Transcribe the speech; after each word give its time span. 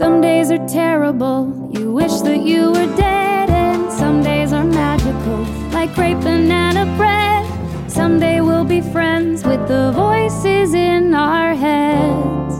Some 0.00 0.22
days 0.22 0.50
are 0.50 0.66
terrible, 0.66 1.68
you 1.74 1.92
wish 1.92 2.22
that 2.22 2.40
you 2.40 2.70
were 2.72 2.96
dead, 2.96 3.50
and 3.50 3.92
some 3.92 4.22
days 4.22 4.50
are 4.50 4.64
magical, 4.64 5.44
like 5.74 5.94
grape 5.94 6.18
banana 6.20 6.86
bread. 6.96 7.44
Someday 7.90 8.40
we'll 8.40 8.64
be 8.64 8.80
friends 8.80 9.44
with 9.44 9.68
the 9.68 9.92
voices 9.92 10.72
in 10.72 11.12
our 11.12 11.54
heads. 11.54 12.58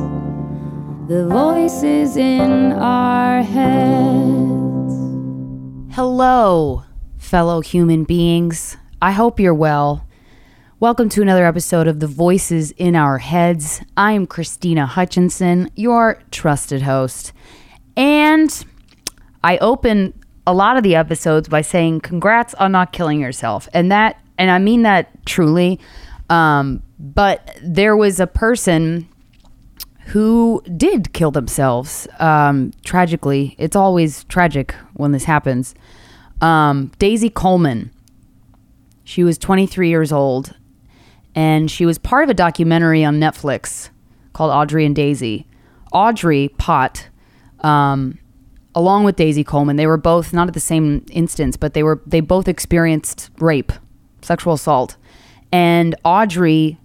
The 1.09 1.29
voices 1.31 2.19
in 2.19 2.73
our 2.73 3.41
heads. 3.41 4.95
Hello, 5.97 6.85
fellow 7.17 7.63
human 7.63 8.05
beings. 8.05 8.77
I 9.01 9.13
hope 9.13 9.41
you're 9.41 9.55
well. 9.55 10.07
Welcome 10.81 11.11
to 11.11 11.21
another 11.21 11.45
episode 11.45 11.87
of 11.89 12.01
The 12.01 12.07
Voices 12.07 12.71
in 12.71 12.97
Our 12.97 13.19
Heads. 13.19 13.83
I 13.99 14.13
am 14.13 14.27
Krystyna 14.27 14.87
Hutchinson, 14.87 15.71
your 15.77 16.23
trusted 16.31 16.81
host. 16.81 17.35
And 17.99 18.65
I 19.45 19.59
open 19.59 20.19
a 20.47 20.55
lot 20.55 20.79
of 20.79 20.83
the 20.83 20.97
episodes 20.97 21.51
by 21.51 21.61
saying, 21.61 22.01
Congrats 22.01 22.55
on 22.55 22.73
not 22.73 22.95
killing 22.95 23.21
yourself. 23.21 23.69
And 23.75 23.93
that, 23.93 24.23
and 24.39 24.51
I 24.51 24.59
mean 24.59 24.81
that 24.85 25.27
truly. 25.27 25.79
Um, 26.31 26.83
but 26.99 27.59
there 27.61 27.95
was 27.95 28.19
a 28.19 28.27
person 28.27 29.07
who 30.07 30.63
did 30.79 31.13
kill 31.13 31.31
themselves 31.31 32.09
um, 32.21 32.73
tragically. 32.87 33.55
It's 33.59 33.77
always 33.77 34.25
tragic 34.25 34.75
when 34.95 35.13
this 35.13 35.25
happens. 35.25 35.75
Um, 36.41 36.91
Daisy 36.99 37.29
Coleman. 37.29 37.91
She 39.05 39.23
was 39.25 39.37
23 39.37 39.91
years 39.91 40.11
old 40.11 40.55
and 41.35 41.71
she 41.71 41.87
was 41.87 41.99
part 41.99 42.25
of 42.25 42.31
a 42.31 42.35
documentary 42.35 43.05
on 43.05 43.19
Netflix 43.19 43.91
called 44.33 44.51
Audrey 44.51 44.85
and 44.85 44.95
Daisy. 44.95 45.47
Audrey 45.93 46.49
Pott, 46.59 47.09
um, 47.61 48.19
along 48.75 49.05
with 49.05 49.17
Daisy 49.17 49.45
Coleman, 49.45 49.77
they 49.77 49.87
were 49.87 49.97
both 49.97 50.33
not 50.33 50.49
at 50.49 50.55
the 50.55 50.61
same 50.61 51.05
instance, 51.11 51.57
but 51.57 51.75
they 51.75 51.83
were 51.83 52.01
they 52.07 52.21
both 52.21 52.49
experienced 52.49 53.31
rape, 53.39 53.73
sexual 54.23 54.55
assault, 54.55 54.97
and 55.53 55.95
Audrey 56.05 56.79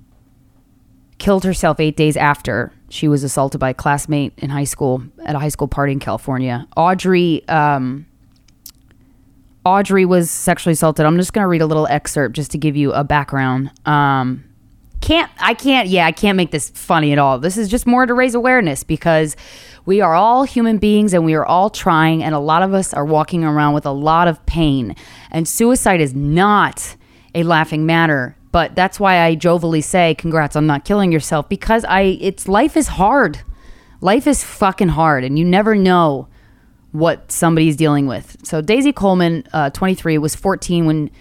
killed 1.17 1.43
herself 1.43 1.79
eight 1.79 1.95
days 1.95 2.17
after 2.17 2.73
she 2.89 3.07
was 3.07 3.23
assaulted 3.23 3.59
by 3.59 3.69
a 3.69 3.73
classmate 3.73 4.33
in 4.37 4.49
high 4.49 4.63
school 4.63 5.03
at 5.25 5.35
a 5.35 5.39
high 5.39 5.49
school 5.49 5.67
party 5.67 5.93
in 5.93 5.99
California. 5.99 6.67
Audrey. 6.75 7.47
Um, 7.47 8.07
Audrey 9.65 10.05
was 10.05 10.29
sexually 10.29 10.73
assaulted. 10.73 11.05
I'm 11.05 11.17
just 11.17 11.33
going 11.33 11.43
to 11.43 11.47
read 11.47 11.61
a 11.61 11.65
little 11.65 11.87
excerpt 11.87 12.35
just 12.35 12.51
to 12.51 12.57
give 12.57 12.75
you 12.75 12.93
a 12.93 13.03
background. 13.03 13.71
Um, 13.87 14.43
can't 15.01 15.29
I 15.39 15.53
can't 15.53 15.87
yeah 15.87 16.07
I 16.07 16.11
can't 16.11 16.35
make 16.35 16.51
this 16.51 16.71
funny 16.71 17.11
at 17.11 17.19
all. 17.19 17.37
This 17.37 17.57
is 17.57 17.69
just 17.69 17.85
more 17.85 18.05
to 18.05 18.13
raise 18.13 18.33
awareness 18.33 18.83
because 18.83 19.35
we 19.85 20.01
are 20.01 20.15
all 20.15 20.43
human 20.43 20.79
beings 20.79 21.13
and 21.13 21.23
we 21.23 21.35
are 21.35 21.45
all 21.45 21.69
trying 21.69 22.23
and 22.23 22.33
a 22.33 22.39
lot 22.39 22.63
of 22.63 22.73
us 22.73 22.91
are 22.93 23.05
walking 23.05 23.43
around 23.43 23.75
with 23.75 23.85
a 23.85 23.91
lot 23.91 24.27
of 24.27 24.43
pain 24.47 24.95
and 25.29 25.47
suicide 25.47 26.01
is 26.01 26.15
not 26.15 26.95
a 27.35 27.43
laughing 27.43 27.85
matter. 27.85 28.35
But 28.51 28.73
that's 28.73 28.99
why 28.99 29.21
I 29.21 29.35
jovially 29.35 29.83
say 29.83 30.15
congrats 30.15 30.55
on 30.55 30.65
not 30.65 30.85
killing 30.85 31.11
yourself 31.11 31.47
because 31.49 31.85
I 31.85 32.17
it's 32.19 32.47
life 32.47 32.75
is 32.75 32.87
hard. 32.87 33.41
Life 34.01 34.25
is 34.25 34.43
fucking 34.43 34.89
hard 34.89 35.23
and 35.23 35.37
you 35.37 35.45
never 35.45 35.75
know 35.75 36.29
what 36.97 37.31
somebody's 37.31 37.75
dealing 37.75 38.07
with. 38.07 38.37
So 38.43 38.61
Daisy 38.61 38.93
Coleman, 38.93 39.43
uh, 39.53 39.69
23, 39.71 40.17
was 40.17 40.35
14 40.35 40.85
when 40.85 41.11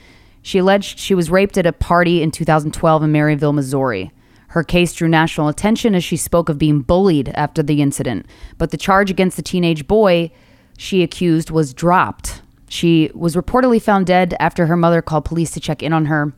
she 0.42 0.58
alleged 0.58 0.98
she 0.98 1.14
was 1.14 1.30
raped 1.30 1.58
at 1.58 1.66
a 1.66 1.72
party 1.72 2.22
in 2.22 2.30
2012 2.30 3.02
in 3.02 3.12
Maryville, 3.12 3.54
Missouri. 3.54 4.12
Her 4.48 4.62
case 4.62 4.94
drew 4.94 5.08
national 5.08 5.48
attention 5.48 5.94
as 5.94 6.04
she 6.04 6.16
spoke 6.16 6.48
of 6.48 6.58
being 6.58 6.80
bullied 6.80 7.30
after 7.30 7.62
the 7.62 7.82
incident, 7.82 8.26
but 8.56 8.70
the 8.70 8.76
charge 8.76 9.10
against 9.10 9.36
the 9.36 9.42
teenage 9.42 9.88
boy 9.88 10.30
she 10.78 11.02
accused 11.02 11.50
was 11.50 11.74
dropped. 11.74 12.42
She 12.68 13.10
was 13.14 13.36
reportedly 13.36 13.80
found 13.80 14.06
dead 14.06 14.36
after 14.38 14.66
her 14.66 14.76
mother 14.76 15.02
called 15.02 15.24
police 15.24 15.50
to 15.52 15.60
check 15.60 15.82
in 15.82 15.92
on 15.92 16.06
her. 16.06 16.34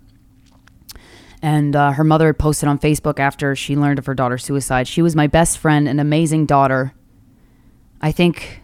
And 1.43 1.77
uh, 1.77 1.93
her 1.93 2.05
mother 2.05 2.27
had 2.27 2.39
posted 2.39 2.69
on 2.69 2.79
Facebook 2.79 3.19
after 3.19 3.55
she 3.55 3.77
learned 3.77 3.99
of 3.99 4.07
her 4.07 4.15
daughter's 4.15 4.45
suicide. 4.45 4.89
She 4.89 5.03
was 5.03 5.15
my 5.15 5.27
best 5.27 5.59
friend, 5.59 5.87
an 5.87 6.01
amazing 6.01 6.47
daughter. 6.47 6.95
I 8.01 8.13
think 8.13 8.63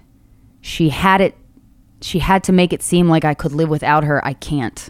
she 0.63 0.89
had 0.89 1.21
it 1.21 1.37
she 2.01 2.21
had 2.21 2.43
to 2.45 2.53
make 2.53 2.73
it 2.73 2.83
seem 2.83 3.09
like 3.09 3.25
I 3.25 3.35
could 3.35 3.53
live 3.53 3.69
without 3.69 4.05
her. 4.05 4.25
I 4.27 4.33
can't. 4.33 4.89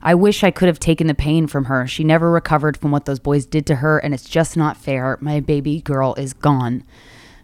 I 0.00 0.14
wish 0.14 0.44
I 0.44 0.50
could 0.50 0.68
have 0.68 0.78
taken 0.78 1.06
the 1.06 1.14
pain 1.14 1.46
from 1.46 1.64
her. 1.64 1.86
She 1.86 2.04
never 2.04 2.30
recovered 2.30 2.76
from 2.76 2.92
what 2.92 3.04
those 3.04 3.18
boys 3.18 3.44
did 3.44 3.66
to 3.66 3.76
her, 3.76 3.98
and 3.98 4.14
it's 4.14 4.28
just 4.28 4.56
not 4.56 4.76
fair. 4.76 5.18
My 5.20 5.40
baby 5.40 5.80
girl 5.80 6.14
is 6.14 6.32
gone. 6.32 6.84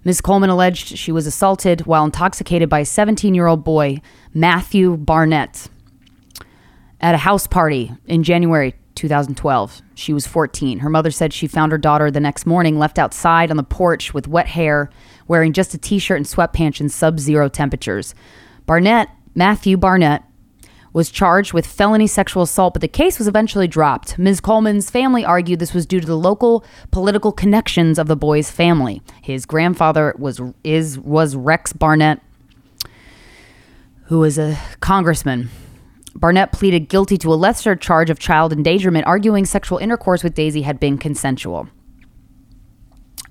Ms. 0.05 0.21
Coleman 0.21 0.51
alleged 0.51 0.99
she 0.99 1.13
was 1.13 1.27
assaulted 1.27 1.87
while 1.87 2.05
intoxicated 2.05 2.69
by 2.69 2.81
a 2.81 2.85
17 2.85 3.35
year 3.35 3.47
old 3.47 3.65
boy, 3.65 4.01
Matthew 4.33 4.97
Barnett, 4.97 5.69
at 7.01 7.15
a 7.15 7.19
house 7.19 7.47
party 7.47 7.93
in 8.07 8.23
January 8.23 8.75
2012. 8.95 9.83
She 9.95 10.13
was 10.13 10.27
14. 10.27 10.81
Her 10.81 10.91
mother 10.91 11.11
said 11.11 11.33
she 11.33 11.47
found 11.47 11.73
her 11.73 11.79
daughter 11.79 12.11
the 12.11 12.21
next 12.21 12.47
morning 12.47 12.79
left 12.79 12.99
outside 12.99 13.51
on 13.51 13.57
the 13.57 13.63
porch 13.63 14.13
with 14.15 14.29
wet 14.29 14.49
hair, 14.49 14.91
wearing 15.29 15.53
just 15.53 15.75
a 15.75 15.79
t 15.79 15.99
shirt 15.99 16.19
and 16.19 16.27
sweatpants 16.27 16.81
in 16.81 16.89
sub 16.89 17.19
zero 17.19 17.49
temperatures. 17.49 18.15
Barnett, 18.67 19.09
Matthew 19.35 19.77
Barnett, 19.77 20.23
was 20.93 21.11
charged 21.11 21.53
with 21.53 21.67
felony 21.67 22.07
sexual 22.07 22.43
assault, 22.43 22.75
but 22.75 22.83
the 22.83 22.89
case 22.89 23.19
was 23.19 23.27
eventually 23.27 23.67
dropped. 23.67 24.19
Ms. 24.19 24.41
Coleman's 24.41 24.91
family 24.91 25.25
argued 25.25 25.59
this 25.59 25.73
was 25.73 25.87
due 25.87 26.01
to 26.01 26.07
the 26.07 26.19
local 26.19 26.65
political 26.91 27.33
connections 27.33 27.99
of 27.99 28.09
the 28.09 28.17
boy's 28.17 28.51
family. 28.51 29.01
His 29.23 29.47
grandfather 29.47 30.15
was 30.19 30.41
is 30.63 30.99
was 30.99 31.35
Rex 31.35 31.73
Barnett, 31.73 32.21
who 34.05 34.19
was 34.19 34.39
a 34.39 34.59
congressman. 34.81 35.51
Barnett 36.15 36.53
pleaded 36.53 36.89
guilty 36.89 37.17
to 37.19 37.33
a 37.33 37.37
lesser 37.37 37.75
charge 37.75 38.11
of 38.11 38.19
child 38.19 38.53
endangerment, 38.53 39.07
arguing 39.07 39.45
sexual 39.45 39.79
intercourse 39.79 40.23
with 40.23 40.35
Daisy 40.35 40.63
had 40.63 40.79
been 40.79 40.99
consensual. 40.99 41.69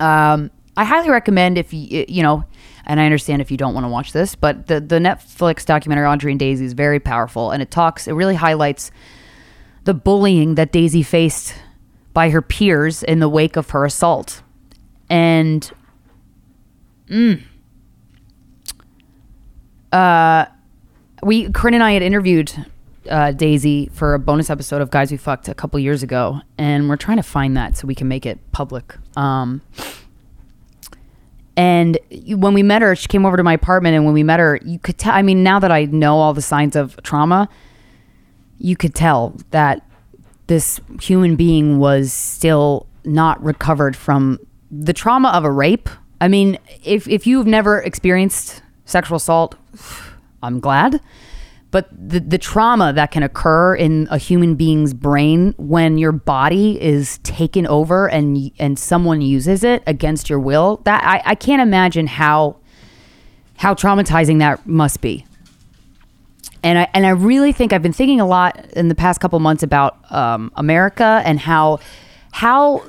Um, 0.00 0.50
I 0.76 0.84
highly 0.84 1.10
recommend 1.10 1.58
if 1.58 1.72
you 1.72 2.04
you 2.08 2.22
know, 2.22 2.44
and 2.86 2.98
I 2.98 3.04
understand 3.04 3.42
if 3.42 3.50
you 3.50 3.56
don't 3.56 3.74
want 3.74 3.84
to 3.84 3.88
watch 3.88 4.12
this, 4.12 4.34
but 4.34 4.66
the 4.66 4.80
the 4.80 4.98
Netflix 4.98 5.64
documentary 5.64 6.06
Audrey 6.06 6.32
and 6.32 6.40
Daisy 6.40 6.64
is 6.64 6.72
very 6.72 6.98
powerful, 6.98 7.50
and 7.50 7.62
it 7.62 7.70
talks, 7.70 8.08
it 8.08 8.12
really 8.12 8.34
highlights 8.34 8.90
the 9.84 9.94
bullying 9.94 10.54
that 10.56 10.72
Daisy 10.72 11.02
faced 11.02 11.54
by 12.14 12.30
her 12.30 12.42
peers 12.42 13.02
in 13.02 13.20
the 13.20 13.28
wake 13.28 13.56
of 13.56 13.70
her 13.70 13.84
assault, 13.84 14.42
and 15.10 15.70
mm, 17.08 17.42
uh, 19.92 20.46
we 21.22 21.50
Corinne 21.52 21.74
and 21.74 21.82
I 21.82 21.92
had 21.92 22.02
interviewed 22.02 22.66
uh, 23.08 23.32
Daisy 23.32 23.90
for 23.92 24.14
a 24.14 24.18
bonus 24.18 24.50
episode 24.50 24.80
of 24.80 24.90
Guys 24.90 25.10
We 25.10 25.16
Fucked 25.16 25.48
a 25.48 25.54
couple 25.54 25.78
years 25.80 26.02
ago, 26.02 26.40
and 26.58 26.88
we're 26.88 26.96
trying 26.96 27.16
to 27.18 27.22
find 27.22 27.56
that 27.56 27.76
so 27.76 27.86
we 27.86 27.94
can 27.94 28.08
make 28.08 28.26
it 28.26 28.38
public. 28.52 28.96
Um, 29.16 29.62
and 31.56 31.98
when 32.28 32.54
we 32.54 32.62
met 32.62 32.82
her, 32.82 32.96
she 32.96 33.08
came 33.08 33.26
over 33.26 33.36
to 33.36 33.42
my 33.42 33.52
apartment, 33.52 33.94
and 33.94 34.04
when 34.04 34.14
we 34.14 34.22
met 34.22 34.40
her, 34.40 34.58
you 34.64 34.78
could 34.78 34.98
tell. 34.98 35.14
I 35.14 35.22
mean, 35.22 35.42
now 35.42 35.58
that 35.58 35.70
I 35.70 35.84
know 35.84 36.16
all 36.16 36.32
the 36.32 36.42
signs 36.42 36.76
of 36.76 37.00
trauma, 37.02 37.48
you 38.58 38.76
could 38.76 38.94
tell 38.94 39.36
that 39.50 39.86
this 40.46 40.80
human 41.00 41.36
being 41.36 41.78
was 41.78 42.12
still 42.12 42.86
not 43.04 43.42
recovered 43.42 43.96
from 43.96 44.38
the 44.70 44.92
trauma 44.92 45.28
of 45.30 45.44
a 45.44 45.50
rape. 45.50 45.88
I 46.20 46.28
mean, 46.28 46.58
if 46.84 47.06
if 47.08 47.26
you've 47.26 47.46
never 47.46 47.80
experienced 47.80 48.62
sexual 48.84 49.16
assault, 49.16 49.56
I'm 50.42 50.60
glad. 50.60 51.00
But 51.72 51.88
the, 51.90 52.20
the 52.20 52.36
trauma 52.36 52.92
that 52.92 53.10
can 53.10 53.22
occur 53.22 53.74
in 53.74 54.06
a 54.10 54.18
human 54.18 54.54
being's 54.56 54.92
brain 54.92 55.54
when 55.56 55.96
your 55.96 56.12
body 56.12 56.80
is 56.80 57.18
taken 57.18 57.66
over 57.66 58.08
and 58.08 58.52
and 58.58 58.78
someone 58.78 59.22
uses 59.22 59.64
it 59.64 59.82
against 59.86 60.28
your 60.28 60.38
will, 60.38 60.82
that 60.84 61.02
I, 61.02 61.30
I 61.30 61.34
can't 61.34 61.62
imagine 61.62 62.06
how 62.06 62.58
how 63.56 63.74
traumatizing 63.74 64.38
that 64.40 64.66
must 64.66 65.00
be. 65.00 65.24
And 66.62 66.78
I 66.78 66.88
and 66.92 67.06
I 67.06 67.10
really 67.10 67.52
think 67.52 67.72
I've 67.72 67.82
been 67.82 67.94
thinking 67.94 68.20
a 68.20 68.26
lot 68.26 68.66
in 68.74 68.88
the 68.88 68.94
past 68.94 69.20
couple 69.20 69.40
months 69.40 69.62
about 69.62 69.96
um, 70.12 70.52
America 70.56 71.22
and 71.24 71.40
how 71.40 71.80
how 72.32 72.84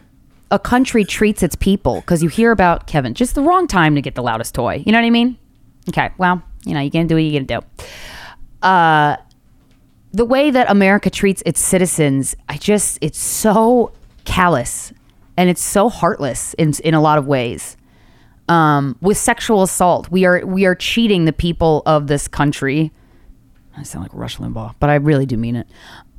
a 0.52 0.60
country 0.60 1.06
treats 1.06 1.42
its 1.42 1.56
people 1.56 2.02
because 2.02 2.22
you 2.22 2.28
hear 2.28 2.52
about 2.52 2.86
Kevin 2.86 3.14
just 3.14 3.34
the 3.34 3.44
wrong 3.44 3.66
time 3.66 3.96
to 3.96 4.02
get 4.02 4.16
the 4.16 4.22
loudest 4.22 4.54
toy. 4.54 4.84
You 4.86 4.92
know 4.92 5.00
what 5.00 5.08
I 5.08 5.10
mean? 5.10 5.38
Okay, 5.88 6.12
well, 6.18 6.44
you 6.66 6.74
know 6.74 6.82
you 6.82 6.90
gonna 6.90 7.06
do 7.06 7.16
what 7.16 7.24
you 7.24 7.40
gonna 7.40 7.62
do. 7.62 7.86
Uh, 8.64 9.18
the 10.14 10.26
way 10.26 10.52
that 10.52 10.70
America 10.70 11.10
treats 11.10 11.44
its 11.46 11.60
citizens, 11.60 12.36
I 12.48 12.58
just 12.58 12.98
it's 13.02 13.20
so 13.20 13.92
callous 14.26 14.94
and 15.38 15.50
it's 15.50 15.64
so 15.64 15.90
heartless 15.90 16.54
in 16.56 16.74
in 16.84 16.94
a 16.94 17.02
lot 17.02 17.18
of 17.18 17.28
ways. 17.28 17.78
Um, 18.50 18.98
with 19.02 19.18
sexual 19.18 19.64
assault, 19.64 20.10
we 20.10 20.26
are 20.26 20.46
we 20.46 20.66
are 20.66 20.76
cheating 20.76 21.26
the 21.26 21.34
people 21.34 21.82
of 21.86 22.08
this 22.08 22.28
country. 22.28 22.92
I 23.76 23.84
sound 23.84 24.04
like 24.04 24.14
Rush 24.14 24.38
Limbaugh, 24.38 24.76
but 24.80 24.90
I 24.90 24.96
really 24.96 25.26
do 25.26 25.36
mean 25.36 25.56
it. 25.56 25.68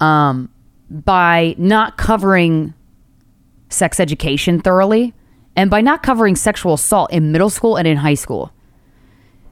Um, 0.00 0.50
by 0.90 1.54
not 1.56 1.96
covering 1.96 2.74
sex 3.68 4.00
education 4.00 4.60
thoroughly, 4.60 5.14
and 5.56 5.70
by 5.70 5.80
not 5.80 6.02
covering 6.02 6.34
sexual 6.36 6.74
assault 6.74 7.12
in 7.12 7.32
middle 7.32 7.50
school 7.50 7.76
and 7.76 7.86
in 7.86 7.98
high 7.98 8.14
school. 8.14 8.52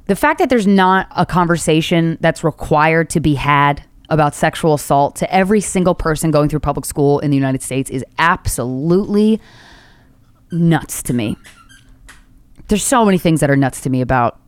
The 0.06 0.16
fact 0.16 0.38
that 0.38 0.48
there's 0.48 0.66
not 0.66 1.06
a 1.16 1.24
conversation 1.24 2.18
that's 2.20 2.42
required 2.42 3.10
to 3.10 3.20
be 3.20 3.34
had 3.34 3.84
about 4.08 4.34
sexual 4.34 4.74
assault 4.74 5.16
to 5.16 5.32
every 5.32 5.60
single 5.60 5.94
person 5.94 6.30
going 6.30 6.48
through 6.48 6.60
public 6.60 6.84
school 6.84 7.18
in 7.20 7.30
the 7.30 7.36
United 7.36 7.62
States 7.62 7.88
is 7.88 8.04
absolutely 8.18 9.40
nuts 10.50 11.02
to 11.04 11.14
me. 11.14 11.36
There's 12.68 12.84
so 12.84 13.04
many 13.04 13.18
things 13.18 13.40
that 13.40 13.50
are 13.50 13.56
nuts 13.56 13.80
to 13.82 13.90
me 13.90 14.00
about 14.00 14.38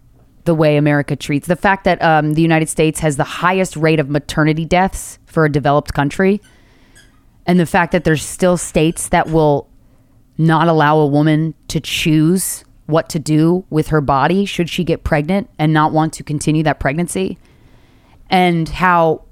the 0.45 0.55
way 0.55 0.77
America 0.77 1.17
treats 1.17 1.49
the 1.49 1.56
fact 1.56 1.85
that 1.85 2.03
um, 2.03 2.35
the 2.35 2.43
United 2.43 2.69
States 2.69 3.01
has 3.01 3.17
the 3.17 3.25
highest 3.25 3.77
rate 3.77 3.99
of 3.99 4.11
maternity 4.11 4.67
deaths 4.67 5.19
for 5.25 5.47
a 5.47 5.51
developed 5.51 5.95
country, 5.95 6.41
and 7.47 7.59
the 7.59 7.67
fact 7.67 7.93
that 7.93 8.05
there's 8.05 8.23
still 8.23 8.56
states 8.56 9.09
that 9.09 9.29
will 9.29 9.71
not 10.37 10.69
allow 10.69 10.99
a 10.99 11.06
woman 11.06 11.55
to 11.69 11.81
choose 11.81 12.65
what 12.87 13.09
to 13.11 13.19
do 13.19 13.65
with 13.71 13.89
her 13.89 14.01
body 14.01 14.45
should 14.45 14.69
she 14.69 14.85
get 14.85 15.05
pregnant 15.05 15.49
and 15.59 15.73
not 15.73 15.93
want 15.93 16.13
to 16.15 16.23
continue 16.23 16.63
that 16.63 16.81
pregnancy, 16.81 17.39
and 18.29 18.69
how 18.69 19.25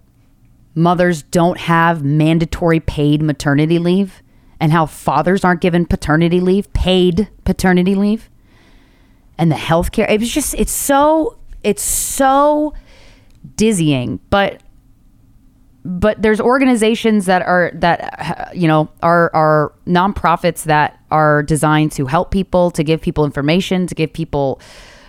mothers 0.74 1.22
don't 1.22 1.58
have 1.58 2.02
mandatory 2.02 2.80
paid 2.80 3.22
maternity 3.22 3.78
leave, 3.78 4.22
and 4.58 4.72
how 4.72 4.86
fathers 4.86 5.44
aren't 5.44 5.60
given 5.60 5.84
paternity 5.84 6.40
leave, 6.40 6.72
paid 6.72 7.28
paternity 7.44 7.94
leave 7.94 8.30
and 9.38 9.50
the 9.50 9.56
healthcare. 9.56 10.08
It 10.08 10.20
was 10.20 10.32
just 10.32 10.54
it's 10.54 10.72
so 10.72 11.36
it's 11.62 11.82
so 11.82 12.74
dizzying, 13.56 14.20
but 14.30 14.61
but 15.84 16.20
there's 16.22 16.40
organizations 16.40 17.26
that 17.26 17.42
are 17.42 17.72
that 17.74 18.52
you 18.54 18.68
know 18.68 18.88
are 19.02 19.30
are 19.34 19.72
nonprofits 19.86 20.64
that 20.64 20.98
are 21.10 21.42
designed 21.42 21.92
to 21.92 22.06
help 22.06 22.30
people, 22.30 22.70
to 22.70 22.84
give 22.84 23.00
people 23.00 23.24
information, 23.24 23.86
to 23.86 23.94
give 23.94 24.12
people 24.12 24.60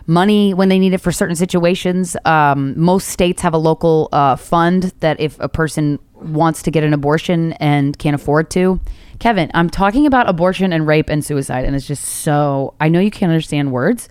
money 0.08 0.54
when 0.54 0.70
they 0.70 0.80
need 0.80 0.94
it 0.94 1.00
for 1.00 1.12
certain 1.12 1.36
situations. 1.36 2.18
Um, 2.26 2.78
most 2.80 3.08
states 3.10 3.42
have 3.42 3.54
a 3.54 3.58
local 3.58 4.10
uh, 4.12 4.36
fund 4.36 4.94
that 5.00 5.20
if 5.20 5.40
a 5.40 5.48
person 5.48 6.00
wants 6.14 6.64
to 6.64 6.72
get 6.72 6.84
an 6.84 6.94
abortion 6.94 7.54
and 7.54 7.98
can't 7.98 8.16
afford 8.16 8.50
to. 8.52 8.80
Kevin, 9.20 9.52
I'm 9.54 9.70
talking 9.70 10.06
about 10.06 10.28
abortion 10.28 10.74
and 10.74 10.88
rape 10.88 11.10
and 11.10 11.24
suicide, 11.24 11.66
and 11.66 11.76
it's 11.76 11.88
just 11.88 12.04
so. 12.04 12.74
I 12.82 12.90
know 12.90 13.00
you 13.00 13.12
can't 13.12 13.32
understand 13.32 13.72
words, 13.72 14.10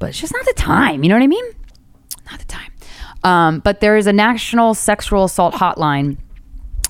but 0.00 0.10
it's 0.10 0.20
just 0.20 0.32
not 0.32 0.44
the 0.44 0.54
time. 0.54 1.02
You 1.02 1.08
know 1.08 1.14
what 1.14 1.22
I 1.22 1.28
mean? 1.28 1.44
Not 2.30 2.40
the 2.40 2.46
time. 2.46 2.73
Um, 3.24 3.60
but 3.60 3.80
there 3.80 3.96
is 3.96 4.06
a 4.06 4.12
national 4.12 4.74
sexual 4.74 5.24
assault 5.24 5.54
hotline 5.54 6.18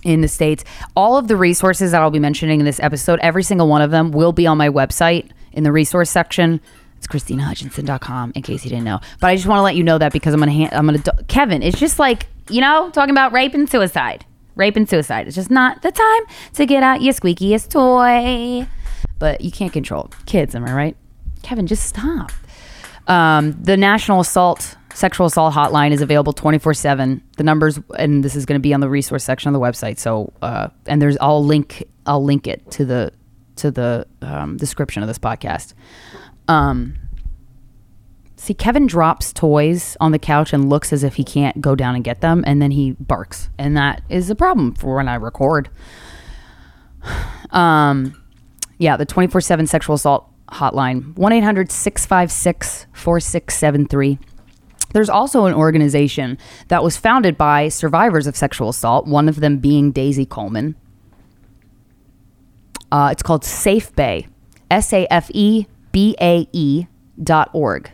in 0.03 0.21
the 0.21 0.29
states. 0.29 0.65
All 0.95 1.17
of 1.17 1.29
the 1.29 1.37
resources 1.37 1.93
that 1.93 2.03
I'll 2.03 2.11
be 2.11 2.19
mentioning 2.19 2.61
in 2.61 2.67
this 2.67 2.81
episode, 2.81 3.19
every 3.21 3.43
single 3.43 3.69
one 3.69 3.83
of 3.83 3.91
them 3.91 4.11
will 4.11 4.33
be 4.33 4.47
on 4.47 4.59
my 4.59 4.69
website 4.69 5.31
in 5.53 5.65
the 5.65 5.73
resource 5.73 6.11
section. 6.11 6.61
It's 6.99 7.07
KrystynaHutchinson.com 7.07 8.33
in 8.35 8.43
case 8.43 8.65
you 8.65 8.71
didn't 8.71 8.85
know. 8.85 9.01
But 9.21 9.29
I 9.29 9.37
just 9.37 9.47
want 9.47 9.59
to 9.59 9.63
let 9.63 9.77
you 9.77 9.85
know 9.85 9.99
that 9.99 10.13
because 10.13 10.35
I'm 10.35 10.41
gonna 10.41 10.53
hand, 10.53 10.73
I'm 10.73 10.87
gonna 10.87 11.03
Kevin. 11.29 11.63
It's 11.63 11.79
just 11.79 11.99
like 11.99 12.27
you 12.49 12.61
know 12.61 12.91
talking 12.91 13.11
about 13.11 13.33
rape 13.33 13.55
and 13.55 13.69
suicide, 13.69 14.25
rape 14.55 14.77
and 14.77 14.89
suicide. 14.89 15.27
It's 15.27 15.37
just 15.37 15.51
not 15.51 15.83
the 15.83 15.93
time 15.93 16.23
to 16.55 16.67
get 16.67 16.83
out 16.83 17.03
your 17.03 17.15
squeakiest 17.15 17.71
toy. 17.71 18.67
But 19.19 19.41
you 19.41 19.51
can't 19.51 19.73
control 19.73 20.11
kids, 20.27 20.55
am 20.55 20.65
I 20.65 20.73
right? 20.73 20.97
Kevin, 21.43 21.67
just 21.67 21.87
stop. 21.87 22.33
Um, 23.07 23.53
the 23.63 23.77
National 23.77 24.21
Assault 24.21 24.77
Sexual 24.95 25.27
Assault 25.27 25.55
Hotline 25.55 25.91
is 25.91 26.01
available 26.01 26.33
24 26.33 26.73
7. 26.73 27.21
The 27.37 27.43
numbers, 27.43 27.81
and 27.99 28.25
this 28.25 28.37
is 28.37 28.47
going 28.47 28.59
to 28.59 28.63
be 28.63 28.73
on 28.73 28.81
the 28.81 28.89
resource 28.89 29.25
section 29.25 29.49
of 29.49 29.53
the 29.53 29.61
website. 29.61 29.99
So, 29.99 30.33
uh, 30.41 30.69
and 30.87 31.03
there's, 31.03 31.19
I'll 31.21 31.45
link, 31.45 31.85
I'll 32.07 32.23
link 32.23 32.47
it 32.47 32.71
to 32.73 32.85
the, 32.85 33.13
to 33.57 33.73
the 33.73 34.07
um, 34.23 34.57
description 34.57 35.03
of 35.03 35.09
this 35.09 35.19
podcast. 35.19 35.75
Um, 36.47 36.95
see, 38.37 38.55
Kevin 38.55 38.87
drops 38.87 39.33
toys 39.33 39.97
on 39.99 40.13
the 40.13 40.19
couch 40.19 40.53
and 40.53 40.71
looks 40.71 40.93
as 40.93 41.03
if 41.03 41.17
he 41.17 41.25
can't 41.25 41.61
go 41.61 41.75
down 41.75 41.97
and 41.97 42.05
get 42.05 42.21
them, 42.21 42.45
and 42.47 42.63
then 42.63 42.71
he 42.71 42.93
barks, 42.93 43.51
and 43.59 43.77
that 43.77 44.01
is 44.09 44.31
a 44.31 44.37
problem 44.37 44.75
for 44.75 44.97
when 44.97 45.09
I 45.09 45.17
record. 45.17 45.69
Um, 47.51 48.21
yeah, 48.79 48.97
the 48.97 49.07
24 49.07 49.41
7 49.41 49.69
sexual 49.69 49.95
assault 49.95 50.29
hotline 50.49 51.17
1 51.17 51.33
800 51.33 51.71
656 51.71 52.87
4673. 52.93 54.19
There's 54.95 55.11
also 55.11 55.47
an 55.47 55.55
organization 55.55 56.39
that 56.69 56.85
was 56.85 56.97
founded 56.97 57.37
by 57.37 57.69
survivors 57.69 58.29
of 58.29 58.37
sexual 58.37 58.69
assault, 58.69 59.09
one 59.09 59.29
of 59.29 59.41
them 59.41 59.59
being 59.59 59.91
Daisy 59.91 60.25
Coleman. 60.25 60.77
Uh, 62.93 63.09
it's 63.11 63.23
called 63.23 63.45
Safe 63.45 63.93
BAE, 63.97 64.29
S 64.71 64.93
A 64.93 65.07
F 65.13 65.33
E 65.35 65.67
B 65.91 66.15
A 66.21 66.49
E 66.53 66.87
dot 67.21 67.51
org. 67.53 67.91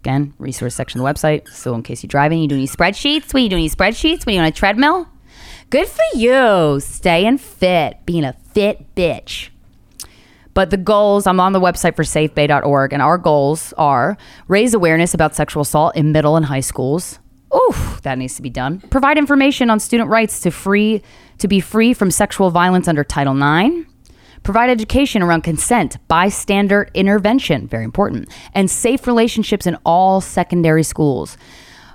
Again, 0.00 0.32
resource 0.38 0.74
section 0.74 1.00
of 1.00 1.04
the 1.04 1.12
website. 1.12 1.46
So, 1.48 1.74
in 1.74 1.82
case 1.82 2.02
you're 2.02 2.08
driving, 2.08 2.40
you 2.40 2.48
do 2.48 2.56
any 2.56 2.66
spreadsheets? 2.66 3.34
When 3.34 3.44
you 3.44 3.50
do 3.50 3.56
any 3.56 3.68
spreadsheets? 3.68 4.24
When 4.24 4.34
you 4.34 4.40
on 4.40 4.46
a 4.46 4.50
treadmill? 4.50 5.06
Good 5.68 5.86
for 5.86 6.16
you. 6.16 6.80
Staying 6.80 7.38
fit, 7.38 7.98
being 8.06 8.24
a 8.24 8.32
fit 8.32 8.94
bitch. 8.94 9.50
But 10.54 10.70
the 10.70 10.76
goals, 10.76 11.26
I'm 11.26 11.40
on 11.40 11.52
the 11.52 11.60
website 11.60 11.96
for 11.96 12.02
safebae.org, 12.02 12.92
and 12.92 13.00
our 13.00 13.18
goals 13.18 13.72
are 13.78 14.16
raise 14.48 14.74
awareness 14.74 15.14
about 15.14 15.34
sexual 15.34 15.62
assault 15.62 15.96
in 15.96 16.12
middle 16.12 16.36
and 16.36 16.46
high 16.46 16.60
schools. 16.60 17.18
Oof, 17.54 18.00
that 18.02 18.18
needs 18.18 18.36
to 18.36 18.42
be 18.42 18.50
done. 18.50 18.80
Provide 18.90 19.18
information 19.18 19.70
on 19.70 19.80
student 19.80 20.08
rights 20.08 20.40
to 20.40 20.50
free 20.50 21.02
to 21.38 21.48
be 21.48 21.60
free 21.60 21.92
from 21.92 22.10
sexual 22.10 22.50
violence 22.50 22.86
under 22.86 23.04
Title 23.04 23.36
IX. 23.36 23.86
Provide 24.42 24.70
education 24.70 25.22
around 25.22 25.42
consent, 25.42 25.96
bystander 26.08 26.88
intervention, 26.94 27.68
very 27.68 27.84
important, 27.84 28.28
and 28.54 28.70
safe 28.70 29.06
relationships 29.06 29.66
in 29.66 29.76
all 29.84 30.20
secondary 30.20 30.82
schools. 30.82 31.36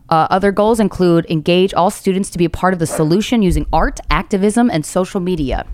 Uh, 0.10 0.27
other 0.30 0.51
goals 0.51 0.80
include 0.80 1.25
engage 1.30 1.74
all 1.74 1.92
students 1.92 2.30
to 2.30 2.38
be 2.38 2.45
a 2.45 2.50
part 2.50 2.74
of 2.74 2.80
the 2.80 2.88
solution 2.88 3.42
using 3.42 3.65
art, 3.74 4.00
activism, 4.10 4.69
and 4.69 4.86
social 4.86 5.19
media 5.19 5.65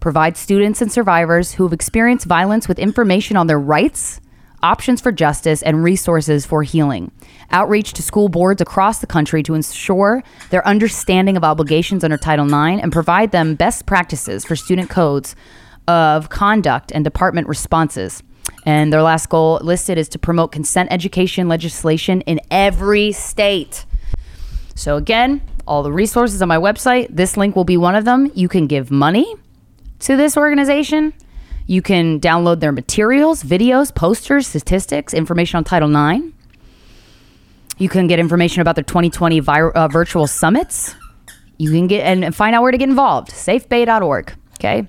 provide 0.00 0.36
students 0.36 0.80
and 0.80 0.90
survivors 0.90 1.52
who 1.52 1.64
have 1.64 1.72
experienced 1.72 2.26
violence 2.26 2.68
with 2.68 2.78
information 2.78 3.36
on 3.36 3.46
their 3.46 3.58
rights, 3.58 4.20
options 4.62 5.00
for 5.00 5.12
justice, 5.12 5.62
and 5.62 5.82
resources 5.82 6.46
for 6.46 6.62
healing. 6.62 7.10
Outreach 7.50 7.92
to 7.94 8.02
school 8.02 8.28
boards 8.28 8.60
across 8.60 8.98
the 8.98 9.06
country 9.06 9.42
to 9.44 9.54
ensure 9.54 10.22
their 10.50 10.66
understanding 10.66 11.36
of 11.36 11.44
obligations 11.44 12.04
under 12.04 12.16
Title 12.16 12.46
IX 12.46 12.82
and 12.82 12.92
provide 12.92 13.32
them 13.32 13.54
best 13.54 13.86
practices 13.86 14.44
for 14.44 14.56
student 14.56 14.90
codes 14.90 15.34
of 15.86 16.28
conduct 16.28 16.92
and 16.92 17.04
department 17.04 17.48
responses. 17.48 18.22
And 18.64 18.92
their 18.92 19.02
last 19.02 19.28
goal 19.28 19.60
listed 19.62 19.98
is 19.98 20.08
to 20.10 20.18
promote 20.18 20.52
consent 20.52 20.92
education 20.92 21.48
legislation 21.48 22.20
in 22.22 22.40
every 22.50 23.12
state. 23.12 23.86
So, 24.74 24.96
again, 24.96 25.40
all 25.66 25.82
the 25.82 25.92
resources 25.92 26.42
on 26.42 26.48
my 26.48 26.56
website, 26.56 27.08
this 27.10 27.36
link 27.36 27.56
will 27.56 27.64
be 27.64 27.76
one 27.76 27.94
of 27.94 28.04
them. 28.04 28.30
You 28.34 28.48
can 28.48 28.66
give 28.66 28.90
money 28.90 29.34
to 30.00 30.16
this 30.16 30.36
organization. 30.36 31.12
You 31.66 31.82
can 31.82 32.18
download 32.18 32.60
their 32.60 32.72
materials, 32.72 33.42
videos, 33.42 33.94
posters, 33.94 34.46
statistics, 34.46 35.12
information 35.12 35.58
on 35.58 35.64
Title 35.64 35.94
IX. 35.94 36.32
You 37.76 37.88
can 37.88 38.06
get 38.06 38.18
information 38.18 38.60
about 38.60 38.74
their 38.74 38.84
2020 38.84 39.40
vir- 39.40 39.70
uh, 39.70 39.88
virtual 39.88 40.26
summits. 40.26 40.94
You 41.58 41.70
can 41.70 41.86
get 41.86 42.00
and 42.04 42.34
find 42.34 42.54
out 42.54 42.62
where 42.62 42.72
to 42.72 42.78
get 42.78 42.88
involved. 42.88 43.30
Safebae.org. 43.30 44.32
Okay. 44.54 44.88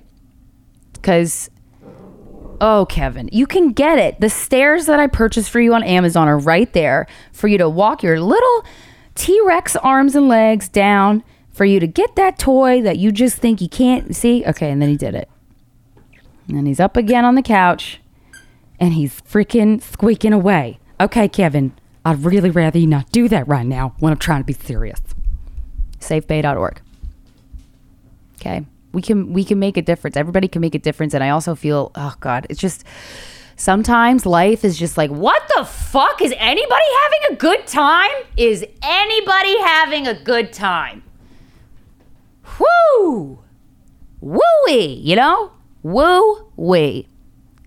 Because, 0.92 1.50
oh, 2.60 2.86
Kevin, 2.88 3.28
you 3.32 3.46
can 3.46 3.72
get 3.72 3.98
it. 3.98 4.20
The 4.20 4.30
stairs 4.30 4.86
that 4.86 4.98
I 4.98 5.06
purchased 5.06 5.50
for 5.50 5.60
you 5.60 5.74
on 5.74 5.82
Amazon 5.82 6.28
are 6.28 6.38
right 6.38 6.72
there 6.72 7.06
for 7.32 7.46
you 7.48 7.58
to 7.58 7.68
walk 7.68 8.02
your 8.02 8.20
little 8.20 8.64
T 9.14 9.40
Rex 9.44 9.76
arms 9.76 10.14
and 10.14 10.28
legs 10.28 10.68
down 10.68 11.22
for 11.60 11.66
you 11.66 11.78
to 11.78 11.86
get 11.86 12.16
that 12.16 12.38
toy 12.38 12.80
that 12.80 12.96
you 12.96 13.12
just 13.12 13.36
think 13.36 13.60
you 13.60 13.68
can't 13.68 14.16
see. 14.16 14.42
Okay, 14.46 14.70
and 14.70 14.80
then 14.80 14.88
he 14.88 14.96
did 14.96 15.14
it. 15.14 15.28
And 16.48 16.56
then 16.56 16.64
he's 16.64 16.80
up 16.80 16.96
again 16.96 17.22
on 17.22 17.34
the 17.34 17.42
couch 17.42 18.00
and 18.78 18.94
he's 18.94 19.20
freaking 19.20 19.82
squeaking 19.82 20.32
away. 20.32 20.78
Okay, 20.98 21.28
Kevin, 21.28 21.74
I'd 22.02 22.24
really 22.24 22.48
rather 22.48 22.78
you 22.78 22.86
not 22.86 23.12
do 23.12 23.28
that 23.28 23.46
right 23.46 23.66
now 23.66 23.94
when 23.98 24.10
I'm 24.10 24.18
trying 24.18 24.40
to 24.40 24.46
be 24.46 24.54
serious. 24.54 25.02
Safebae.org. 25.98 26.80
Okay. 28.36 28.64
We 28.92 29.02
can 29.02 29.34
we 29.34 29.44
can 29.44 29.58
make 29.58 29.76
a 29.76 29.82
difference. 29.82 30.16
Everybody 30.16 30.48
can 30.48 30.62
make 30.62 30.74
a 30.74 30.78
difference. 30.78 31.12
And 31.12 31.22
I 31.22 31.28
also 31.28 31.54
feel, 31.54 31.92
oh 31.94 32.14
God, 32.20 32.46
it's 32.48 32.58
just 32.58 32.84
sometimes 33.56 34.24
life 34.24 34.64
is 34.64 34.78
just 34.78 34.96
like, 34.96 35.10
what 35.10 35.42
the 35.58 35.66
fuck? 35.66 36.22
Is 36.22 36.32
anybody 36.38 36.84
having 37.02 37.34
a 37.34 37.38
good 37.38 37.66
time? 37.66 38.16
Is 38.38 38.64
anybody 38.82 39.58
having 39.58 40.06
a 40.06 40.14
good 40.14 40.54
time? 40.54 41.02
Woo! 42.58 43.38
Woo-wee, 44.20 45.00
you 45.02 45.16
know? 45.16 45.52
Woo-wee. 45.82 47.08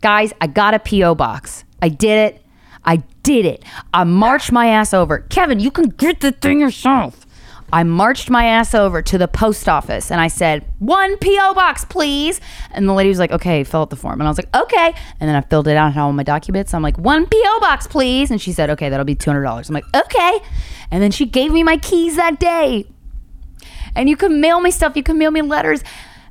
Guys, 0.01 0.33
I 0.41 0.47
got 0.47 0.73
a 0.73 0.79
P.O. 0.79 1.15
box. 1.15 1.63
I 1.81 1.89
did 1.89 2.33
it. 2.33 2.45
I 2.85 2.97
did 3.23 3.45
it. 3.45 3.63
I 3.93 4.03
marched 4.03 4.51
my 4.51 4.67
ass 4.67 4.93
over. 4.93 5.19
Kevin, 5.19 5.59
you 5.59 5.71
can 5.71 5.89
get 5.89 6.19
the 6.19 6.31
thing 6.31 6.59
yourself. 6.59 7.25
I 7.71 7.81
marched 7.83 8.29
my 8.29 8.45
ass 8.45 8.75
over 8.75 9.01
to 9.01 9.17
the 9.17 9.27
post 9.27 9.67
office 9.67 10.11
and 10.11 10.21
I 10.21 10.27
said, 10.27 10.63
one 10.77 11.17
P.O. 11.17 11.55
box, 11.55 11.85
please. 11.85 12.39
And 12.69 12.87
the 12.87 12.93
lady 12.93 13.09
was 13.09 13.17
like, 13.17 13.31
okay, 13.31 13.63
fill 13.63 13.81
out 13.81 13.89
the 13.89 13.95
form. 13.95 14.21
And 14.21 14.27
I 14.27 14.29
was 14.29 14.37
like, 14.37 14.55
okay. 14.55 14.93
And 15.19 15.27
then 15.27 15.35
I 15.35 15.41
filled 15.41 15.67
it 15.67 15.75
out 15.75 15.91
and 15.91 15.99
all 15.99 16.13
my 16.13 16.21
documents. 16.21 16.75
I'm 16.75 16.83
like, 16.83 16.99
one 16.99 17.25
P.O. 17.25 17.59
box, 17.61 17.87
please. 17.87 18.29
And 18.29 18.39
she 18.39 18.51
said, 18.53 18.69
okay, 18.69 18.89
that'll 18.89 19.05
be 19.05 19.15
$200. 19.15 19.67
I'm 19.67 19.73
like, 19.73 19.85
okay. 19.95 20.39
And 20.91 21.01
then 21.01 21.09
she 21.09 21.25
gave 21.25 21.51
me 21.51 21.63
my 21.63 21.77
keys 21.77 22.15
that 22.17 22.39
day. 22.39 22.85
And 23.95 24.09
you 24.09 24.17
can 24.17 24.41
mail 24.41 24.59
me 24.59 24.71
stuff, 24.71 24.95
you 24.95 25.03
can 25.03 25.17
mail 25.17 25.31
me 25.31 25.41
letters. 25.41 25.83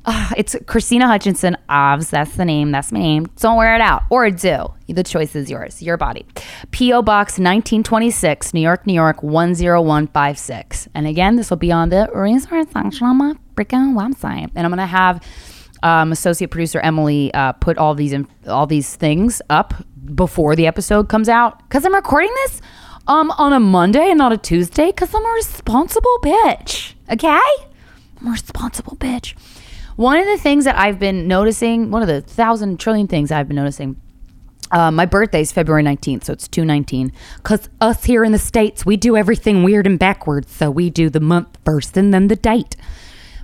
Uh, 0.05 0.31
it's 0.35 0.53
Krystyna 0.53 1.05
Hutchinson, 1.07 1.55
Ovs. 1.69 2.09
That's 2.09 2.35
the 2.35 2.43
name. 2.43 2.71
That's 2.71 2.91
my 2.91 2.99
name. 2.99 3.27
Don't 3.37 3.55
wear 3.55 3.73
it 3.73 3.81
out 3.81 4.03
or 4.09 4.29
do. 4.29 4.73
The 4.87 5.03
choice 5.03 5.33
is 5.33 5.49
yours, 5.49 5.81
your 5.81 5.95
body. 5.95 6.25
P.O. 6.71 7.01
Box 7.03 7.33
1926, 7.33 8.53
New 8.53 8.59
York, 8.59 8.85
New 8.85 8.93
York 8.93 9.21
10156. 9.21 10.89
And 10.93 11.07
again, 11.07 11.37
this 11.37 11.49
will 11.49 11.57
be 11.57 11.71
on 11.71 11.89
the 11.89 12.09
resource 12.13 12.67
section 12.73 13.07
on 13.07 13.17
my 13.17 13.33
freaking 13.55 13.93
website. 13.95 14.51
And 14.55 14.65
I'm 14.65 14.71
going 14.71 14.77
to 14.77 14.85
have 14.85 15.23
um, 15.83 16.11
associate 16.11 16.51
producer 16.51 16.79
Emily 16.81 17.33
uh, 17.33 17.53
put 17.53 17.77
all 17.77 17.95
these 17.95 18.13
in, 18.13 18.27
all 18.47 18.67
these 18.67 18.95
things 18.95 19.41
up 19.49 19.73
before 20.15 20.55
the 20.55 20.67
episode 20.67 21.07
comes 21.07 21.29
out 21.29 21.59
because 21.63 21.85
I'm 21.85 21.95
recording 21.95 22.31
this 22.45 22.61
um, 23.07 23.31
on 23.31 23.53
a 23.53 23.59
Monday 23.59 24.09
and 24.09 24.17
not 24.17 24.33
a 24.33 24.37
Tuesday 24.37 24.87
because 24.87 25.13
I'm 25.13 25.25
a 25.25 25.31
responsible 25.31 26.17
bitch. 26.23 26.92
Okay? 27.11 27.39
I'm 28.19 28.27
a 28.27 28.31
responsible 28.31 28.95
bitch. 28.97 29.35
One 29.95 30.17
of 30.17 30.25
the 30.25 30.37
things 30.37 30.65
that 30.65 30.77
I've 30.77 30.97
been 30.97 31.27
noticing, 31.27 31.91
one 31.91 32.01
of 32.01 32.07
the 32.07 32.21
thousand 32.21 32.79
trillion 32.79 33.07
things 33.07 33.31
I've 33.31 33.47
been 33.47 33.57
noticing, 33.57 33.99
uh, 34.71 34.89
my 34.89 35.05
birthday 35.05 35.41
is 35.41 35.51
February 35.51 35.83
19th, 35.83 36.23
so 36.23 36.33
it's 36.33 36.47
219. 36.47 37.11
Because 37.37 37.69
us 37.79 38.05
here 38.05 38.23
in 38.23 38.31
the 38.31 38.39
States, 38.39 38.85
we 38.85 38.97
do 38.97 39.15
everything 39.15 39.63
weird 39.63 39.85
and 39.85 39.99
backwards. 39.99 40.51
So 40.51 40.71
we 40.71 40.89
do 40.89 41.09
the 41.11 41.19
month 41.19 41.59
first 41.63 41.95
and 41.95 42.11
then 42.11 42.27
the 42.27 42.35
date. 42.35 42.75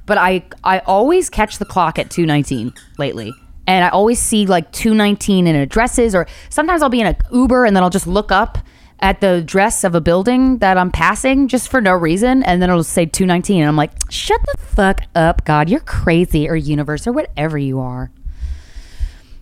But 0.08 0.18
I, 0.18 0.44
I 0.64 0.80
always 0.80 1.30
catch 1.30 1.60
the 1.60 1.66
clock 1.66 2.00
at 2.00 2.10
219 2.10 2.74
lately. 2.98 3.32
And 3.68 3.86
I 3.86 3.90
always 3.90 4.18
see 4.18 4.48
like 4.48 4.72
219 4.72 5.46
in 5.46 5.56
addresses, 5.56 6.16
or 6.16 6.26
sometimes 6.50 6.82
I'll 6.82 6.90
be 6.90 7.02
in 7.02 7.06
an 7.06 7.18
Uber 7.32 7.66
and 7.66 7.76
then 7.76 7.84
I'll 7.84 7.92
just 7.92 8.08
look 8.08 8.32
up 8.32 8.58
at 9.02 9.22
the 9.22 9.36
address 9.36 9.84
of 9.84 9.96
a 9.96 10.02
building 10.02 10.58
that 10.60 10.78
I'm 10.78 10.92
passing 10.92 11.48
just 11.48 11.70
for 11.70 11.82
no 11.82 11.94
reason, 11.94 12.44
and 12.44 12.62
then 12.62 12.70
it'll 12.70 12.84
say 12.84 13.06
219, 13.06 13.62
and 13.62 13.68
I'm 13.68 13.76
like, 13.76 13.92
shut 14.10 14.40
the 14.52 14.62
fuck 14.66 15.02
up, 15.16 15.46
God, 15.46 15.70
you're 15.70 15.80
crazy, 15.80 16.50
or 16.50 16.56
universe, 16.56 17.08
or 17.08 17.14
whatever 17.14 17.58
you 17.58 17.80
are. 17.80 18.12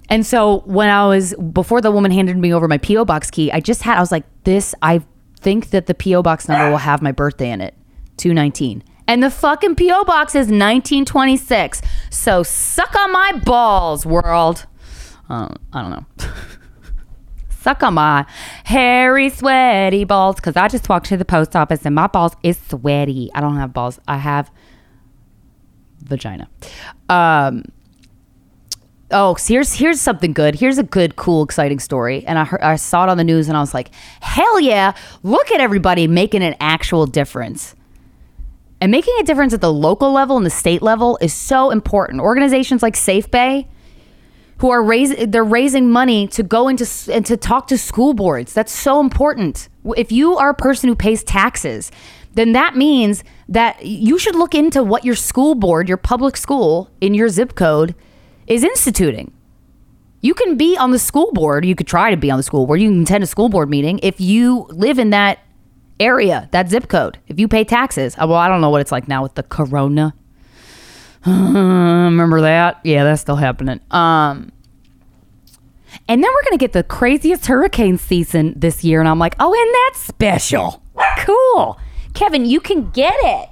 And 0.09 0.25
so 0.25 0.59
when 0.65 0.89
I 0.89 1.07
was 1.07 1.33
before 1.35 1.81
the 1.81 1.91
woman 1.91 2.11
handed 2.11 2.37
me 2.37 2.53
over 2.53 2.67
my 2.67 2.77
PO 2.77 3.05
box 3.05 3.29
key, 3.29 3.51
I 3.51 3.59
just 3.59 3.83
had 3.83 3.97
I 3.97 3.99
was 3.99 4.11
like, 4.11 4.23
this 4.43 4.73
I 4.81 5.01
think 5.39 5.71
that 5.71 5.85
the 5.87 5.93
PO 5.93 6.23
box 6.23 6.47
number 6.47 6.69
will 6.69 6.77
have 6.77 7.01
my 7.01 7.11
birthday 7.11 7.51
in 7.51 7.61
it, 7.61 7.73
219. 8.17 8.83
And 9.07 9.23
the 9.23 9.31
fucking 9.31 9.75
PO 9.75 10.03
box 10.03 10.33
is 10.33 10.47
1926. 10.47 11.81
So 12.09 12.43
suck 12.43 12.95
on 12.95 13.11
my 13.11 13.33
balls, 13.43 14.05
world. 14.05 14.65
Uh, 15.29 15.49
I 15.73 15.81
don't 15.81 15.91
know. 15.91 16.05
suck 17.67 17.83
on 17.83 17.95
my 17.95 18.25
hairy, 18.63 19.29
sweaty 19.29 20.05
balls 20.05 20.37
because 20.37 20.55
I 20.55 20.69
just 20.69 20.87
walked 20.87 21.07
to 21.07 21.17
the 21.17 21.25
post 21.25 21.53
office 21.53 21.85
and 21.85 21.93
my 21.93 22.07
balls 22.07 22.33
is 22.41 22.57
sweaty. 22.69 23.29
I 23.35 23.41
don't 23.41 23.57
have 23.57 23.73
balls. 23.73 23.99
I 24.07 24.17
have 24.17 24.49
vagina. 26.03 26.49
Um. 27.09 27.65
Oh, 29.09 29.35
here's 29.35 29.73
here's 29.73 29.99
something 30.01 30.33
good. 30.33 30.55
Here's 30.55 30.77
a 30.77 30.83
good, 30.83 31.15
cool, 31.17 31.43
exciting 31.43 31.79
story. 31.79 32.25
And 32.25 32.37
I 32.39 32.43
heard, 32.45 32.61
I 32.61 32.75
saw 32.75 33.03
it 33.03 33.09
on 33.09 33.17
the 33.17 33.23
news, 33.23 33.47
and 33.47 33.57
I 33.57 33.61
was 33.61 33.73
like, 33.73 33.89
"Hell 34.21 34.59
yeah! 34.59 34.93
Look 35.23 35.51
at 35.51 35.59
everybody 35.61 36.07
making 36.07 36.43
an 36.43 36.55
actual 36.59 37.05
difference." 37.05 37.75
And 38.79 38.91
making 38.91 39.15
a 39.19 39.23
difference 39.23 39.53
at 39.53 39.61
the 39.61 39.73
local 39.73 40.11
level 40.11 40.37
and 40.37 40.45
the 40.45 40.51
state 40.51 40.81
level 40.81 41.17
is 41.19 41.33
so 41.33 41.71
important. 41.71 42.21
Organizations 42.21 42.83
like 42.83 42.95
Safe 42.95 43.31
BAE, 43.31 43.67
who 44.59 44.69
are 44.69 44.83
raising 44.83 45.31
they're 45.31 45.43
raising 45.43 45.89
money 45.89 46.27
to 46.27 46.43
go 46.43 46.67
into 46.67 46.87
and 47.11 47.25
to 47.25 47.37
talk 47.37 47.67
to 47.67 47.77
school 47.77 48.13
boards. 48.13 48.53
That's 48.53 48.71
so 48.71 48.99
important. 48.99 49.69
If 49.95 50.11
you 50.11 50.37
are 50.37 50.49
a 50.49 50.55
person 50.55 50.89
who 50.89 50.95
pays 50.95 51.23
taxes, 51.23 51.91
then 52.33 52.53
that 52.53 52.75
means 52.75 53.23
that 53.49 53.85
you 53.85 54.19
should 54.19 54.35
look 54.35 54.53
into 54.53 54.83
what 54.83 55.05
your 55.05 55.15
school 55.15 55.55
board, 55.55 55.87
your 55.87 55.97
public 55.97 56.37
school 56.37 56.89
in 57.01 57.13
your 57.13 57.29
zip 57.29 57.55
code 57.55 57.95
is 58.47 58.63
instituting. 58.63 59.31
You 60.21 60.33
can 60.33 60.57
be 60.57 60.75
on 60.77 60.91
the 60.91 60.99
school 60.99 61.31
board, 61.31 61.63
you 61.63 61.75
could 61.75 61.87
try 61.87 62.09
to 62.09 62.17
be 62.17 62.31
on 62.31 62.37
the 62.37 62.43
school 62.43 62.65
board, 62.65 62.81
you 62.81 62.89
can 62.89 63.03
attend 63.03 63.23
a 63.23 63.27
school 63.27 63.49
board 63.49 63.69
meeting 63.69 63.99
if 64.01 64.19
you 64.19 64.65
live 64.69 64.99
in 64.99 65.11
that 65.11 65.39
area, 65.99 66.49
that 66.51 66.69
zip 66.69 66.87
code. 66.87 67.17
If 67.27 67.39
you 67.39 67.47
pay 67.47 67.63
taxes. 67.63 68.15
Uh, 68.15 68.25
well, 68.27 68.37
I 68.37 68.47
don't 68.47 68.61
know 68.61 68.69
what 68.69 68.81
it's 68.81 68.91
like 68.91 69.07
now 69.07 69.23
with 69.23 69.35
the 69.35 69.43
corona 69.43 70.13
remember 72.05 72.41
that? 72.41 72.79
Yeah, 72.83 73.03
that's 73.03 73.21
still 73.21 73.35
happening. 73.35 73.79
Um, 73.91 74.51
and 76.07 76.23
then 76.23 76.31
we're 76.33 76.43
gonna 76.45 76.57
get 76.57 76.73
the 76.73 76.83
craziest 76.83 77.47
hurricane 77.47 77.97
season 77.97 78.53
this 78.55 78.83
year, 78.83 78.99
and 78.99 79.09
I'm 79.09 79.19
like, 79.19 79.35
oh, 79.39 79.53
and 79.53 79.75
that's 79.85 80.05
special. 80.05 80.81
Cool, 81.19 81.77
Kevin, 82.13 82.45
you 82.45 82.59
can 82.59 82.89
get 82.91 83.15
it. 83.17 83.49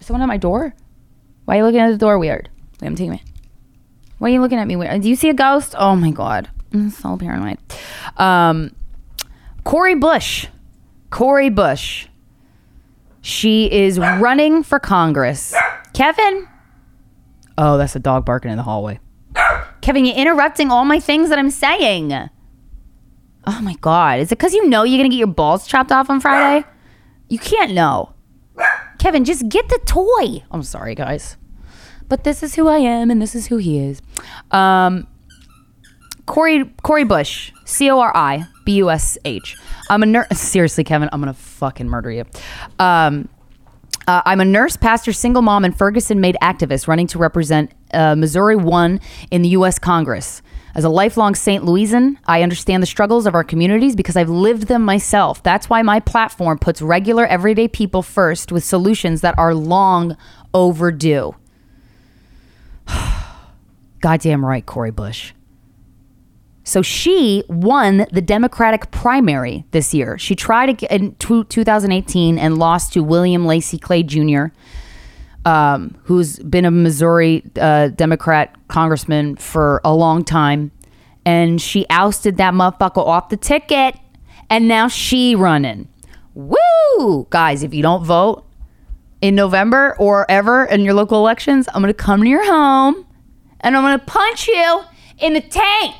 someone 0.00 0.22
at 0.22 0.28
my 0.28 0.36
door? 0.36 0.74
Why 1.44 1.54
are 1.54 1.58
you 1.58 1.64
looking 1.64 1.80
at 1.80 1.90
the 1.90 1.98
door 1.98 2.18
weird? 2.18 2.48
Wait, 2.80 2.86
I'm 2.86 2.94
taking 2.96 3.14
it. 3.14 3.20
Why 4.18 4.28
are 4.28 4.32
you 4.32 4.40
looking 4.40 4.58
at 4.58 4.66
me 4.66 4.76
weird? 4.76 5.02
Do 5.02 5.08
you 5.08 5.16
see 5.16 5.28
a 5.28 5.34
ghost? 5.34 5.74
Oh 5.76 5.96
my 5.96 6.10
god, 6.12 6.48
I'm 6.72 6.90
so 6.90 7.16
paranoid. 7.16 7.58
Um, 8.16 8.74
Cori 9.64 9.96
Bush, 9.96 10.46
Cori 11.10 11.50
Bush. 11.50 12.06
She 13.24 13.70
is 13.70 13.98
running 13.98 14.62
for 14.62 14.78
Congress. 14.80 15.54
Kevin. 15.92 16.48
Oh, 17.58 17.76
that's 17.76 17.94
a 17.96 18.00
dog 18.00 18.24
barking 18.24 18.50
in 18.50 18.56
the 18.56 18.62
hallway. 18.62 18.98
Kevin, 19.80 20.04
you're 20.04 20.16
interrupting 20.16 20.70
all 20.70 20.84
my 20.84 21.00
things 21.00 21.28
that 21.28 21.38
I'm 21.38 21.50
saying. 21.50 22.12
Oh 23.46 23.60
my 23.60 23.74
God. 23.80 24.20
Is 24.20 24.32
it 24.32 24.38
because 24.38 24.54
you 24.54 24.68
know 24.68 24.84
you're 24.84 24.98
going 24.98 25.10
to 25.10 25.14
get 25.14 25.18
your 25.18 25.26
balls 25.26 25.66
chopped 25.66 25.92
off 25.92 26.08
on 26.08 26.20
Friday? 26.20 26.66
You 27.28 27.38
can't 27.38 27.72
know. 27.72 28.14
Kevin, 28.98 29.24
just 29.24 29.48
get 29.48 29.68
the 29.68 29.80
toy. 29.84 30.44
I'm 30.50 30.62
sorry, 30.62 30.94
guys. 30.94 31.36
But 32.08 32.24
this 32.24 32.42
is 32.42 32.54
who 32.54 32.68
I 32.68 32.78
am 32.78 33.10
and 33.10 33.20
this 33.20 33.34
is 33.34 33.46
who 33.48 33.56
he 33.56 33.78
is. 33.78 34.00
Um, 34.50 35.06
Cori, 36.26 36.64
Cori 36.82 37.04
Bush, 37.04 37.52
C 37.64 37.90
O 37.90 37.98
R 37.98 38.12
I 38.14 38.46
B 38.64 38.74
U 38.76 38.90
S 38.90 39.18
H. 39.24 39.56
I'm 39.90 40.02
a 40.02 40.06
nurse. 40.06 40.28
Seriously, 40.38 40.84
Kevin, 40.84 41.08
I'm 41.12 41.20
going 41.20 41.32
to 41.32 41.38
fucking 41.38 41.88
murder 41.88 42.10
you. 42.10 42.24
Um, 42.78 43.28
uh, 44.06 44.22
I'm 44.24 44.40
a 44.40 44.44
nurse, 44.44 44.76
pastor, 44.76 45.12
single 45.12 45.42
mom, 45.42 45.64
and 45.64 45.76
Ferguson 45.76 46.20
made 46.20 46.36
activist 46.42 46.88
running 46.88 47.06
to 47.08 47.18
represent 47.18 47.72
uh, 47.94 48.14
Missouri 48.16 48.56
1 48.56 49.00
in 49.30 49.42
the 49.42 49.50
U.S. 49.50 49.78
Congress. 49.78 50.42
As 50.74 50.84
a 50.84 50.88
lifelong 50.88 51.34
St. 51.34 51.64
Louisan, 51.64 52.16
I 52.26 52.42
understand 52.42 52.82
the 52.82 52.86
struggles 52.86 53.26
of 53.26 53.34
our 53.34 53.44
communities 53.44 53.94
because 53.94 54.16
I've 54.16 54.30
lived 54.30 54.68
them 54.68 54.82
myself. 54.82 55.42
That's 55.42 55.68
why 55.68 55.82
my 55.82 56.00
platform 56.00 56.58
puts 56.58 56.80
regular, 56.80 57.26
everyday 57.26 57.68
people 57.68 58.02
first 58.02 58.50
with 58.50 58.64
solutions 58.64 59.20
that 59.20 59.38
are 59.38 59.54
long 59.54 60.16
overdue. 60.54 61.34
Goddamn 64.00 64.44
right, 64.44 64.64
Cori 64.64 64.90
Bush. 64.90 65.32
So 66.64 66.80
she 66.82 67.42
won 67.48 68.06
the 68.12 68.22
Democratic 68.22 68.90
primary 68.90 69.64
this 69.72 69.92
year. 69.92 70.16
She 70.18 70.34
tried 70.36 70.82
in 70.84 71.14
2018 71.16 72.38
and 72.38 72.58
lost 72.58 72.92
to 72.92 73.02
William 73.02 73.46
Lacy 73.46 73.78
Clay 73.78 74.02
Jr., 74.02 74.46
um, 75.44 75.98
who's 76.04 76.38
been 76.38 76.64
a 76.64 76.70
Missouri 76.70 77.42
uh, 77.60 77.88
Democrat 77.88 78.54
congressman 78.68 79.36
for 79.36 79.80
a 79.84 79.92
long 79.92 80.24
time. 80.24 80.70
And 81.24 81.60
she 81.60 81.84
ousted 81.90 82.36
that 82.36 82.54
motherfucker 82.54 83.04
off 83.04 83.28
the 83.28 83.36
ticket. 83.36 83.96
And 84.48 84.68
now 84.68 84.86
she 84.86 85.34
running. 85.34 85.88
Woo! 86.34 87.26
Guys, 87.30 87.62
if 87.62 87.74
you 87.74 87.82
don't 87.82 88.04
vote 88.04 88.46
in 89.20 89.34
November 89.34 89.96
or 89.98 90.30
ever 90.30 90.64
in 90.64 90.82
your 90.82 90.94
local 90.94 91.18
elections, 91.18 91.68
I'm 91.74 91.82
going 91.82 91.92
to 91.92 91.94
come 91.94 92.22
to 92.22 92.28
your 92.28 92.44
home 92.44 93.04
and 93.60 93.76
I'm 93.76 93.82
going 93.82 93.98
to 93.98 94.04
punch 94.04 94.46
you 94.46 94.82
in 95.18 95.34
the 95.34 95.40
tank. 95.40 95.94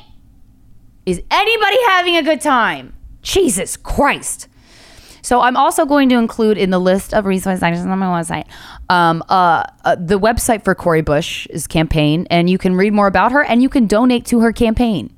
Is 1.05 1.21
anybody 1.29 1.77
having 1.87 2.15
a 2.15 2.23
good 2.23 2.41
time? 2.41 2.93
Jesus 3.21 3.77
Christ. 3.77 4.47
So 5.21 5.39
I'm 5.39 5.55
also 5.55 5.85
going 5.85 6.09
to 6.09 6.15
include 6.15 6.57
in 6.57 6.69
the 6.69 6.79
list 6.79 7.13
of 7.13 7.25
resources 7.25 7.63
on 7.63 7.99
my 7.99 8.05
website 8.07 8.45
um, 8.89 9.23
uh, 9.29 9.63
uh, 9.85 9.95
the 9.95 10.19
website 10.19 10.63
for 10.65 10.75
Cori 10.75 11.01
Bush's 11.01 11.65
campaign, 11.65 12.27
and 12.29 12.49
you 12.49 12.57
can 12.57 12.75
read 12.75 12.93
more 12.93 13.07
about 13.07 13.31
her 13.31 13.41
and 13.41 13.61
you 13.61 13.69
can 13.69 13.87
donate 13.87 14.25
to 14.27 14.41
her 14.41 14.51
campaign. 14.51 15.15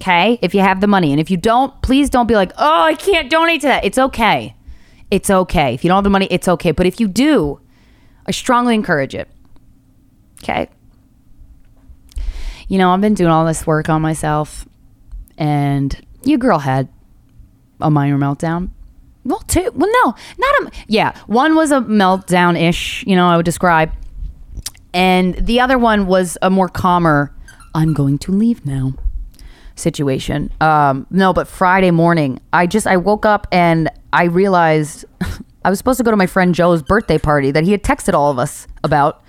Okay, 0.00 0.40
if 0.42 0.54
you 0.54 0.60
have 0.60 0.80
the 0.80 0.88
money, 0.88 1.12
and 1.12 1.20
if 1.20 1.30
you 1.30 1.36
don't, 1.36 1.80
please 1.82 2.10
don't 2.10 2.26
be 2.26 2.34
like, 2.34 2.50
"Oh, 2.58 2.82
I 2.82 2.94
can't 2.94 3.30
donate 3.30 3.60
to 3.60 3.68
that." 3.68 3.84
It's 3.84 3.98
okay. 3.98 4.56
It's 5.12 5.30
okay. 5.30 5.74
If 5.74 5.84
you 5.84 5.88
don't 5.88 5.98
have 5.98 6.04
the 6.04 6.10
money, 6.10 6.26
it's 6.28 6.48
okay. 6.48 6.72
But 6.72 6.86
if 6.86 6.98
you 6.98 7.06
do, 7.06 7.60
I 8.26 8.32
strongly 8.32 8.74
encourage 8.74 9.14
it. 9.14 9.28
Okay 10.42 10.68
you 12.68 12.78
know, 12.78 12.90
I've 12.92 13.00
been 13.00 13.14
doing 13.14 13.30
all 13.30 13.44
this 13.46 13.66
work 13.66 13.88
on 13.88 14.02
myself, 14.02 14.66
and 15.38 15.98
your 16.24 16.38
girl 16.38 16.58
had 16.58 16.88
a 17.80 17.90
minor 17.90 18.18
meltdown. 18.18 18.70
well, 19.24 19.40
two. 19.40 19.70
Well, 19.74 19.90
no, 20.04 20.14
not 20.38 20.62
a. 20.62 20.70
Yeah, 20.88 21.16
one 21.26 21.54
was 21.54 21.70
a 21.70 21.80
meltdown 21.80 22.60
ish. 22.60 23.04
You 23.06 23.16
know, 23.16 23.28
I 23.28 23.36
would 23.36 23.44
describe, 23.44 23.92
and 24.94 25.34
the 25.34 25.60
other 25.60 25.78
one 25.78 26.06
was 26.06 26.38
a 26.42 26.50
more 26.50 26.68
calmer. 26.68 27.34
I'm 27.74 27.94
going 27.94 28.18
to 28.18 28.32
leave 28.32 28.66
now. 28.66 28.92
Situation. 29.74 30.52
Um, 30.60 31.06
no, 31.10 31.32
but 31.32 31.48
Friday 31.48 31.90
morning, 31.90 32.40
I 32.52 32.66
just 32.66 32.86
I 32.86 32.98
woke 32.98 33.24
up 33.24 33.46
and 33.50 33.90
I 34.12 34.24
realized 34.24 35.06
I 35.64 35.70
was 35.70 35.78
supposed 35.78 35.96
to 35.96 36.04
go 36.04 36.10
to 36.10 36.16
my 36.16 36.26
friend 36.26 36.54
Joe's 36.54 36.82
birthday 36.82 37.18
party 37.18 37.50
that 37.52 37.64
he 37.64 37.72
had 37.72 37.82
texted 37.82 38.12
all 38.12 38.30
of 38.30 38.38
us 38.38 38.66
about 38.84 39.24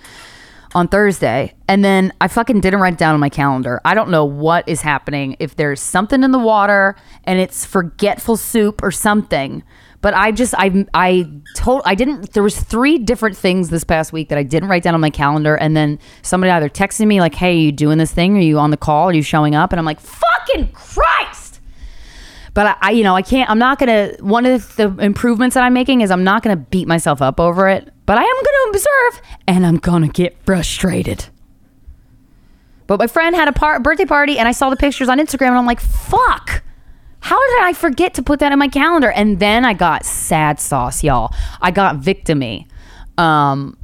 on 0.74 0.88
Thursday. 0.88 1.54
And 1.68 1.84
then 1.84 2.12
I 2.20 2.28
fucking 2.28 2.60
didn't 2.60 2.80
write 2.80 2.94
it 2.94 2.98
down 2.98 3.14
on 3.14 3.20
my 3.20 3.28
calendar. 3.28 3.80
I 3.84 3.94
don't 3.94 4.10
know 4.10 4.24
what 4.24 4.68
is 4.68 4.80
happening. 4.80 5.36
If 5.38 5.56
there's 5.56 5.80
something 5.80 6.22
in 6.22 6.32
the 6.32 6.38
water 6.38 6.96
and 7.24 7.38
it's 7.38 7.64
forgetful 7.64 8.36
soup 8.36 8.82
or 8.82 8.90
something. 8.90 9.62
But 10.00 10.12
I 10.12 10.32
just 10.32 10.54
I 10.58 10.84
I 10.92 11.30
told 11.56 11.80
I 11.86 11.94
didn't 11.94 12.34
there 12.34 12.42
was 12.42 12.60
three 12.60 12.98
different 12.98 13.38
things 13.38 13.70
this 13.70 13.84
past 13.84 14.12
week 14.12 14.28
that 14.28 14.36
I 14.36 14.42
didn't 14.42 14.68
write 14.68 14.82
down 14.82 14.94
on 14.94 15.00
my 15.00 15.08
calendar 15.08 15.54
and 15.54 15.74
then 15.74 15.98
somebody 16.20 16.50
either 16.50 16.68
texted 16.68 17.06
me 17.06 17.20
like, 17.20 17.34
"Hey, 17.34 17.52
are 17.52 17.58
you 17.58 17.72
doing 17.72 17.96
this 17.96 18.12
thing? 18.12 18.36
Are 18.36 18.40
you 18.40 18.58
on 18.58 18.70
the 18.70 18.76
call? 18.76 19.08
Are 19.08 19.14
you 19.14 19.22
showing 19.22 19.54
up?" 19.54 19.72
And 19.72 19.78
I'm 19.78 19.86
like, 19.86 20.00
"Fucking 20.00 20.72
Christ!" 20.72 21.60
But 22.54 22.66
I, 22.66 22.76
I, 22.82 22.90
you 22.90 23.02
know, 23.02 23.16
I 23.16 23.22
can't. 23.22 23.48
I'm 23.50 23.58
not 23.58 23.78
gonna. 23.78 24.12
One 24.20 24.46
of 24.46 24.76
the 24.76 24.94
improvements 24.98 25.54
that 25.54 25.64
I'm 25.64 25.72
making 25.72 26.02
is 26.02 26.10
I'm 26.10 26.22
not 26.22 26.42
gonna 26.42 26.56
beat 26.56 26.86
myself 26.86 27.20
up 27.20 27.40
over 27.40 27.68
it. 27.68 27.90
But 28.06 28.18
I 28.18 28.22
am 28.22 28.36
gonna 28.36 28.53
observe, 28.70 29.22
and 29.46 29.66
I'm 29.66 29.76
gonna 29.76 30.08
get 30.08 30.36
frustrated. 30.44 31.26
But 32.86 32.98
my 32.98 33.06
friend 33.06 33.34
had 33.34 33.48
a 33.48 33.52
par- 33.52 33.80
birthday 33.80 34.04
party, 34.04 34.38
and 34.38 34.46
I 34.46 34.52
saw 34.52 34.70
the 34.70 34.76
pictures 34.76 35.08
on 35.08 35.18
Instagram, 35.18 35.48
and 35.48 35.58
I'm 35.58 35.66
like, 35.66 35.80
"Fuck." 35.80 36.62
How 37.20 37.40
did 37.52 37.62
I 37.62 37.72
forget 37.72 38.12
to 38.14 38.22
put 38.22 38.40
that 38.40 38.52
in 38.52 38.58
my 38.58 38.68
calendar? 38.68 39.10
And 39.10 39.40
then 39.40 39.64
I 39.64 39.72
got 39.72 40.04
sad 40.04 40.60
sauce, 40.60 41.02
y'all. 41.02 41.34
I 41.62 41.70
got 41.70 41.96
victimy. 41.96 42.66
Um, 43.16 43.78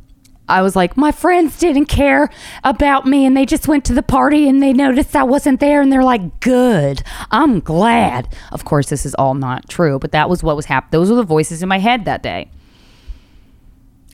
I 0.46 0.60
was 0.60 0.76
like, 0.76 0.96
my 0.96 1.10
friends 1.10 1.58
didn't 1.58 1.86
care 1.86 2.28
about 2.64 3.06
me 3.06 3.24
and 3.24 3.34
they 3.34 3.46
just 3.46 3.66
went 3.68 3.86
to 3.86 3.94
the 3.94 4.02
party 4.02 4.46
and 4.46 4.62
they 4.62 4.74
noticed 4.74 5.16
I 5.16 5.22
wasn't 5.22 5.60
there 5.60 5.80
and 5.80 5.90
they're 5.90 6.04
like, 6.04 6.40
good, 6.40 7.02
I'm 7.30 7.60
glad. 7.60 8.28
Of 8.52 8.64
course, 8.66 8.90
this 8.90 9.06
is 9.06 9.14
all 9.14 9.34
not 9.34 9.70
true, 9.70 9.98
but 9.98 10.12
that 10.12 10.28
was 10.28 10.42
what 10.42 10.56
was 10.56 10.66
happening. 10.66 11.00
Those 11.00 11.08
were 11.08 11.16
the 11.16 11.22
voices 11.22 11.62
in 11.62 11.68
my 11.68 11.78
head 11.78 12.04
that 12.04 12.22
day. 12.22 12.50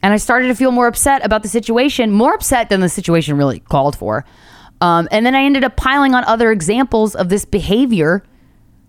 And 0.07 0.13
I 0.13 0.17
started 0.17 0.47
to 0.47 0.55
feel 0.55 0.71
more 0.71 0.87
upset 0.87 1.25
about 1.25 1.43
the 1.43 1.49
situation, 1.49 2.13
more 2.13 2.33
upset 2.33 2.69
than 2.69 2.79
the 2.79 2.87
situation 2.87 3.35
really 3.35 3.59
called 3.59 3.93
for. 3.97 4.23
Um, 4.79 5.09
and 5.11 5.25
then 5.25 5.35
I 5.35 5.43
ended 5.43 5.65
up 5.65 5.75
piling 5.75 6.15
on 6.15 6.23
other 6.23 6.49
examples 6.49 7.13
of 7.13 7.27
this 7.27 7.43
behavior 7.43 8.23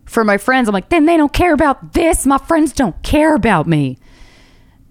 for 0.05 0.23
my 0.23 0.39
friends. 0.39 0.69
I'm 0.69 0.73
like, 0.73 0.91
then 0.91 1.07
they 1.07 1.17
don't 1.17 1.33
care 1.33 1.53
about 1.53 1.93
this. 1.95 2.25
My 2.25 2.39
friends 2.39 2.73
don't 2.73 3.03
care 3.03 3.35
about 3.35 3.67
me. 3.67 3.99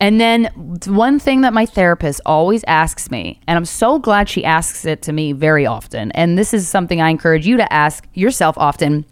And 0.01 0.19
then 0.19 0.51
one 0.87 1.17
thing 1.17 1.41
that 1.41 1.53
my 1.53 1.65
therapist 1.65 2.19
always 2.25 2.61
asks 2.67 3.09
me, 3.09 3.39
and 3.47 3.55
I'm 3.55 3.63
so 3.63 3.97
glad 3.97 4.27
she 4.27 4.43
asks 4.43 4.83
it 4.83 5.01
to 5.03 5.13
me 5.13 5.31
very 5.31 5.65
often, 5.65 6.11
and 6.11 6.37
this 6.37 6.53
is 6.53 6.67
something 6.67 6.99
I 6.99 7.09
encourage 7.09 7.47
you 7.47 7.55
to 7.55 7.71
ask 7.71 8.05
yourself 8.13 8.57
often 8.57 9.05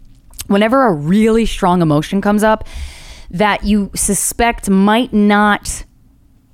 whenever 0.48 0.84
a 0.84 0.92
really 0.92 1.46
strong 1.46 1.80
emotion 1.80 2.20
comes 2.20 2.42
up 2.42 2.68
that 3.30 3.64
you 3.64 3.90
suspect 3.94 4.68
might 4.68 5.14
not 5.14 5.86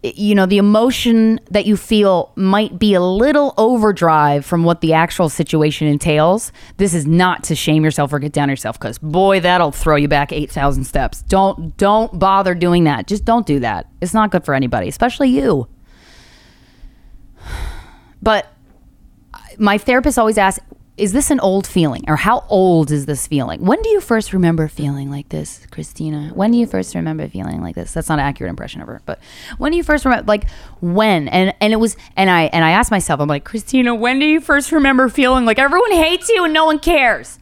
you 0.02 0.34
know 0.34 0.46
the 0.46 0.58
emotion 0.58 1.38
that 1.50 1.64
you 1.64 1.76
feel 1.76 2.32
might 2.34 2.78
be 2.78 2.92
a 2.94 3.00
little 3.00 3.54
overdrive 3.56 4.44
from 4.44 4.64
what 4.64 4.80
the 4.80 4.92
actual 4.92 5.28
situation 5.28 5.86
entails 5.86 6.52
this 6.76 6.92
is 6.92 7.06
not 7.06 7.44
to 7.44 7.54
shame 7.54 7.84
yourself 7.84 8.12
or 8.12 8.18
get 8.18 8.32
down 8.32 8.48
yourself 8.48 8.78
because 8.78 8.98
boy 8.98 9.38
that'll 9.38 9.70
throw 9.70 9.96
you 9.96 10.08
back 10.08 10.32
8000 10.32 10.84
steps. 10.84 11.22
Don't 11.22 11.76
don't 11.76 12.18
bother 12.18 12.54
doing 12.54 12.84
that. 12.84 13.06
Just 13.06 13.24
don't 13.24 13.46
do 13.46 13.60
that. 13.60 13.88
It's 14.00 14.14
not 14.14 14.30
good 14.30 14.44
for 14.44 14.54
anybody 14.54 14.88
especially 14.88 15.30
you. 15.30 15.68
But 18.24 18.46
uh, 19.34 19.38
my 19.58 19.78
therapist 19.78 20.16
always 20.16 20.38
asks 20.38 20.64
is 20.98 21.12
this 21.12 21.30
an 21.30 21.40
old 21.40 21.66
feeling 21.66 22.04
or 22.06 22.16
how 22.16 22.44
old 22.50 22.90
is 22.90 23.06
this 23.06 23.26
feeling? 23.26 23.64
When 23.64 23.80
do 23.80 23.88
you 23.88 24.00
first 24.00 24.32
remember 24.32 24.68
feeling 24.68 25.10
like 25.10 25.30
this 25.30 25.66
krystyna? 25.70 26.32
When 26.32 26.50
do 26.50 26.58
you 26.58 26.66
first 26.66 26.94
remember 26.94 27.26
feeling 27.28 27.62
like 27.62 27.74
this? 27.74 27.92
That's 27.94 28.10
not 28.10 28.18
an 28.18 28.26
accurate 28.26 28.50
impression 28.50 28.82
of 28.82 28.88
her 28.88 29.00
but 29.06 29.18
when 29.56 29.72
do 29.72 29.78
you 29.78 29.84
first 29.84 30.04
remember 30.04 30.26
like 30.26 30.48
when? 30.80 31.28
And 31.28 31.54
and 31.60 31.72
it 31.72 31.76
was 31.76 31.96
and 32.14 32.28
i 32.28 32.44
and 32.44 32.64
i 32.64 32.72
asked 32.72 32.90
myself 32.90 33.20
i'm 33.20 33.28
like 33.28 33.44
krystyna 33.44 33.98
when 33.98 34.18
do 34.18 34.26
you 34.26 34.40
first 34.40 34.70
remember 34.70 35.08
feeling 35.08 35.46
like 35.46 35.58
everyone 35.58 35.92
hates 35.92 36.28
you 36.28 36.44
and 36.44 36.52
no 36.52 36.66
one 36.66 36.78
cares? 36.78 37.38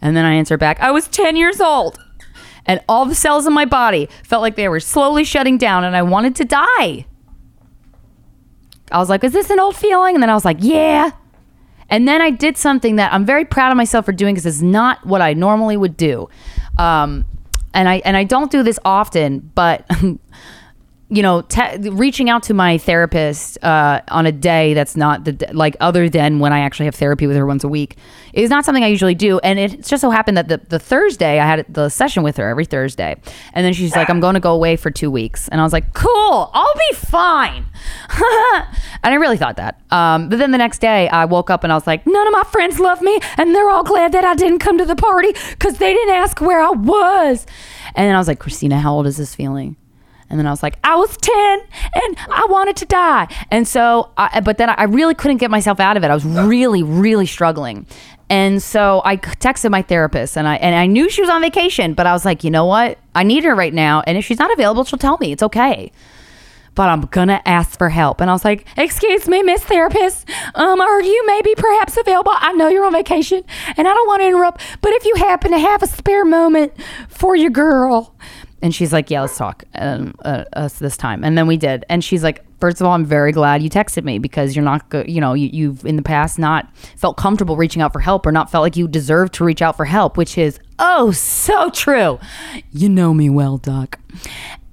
And 0.00 0.16
then 0.16 0.24
i 0.24 0.34
answer 0.34 0.56
back 0.56 0.78
i 0.80 0.90
was 0.92 1.08
10 1.08 1.36
years 1.36 1.60
old. 1.60 1.98
And 2.64 2.80
all 2.88 3.06
the 3.06 3.16
cells 3.16 3.44
in 3.44 3.52
my 3.52 3.64
body 3.64 4.08
felt 4.22 4.42
like 4.42 4.54
they 4.54 4.68
were 4.68 4.78
slowly 4.78 5.24
shutting 5.24 5.58
down 5.58 5.82
and 5.82 5.96
i 5.96 6.02
wanted 6.02 6.36
to 6.36 6.44
die. 6.44 7.06
I 8.92 8.98
was 8.98 9.08
like 9.08 9.24
is 9.24 9.32
this 9.32 9.50
an 9.50 9.58
old 9.58 9.74
feeling? 9.74 10.14
And 10.14 10.22
then 10.22 10.30
i 10.30 10.34
was 10.34 10.44
like 10.44 10.58
yeah 10.60 11.10
and 11.92 12.08
then 12.08 12.22
I 12.22 12.30
did 12.30 12.56
something 12.56 12.96
that 12.96 13.12
I'm 13.12 13.26
very 13.26 13.44
proud 13.44 13.70
of 13.70 13.76
myself 13.76 14.06
for 14.06 14.12
doing 14.12 14.34
because 14.34 14.46
it's 14.46 14.62
not 14.62 15.06
what 15.06 15.20
I 15.20 15.34
normally 15.34 15.76
would 15.76 15.94
do. 15.94 16.26
Um, 16.78 17.26
and 17.74 17.86
I 17.86 18.00
and 18.06 18.16
I 18.16 18.24
don't 18.24 18.50
do 18.50 18.62
this 18.62 18.78
often, 18.82 19.50
but 19.54 19.86
you 21.12 21.22
know, 21.22 21.42
te- 21.42 21.90
reaching 21.90 22.30
out 22.30 22.42
to 22.44 22.54
my 22.54 22.78
therapist 22.78 23.62
uh, 23.62 24.00
on 24.08 24.24
a 24.24 24.32
day 24.32 24.72
that's 24.72 24.96
not 24.96 25.24
the 25.26 25.46
like 25.52 25.76
other 25.78 26.08
than 26.08 26.38
when 26.38 26.54
I 26.54 26.60
actually 26.60 26.86
have 26.86 26.94
therapy 26.94 27.26
with 27.26 27.36
her 27.36 27.44
once 27.44 27.64
a 27.64 27.68
week 27.68 27.98
is 28.32 28.48
not 28.48 28.64
something 28.64 28.82
I 28.82 28.86
usually 28.86 29.14
do. 29.14 29.38
And 29.40 29.58
it 29.58 29.84
just 29.84 30.00
so 30.00 30.08
happened 30.08 30.38
that 30.38 30.48
the, 30.48 30.62
the 30.70 30.78
Thursday 30.78 31.38
I 31.38 31.46
had 31.46 31.66
the 31.68 31.90
session 31.90 32.22
with 32.22 32.38
her 32.38 32.48
every 32.48 32.64
Thursday, 32.64 33.20
and 33.52 33.62
then 33.62 33.74
she's 33.74 33.94
like, 33.94 34.08
"I'm 34.08 34.20
going 34.20 34.34
to 34.34 34.40
go 34.40 34.54
away 34.54 34.76
for 34.76 34.90
two 34.90 35.10
weeks," 35.10 35.48
and 35.48 35.60
I 35.60 35.64
was 35.64 35.72
like, 35.74 35.92
"Cool, 35.92 36.50
I'll 36.54 36.74
be 36.88 36.96
fine." 36.96 37.66
and 39.02 39.12
I 39.12 39.14
really 39.16 39.36
thought 39.36 39.56
that. 39.56 39.82
Um, 39.92 40.30
but 40.30 40.38
then 40.38 40.50
the 40.50 40.58
next 40.58 40.78
day 40.78 41.08
I 41.10 41.26
woke 41.26 41.50
up 41.50 41.62
and 41.62 41.70
I 41.70 41.76
was 41.76 41.86
like, 41.86 42.06
"None 42.06 42.26
of 42.26 42.32
my 42.32 42.44
friends 42.44 42.80
love 42.80 43.02
me, 43.02 43.20
and 43.36 43.54
they're 43.54 43.68
all 43.68 43.84
glad 43.84 44.12
that 44.12 44.24
I 44.24 44.34
didn't 44.34 44.60
come 44.60 44.78
to 44.78 44.86
the 44.86 44.96
party 44.96 45.34
because 45.50 45.76
they 45.76 45.92
didn't 45.92 46.14
ask 46.14 46.40
where 46.40 46.62
I 46.62 46.70
was." 46.70 47.46
And 47.94 48.08
then 48.08 48.14
I 48.14 48.18
was 48.18 48.28
like, 48.28 48.40
"Krystyna, 48.40 48.80
how 48.80 48.94
old 48.94 49.06
is 49.06 49.18
this 49.18 49.34
feeling?" 49.34 49.76
And 50.32 50.38
then 50.38 50.46
I 50.46 50.50
was 50.50 50.62
like, 50.62 50.78
I 50.82 50.96
was 50.96 51.14
10 51.18 51.60
and 51.94 52.16
I 52.30 52.46
wanted 52.48 52.76
to 52.76 52.86
die. 52.86 53.28
And 53.50 53.68
so, 53.68 54.10
I, 54.16 54.40
but 54.40 54.56
then 54.56 54.70
I 54.70 54.84
really 54.84 55.14
couldn't 55.14 55.36
get 55.36 55.50
myself 55.50 55.78
out 55.78 55.98
of 55.98 56.04
it. 56.04 56.10
I 56.10 56.14
was 56.14 56.24
really, 56.24 56.82
really 56.82 57.26
struggling. 57.26 57.86
And 58.30 58.62
so 58.62 59.02
I 59.04 59.18
texted 59.18 59.70
my 59.70 59.82
therapist 59.82 60.38
and 60.38 60.48
I, 60.48 60.56
and 60.56 60.74
I 60.74 60.86
knew 60.86 61.10
she 61.10 61.20
was 61.20 61.28
on 61.28 61.42
vacation, 61.42 61.92
but 61.92 62.06
I 62.06 62.14
was 62.14 62.24
like, 62.24 62.44
you 62.44 62.50
know 62.50 62.64
what? 62.64 62.98
I 63.14 63.24
need 63.24 63.44
her 63.44 63.54
right 63.54 63.74
now. 63.74 64.02
And 64.06 64.16
if 64.16 64.24
she's 64.24 64.38
not 64.38 64.50
available, 64.50 64.84
she'll 64.84 64.98
tell 64.98 65.18
me. 65.18 65.32
It's 65.32 65.42
okay. 65.42 65.92
But 66.74 66.88
I'm 66.88 67.02
gonna 67.02 67.42
ask 67.44 67.76
for 67.76 67.90
help. 67.90 68.22
And 68.22 68.30
I 68.30 68.32
was 68.32 68.42
like, 68.42 68.66
excuse 68.78 69.28
me, 69.28 69.42
Miss 69.42 69.62
Therapist. 69.62 70.26
Um, 70.54 70.80
are 70.80 71.02
you 71.02 71.24
maybe 71.26 71.54
perhaps 71.54 71.98
available? 71.98 72.32
I 72.34 72.54
know 72.54 72.68
you're 72.68 72.86
on 72.86 72.94
vacation 72.94 73.44
and 73.76 73.86
I 73.86 73.92
don't 73.92 74.08
want 74.08 74.22
to 74.22 74.26
interrupt, 74.28 74.62
but 74.80 74.94
if 74.94 75.04
you 75.04 75.16
happen 75.16 75.50
to 75.50 75.58
have 75.58 75.82
a 75.82 75.86
spare 75.86 76.24
moment 76.24 76.72
for 77.10 77.36
your 77.36 77.50
girl, 77.50 78.14
and 78.62 78.74
she's 78.74 78.92
like, 78.92 79.10
"Yeah, 79.10 79.22
let's 79.22 79.36
talk 79.36 79.64
um, 79.74 80.14
uh, 80.24 80.44
us 80.54 80.78
this 80.78 80.96
time." 80.96 81.24
And 81.24 81.36
then 81.36 81.46
we 81.46 81.56
did. 81.56 81.84
And 81.88 82.02
she's 82.02 82.22
like, 82.22 82.44
first 82.62 82.80
of 82.80 82.86
all, 82.86 82.92
I'm 82.92 83.04
very 83.04 83.32
glad 83.32 83.60
you 83.60 83.68
texted 83.68 84.04
me 84.04 84.20
because 84.20 84.54
you're 84.54 84.64
not, 84.64 84.88
go- 84.88 85.04
you 85.04 85.20
know, 85.20 85.34
you, 85.34 85.50
you've 85.52 85.84
in 85.84 85.96
the 85.96 86.02
past 86.02 86.38
not 86.38 86.68
felt 86.96 87.16
comfortable 87.16 87.56
reaching 87.56 87.82
out 87.82 87.92
for 87.92 87.98
help 87.98 88.24
or 88.24 88.30
not 88.30 88.52
felt 88.52 88.62
like 88.62 88.76
you 88.76 88.86
deserve 88.86 89.32
to 89.32 89.44
reach 89.44 89.60
out 89.60 89.76
for 89.76 89.84
help, 89.84 90.16
which 90.16 90.38
is 90.38 90.60
oh 90.78 91.10
so 91.10 91.70
true. 91.70 92.20
You 92.70 92.88
know 92.88 93.12
me 93.12 93.28
well, 93.28 93.58
Doc." 93.58 93.98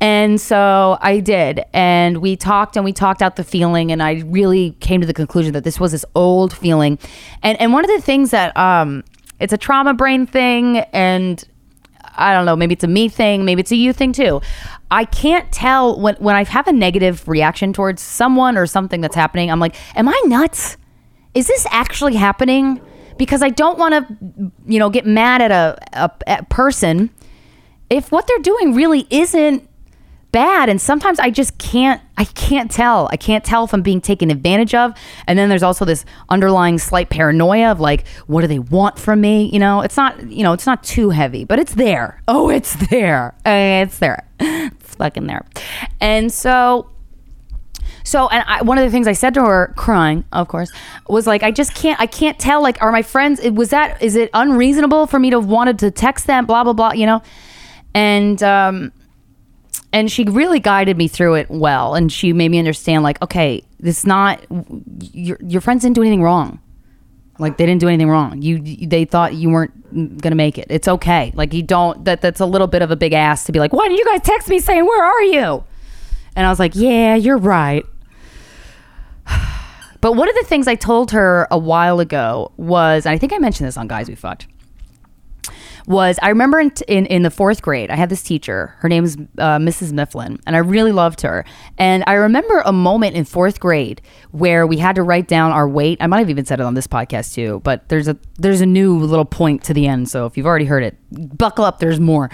And 0.01 0.39
so 0.39 0.97
I 1.01 1.19
did. 1.19 1.61
And 1.73 2.19
we 2.19 2.35
talked 2.35 2.75
and 2.75 2.85
we 2.85 2.93
talked 2.93 3.21
out 3.21 3.35
the 3.35 3.43
feeling. 3.43 3.91
And 3.91 4.01
I 4.01 4.21
really 4.25 4.71
came 4.79 5.01
to 5.01 5.07
the 5.07 5.13
conclusion 5.13 5.53
that 5.53 5.63
this 5.63 5.79
was 5.79 5.91
this 5.91 6.05
old 6.15 6.55
feeling. 6.55 6.97
And, 7.43 7.59
and 7.59 7.73
one 7.73 7.83
of 7.83 7.91
the 7.91 8.01
things 8.01 8.31
that, 8.31 8.55
um, 8.55 9.03
it's 9.39 9.51
a 9.51 9.57
trauma 9.57 9.93
brain 9.93 10.25
thing. 10.25 10.77
And 10.93 11.43
I 12.19 12.33
don't 12.33 12.45
know, 12.45 12.55
maybe 12.55 12.73
it's 12.73 12.83
a 12.83 12.87
me 12.87 13.09
thing, 13.09 13.45
maybe 13.45 13.61
it's 13.61 13.71
a 13.71 13.75
you 13.75 13.93
thing 13.93 14.11
too. 14.13 14.41
I 14.91 15.05
can't 15.05 15.51
tell 15.51 15.99
when, 15.99 16.15
when 16.15 16.35
I 16.35 16.43
have 16.43 16.67
a 16.67 16.73
negative 16.73 17.27
reaction 17.27 17.73
towards 17.73 18.01
someone 18.01 18.57
or 18.57 18.65
something 18.65 19.01
that's 19.01 19.15
happening. 19.15 19.51
I'm 19.51 19.59
like, 19.59 19.75
am 19.95 20.09
I 20.09 20.21
nuts? 20.25 20.77
Is 21.33 21.47
this 21.47 21.65
actually 21.69 22.15
happening? 22.15 22.81
Because 23.17 23.43
I 23.43 23.49
don't 23.49 23.77
want 23.77 23.93
to, 23.93 24.51
you 24.67 24.79
know, 24.79 24.89
get 24.89 25.05
mad 25.05 25.41
at 25.41 25.51
a, 25.51 25.77
a, 25.93 26.11
a 26.27 26.43
person 26.45 27.09
if 27.89 28.11
what 28.11 28.27
they're 28.27 28.39
doing 28.39 28.73
really 28.73 29.07
isn't 29.09 29.68
bad 30.31 30.69
and 30.69 30.79
sometimes 30.79 31.19
i 31.19 31.29
just 31.29 31.57
can't 31.57 32.01
i 32.17 32.23
can't 32.23 32.69
tell 32.69 33.09
i 33.11 33.17
can't 33.17 33.43
tell 33.43 33.63
if 33.63 33.73
i'm 33.73 33.81
being 33.81 33.99
taken 34.01 34.29
advantage 34.29 34.75
of 34.75 34.93
and 35.25 35.39
then 35.39 35.49
there's 35.49 35.63
also 35.63 35.85
this 35.85 36.05
underlying 36.29 36.77
slight 36.77 37.09
paranoia 37.09 37.71
of 37.71 37.79
like 37.79 38.07
what 38.27 38.41
do 38.41 38.47
they 38.47 38.59
want 38.59 38.99
from 38.99 39.21
me 39.21 39.49
you 39.51 39.57
know 39.57 39.81
it's 39.81 39.97
not 39.97 40.29
you 40.29 40.43
know 40.43 40.53
it's 40.53 40.67
not 40.67 40.83
too 40.83 41.09
heavy 41.09 41.43
but 41.43 41.57
it's 41.57 41.73
there 41.73 42.21
oh 42.27 42.49
it's 42.49 42.75
there 42.89 43.33
Uh, 43.45 43.83
it's 43.83 43.97
there 43.97 44.27
it's 44.39 44.95
fucking 44.95 45.25
there 45.25 45.45
and 45.99 46.31
so 46.31 46.89
so, 48.03 48.27
and 48.29 48.43
I, 48.47 48.63
one 48.63 48.79
of 48.79 48.83
the 48.83 48.89
things 48.89 49.07
I 49.07 49.13
said 49.13 49.35
to 49.35 49.41
her, 49.41 49.71
crying, 49.77 50.23
of 50.31 50.47
course, 50.47 50.71
was 51.07 51.27
like, 51.27 51.43
I 51.43 51.51
just 51.51 51.75
can't, 51.75 51.99
I 51.99 52.07
can't 52.07 52.39
tell. 52.39 52.59
Like, 52.59 52.81
are 52.81 52.91
my 52.91 53.03
friends? 53.03 53.39
Was 53.51 53.69
that? 53.69 54.01
Is 54.01 54.15
it 54.15 54.31
unreasonable 54.33 55.05
for 55.05 55.19
me 55.19 55.29
to 55.29 55.39
have 55.39 55.47
wanted 55.47 55.77
to 55.79 55.91
text 55.91 56.25
them? 56.25 56.47
Blah 56.47 56.63
blah 56.63 56.73
blah. 56.73 56.93
You 56.93 57.05
know, 57.05 57.21
and 57.93 58.41
um, 58.41 58.91
and 59.91 60.11
she 60.11 60.23
really 60.23 60.59
guided 60.59 60.97
me 60.97 61.07
through 61.07 61.35
it 61.35 61.49
well. 61.49 61.95
And 61.95 62.11
she 62.11 62.33
made 62.33 62.49
me 62.49 62.59
understand 62.59 63.03
like 63.03 63.21
okay 63.21 63.63
this 63.79 64.05
not 64.05 64.43
your 65.13 65.37
your 65.41 65.61
friends 65.61 65.83
didn't 65.83 65.95
do 65.95 66.01
anything 66.01 66.21
wrong. 66.21 66.59
Like 67.37 67.57
they 67.57 67.65
didn't 67.65 67.81
do 67.81 67.87
anything 67.87 68.09
wrong. 68.09 68.41
You 68.41 68.87
they 68.87 69.05
thought 69.05 69.33
you 69.33 69.49
weren't 69.49 70.21
gonna 70.21 70.35
make 70.35 70.57
it. 70.57 70.67
It's 70.69 70.87
okay. 70.87 71.31
Like 71.35 71.53
you 71.53 71.63
don't 71.63 72.05
that 72.05 72.21
that's 72.21 72.39
a 72.39 72.45
little 72.45 72.67
bit 72.67 72.81
of 72.81 72.91
a 72.91 72.95
big 72.95 73.13
ass 73.13 73.45
to 73.45 73.51
be 73.51 73.59
like 73.59 73.73
why 73.73 73.87
did 73.87 73.97
you 73.97 74.05
guys 74.05 74.21
text 74.21 74.49
me 74.49 74.59
saying 74.59 74.85
where 74.85 75.03
are 75.03 75.23
you? 75.23 75.63
And 76.35 76.45
i 76.45 76.49
was 76.49 76.59
like 76.59 76.75
yeah 76.75 77.15
you're 77.15 77.37
right. 77.37 77.85
But 80.01 80.13
one 80.13 80.29
of 80.29 80.35
the 80.35 80.45
things 80.45 80.65
i 80.69 80.75
told 80.75 81.11
her 81.11 81.45
a 81.51 81.57
while 81.57 81.99
ago 81.99 82.53
was 82.55 83.05
and 83.05 83.13
i 83.13 83.17
think 83.17 83.33
i 83.33 83.37
mentioned 83.37 83.67
this 83.67 83.75
on 83.75 83.89
guys 83.89 84.07
we 84.07 84.15
fucked 84.15 84.47
was 85.89 86.19
I 86.21 86.29
remember 86.29 86.59
in, 86.59 86.71
in, 86.87 87.07
in 87.07 87.23
the 87.23 87.31
fourth 87.31 87.63
grade, 87.63 87.89
I 87.89 87.95
had 87.95 88.09
this 88.09 88.21
teacher. 88.21 88.75
Her 88.77 88.87
name 88.87 89.01
was 89.01 89.17
uh, 89.39 89.57
Mrs. 89.57 89.91
Mifflin, 89.91 90.39
and 90.45 90.55
I 90.55 90.59
really 90.59 90.91
loved 90.91 91.21
her. 91.21 91.43
And 91.79 92.03
I 92.05 92.13
remember 92.13 92.61
a 92.63 92.71
moment 92.71 93.15
in 93.15 93.25
fourth 93.25 93.59
grade 93.59 93.99
where 94.29 94.67
we 94.67 94.77
had 94.77 94.95
to 94.95 95.03
write 95.03 95.27
down 95.27 95.51
our 95.51 95.67
weight. 95.67 95.97
I 95.99 96.05
might 96.05 96.19
have 96.19 96.29
even 96.29 96.45
said 96.45 96.59
it 96.59 96.63
on 96.63 96.75
this 96.75 96.85
podcast 96.85 97.33
too, 97.33 97.59
but 97.63 97.89
there's 97.89 98.07
a 98.07 98.15
there's 98.37 98.61
a 98.61 98.67
new 98.67 98.99
little 98.99 99.25
point 99.25 99.63
to 99.63 99.73
the 99.73 99.87
end. 99.87 100.09
So 100.09 100.27
if 100.27 100.37
you've 100.37 100.45
already 100.45 100.65
heard 100.65 100.83
it, 100.83 100.95
buckle 101.11 101.65
up. 101.65 101.79
There's 101.79 101.99
more. 101.99 102.29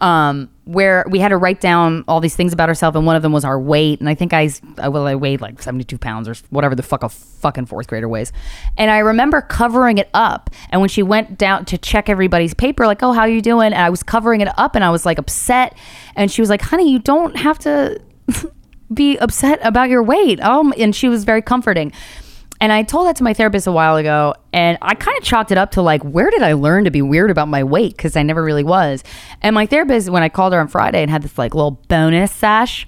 Um, 0.00 0.48
where 0.70 1.04
we 1.10 1.18
had 1.18 1.30
to 1.30 1.36
write 1.36 1.60
down 1.60 2.04
all 2.06 2.20
these 2.20 2.36
things 2.36 2.52
about 2.52 2.68
ourselves, 2.68 2.96
and 2.96 3.04
one 3.04 3.16
of 3.16 3.22
them 3.22 3.32
was 3.32 3.44
our 3.44 3.58
weight. 3.58 3.98
And 3.98 4.08
I 4.08 4.14
think 4.14 4.32
I, 4.32 4.50
well, 4.76 5.06
I 5.06 5.16
weighed 5.16 5.40
like 5.40 5.60
72 5.60 5.98
pounds 5.98 6.28
or 6.28 6.34
whatever 6.50 6.76
the 6.76 6.82
fuck 6.84 7.02
a 7.02 7.08
fucking 7.08 7.66
fourth 7.66 7.88
grader 7.88 8.08
weighs. 8.08 8.32
And 8.78 8.88
I 8.88 8.98
remember 8.98 9.40
covering 9.40 9.98
it 9.98 10.08
up. 10.14 10.48
And 10.70 10.80
when 10.80 10.88
she 10.88 11.02
went 11.02 11.36
down 11.36 11.64
to 11.66 11.78
check 11.78 12.08
everybody's 12.08 12.54
paper, 12.54 12.86
like, 12.86 13.02
oh, 13.02 13.12
how 13.12 13.22
are 13.22 13.28
you 13.28 13.42
doing? 13.42 13.66
And 13.72 13.82
I 13.82 13.90
was 13.90 14.04
covering 14.04 14.40
it 14.42 14.48
up 14.58 14.76
and 14.76 14.84
I 14.84 14.90
was 14.90 15.04
like 15.04 15.18
upset. 15.18 15.76
And 16.14 16.30
she 16.30 16.40
was 16.40 16.50
like, 16.50 16.62
honey, 16.62 16.88
you 16.88 17.00
don't 17.00 17.36
have 17.36 17.58
to 17.60 18.00
be 18.94 19.18
upset 19.18 19.58
about 19.62 19.88
your 19.88 20.04
weight. 20.04 20.40
Um, 20.40 20.72
and 20.78 20.94
she 20.94 21.08
was 21.08 21.24
very 21.24 21.42
comforting. 21.42 21.92
And 22.60 22.72
I 22.72 22.82
told 22.82 23.06
that 23.06 23.16
to 23.16 23.24
my 23.24 23.32
therapist 23.32 23.66
a 23.66 23.72
while 23.72 23.96
ago, 23.96 24.34
and 24.52 24.76
I 24.82 24.94
kind 24.94 25.16
of 25.16 25.24
chalked 25.24 25.50
it 25.50 25.56
up 25.56 25.70
to 25.72 25.82
like, 25.82 26.02
where 26.02 26.30
did 26.30 26.42
I 26.42 26.52
learn 26.52 26.84
to 26.84 26.90
be 26.90 27.00
weird 27.00 27.30
about 27.30 27.48
my 27.48 27.64
weight? 27.64 27.96
Because 27.96 28.16
I 28.16 28.22
never 28.22 28.44
really 28.44 28.64
was. 28.64 29.02
And 29.40 29.54
my 29.54 29.64
therapist, 29.64 30.10
when 30.10 30.22
I 30.22 30.28
called 30.28 30.52
her 30.52 30.60
on 30.60 30.68
Friday 30.68 31.00
and 31.00 31.10
had 31.10 31.22
this 31.22 31.38
like 31.38 31.54
little 31.54 31.80
bonus 31.88 32.30
sash, 32.30 32.86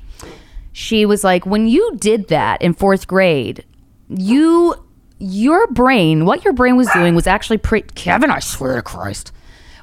she 0.73 1.07
was 1.07 1.25
like, 1.25 1.47
when 1.47 1.67
you 1.67 1.97
did 1.97 2.29
that 2.29 2.61
in 2.61 2.75
fourth 2.75 3.07
grade, 3.07 3.65
you, 4.09 4.75
your 5.19 5.67
brain, 5.69 6.27
what 6.27 6.45
your 6.45 6.53
brain 6.53 6.77
was 6.77 6.89
doing 6.91 7.15
was 7.15 7.27
actually 7.27 7.59
pretty, 7.59 7.89
Kevin, 7.95 8.31
I 8.31 8.41
swear 8.41 8.77
to 8.77 8.83
Christ, 8.83 9.33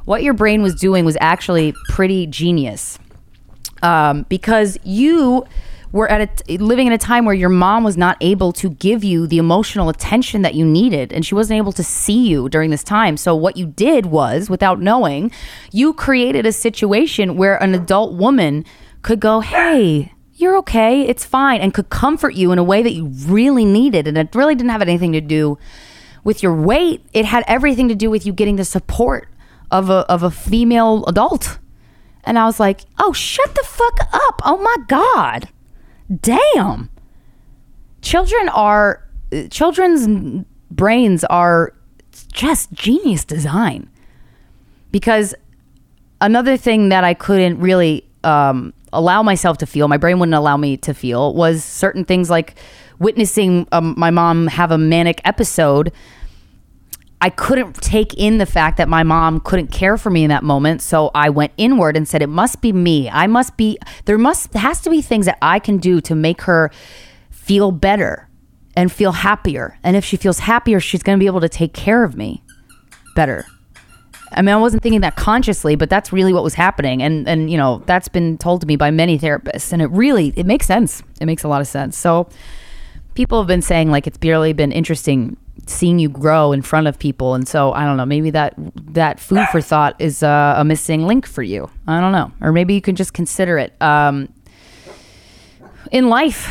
what 0.06 0.22
your 0.22 0.34
brain 0.34 0.62
was 0.62 0.76
doing 0.76 1.04
was 1.04 1.18
actually 1.20 1.74
pretty 1.90 2.28
genius. 2.28 3.00
Um, 3.82 4.26
because 4.30 4.78
you, 4.84 5.46
were 5.92 6.10
at 6.10 6.44
a, 6.48 6.58
living 6.58 6.88
in 6.88 6.94
a 6.94 6.98
time 6.98 7.26
where 7.26 7.36
your 7.36 7.50
mom 7.50 7.84
was 7.84 7.98
not 7.98 8.18
able 8.22 8.52
to 8.54 8.70
give 8.70 9.04
you 9.04 9.26
the 9.26 9.38
emotional 9.38 9.90
attention 9.90 10.42
that 10.44 10.54
you 10.54 10.66
needed 10.66 11.12
and 11.12 11.26
she 11.26 11.36
wasn't 11.36 11.58
able 11.58 11.72
to 11.72 11.84
see 11.84 12.28
you 12.28 12.50
during 12.50 12.70
this 12.70 12.84
time. 12.84 13.18
So 13.18 13.36
what 13.36 13.58
you 13.58 13.66
did 13.66 14.08
was 14.08 14.50
without 14.50 14.80
knowing 14.80 15.32
you 15.72 15.94
created 15.94 16.46
a 16.46 16.52
situation 16.52 17.38
where 17.38 17.62
an 17.62 17.74
adult 17.74 18.14
woman 18.14 18.66
could 19.02 19.20
go 19.20 19.40
hey 19.40 20.12
you're 20.34 20.58
okay 20.58 21.04
it's 21.04 21.24
fine 21.26 21.62
and 21.62 21.74
could 21.74 21.90
comfort 21.90 22.34
you 22.34 22.52
in 22.52 22.60
a 22.60 22.64
way 22.64 22.84
that 22.84 22.92
you 22.92 23.06
really 23.28 23.64
needed 23.64 24.08
and 24.08 24.18
it 24.18 24.36
really 24.36 24.56
didn't 24.56 24.72
have 24.72 24.82
anything 24.82 25.14
to 25.14 25.22
do 25.22 25.58
with 26.24 26.44
your 26.44 26.54
weight. 26.54 27.06
It 27.14 27.26
had 27.26 27.44
everything 27.48 27.88
to 27.88 27.96
do 27.96 28.10
with 28.10 28.26
you 28.26 28.34
getting 28.34 28.58
the 28.58 28.66
support 28.66 29.30
of 29.72 29.90
a, 29.90 30.06
of 30.12 30.22
a 30.22 30.30
female 30.30 31.06
adult. 31.06 31.60
And 32.26 32.38
I 32.38 32.46
was 32.46 32.60
like, 32.60 32.82
oh, 32.98 33.14
shut 33.14 33.56
the 33.56 33.64
fuck 33.66 34.00
up. 34.14 34.42
Oh 34.44 34.58
my 34.58 34.76
God 34.88 35.48
damn. 36.22 36.90
Children 38.02 38.50
are 38.50 39.06
children's 39.50 40.46
brains 40.72 41.24
are 41.26 41.74
just 42.32 42.72
genius 42.72 43.26
design. 43.26 43.90
Because 44.92 45.36
another 46.22 46.58
thing 46.58 46.90
that 46.90 47.04
i 47.04 47.14
couldn't 47.14 47.60
really 47.60 48.06
um, 48.24 48.74
allow 48.92 49.24
myself 49.24 49.58
to 49.58 49.66
feel 49.66 49.88
my 49.88 49.98
brain 49.98 50.20
wouldn't 50.20 50.36
allow 50.36 50.58
me 50.58 50.76
to 50.78 50.94
feel 50.94 51.34
was 51.34 51.64
certain 51.64 52.04
things 52.04 52.30
like 52.30 52.56
witnessing 53.00 53.68
um, 53.72 53.94
my 53.98 54.12
mom 54.12 54.48
have 54.48 54.72
a 54.72 54.78
manic 54.78 55.22
episode 55.24 55.92
I 57.22 57.30
couldn't 57.30 57.74
take 57.76 58.14
in 58.14 58.38
the 58.38 58.46
fact 58.46 58.78
that 58.78 58.88
my 58.88 59.04
mom 59.04 59.42
couldn't 59.42 59.72
care 59.72 59.98
for 59.98 60.10
me 60.10 60.24
in 60.24 60.30
that 60.30 60.44
moment. 60.44 60.82
So 60.82 61.12
I 61.14 61.30
went 61.30 61.52
inward 61.58 61.98
and 61.98 62.08
said, 62.08 62.22
it 62.22 62.28
must 62.28 62.62
be 62.62 62.72
me. 62.72 63.10
I 63.10 63.28
must 63.28 63.58
be, 63.58 63.78
there 64.06 64.18
must, 64.18 64.54
has 64.54 64.80
to 64.82 64.90
be 64.90 65.02
things 65.02 65.26
that 65.26 65.38
I 65.42 65.60
can 65.60 65.78
do 65.80 66.00
to 66.02 66.16
make 66.16 66.44
her 66.44 66.72
feel 67.30 67.72
better 67.72 68.30
and 68.76 68.90
feel 68.90 69.12
happier. 69.12 69.78
And 69.84 69.98
if 69.98 70.06
she 70.06 70.16
feels 70.16 70.40
happier, 70.40 70.80
she's 70.80 71.04
going 71.04 71.18
to 71.18 71.22
be 71.22 71.26
able 71.26 71.42
to 71.42 71.50
take 71.50 71.74
care 71.74 72.06
of 72.06 72.16
me 72.16 72.42
better. 73.16 73.46
I 74.32 74.42
mean, 74.42 74.54
I 74.54 74.58
wasn't 74.58 74.84
thinking 74.84 75.02
that 75.02 75.18
consciously, 75.18 75.76
but 75.76 75.90
that's 75.90 76.14
really 76.14 76.32
what 76.32 76.44
was 76.44 76.54
happening. 76.54 77.02
And, 77.02 77.28
and, 77.28 77.52
you 77.52 77.58
know, 77.58 77.84
that's 77.86 78.08
been 78.08 78.38
told 78.38 78.62
to 78.62 78.68
me 78.68 78.78
by 78.78 78.92
many 78.92 79.20
therapists. 79.20 79.74
And 79.74 79.82
it 79.82 79.88
really, 79.88 80.32
it 80.38 80.46
makes 80.46 80.68
sense. 80.68 81.04
It 81.20 81.26
makes 81.26 81.44
a 81.44 81.48
lot 81.48 81.60
of 81.60 81.68
sense. 81.68 81.98
So 81.98 82.30
people 83.16 83.40
have 83.40 83.48
been 83.48 83.64
saying 83.64 83.92
like, 83.92 84.08
it's 84.08 84.20
barely 84.20 84.54
been 84.54 84.72
interesting 84.72 85.36
seeing 85.70 86.00
you 86.00 86.10
grow 86.10 86.52
in 86.52 86.62
front 86.62 86.88
of 86.88 86.98
people. 87.00 87.36
And 87.36 87.48
so 87.48 87.72
i 87.74 87.86
don't 87.86 87.98
know 87.98 88.06
maybe 88.06 88.32
that 88.32 88.54
that 88.94 89.20
food 89.20 89.46
for 89.52 89.62
thought 89.62 89.96
is 90.00 90.24
uh, 90.24 90.56
a 90.58 90.64
missing 90.64 91.06
link 91.08 91.26
for 91.26 91.44
you. 91.44 91.70
I 91.88 92.02
don't 92.02 92.12
know. 92.12 92.32
Or 92.42 92.52
maybe 92.52 92.74
you 92.74 92.82
can 92.82 92.96
just 92.96 93.14
consider 93.14 93.58
it. 93.58 93.74
Um, 93.82 94.30
in 95.92 96.10
life 96.10 96.48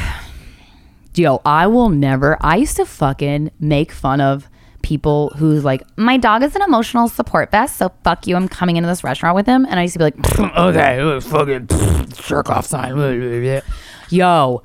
yo 1.15 1.41
i 1.45 1.67
will 1.67 1.89
never 1.89 2.37
i 2.41 2.57
used 2.57 2.77
to 2.77 2.85
fucking 2.87 3.51
make 3.61 3.91
fun 3.93 4.21
of 4.21 4.49
people 4.83 5.31
who's 5.37 5.65
like 5.65 5.83
my 5.97 6.17
dog 6.17 6.43
is 6.43 6.55
an 6.55 6.63
emotional 6.63 7.09
support 7.09 7.51
vest 7.51 7.77
so 7.77 7.93
fuck 8.05 8.27
you 8.27 8.37
i'm 8.37 8.49
coming 8.49 8.77
into 8.77 8.89
this 8.89 9.03
restaurant 9.03 9.35
with 9.35 9.47
him. 9.47 9.67
And 9.67 9.79
i 9.79 9.83
used 9.83 9.95
to 9.95 9.99
be 9.99 10.05
like 10.05 10.41
okay 10.57 11.21
fucking 11.21 11.67
jerk 12.15 12.49
off 12.51 12.67
sign. 12.67 12.97
Yo 14.11 14.63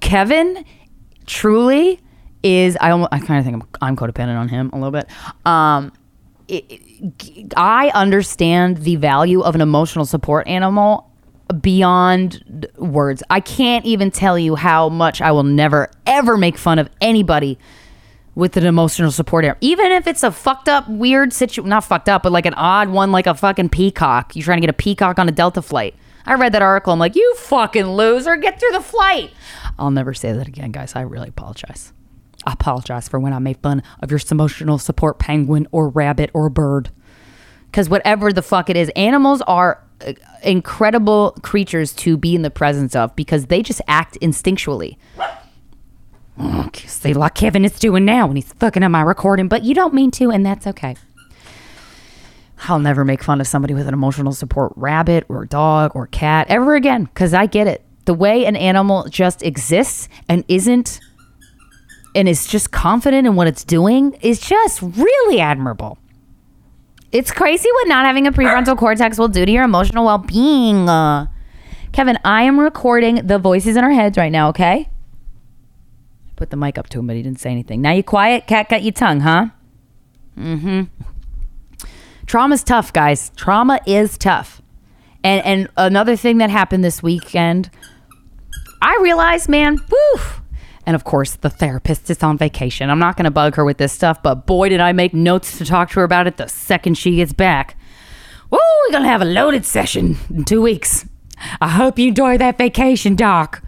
kevin 0.00 0.64
truly 1.26 2.00
is 2.42 2.76
I 2.80 2.90
almost, 2.90 3.12
I 3.12 3.18
kind 3.18 3.38
of 3.38 3.44
think 3.44 3.62
I'm, 3.62 3.68
I'm 3.88 3.96
codependent 3.96 4.38
on 4.38 4.48
him 4.48 4.70
a 4.72 4.76
little 4.76 4.90
bit. 4.90 5.08
Um, 5.46 5.92
it, 6.46 6.64
it, 6.68 7.54
I 7.56 7.90
understand 7.94 8.78
the 8.78 8.96
value 8.96 9.40
of 9.40 9.54
an 9.54 9.60
emotional 9.60 10.06
support 10.06 10.46
animal 10.46 11.10
beyond 11.60 12.66
words. 12.76 13.22
I 13.30 13.40
can't 13.40 13.84
even 13.84 14.10
tell 14.10 14.38
you 14.38 14.54
how 14.54 14.88
much 14.88 15.20
I 15.20 15.32
will 15.32 15.44
never 15.44 15.90
ever 16.06 16.36
make 16.36 16.58
fun 16.58 16.78
of 16.78 16.88
anybody 17.00 17.58
with 18.34 18.56
an 18.56 18.66
emotional 18.66 19.10
support 19.10 19.44
animal, 19.44 19.58
even 19.60 19.90
if 19.92 20.06
it's 20.06 20.22
a 20.22 20.30
fucked 20.30 20.68
up 20.68 20.88
weird 20.88 21.32
situation. 21.32 21.68
Not 21.68 21.84
fucked 21.84 22.08
up, 22.08 22.22
but 22.22 22.32
like 22.32 22.46
an 22.46 22.54
odd 22.54 22.88
one, 22.88 23.12
like 23.12 23.26
a 23.26 23.34
fucking 23.34 23.70
peacock. 23.70 24.36
You're 24.36 24.44
trying 24.44 24.58
to 24.58 24.66
get 24.66 24.70
a 24.70 24.74
peacock 24.74 25.18
on 25.18 25.28
a 25.28 25.32
Delta 25.32 25.62
flight. 25.62 25.94
I 26.24 26.34
read 26.34 26.52
that 26.52 26.62
article. 26.62 26.92
I'm 26.92 26.98
like, 26.98 27.16
you 27.16 27.34
fucking 27.36 27.86
loser, 27.86 28.36
get 28.36 28.60
through 28.60 28.72
the 28.72 28.82
flight. 28.82 29.30
I'll 29.78 29.90
never 29.90 30.12
say 30.12 30.32
that 30.32 30.46
again, 30.46 30.72
guys. 30.72 30.94
I 30.94 31.00
really 31.00 31.28
apologize. 31.28 31.92
I 32.46 32.52
apologize 32.52 33.08
for 33.08 33.18
when 33.18 33.32
I 33.32 33.38
made 33.38 33.58
fun 33.58 33.82
of 34.00 34.10
your 34.10 34.20
emotional 34.30 34.78
support 34.78 35.18
penguin 35.18 35.66
or 35.72 35.88
rabbit 35.88 36.30
or 36.34 36.48
bird. 36.48 36.90
Because 37.66 37.88
whatever 37.88 38.32
the 38.32 38.42
fuck 38.42 38.70
it 38.70 38.76
is, 38.76 38.90
animals 38.96 39.42
are 39.42 39.82
uh, 40.06 40.12
incredible 40.42 41.36
creatures 41.42 41.92
to 41.94 42.16
be 42.16 42.34
in 42.34 42.42
the 42.42 42.50
presence 42.50 42.94
of 42.96 43.14
because 43.16 43.46
they 43.46 43.62
just 43.62 43.82
act 43.88 44.16
instinctually. 44.22 44.96
See, 46.74 47.12
like 47.12 47.34
Kevin 47.34 47.64
is 47.64 47.78
doing 47.78 48.04
now 48.04 48.26
when 48.26 48.36
he's 48.36 48.52
fucking 48.54 48.82
on 48.82 48.92
my 48.92 49.02
recording, 49.02 49.48
but 49.48 49.64
you 49.64 49.74
don't 49.74 49.92
mean 49.92 50.10
to, 50.12 50.30
and 50.30 50.46
that's 50.46 50.66
okay. 50.66 50.96
I'll 52.66 52.78
never 52.78 53.04
make 53.04 53.22
fun 53.22 53.40
of 53.40 53.46
somebody 53.46 53.74
with 53.74 53.86
an 53.86 53.94
emotional 53.94 54.32
support 54.32 54.72
rabbit 54.76 55.24
or 55.28 55.44
dog 55.44 55.92
or 55.94 56.06
cat 56.08 56.46
ever 56.48 56.74
again 56.74 57.04
because 57.04 57.34
I 57.34 57.46
get 57.46 57.66
it. 57.66 57.84
The 58.04 58.14
way 58.14 58.46
an 58.46 58.56
animal 58.56 59.06
just 59.08 59.42
exists 59.42 60.08
and 60.28 60.44
isn't 60.48 61.00
and 62.18 62.28
is 62.28 62.48
just 62.48 62.72
confident 62.72 63.28
in 63.28 63.36
what 63.36 63.46
it's 63.46 63.62
doing 63.62 64.12
is 64.22 64.40
just 64.40 64.82
really 64.82 65.40
admirable. 65.40 65.98
It's 67.12 67.30
crazy 67.30 67.68
what 67.72 67.86
not 67.86 68.04
having 68.04 68.26
a 68.26 68.32
prefrontal 68.32 68.76
cortex 68.76 69.18
will 69.18 69.28
do 69.28 69.46
to 69.46 69.52
your 69.52 69.62
emotional 69.62 70.04
well 70.04 70.18
being. 70.18 70.88
Uh, 70.88 71.28
Kevin, 71.92 72.18
I 72.24 72.42
am 72.42 72.58
recording 72.58 73.24
the 73.28 73.38
voices 73.38 73.76
in 73.76 73.84
our 73.84 73.92
heads 73.92 74.18
right 74.18 74.32
now, 74.32 74.48
okay? 74.48 74.90
Put 76.34 76.50
the 76.50 76.56
mic 76.56 76.76
up 76.76 76.88
to 76.88 76.98
him, 76.98 77.06
but 77.06 77.14
he 77.14 77.22
didn't 77.22 77.38
say 77.38 77.52
anything. 77.52 77.80
Now 77.82 77.92
you 77.92 78.02
quiet? 78.02 78.48
Cat 78.48 78.68
got 78.68 78.82
your 78.82 78.92
tongue, 78.92 79.20
huh? 79.20 79.46
Mm 80.36 80.60
hmm. 80.60 80.82
Trauma's 82.26 82.64
tough, 82.64 82.92
guys. 82.92 83.30
Trauma 83.36 83.78
is 83.86 84.18
tough. 84.18 84.60
And, 85.22 85.46
and 85.46 85.68
another 85.76 86.16
thing 86.16 86.38
that 86.38 86.50
happened 86.50 86.82
this 86.82 87.00
weekend, 87.00 87.70
I 88.82 88.98
realized, 89.00 89.48
man, 89.48 89.78
woo, 89.88 90.22
and 90.88 90.94
of 90.94 91.04
course, 91.04 91.36
the 91.36 91.50
therapist 91.50 92.08
is 92.08 92.22
on 92.22 92.38
vacation. 92.38 92.88
I'm 92.88 92.98
not 92.98 93.18
going 93.18 93.26
to 93.26 93.30
bug 93.30 93.56
her 93.56 93.64
with 93.64 93.76
this 93.76 93.92
stuff, 93.92 94.22
but 94.22 94.46
boy, 94.46 94.70
did 94.70 94.80
I 94.80 94.92
make 94.92 95.12
notes 95.12 95.58
to 95.58 95.66
talk 95.66 95.90
to 95.90 95.96
her 95.96 96.02
about 96.02 96.26
it 96.26 96.38
the 96.38 96.48
second 96.48 96.96
she 96.96 97.16
gets 97.16 97.34
back. 97.34 97.76
Woo, 98.50 98.58
we're 98.58 98.92
going 98.92 99.02
to 99.02 99.08
have 99.10 99.20
a 99.20 99.26
loaded 99.26 99.66
session 99.66 100.16
in 100.30 100.46
two 100.46 100.62
weeks. 100.62 101.04
I 101.60 101.68
hope 101.68 101.98
you 101.98 102.08
enjoy 102.08 102.38
that 102.38 102.56
vacation, 102.56 103.16
Doc. 103.16 103.62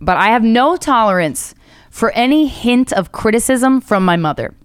But 0.00 0.16
I 0.16 0.30
have 0.30 0.42
no 0.42 0.76
tolerance 0.76 1.54
for 1.88 2.10
any 2.10 2.48
hint 2.48 2.92
of 2.92 3.12
criticism 3.12 3.80
from 3.80 4.04
my 4.04 4.16
mother. 4.16 4.56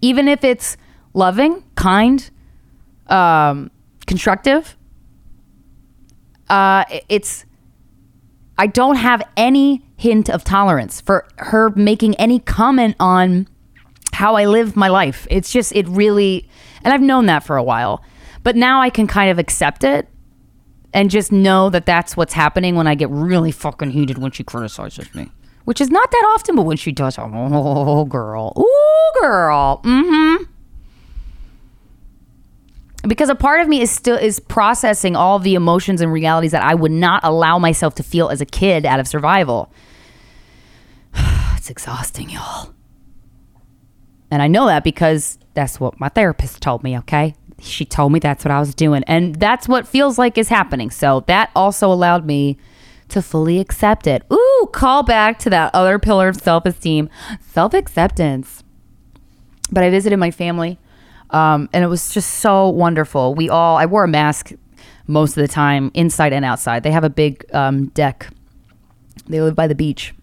Even 0.00 0.26
if 0.26 0.42
it's 0.42 0.76
loving, 1.12 1.62
kind, 1.76 2.28
um, 3.06 3.70
constructive, 4.08 4.76
uh, 6.50 6.84
it's 7.08 7.44
I 8.56 8.66
don't 8.66 8.96
have 8.96 9.22
any 9.36 9.84
hint 9.96 10.30
of 10.30 10.44
tolerance 10.44 11.00
for 11.00 11.26
her 11.38 11.70
making 11.70 12.14
any 12.16 12.38
comment 12.38 12.96
on 13.00 13.48
how 14.12 14.36
I 14.36 14.46
live 14.46 14.76
my 14.76 14.88
life. 14.88 15.26
It's 15.30 15.52
just 15.52 15.74
it 15.74 15.88
really 15.88 16.48
and 16.82 16.92
I've 16.92 17.00
known 17.00 17.26
that 17.26 17.44
for 17.44 17.56
a 17.56 17.62
while. 17.62 18.02
But 18.42 18.56
now 18.56 18.80
I 18.80 18.90
can 18.90 19.06
kind 19.06 19.30
of 19.30 19.38
accept 19.38 19.84
it 19.84 20.08
and 20.92 21.10
just 21.10 21.32
know 21.32 21.70
that 21.70 21.86
that's 21.86 22.16
what's 22.16 22.34
happening 22.34 22.76
when 22.76 22.86
I 22.86 22.94
get 22.94 23.10
really 23.10 23.50
fucking 23.50 23.90
heated 23.90 24.18
when 24.18 24.30
she 24.30 24.44
criticizes 24.44 25.12
me. 25.14 25.30
Which 25.64 25.80
is 25.80 25.90
not 25.90 26.10
that 26.10 26.32
often, 26.34 26.56
but 26.56 26.62
when 26.62 26.76
she 26.76 26.92
does, 26.92 27.18
oh 27.18 28.04
girl, 28.04 28.52
oh, 28.54 29.12
girl, 29.20 29.80
mm-hmm 29.82 30.53
because 33.06 33.28
a 33.28 33.34
part 33.34 33.60
of 33.60 33.68
me 33.68 33.80
is 33.80 33.90
still 33.90 34.16
is 34.16 34.40
processing 34.40 35.16
all 35.16 35.38
the 35.38 35.54
emotions 35.54 36.00
and 36.00 36.12
realities 36.12 36.52
that 36.52 36.62
I 36.62 36.74
would 36.74 36.92
not 36.92 37.22
allow 37.24 37.58
myself 37.58 37.94
to 37.96 38.02
feel 38.02 38.28
as 38.28 38.40
a 38.40 38.46
kid 38.46 38.86
out 38.86 39.00
of 39.00 39.08
survival. 39.08 39.72
it's 41.14 41.70
exhausting, 41.70 42.30
y'all. 42.30 42.74
And 44.30 44.42
I 44.42 44.48
know 44.48 44.66
that 44.66 44.84
because 44.84 45.38
that's 45.54 45.78
what 45.78 46.00
my 46.00 46.08
therapist 46.08 46.60
told 46.60 46.82
me, 46.82 46.98
okay? 46.98 47.34
She 47.60 47.84
told 47.84 48.12
me 48.12 48.18
that's 48.18 48.44
what 48.44 48.50
I 48.50 48.58
was 48.58 48.74
doing. 48.74 49.04
And 49.06 49.36
that's 49.36 49.68
what 49.68 49.86
feels 49.86 50.18
like 50.18 50.36
is 50.36 50.48
happening. 50.48 50.90
So 50.90 51.24
that 51.28 51.50
also 51.54 51.92
allowed 51.92 52.26
me 52.26 52.58
to 53.10 53.22
fully 53.22 53.60
accept 53.60 54.06
it. 54.06 54.24
Ooh, 54.32 54.68
call 54.72 55.02
back 55.02 55.38
to 55.40 55.50
that 55.50 55.72
other 55.74 55.98
pillar 55.98 56.28
of 56.28 56.36
self 56.36 56.66
esteem 56.66 57.08
self 57.40 57.74
acceptance. 57.74 58.64
But 59.70 59.84
I 59.84 59.90
visited 59.90 60.16
my 60.16 60.30
family 60.30 60.78
um, 61.30 61.68
and 61.72 61.84
it 61.84 61.88
was 61.88 62.10
just 62.10 62.38
so 62.38 62.68
wonderful. 62.68 63.34
We 63.34 63.48
all, 63.48 63.76
I 63.76 63.86
wore 63.86 64.04
a 64.04 64.08
mask 64.08 64.52
most 65.06 65.36
of 65.36 65.42
the 65.42 65.48
time, 65.48 65.90
inside 65.94 66.32
and 66.32 66.44
outside. 66.44 66.82
They 66.82 66.90
have 66.90 67.04
a 67.04 67.10
big 67.10 67.44
um, 67.54 67.86
deck. 67.88 68.28
They 69.26 69.40
live 69.40 69.54
by 69.54 69.66
the 69.66 69.74
beach. 69.74 70.14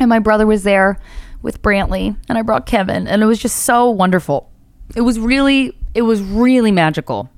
And 0.00 0.08
my 0.08 0.18
brother 0.18 0.46
was 0.46 0.62
there 0.62 0.98
with 1.42 1.62
Brantley, 1.62 2.16
and 2.28 2.38
I 2.38 2.42
brought 2.42 2.66
Kevin, 2.66 3.06
and 3.06 3.22
it 3.22 3.26
was 3.26 3.38
just 3.38 3.64
so 3.64 3.90
wonderful. 3.90 4.50
It 4.96 5.02
was 5.02 5.18
really, 5.18 5.76
it 5.94 6.02
was 6.02 6.20
really 6.22 6.72
magical 6.72 7.30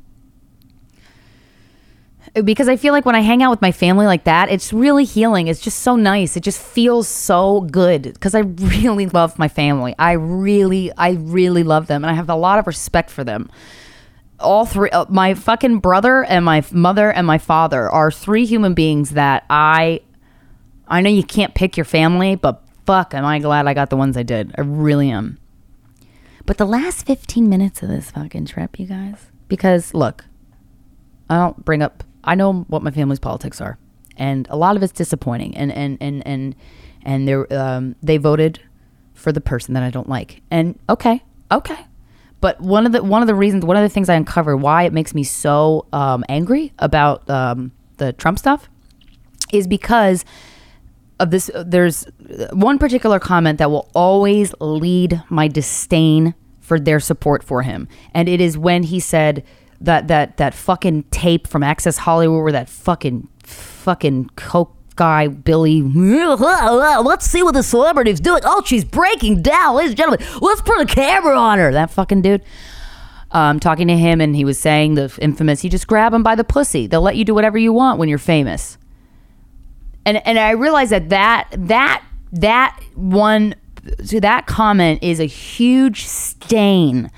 because 2.35 2.69
I 2.69 2.77
feel 2.77 2.93
like 2.93 3.05
when 3.05 3.17
I 3.17 3.21
hang 3.21 3.43
out 3.43 3.51
with 3.51 3.61
my 3.61 3.73
family 3.73 4.07
like 4.07 4.25
that, 4.25 4.51
it's 4.51 4.73
really 4.73 5.05
healing. 5.05 5.49
It's 5.49 5.61
just 5.61 5.81
so 5.81 5.97
nice. 5.97 6.37
It 6.37 6.43
just 6.43 6.61
feels 6.61 7.09
so 7.09 7.63
good 7.63 8.03
because 8.03 8.35
I 8.35 8.39
really 8.41 9.07
love 9.07 9.39
my 9.39 9.49
family. 9.49 9.95
I 9.99 10.13
really, 10.13 10.93
I 10.97 11.13
really 11.13 11.65
love 11.65 11.87
them, 11.89 12.05
and 12.05 12.11
I 12.11 12.15
have 12.15 12.31
a 12.31 12.37
lot 12.37 12.59
of 12.59 12.67
respect 12.67 13.11
for 13.11 13.25
them. 13.25 13.51
All 14.39 14.65
three, 14.65 14.91
uh, 14.91 15.07
my 15.09 15.35
fucking 15.35 15.81
brother 15.81 16.25
and 16.25 16.45
my 16.45 16.65
mother 16.71 17.13
and 17.13 17.27
my 17.27 17.39
father 17.39 17.91
are 17.91 18.11
three 18.11 18.47
human 18.47 18.75
beings 18.75 19.11
that 19.11 19.45
I, 19.51 20.01
I 20.89 21.03
know 21.03 21.11
you 21.11 21.25
can't 21.25 21.55
pick 21.55 21.77
your 21.77 21.85
family, 21.85 22.37
but 22.37 22.63
fuck, 22.87 23.13
am 23.13 23.25
I 23.25 23.39
glad 23.39 23.67
I 23.67 23.75
got 23.75 23.91
the 23.91 23.97
ones 23.97 24.17
I 24.17 24.23
did. 24.23 24.55
I 24.57 24.63
really 24.63 25.11
am. 25.11 25.39
But 26.47 26.57
the 26.57 26.65
last 26.65 27.05
15 27.07 27.49
minutes 27.49 27.83
of 27.83 27.91
this 27.91 28.13
fucking 28.13 28.47
trip, 28.47 28.79
you 28.79 28.87
guys, 28.87 29.27
because 29.47 29.93
look, 29.93 30.25
I 31.29 31.37
don't 31.37 31.65
bring 31.65 31.83
up 31.83 32.03
I 32.25 32.35
know 32.35 32.65
what 32.69 32.83
my 32.83 32.91
family's 32.91 33.19
politics 33.19 33.61
are, 33.61 33.79
and 34.17 34.47
a 34.51 34.57
lot 34.57 34.77
of 34.77 34.83
it's 34.83 34.93
disappointing. 34.93 35.57
And 35.57 35.73
and 35.73 35.99
and 36.01 36.27
and 36.27 36.55
and 37.03 37.29
they 37.29 37.35
um, 37.57 37.97
they 38.03 38.17
voted 38.17 38.61
for 39.15 39.33
the 39.33 39.41
person 39.41 39.75
that 39.75 39.83
I 39.83 39.91
don't 39.91 40.09
like. 40.09 40.43
And 40.51 40.79
okay, 40.89 41.23
okay. 41.51 41.87
But 42.41 42.61
one 42.61 42.87
of 42.87 42.93
the 42.93 43.03
one 43.03 43.23
of 43.23 43.29
the 43.29 43.35
reasons, 43.35 43.65
one 43.65 43.77
of 43.77 43.83
the 43.83 43.89
things 43.89 44.09
I 44.09 44.15
uncovered 44.15 44.57
why 44.57 44.85
it 44.85 44.93
makes 44.93 45.15
me 45.15 45.25
so 45.25 45.87
um, 45.93 46.25
angry 46.29 46.73
about 46.79 47.29
um, 47.29 47.73
the 47.99 48.13
Trump 48.15 48.39
stuff 48.39 48.69
is 49.53 49.67
because 49.67 50.25
of 51.19 51.31
this. 51.31 51.51
There's 51.55 52.07
one 52.53 52.79
particular 52.79 53.19
comment 53.19 53.59
that 53.59 53.71
will 53.71 53.91
always 53.95 54.55
lead 54.59 55.23
my 55.29 55.49
disdain 55.49 56.35
for 56.61 56.81
their 56.81 57.01
support 57.01 57.43
for 57.43 57.63
him, 57.63 57.89
and 58.15 58.29
it 58.29 58.41
is 58.41 58.57
when 58.57 58.85
he 58.85 59.01
said 59.01 59.45
that 59.81 60.09
that 60.09 60.37
that 60.37 60.55
fucking 60.55 61.05
tape 61.05 61.47
from 61.47 61.63
Access 61.63 61.97
Hollywood 61.97 62.43
where 62.43 62.53
that 62.53 62.69
fucking 62.69 63.29
fucking 63.43 64.31
coke 64.37 64.75
guy 64.97 65.29
Billy. 65.29 65.83
Let's 65.83 67.27
see 67.27 67.43
what 67.43 67.55
the 67.55 67.63
celebrity's 67.63 68.21
doing. 68.21 68.43
Oh, 68.45 68.63
she's 68.65 68.85
breaking 68.85 69.43
down, 69.43 69.77
ladies 69.77 69.93
and 69.93 69.99
gentlemen. 69.99 70.27
Let's 70.41 70.61
put 70.61 70.81
a 70.81 70.87
camera 70.87 71.39
on 71.39 71.59
her. 71.59 71.73
That 71.73 71.91
fucking 71.91 72.23
dude. 72.23 72.43
Um, 73.33 73.61
talking 73.61 73.87
to 73.87 73.97
him, 73.97 74.21
and 74.21 74.35
he 74.35 74.45
was 74.45 74.59
saying 74.59 74.95
the 74.95 75.17
infamous, 75.23 75.63
"You 75.63 75.71
just 75.71 75.87
grab 75.87 76.11
them 76.13 76.25
by 76.25 76.35
the 76.35 76.43
pussy. 76.43 76.89
They'll 76.89 77.01
let 77.01 77.17
you 77.17 77.25
do 77.25 77.33
whatever 77.33 77.59
you 77.59 77.73
want 77.73 77.99
when 77.99 78.09
you're 78.09 78.19
famous." 78.19 78.77
And 80.05 80.27
and 80.27 80.39
I 80.39 80.51
realized 80.51 80.91
that 80.91 81.11
that 81.11 81.49
that 81.57 82.05
that 82.33 82.81
one, 82.95 83.55
so 84.05 84.19
that 84.19 84.47
comment 84.47 85.03
is 85.03 85.21
a 85.21 85.27
huge 85.27 86.07
stain 86.07 87.11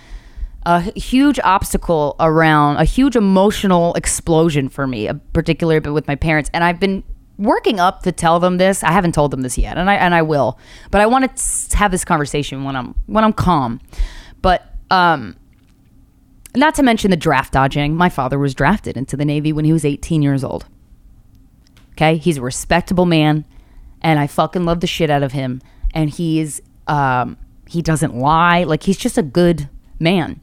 a 0.64 0.80
huge 0.98 1.40
obstacle 1.42 2.14
around 2.20 2.76
a 2.76 2.84
huge 2.84 3.16
emotional 3.16 3.94
explosion 3.94 4.68
for 4.68 4.86
me, 4.86 5.10
particularly 5.32 5.90
with 5.90 6.06
my 6.06 6.14
parents. 6.14 6.50
And 6.54 6.62
I've 6.62 6.78
been 6.78 7.02
working 7.38 7.80
up 7.80 8.02
to 8.02 8.12
tell 8.12 8.38
them 8.38 8.58
this. 8.58 8.84
I 8.84 8.92
haven't 8.92 9.12
told 9.12 9.32
them 9.32 9.42
this 9.42 9.58
yet, 9.58 9.76
and 9.76 9.90
I 9.90 9.94
and 9.94 10.14
I 10.14 10.22
will. 10.22 10.58
But 10.90 11.00
I 11.00 11.06
want 11.06 11.36
to 11.36 11.76
have 11.76 11.90
this 11.90 12.04
conversation 12.04 12.64
when 12.64 12.76
I'm 12.76 12.94
when 13.06 13.24
I'm 13.24 13.32
calm. 13.32 13.80
But 14.40 14.74
um, 14.90 15.36
not 16.54 16.74
to 16.76 16.82
mention 16.82 17.10
the 17.10 17.16
draft 17.16 17.52
dodging. 17.52 17.96
My 17.96 18.08
father 18.08 18.38
was 18.38 18.54
drafted 18.54 18.96
into 18.96 19.16
the 19.16 19.24
Navy 19.24 19.52
when 19.52 19.64
he 19.64 19.72
was 19.72 19.84
18 19.84 20.22
years 20.22 20.44
old. 20.44 20.66
Okay, 21.92 22.16
he's 22.16 22.38
a 22.38 22.42
respectable 22.42 23.06
man, 23.06 23.44
and 24.00 24.18
I 24.18 24.26
fucking 24.26 24.64
love 24.64 24.80
the 24.80 24.86
shit 24.86 25.10
out 25.10 25.22
of 25.22 25.32
him. 25.32 25.60
And 25.92 26.08
he's 26.08 26.60
um, 26.86 27.36
he 27.66 27.82
doesn't 27.82 28.14
lie. 28.14 28.62
Like 28.62 28.84
he's 28.84 28.96
just 28.96 29.18
a 29.18 29.22
good 29.22 29.68
man 29.98 30.40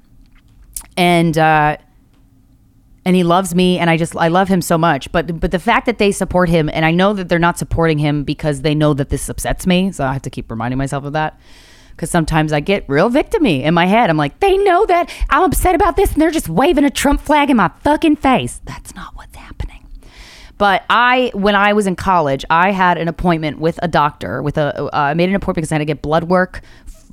and 0.99 1.38
uh, 1.38 1.77
and 3.05 3.15
he 3.15 3.23
loves 3.23 3.55
me, 3.55 3.79
and 3.79 3.89
I 3.89 3.95
just 3.95 4.15
I 4.17 4.27
love 4.27 4.49
him 4.49 4.62
so 4.62 4.77
much. 4.77 5.12
But 5.13 5.39
but 5.39 5.51
the 5.51 5.59
fact 5.59 5.85
that 5.85 5.97
they 5.97 6.12
support 6.12 6.49
him, 6.49 6.69
and 6.71 6.85
I 6.85 6.91
know 6.91 7.13
that 7.13 7.29
they're 7.29 7.39
not 7.39 7.57
supporting 7.57 7.97
him 7.97 8.25
because 8.25 8.62
they 8.63 8.75
know 8.75 8.93
that 8.93 9.07
this 9.09 9.29
upsets 9.29 9.65
me, 9.65 9.93
so 9.93 10.05
I 10.05 10.12
have 10.12 10.21
to 10.23 10.29
keep 10.29 10.51
reminding 10.51 10.77
myself 10.77 11.05
of 11.05 11.13
that. 11.13 11.39
Because 11.91 12.09
sometimes 12.09 12.53
I 12.53 12.59
get 12.59 12.85
real 12.88 13.09
victimy 13.09 13.63
in 13.63 13.73
my 13.73 13.85
head. 13.85 14.09
I'm 14.09 14.17
like, 14.17 14.39
they 14.39 14.57
know 14.57 14.85
that 14.85 15.13
I'm 15.29 15.43
upset 15.43 15.73
about 15.73 15.95
this, 15.95 16.12
and 16.13 16.21
they're 16.21 16.31
just 16.31 16.49
waving 16.49 16.83
a 16.83 16.89
Trump 16.89 17.21
flag 17.21 17.49
in 17.49 17.57
my 17.57 17.71
fucking 17.81 18.17
face. 18.17 18.62
That's 18.65 18.93
not 18.93 19.15
what's 19.15 19.35
happening. 19.35 19.85
But 20.57 20.83
I, 20.89 21.31
when 21.33 21.55
I 21.55 21.71
was 21.71 21.88
in 21.88 21.95
college, 21.95 22.43
I 22.49 22.71
had 22.71 22.97
an 22.97 23.07
appointment 23.07 23.59
with 23.59 23.79
a 23.81 23.88
doctor. 23.88 24.41
With 24.41 24.57
a, 24.57 24.83
uh, 24.83 24.89
I 24.93 25.13
made 25.13 25.29
an 25.29 25.35
appointment 25.35 25.63
because 25.63 25.71
I 25.71 25.75
had 25.75 25.79
to 25.79 25.85
get 25.85 26.01
blood 26.01 26.25
work 26.25 26.62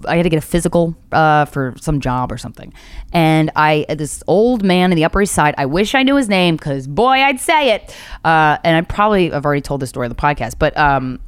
I 0.05 0.17
had 0.17 0.25
to 0.25 0.29
get 0.29 0.39
a 0.39 0.47
physical 0.47 0.95
uh, 1.13 1.47
for 1.47 1.75
some 1.81 2.01
job 2.01 2.31
or 2.31 2.37
something. 2.37 2.73
And 3.13 3.51
I, 3.57 3.87
this 3.89 4.23
old 4.27 4.63
man 4.63 4.93
in 4.93 4.97
the 4.97 5.05
Upper 5.05 5.23
East 5.23 5.35
Side, 5.35 5.55
I 5.57 5.67
wish 5.67 5.95
I 5.95 6.03
knew 6.03 6.17
his 6.17 6.29
name 6.29 6.57
because 6.57 6.87
boy, 6.87 7.23
I'd 7.23 7.41
say 7.41 7.75
it. 7.75 7.95
Uh, 8.25 8.59
and 8.63 8.77
I 8.77 8.81
probably, 8.83 9.33
I've 9.33 9.45
already 9.45 9.63
told 9.63 9.81
this 9.81 9.89
story 9.89 10.05
on 10.07 10.11
the 10.11 10.17
podcast, 10.17 10.55
but 10.59 10.77
um, 10.77 11.21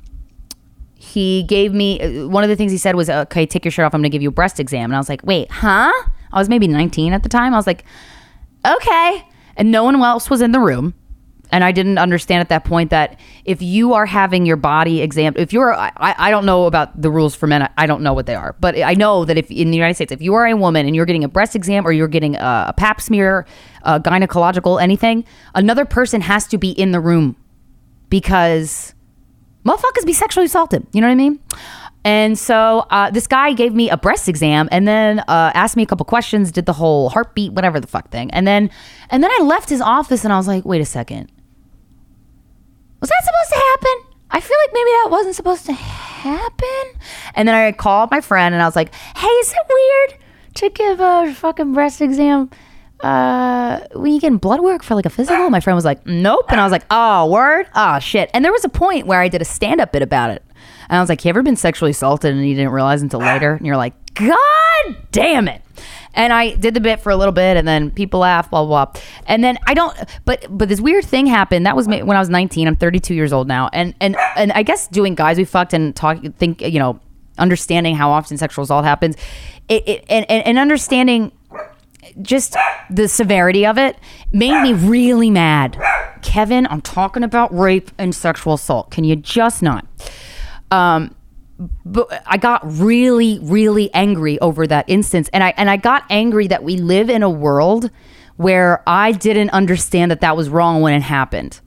he 0.94 1.44
gave 1.44 1.72
me, 1.72 2.00
uh, 2.00 2.28
one 2.28 2.44
of 2.44 2.50
the 2.50 2.56
things 2.56 2.72
he 2.72 2.78
said 2.78 2.94
was, 2.94 3.08
okay, 3.08 3.46
take 3.46 3.64
your 3.64 3.72
shirt 3.72 3.86
off. 3.86 3.94
I'm 3.94 4.00
going 4.00 4.10
to 4.10 4.14
give 4.14 4.22
you 4.22 4.28
a 4.28 4.32
breast 4.32 4.60
exam. 4.60 4.84
And 4.84 4.96
I 4.96 4.98
was 4.98 5.08
like, 5.08 5.24
wait, 5.24 5.50
huh? 5.50 5.92
I 6.32 6.38
was 6.38 6.48
maybe 6.48 6.68
19 6.68 7.12
at 7.12 7.22
the 7.22 7.28
time. 7.28 7.54
I 7.54 7.56
was 7.56 7.66
like, 7.66 7.84
okay. 8.66 9.26
And 9.56 9.70
no 9.70 9.84
one 9.84 10.00
else 10.02 10.28
was 10.28 10.40
in 10.40 10.52
the 10.52 10.60
room 10.60 10.94
and 11.50 11.64
I 11.64 11.72
didn't 11.72 11.98
understand 11.98 12.40
at 12.40 12.48
that 12.50 12.64
point 12.64 12.90
that 12.90 13.18
if 13.44 13.62
you 13.62 13.94
are 13.94 14.06
having 14.06 14.46
your 14.46 14.56
body 14.56 15.00
exam, 15.00 15.34
if 15.36 15.52
you're, 15.52 15.74
I, 15.74 15.92
I 15.96 16.30
don't 16.30 16.44
know 16.44 16.66
about 16.66 17.00
the 17.00 17.10
rules 17.10 17.34
for 17.34 17.46
men, 17.46 17.68
I 17.76 17.86
don't 17.86 18.02
know 18.02 18.12
what 18.12 18.26
they 18.26 18.34
are, 18.34 18.54
but 18.60 18.78
I 18.78 18.94
know 18.94 19.24
that 19.24 19.38
if 19.38 19.50
in 19.50 19.70
the 19.70 19.76
United 19.76 19.94
States, 19.94 20.12
if 20.12 20.20
you 20.20 20.34
are 20.34 20.46
a 20.46 20.54
woman 20.54 20.86
and 20.86 20.94
you're 20.94 21.06
getting 21.06 21.24
a 21.24 21.28
breast 21.28 21.56
exam 21.56 21.86
or 21.86 21.92
you're 21.92 22.08
getting 22.08 22.36
a, 22.36 22.66
a 22.68 22.74
pap 22.76 23.00
smear, 23.00 23.46
a 23.82 23.98
gynecological, 23.98 24.80
anything, 24.80 25.24
another 25.54 25.84
person 25.84 26.20
has 26.20 26.46
to 26.48 26.58
be 26.58 26.70
in 26.70 26.92
the 26.92 27.00
room 27.00 27.36
because 28.10 28.94
motherfuckers 29.64 30.04
be 30.04 30.12
sexually 30.12 30.46
assaulted. 30.46 30.86
You 30.92 31.00
know 31.00 31.06
what 31.06 31.12
I 31.12 31.16
mean? 31.16 31.40
And 32.04 32.38
so 32.38 32.86
uh, 32.90 33.10
this 33.10 33.26
guy 33.26 33.52
gave 33.52 33.74
me 33.74 33.90
a 33.90 33.96
breast 33.96 34.28
exam 34.28 34.68
and 34.70 34.86
then 34.86 35.18
uh, 35.20 35.52
asked 35.54 35.76
me 35.76 35.82
a 35.82 35.86
couple 35.86 36.06
questions, 36.06 36.52
did 36.52 36.64
the 36.64 36.72
whole 36.72 37.10
heartbeat, 37.10 37.52
whatever 37.52 37.80
the 37.80 37.86
fuck 37.86 38.10
thing. 38.10 38.30
And 38.30 38.46
then 38.46 38.70
and 39.10 39.22
then 39.22 39.30
I 39.30 39.42
left 39.42 39.68
his 39.68 39.80
office 39.80 40.24
and 40.24 40.32
I 40.32 40.36
was 40.36 40.48
like, 40.48 40.64
wait 40.64 40.80
a 40.80 40.86
second. 40.86 41.30
Was 43.00 43.10
that 43.10 43.24
supposed 43.24 43.50
to 43.50 43.58
happen? 43.58 44.14
I 44.30 44.40
feel 44.40 44.56
like 44.64 44.70
maybe 44.72 44.90
that 44.90 45.08
wasn't 45.10 45.34
supposed 45.36 45.66
to 45.66 45.72
happen. 45.72 47.00
And 47.34 47.48
then 47.48 47.54
I 47.54 47.72
called 47.72 48.10
my 48.10 48.20
friend 48.20 48.54
and 48.54 48.62
I 48.62 48.66
was 48.66 48.76
like, 48.76 48.94
hey, 48.94 49.26
is 49.26 49.52
it 49.52 49.58
weird 49.68 50.20
to 50.54 50.70
give 50.70 51.00
a 51.00 51.32
fucking 51.34 51.72
breast 51.72 52.00
exam 52.00 52.50
uh, 53.00 53.80
when 53.94 54.12
you 54.12 54.20
get 54.20 54.38
blood 54.40 54.60
work 54.60 54.82
for 54.82 54.94
like 54.94 55.06
a 55.06 55.10
physical? 55.10 55.48
My 55.50 55.60
friend 55.60 55.76
was 55.76 55.84
like, 55.84 56.04
nope. 56.06 56.46
And 56.50 56.60
I 56.60 56.64
was 56.64 56.72
like, 56.72 56.84
oh, 56.90 57.30
word? 57.30 57.68
Oh, 57.74 57.98
shit. 58.00 58.30
And 58.34 58.44
there 58.44 58.52
was 58.52 58.64
a 58.64 58.68
point 58.68 59.06
where 59.06 59.20
I 59.20 59.28
did 59.28 59.40
a 59.40 59.46
stand 59.46 59.80
up 59.80 59.92
bit 59.92 60.02
about 60.02 60.30
it. 60.30 60.42
And 60.88 60.96
I 60.96 61.00
was 61.00 61.08
like, 61.08 61.20
Have 61.20 61.26
you 61.26 61.30
ever 61.30 61.42
been 61.42 61.56
sexually 61.56 61.90
assaulted 61.90 62.34
and 62.34 62.46
you 62.48 62.54
didn't 62.54 62.72
realize 62.72 63.02
until 63.02 63.20
later? 63.32 63.54
And 63.54 63.66
you're 63.66 63.76
like, 63.76 63.94
God 64.18 64.96
damn 65.12 65.48
it. 65.48 65.62
And 66.14 66.32
I 66.32 66.54
did 66.54 66.74
the 66.74 66.80
bit 66.80 67.00
for 67.00 67.10
a 67.10 67.16
little 67.16 67.32
bit, 67.32 67.56
and 67.56 67.68
then 67.68 67.90
people 67.90 68.20
laugh, 68.20 68.50
blah 68.50 68.64
blah. 68.64 68.86
blah. 68.86 69.02
And 69.26 69.44
then 69.44 69.58
I 69.66 69.74
don't, 69.74 69.96
but 70.24 70.46
but 70.50 70.68
this 70.68 70.80
weird 70.80 71.04
thing 71.04 71.26
happened. 71.26 71.64
That 71.66 71.76
was 71.76 71.86
ma- 71.86 71.98
when 71.98 72.16
I 72.16 72.20
was 72.20 72.28
19. 72.28 72.66
I'm 72.66 72.76
32 72.76 73.14
years 73.14 73.32
old 73.32 73.46
now, 73.46 73.68
and 73.72 73.94
and 74.00 74.16
and 74.36 74.50
I 74.52 74.62
guess 74.62 74.88
doing 74.88 75.14
guys 75.14 75.36
we 75.38 75.44
fucked 75.44 75.74
and 75.74 75.94
talk, 75.94 76.18
think 76.38 76.60
you 76.62 76.78
know, 76.78 76.98
understanding 77.38 77.94
how 77.94 78.10
often 78.10 78.36
sexual 78.36 78.64
assault 78.64 78.84
happens, 78.84 79.16
it, 79.68 79.86
it 79.88 80.04
and, 80.08 80.26
and 80.28 80.44
and 80.44 80.58
understanding 80.58 81.30
just 82.22 82.56
the 82.90 83.06
severity 83.06 83.66
of 83.66 83.78
it 83.78 83.96
made 84.32 84.60
me 84.62 84.72
really 84.72 85.30
mad. 85.30 85.80
Kevin, 86.22 86.66
I'm 86.68 86.80
talking 86.80 87.22
about 87.22 87.56
rape 87.56 87.90
and 87.98 88.14
sexual 88.14 88.54
assault. 88.54 88.90
Can 88.90 89.04
you 89.04 89.14
just 89.14 89.62
not? 89.62 89.86
Um, 90.70 91.14
but 91.84 92.22
I 92.26 92.36
got 92.36 92.60
really, 92.64 93.40
really 93.42 93.92
angry 93.92 94.38
over 94.40 94.66
that 94.66 94.84
instance, 94.88 95.28
and 95.32 95.42
I 95.42 95.54
and 95.56 95.68
I 95.68 95.76
got 95.76 96.04
angry 96.08 96.46
that 96.46 96.62
we 96.62 96.76
live 96.76 97.10
in 97.10 97.22
a 97.22 97.30
world 97.30 97.90
where 98.36 98.82
I 98.86 99.12
didn't 99.12 99.50
understand 99.50 100.12
that 100.12 100.20
that 100.20 100.36
was 100.36 100.48
wrong 100.48 100.80
when 100.80 100.94
it 100.94 101.02
happened. 101.02 101.60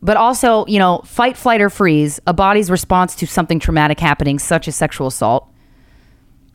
But 0.00 0.16
also, 0.16 0.64
you 0.66 0.78
know, 0.78 1.02
fight, 1.04 1.36
flight, 1.36 1.60
or 1.60 1.68
freeze, 1.68 2.20
a 2.26 2.32
body's 2.32 2.70
response 2.70 3.14
to 3.16 3.26
something 3.26 3.58
traumatic 3.58 4.00
happening, 4.00 4.38
such 4.38 4.68
as 4.68 4.76
sexual 4.76 5.08
assault. 5.08 5.48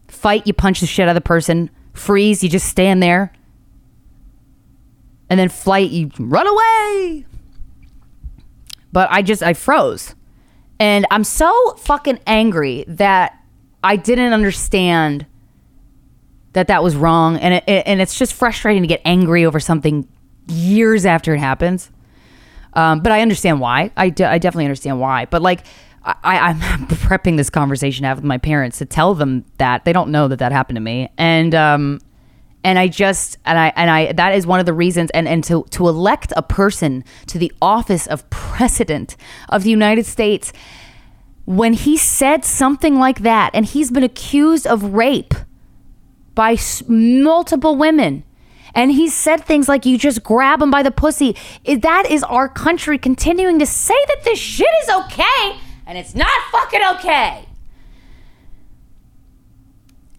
Fight, 0.07 0.47
you 0.47 0.53
punch 0.53 0.79
the 0.79 0.87
shit 0.87 1.07
out 1.07 1.09
of 1.09 1.15
the 1.15 1.21
person. 1.21 1.69
Freeze, 1.93 2.43
you 2.43 2.49
just 2.49 2.67
stand 2.67 3.03
there. 3.03 3.33
And 5.29 5.39
then 5.39 5.49
flight, 5.49 5.91
you 5.91 6.09
run 6.17 6.47
away. 6.47 7.25
But 8.91 9.09
I 9.11 9.21
just, 9.21 9.43
I 9.43 9.53
froze. 9.53 10.15
And 10.81 11.05
I'm 11.11 11.23
so 11.23 11.75
fucking 11.77 12.21
angry 12.25 12.85
that 12.87 13.37
I 13.83 13.97
didn't 13.97 14.33
understand 14.33 15.27
that 16.53 16.69
that 16.69 16.81
was 16.81 16.95
wrong. 16.95 17.37
And, 17.37 17.53
it, 17.53 17.63
and 17.67 18.01
it's 18.01 18.17
just 18.17 18.33
frustrating 18.33 18.81
to 18.81 18.87
get 18.87 18.99
angry 19.05 19.45
over 19.45 19.59
something 19.59 20.07
years 20.47 21.05
after 21.05 21.35
it 21.35 21.39
happens. 21.39 21.91
Um, 22.73 23.01
but 23.01 23.11
I 23.11 23.21
understand 23.21 23.59
why. 23.59 23.91
I, 23.95 24.05
I 24.05 24.09
definitely 24.39 24.65
understand 24.65 24.99
why. 24.99 25.25
But 25.25 25.43
like, 25.43 25.67
I, 26.03 26.15
I'm 26.23 26.59
prepping 26.87 27.37
this 27.37 27.51
conversation 27.51 28.01
to 28.01 28.07
have 28.07 28.17
with 28.17 28.25
my 28.25 28.39
parents 28.39 28.79
to 28.79 28.85
tell 28.87 29.13
them 29.13 29.45
that 29.59 29.85
they 29.85 29.93
don't 29.93 30.09
know 30.09 30.27
that 30.29 30.39
that 30.39 30.51
happened 30.51 30.77
to 30.77 30.81
me, 30.81 31.09
and 31.15 31.53
um, 31.53 31.99
and 32.63 32.77
I 32.79 32.87
just 32.87 33.37
and 33.45 33.57
I 33.57 33.73
and 33.75 33.89
I 33.89 34.11
that 34.13 34.35
is 34.35 34.45
one 34.45 34.59
of 34.59 34.65
the 34.65 34.73
reasons. 34.73 35.09
And 35.11 35.27
and 35.27 35.43
to 35.45 35.65
to 35.71 35.87
elect 35.87 36.31
a 36.35 36.41
person 36.41 37.03
to 37.27 37.37
the 37.39 37.51
office 37.61 38.07
of 38.07 38.29
president 38.29 39.15
of 39.49 39.63
the 39.63 39.69
United 39.69 40.05
States 40.05 40.53
when 41.45 41.73
he 41.73 41.97
said 41.97 42.45
something 42.45 42.95
like 42.99 43.21
that, 43.21 43.51
and 43.53 43.65
he's 43.65 43.89
been 43.91 44.03
accused 44.03 44.67
of 44.67 44.93
rape 44.93 45.33
by 46.35 46.55
multiple 46.87 47.75
women. 47.75 48.23
And 48.73 48.91
he 48.91 49.09
said 49.09 49.43
things 49.43 49.67
like, 49.67 49.85
you 49.85 49.97
just 49.97 50.23
grab 50.23 50.61
him 50.61 50.71
by 50.71 50.81
the 50.81 50.91
pussy. 50.91 51.35
I- 51.67 51.75
That 51.75 52.09
is 52.09 52.23
our 52.23 52.47
country 52.47 52.97
continuing 52.97 53.59
to 53.59 53.65
say 53.65 53.97
that 54.07 54.23
this 54.23 54.39
shit 54.39 54.69
is 54.83 54.89
okay, 54.89 55.59
and 55.85 55.97
it's 55.97 56.15
not 56.15 56.31
fucking 56.53 56.79
okay. 56.95 57.45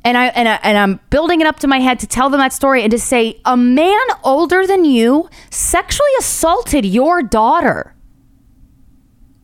And 0.05 0.19
I 0.19 0.27
and 0.29 0.49
I, 0.49 0.59
and 0.63 0.77
I'm 0.77 1.01
building 1.11 1.41
it 1.41 1.47
up 1.47 1.61
to 1.61 1.69
my 1.69 1.79
head 1.79 2.01
to 2.01 2.07
tell 2.07 2.29
them 2.29 2.41
that 2.41 2.53
story 2.53 2.83
and 2.83 2.91
to 2.91 2.99
say 2.99 3.41
a 3.45 3.57
man 3.57 4.05
older 4.25 4.67
than 4.67 4.85
you 4.85 5.29
sexually 5.51 6.11
assaulted 6.19 6.85
your 6.85 7.23
daughter. 7.23 7.95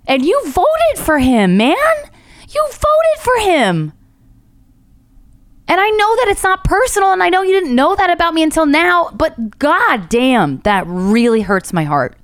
And 0.06 0.24
you 0.24 0.40
voted 0.46 0.96
for 0.96 1.18
him, 1.18 1.56
man. 1.56 1.76
You 2.48 2.66
voted 2.70 3.20
for 3.20 3.38
him. 3.40 3.92
And 5.68 5.78
I 5.78 5.90
know 5.90 6.16
that 6.16 6.28
it's 6.28 6.42
not 6.42 6.64
personal, 6.64 7.12
and 7.12 7.22
I 7.22 7.28
know 7.28 7.42
you 7.42 7.52
didn't 7.52 7.74
know 7.74 7.94
that 7.94 8.08
about 8.08 8.32
me 8.32 8.42
until 8.42 8.64
now, 8.64 9.10
but 9.12 9.58
god 9.58 10.08
damn, 10.08 10.60
that 10.60 10.84
really 10.86 11.42
hurts 11.42 11.74
my 11.74 11.84
heart. 11.84 12.16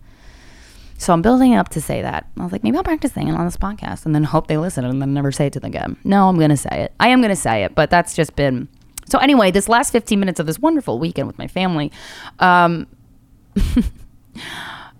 So 1.05 1.13
I'm 1.13 1.21
building 1.21 1.55
up 1.55 1.69
to 1.71 1.83
say 1.83 2.01
that. 2.01 2.27
I 2.39 2.43
was 2.43 2.51
like, 2.51 2.63
maybe 2.63 2.79
I'll 2.79 2.83
practice 2.83 3.13
saying 3.13 3.29
it 3.29 3.35
on 3.35 3.45
this 3.45 3.59
podcast 3.59 4.07
and 4.07 4.15
then 4.15 4.25
hope 4.25 4.47
they 4.47 4.57
listen 4.57 4.87
and 4.87 5.03
then 5.03 5.13
never 5.13 5.31
say 5.31 5.49
it 5.49 5.53
to 5.53 5.61
them 5.61 5.69
again. 5.69 5.99
No, 6.03 6.31
I'm 6.31 6.37
going 6.39 6.49
to 6.49 6.57
say 6.57 6.85
it. 6.85 6.95
I 6.99 7.09
am 7.09 7.21
going 7.21 7.29
to 7.29 7.37
say 7.37 7.63
it, 7.63 7.75
but 7.75 7.91
that's 7.91 8.15
just 8.15 8.35
been. 8.37 8.69
So, 9.07 9.19
anyway, 9.19 9.51
this 9.51 9.69
last 9.69 9.91
15 9.91 10.19
minutes 10.19 10.41
of 10.41 10.47
this 10.47 10.59
wonderful 10.59 10.99
weekend 10.99 11.27
with 11.27 11.37
my 11.37 11.47
family, 11.47 11.93
um, 12.39 12.87
uh, 13.55 13.83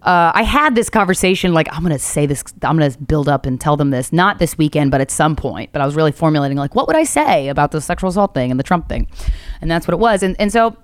I 0.03 0.43
had 0.43 0.75
this 0.75 0.91
conversation 0.91 1.55
like 1.55 1.69
I'm 1.73 1.83
gonna 1.83 1.99
say 1.99 2.27
this, 2.27 2.45
I'm 2.63 2.79
gonna 2.79 2.91
build 2.99 3.27
up 3.31 3.47
and 3.47 3.59
tell 3.59 3.79
them 3.79 3.89
this, 3.89 4.13
not 4.13 4.39
this 4.39 4.59
weekend, 4.59 4.91
but 4.91 5.01
at 5.01 5.11
some 5.11 5.35
point. 5.35 5.73
But 5.73 5.81
I 5.81 5.87
was 5.87 5.97
really 5.97 6.13
formulating 6.13 6.59
like, 6.59 6.75
what 6.75 6.87
would 6.87 6.97
I 6.97 7.05
say 7.05 7.49
about 7.49 7.71
the 7.71 7.81
sexual 7.81 8.11
assault 8.11 8.35
thing 8.35 8.51
and 8.51 8.61
the 8.61 8.65
Trump 8.65 8.91
thing, 8.91 9.09
and 9.63 9.71
that's 9.71 9.89
what 9.89 9.95
it 9.95 10.01
was. 10.01 10.23
And 10.23 10.37
and 10.39 10.53
so, 10.53 10.77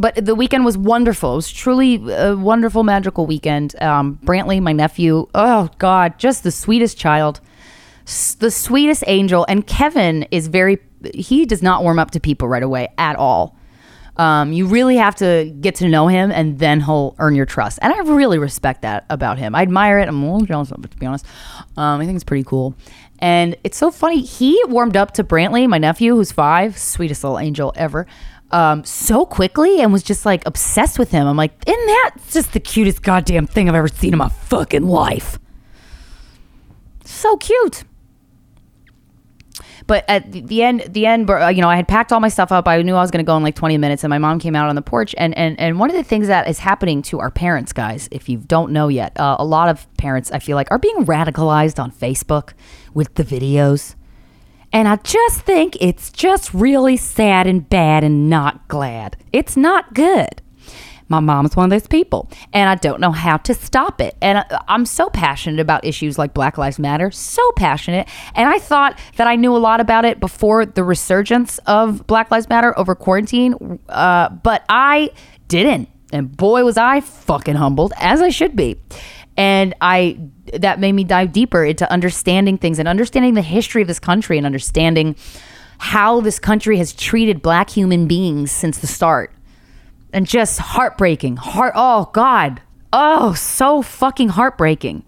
but 0.00 0.24
the 0.24 0.34
weekend 0.34 0.64
was 0.64 0.76
wonderful. 0.78 1.32
It 1.34 1.36
was 1.36 1.52
truly 1.52 1.94
a 2.10 2.34
wonderful, 2.36 2.82
magical 2.82 3.26
weekend. 3.26 3.80
Um, 3.82 4.18
Brantley, 4.24 4.60
my 4.60 4.72
nephew, 4.72 5.28
oh 5.34 5.68
God, 5.78 6.18
just 6.18 6.42
the 6.42 6.50
sweetest 6.50 6.96
child, 6.98 7.40
s- 8.06 8.34
the 8.34 8.50
sweetest 8.50 9.04
angel. 9.06 9.44
And 9.48 9.66
Kevin 9.66 10.24
is 10.30 10.48
very, 10.48 10.78
he 11.14 11.44
does 11.46 11.62
not 11.62 11.82
warm 11.82 11.98
up 11.98 12.10
to 12.12 12.20
people 12.20 12.48
right 12.48 12.62
away 12.62 12.88
at 12.98 13.16
all. 13.16 13.56
Um, 14.16 14.52
you 14.52 14.66
really 14.66 14.96
have 14.96 15.14
to 15.16 15.54
get 15.60 15.76
to 15.76 15.88
know 15.88 16.08
him 16.08 16.30
and 16.30 16.58
then 16.58 16.80
he'll 16.80 17.14
earn 17.18 17.34
your 17.34 17.46
trust. 17.46 17.78
And 17.80 17.92
I 17.92 17.98
really 18.00 18.38
respect 18.38 18.82
that 18.82 19.06
about 19.08 19.38
him. 19.38 19.54
I 19.54 19.62
admire 19.62 19.98
it. 19.98 20.08
I'm 20.08 20.22
a 20.22 20.32
little 20.32 20.46
jealous 20.46 20.70
of 20.72 20.84
it, 20.84 20.90
to 20.90 20.96
be 20.98 21.06
honest. 21.06 21.24
Um, 21.76 22.00
I 22.00 22.04
think 22.04 22.16
it's 22.16 22.24
pretty 22.24 22.44
cool. 22.44 22.74
And 23.20 23.56
it's 23.64 23.78
so 23.78 23.90
funny. 23.90 24.20
He 24.22 24.60
warmed 24.66 24.96
up 24.96 25.12
to 25.12 25.24
Brantley, 25.24 25.66
my 25.68 25.78
nephew, 25.78 26.16
who's 26.16 26.32
five, 26.32 26.76
sweetest 26.76 27.22
little 27.24 27.38
angel 27.38 27.72
ever, 27.76 28.06
um, 28.52 28.84
so 28.84 29.24
quickly 29.24 29.80
and 29.80 29.92
was 29.92 30.02
just 30.02 30.26
like 30.26 30.46
obsessed 30.46 30.98
with 30.98 31.10
him. 31.10 31.26
I'm 31.26 31.36
like, 31.36 31.52
isn't 31.66 31.86
that 31.86 32.16
just 32.30 32.52
the 32.52 32.60
cutest 32.60 33.02
goddamn 33.02 33.46
thing 33.46 33.68
I've 33.68 33.74
ever 33.74 33.88
seen 33.88 34.12
in 34.12 34.18
my 34.18 34.28
fucking 34.28 34.86
life? 34.86 35.38
So 37.04 37.36
cute 37.36 37.84
but 39.90 40.04
at 40.06 40.30
the- 40.30 40.62
end 40.62 40.84
the 40.90 41.04
end 41.04 41.28
you 41.28 41.60
know 41.60 41.68
i 41.68 41.74
had 41.74 41.88
packed 41.88 42.12
all 42.12 42.20
my 42.20 42.28
stuff 42.28 42.52
up 42.52 42.68
i 42.68 42.80
knew 42.80 42.94
i 42.94 43.00
was 43.00 43.10
going 43.10 43.24
to 43.24 43.26
go 43.26 43.36
in 43.36 43.42
like 43.42 43.56
20 43.56 43.76
minutes 43.76 44.04
and 44.04 44.08
my 44.10 44.18
mom 44.18 44.38
came 44.38 44.54
out 44.54 44.68
on 44.68 44.76
the 44.76 44.82
porch 44.82 45.16
and 45.18 45.36
and, 45.36 45.58
and 45.58 45.80
one 45.80 45.90
of 45.90 45.96
the 45.96 46.04
things 46.04 46.28
that 46.28 46.48
is 46.48 46.60
happening 46.60 47.02
to 47.02 47.18
our 47.18 47.30
parents 47.30 47.72
guys 47.72 48.08
if 48.12 48.28
you 48.28 48.38
don't 48.38 48.70
know 48.72 48.86
yet 48.86 49.18
uh, 49.18 49.34
a 49.40 49.44
lot 49.44 49.68
of 49.68 49.92
parents 49.96 50.30
i 50.30 50.38
feel 50.38 50.54
like 50.54 50.70
are 50.70 50.78
being 50.78 51.04
radicalized 51.04 51.82
on 51.82 51.90
facebook 51.90 52.52
with 52.94 53.12
the 53.16 53.24
videos 53.24 53.96
and 54.72 54.88
i 54.88 54.96
just 54.96 55.40
think 55.40 55.76
it's 55.80 56.10
just 56.10 56.52
really 56.54 56.96
sad 56.96 57.46
and 57.46 57.68
bad 57.68 58.04
and 58.04 58.28
not 58.28 58.66
glad 58.68 59.16
it's 59.32 59.56
not 59.56 59.94
good 59.94 60.42
my 61.10 61.18
mom's 61.18 61.56
one 61.56 61.64
of 61.64 61.70
those 61.70 61.88
people, 61.88 62.30
and 62.52 62.70
I 62.70 62.76
don't 62.76 63.00
know 63.00 63.10
how 63.10 63.36
to 63.38 63.52
stop 63.52 64.00
it. 64.00 64.16
And 64.22 64.44
I'm 64.68 64.86
so 64.86 65.10
passionate 65.10 65.58
about 65.58 65.84
issues 65.84 66.16
like 66.16 66.32
Black 66.32 66.56
Lives 66.56 66.78
Matter, 66.78 67.10
so 67.10 67.42
passionate. 67.56 68.08
And 68.36 68.48
I 68.48 68.60
thought 68.60 68.96
that 69.16 69.26
I 69.26 69.34
knew 69.34 69.54
a 69.54 69.58
lot 69.58 69.80
about 69.80 70.04
it 70.04 70.20
before 70.20 70.64
the 70.64 70.84
resurgence 70.84 71.58
of 71.66 72.06
Black 72.06 72.30
Lives 72.30 72.48
Matter 72.48 72.78
over 72.78 72.94
quarantine, 72.94 73.80
uh, 73.88 74.28
but 74.28 74.64
I 74.68 75.10
didn't. 75.48 75.88
And 76.12 76.36
boy, 76.36 76.64
was 76.64 76.76
I 76.76 77.00
fucking 77.00 77.56
humbled, 77.56 77.92
as 77.96 78.22
I 78.22 78.28
should 78.28 78.54
be. 78.54 78.76
And 79.36 79.74
I 79.80 80.18
that 80.54 80.80
made 80.80 80.92
me 80.92 81.04
dive 81.04 81.32
deeper 81.32 81.64
into 81.64 81.90
understanding 81.90 82.58
things 82.58 82.78
and 82.78 82.88
understanding 82.88 83.34
the 83.34 83.42
history 83.42 83.82
of 83.82 83.88
this 83.88 84.00
country 84.00 84.36
and 84.36 84.44
understanding 84.44 85.16
how 85.78 86.20
this 86.20 86.38
country 86.38 86.76
has 86.76 86.92
treated 86.92 87.40
black 87.40 87.70
human 87.70 88.06
beings 88.06 88.50
since 88.50 88.78
the 88.78 88.86
start 88.86 89.32
and 90.12 90.26
just 90.26 90.58
heartbreaking. 90.58 91.36
Heart 91.36 91.72
oh 91.76 92.10
god. 92.12 92.60
Oh, 92.92 93.34
so 93.34 93.82
fucking 93.82 94.30
heartbreaking. 94.30 95.04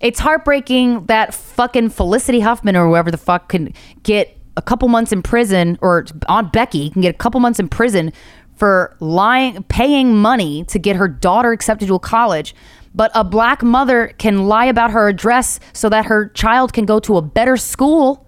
It's 0.00 0.20
heartbreaking 0.20 1.06
that 1.06 1.32
fucking 1.32 1.90
Felicity 1.90 2.40
Huffman 2.40 2.76
or 2.76 2.86
whoever 2.86 3.10
the 3.10 3.16
fuck 3.16 3.48
can 3.48 3.72
get 4.02 4.36
a 4.56 4.62
couple 4.62 4.88
months 4.88 5.12
in 5.12 5.22
prison 5.22 5.78
or 5.80 6.06
Aunt 6.28 6.52
Becky 6.52 6.90
can 6.90 7.02
get 7.02 7.14
a 7.14 7.18
couple 7.18 7.40
months 7.40 7.58
in 7.58 7.68
prison 7.68 8.12
for 8.56 8.96
lying 9.00 9.62
paying 9.64 10.16
money 10.16 10.64
to 10.64 10.78
get 10.78 10.96
her 10.96 11.08
daughter 11.08 11.52
accepted 11.52 11.88
to 11.88 11.94
a 11.94 11.98
college 11.98 12.54
but 12.94 13.10
a 13.14 13.24
black 13.24 13.62
mother 13.62 14.12
can 14.18 14.46
lie 14.46 14.66
about 14.66 14.90
her 14.90 15.08
address 15.08 15.60
so 15.72 15.88
that 15.88 16.06
her 16.06 16.28
child 16.28 16.72
can 16.72 16.84
go 16.84 17.00
to 17.00 17.16
a 17.16 17.22
better 17.22 17.56
school 17.56 18.26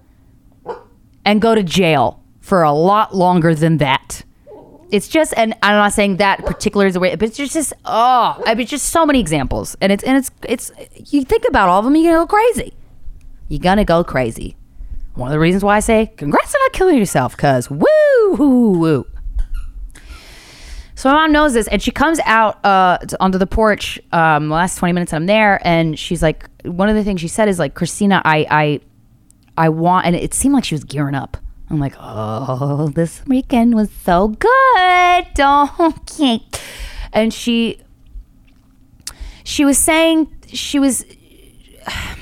and 1.25 1.41
go 1.41 1.55
to 1.55 1.63
jail 1.63 2.23
for 2.41 2.63
a 2.63 2.73
lot 2.73 3.15
longer 3.15 3.55
than 3.55 3.79
that 3.79 4.25
it's 4.95 5.09
just 5.09 5.35
and 5.37 5.55
I'm 5.61 5.75
not 5.75 5.93
saying 5.93 6.19
that 6.19 6.45
particular 6.45 6.87
is 6.87 6.95
the 6.95 7.01
way, 7.01 7.17
but 7.17 7.29
it's 7.29 7.37
just, 7.37 7.73
oh, 7.85 8.41
I 8.47 8.55
mean, 8.55 8.67
just 8.67 8.91
so 8.91 9.05
many 9.05 9.19
examples, 9.19 9.77
and 9.81 9.91
it's 9.91 10.05
and 10.05 10.17
it's 10.17 10.31
it's 10.49 10.71
you 11.13 11.25
think 11.25 11.45
about 11.49 11.69
all 11.69 11.81
of 11.81 11.85
them, 11.85 11.97
you're 11.97 12.13
gonna 12.15 12.25
go 12.25 12.29
crazy. 12.29 12.75
You're 13.49 13.61
gonna 13.61 13.85
go 13.85 14.05
crazy. 14.05 14.57
One 15.15 15.29
of 15.29 15.33
the 15.33 15.41
reasons 15.41 15.65
why 15.65 15.77
I 15.77 15.81
say 15.81 16.13
congrats 16.17 16.55
on 16.55 16.61
not 16.61 16.73
killing 16.73 16.97
yourself, 16.97 17.37
cause 17.37 17.69
woo 17.69 17.87
woo 18.39 18.79
woo. 18.79 19.07
So 20.97 21.09
my 21.09 21.15
mom 21.17 21.33
knows 21.33 21.55
this, 21.55 21.67
and 21.69 21.83
she 21.83 21.91
comes 21.91 22.21
out 22.25 22.65
uh, 22.65 22.99
onto 23.19 23.39
the 23.39 23.47
porch 23.47 23.99
um, 24.13 24.49
the 24.49 24.55
last 24.55 24.79
twenty 24.79 24.93
minutes. 24.93 25.11
that 25.11 25.17
I'm 25.17 25.27
there, 25.27 25.61
and 25.67 25.99
she's 25.99 26.23
like, 26.23 26.49
one 26.65 26.89
of 26.89 26.95
the 26.95 27.03
things 27.05 27.21
she 27.21 27.29
said 27.29 27.49
is 27.49 27.59
like, 27.59 27.75
Krystyna, 27.75 28.23
I, 28.25 28.47
I, 28.51 28.81
I 29.57 29.69
want, 29.71 30.07
and 30.07 30.15
it 30.15 30.33
seemed 30.35 30.55
like 30.55 30.65
she 30.65 30.75
was 30.75 30.85
gearing 30.85 31.15
up. 31.15 31.37
I'm 31.69 31.81
like, 31.81 31.95
oh, 31.99 32.89
this 32.95 33.25
weekend 33.27 33.75
was 33.75 33.91
so 33.91 34.29
good. 34.29 34.51
Okay, 35.39 36.41
and 37.13 37.33
she, 37.33 37.81
she 39.43 39.65
was 39.65 39.79
saying 39.79 40.33
she 40.47 40.79
was. 40.79 41.05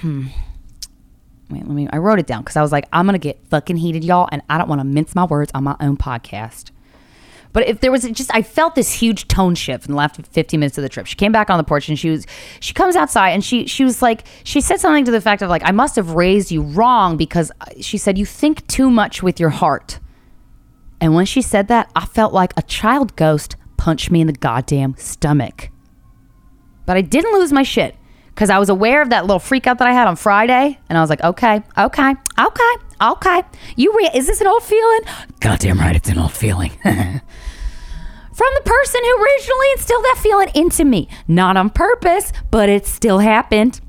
Hmm. 0.03 0.27
Wait, 1.49 1.65
let 1.65 1.75
me. 1.75 1.89
I 1.93 1.99
wrote 1.99 2.19
it 2.19 2.27
down 2.27 2.43
because 2.43 2.57
I 2.57 2.63
was 2.63 2.73
like, 2.73 2.89
I'm 2.93 3.07
gonna 3.07 3.19
get 3.19 3.39
fucking 3.51 3.77
heated, 3.77 4.03
y'all, 4.03 4.29
and 4.33 4.43
I 4.51 4.59
don't 4.59 4.69
want 4.69 4.81
to 4.81 4.85
mince 4.85 5.15
my 5.15 5.25
words 5.25 5.53
on 5.55 5.63
my 5.63 5.77
own 5.79 5.97
podcast. 5.97 6.72
But 7.53 7.69
if 7.69 7.81
there 7.81 7.93
was 7.93 8.05
just, 8.05 8.35
I 8.35 8.43
felt 8.43 8.75
this 8.75 8.93
huge 8.93 9.29
tone 9.29 9.55
shift 9.55 9.87
in 9.87 9.93
the 9.93 9.97
last 9.97 10.17
15 10.27 10.59
minutes 10.59 10.79
of 10.79 10.83
the 10.83 10.89
trip. 10.89 11.07
She 11.07 11.17
came 11.17 11.33
back 11.33 11.51
on 11.51 11.59
the 11.59 11.65
porch 11.65 11.89
and 11.89 11.99
she 11.99 12.11
was, 12.11 12.27
she 12.61 12.73
comes 12.73 12.97
outside 12.97 13.31
and 13.31 13.45
she, 13.45 13.67
she 13.67 13.85
was 13.85 14.01
like, 14.01 14.27
she 14.45 14.61
said 14.61 14.81
something 14.81 15.05
to 15.05 15.11
the 15.11 15.21
fact 15.21 15.43
of 15.43 15.51
like, 15.51 15.63
I 15.65 15.71
must 15.71 15.97
have 15.97 16.13
raised 16.13 16.51
you 16.51 16.63
wrong 16.63 17.17
because 17.17 17.53
uh, 17.61 17.67
she 17.81 17.99
said 17.99 18.17
you 18.17 18.25
think 18.25 18.67
too 18.69 18.91
much 18.91 19.23
with 19.23 19.39
your 19.39 19.51
heart. 19.51 20.01
And 21.01 21.15
when 21.15 21.27
she 21.27 21.43
said 21.43 21.69
that, 21.69 21.91
I 21.95 22.07
felt 22.07 22.33
like 22.33 22.53
a 22.57 22.63
child 22.63 23.17
ghost 23.17 23.57
punched 23.77 24.11
me 24.11 24.21
in 24.21 24.29
the 24.29 24.33
goddamn 24.33 24.95
stomach. 24.97 25.69
But 26.87 26.97
I 26.97 27.01
didn't 27.01 27.33
lose 27.33 27.53
my 27.53 27.65
shit 27.65 27.97
because 28.29 28.49
I 28.49 28.59
was 28.59 28.69
aware 28.69 29.03
of 29.03 29.11
that 29.11 29.27
little 29.27 29.39
freak 29.39 29.67
out 29.67 29.79
that 29.79 29.89
I 29.89 29.93
had 29.93 30.09
on 30.09 30.17
Friday, 30.17 30.79
and 30.89 30.97
I 30.97 31.01
was 31.01 31.11
like, 31.11 31.23
okay, 31.23 31.63
okay, 31.77 32.15
okay, 32.39 32.75
okay. 33.03 33.43
You 33.77 33.95
re- 33.97 34.11
is 34.15 34.27
this 34.27 34.41
an 34.41 34.47
old 34.47 34.63
feeling? 34.63 35.01
Goddamn 35.41 35.79
right, 35.79 35.97
it's 35.97 36.09
an 36.09 36.19
old 36.19 36.33
feeling. 36.33 36.71
From 38.33 38.49
the 38.55 38.63
person 38.65 39.01
who 39.05 39.23
originally 39.23 39.67
instilled 39.73 40.05
that 40.05 40.19
feeling 40.23 40.49
into 40.55 40.85
me, 40.85 41.09
not 41.29 41.57
on 41.57 41.69
purpose, 41.69 42.33
but 42.51 42.69
it 42.69 42.87
still 42.87 43.19
happened. 43.19 43.81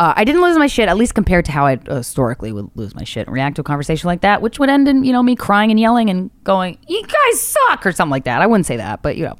Uh, 0.00 0.14
I 0.16 0.24
didn't 0.24 0.40
lose 0.40 0.56
my 0.56 0.66
shit, 0.66 0.88
at 0.88 0.96
least 0.96 1.14
compared 1.14 1.44
to 1.44 1.52
how 1.52 1.66
I 1.66 1.76
historically 1.76 2.52
would 2.52 2.70
lose 2.74 2.94
my 2.94 3.04
shit 3.04 3.26
and 3.26 3.34
react 3.34 3.56
to 3.56 3.60
a 3.60 3.64
conversation 3.64 4.08
like 4.08 4.22
that, 4.22 4.40
which 4.40 4.58
would 4.58 4.70
end 4.70 4.88
in 4.88 5.04
you 5.04 5.12
know 5.12 5.22
me 5.22 5.36
crying 5.36 5.70
and 5.70 5.78
yelling 5.78 6.08
and 6.08 6.30
going, 6.42 6.78
"You 6.88 7.02
guys 7.02 7.40
suck" 7.40 7.84
or 7.84 7.92
something 7.92 8.10
like 8.10 8.24
that. 8.24 8.40
I 8.40 8.46
wouldn't 8.46 8.66
say 8.66 8.78
that, 8.78 9.02
but 9.02 9.16
you 9.16 9.24
know 9.24 9.36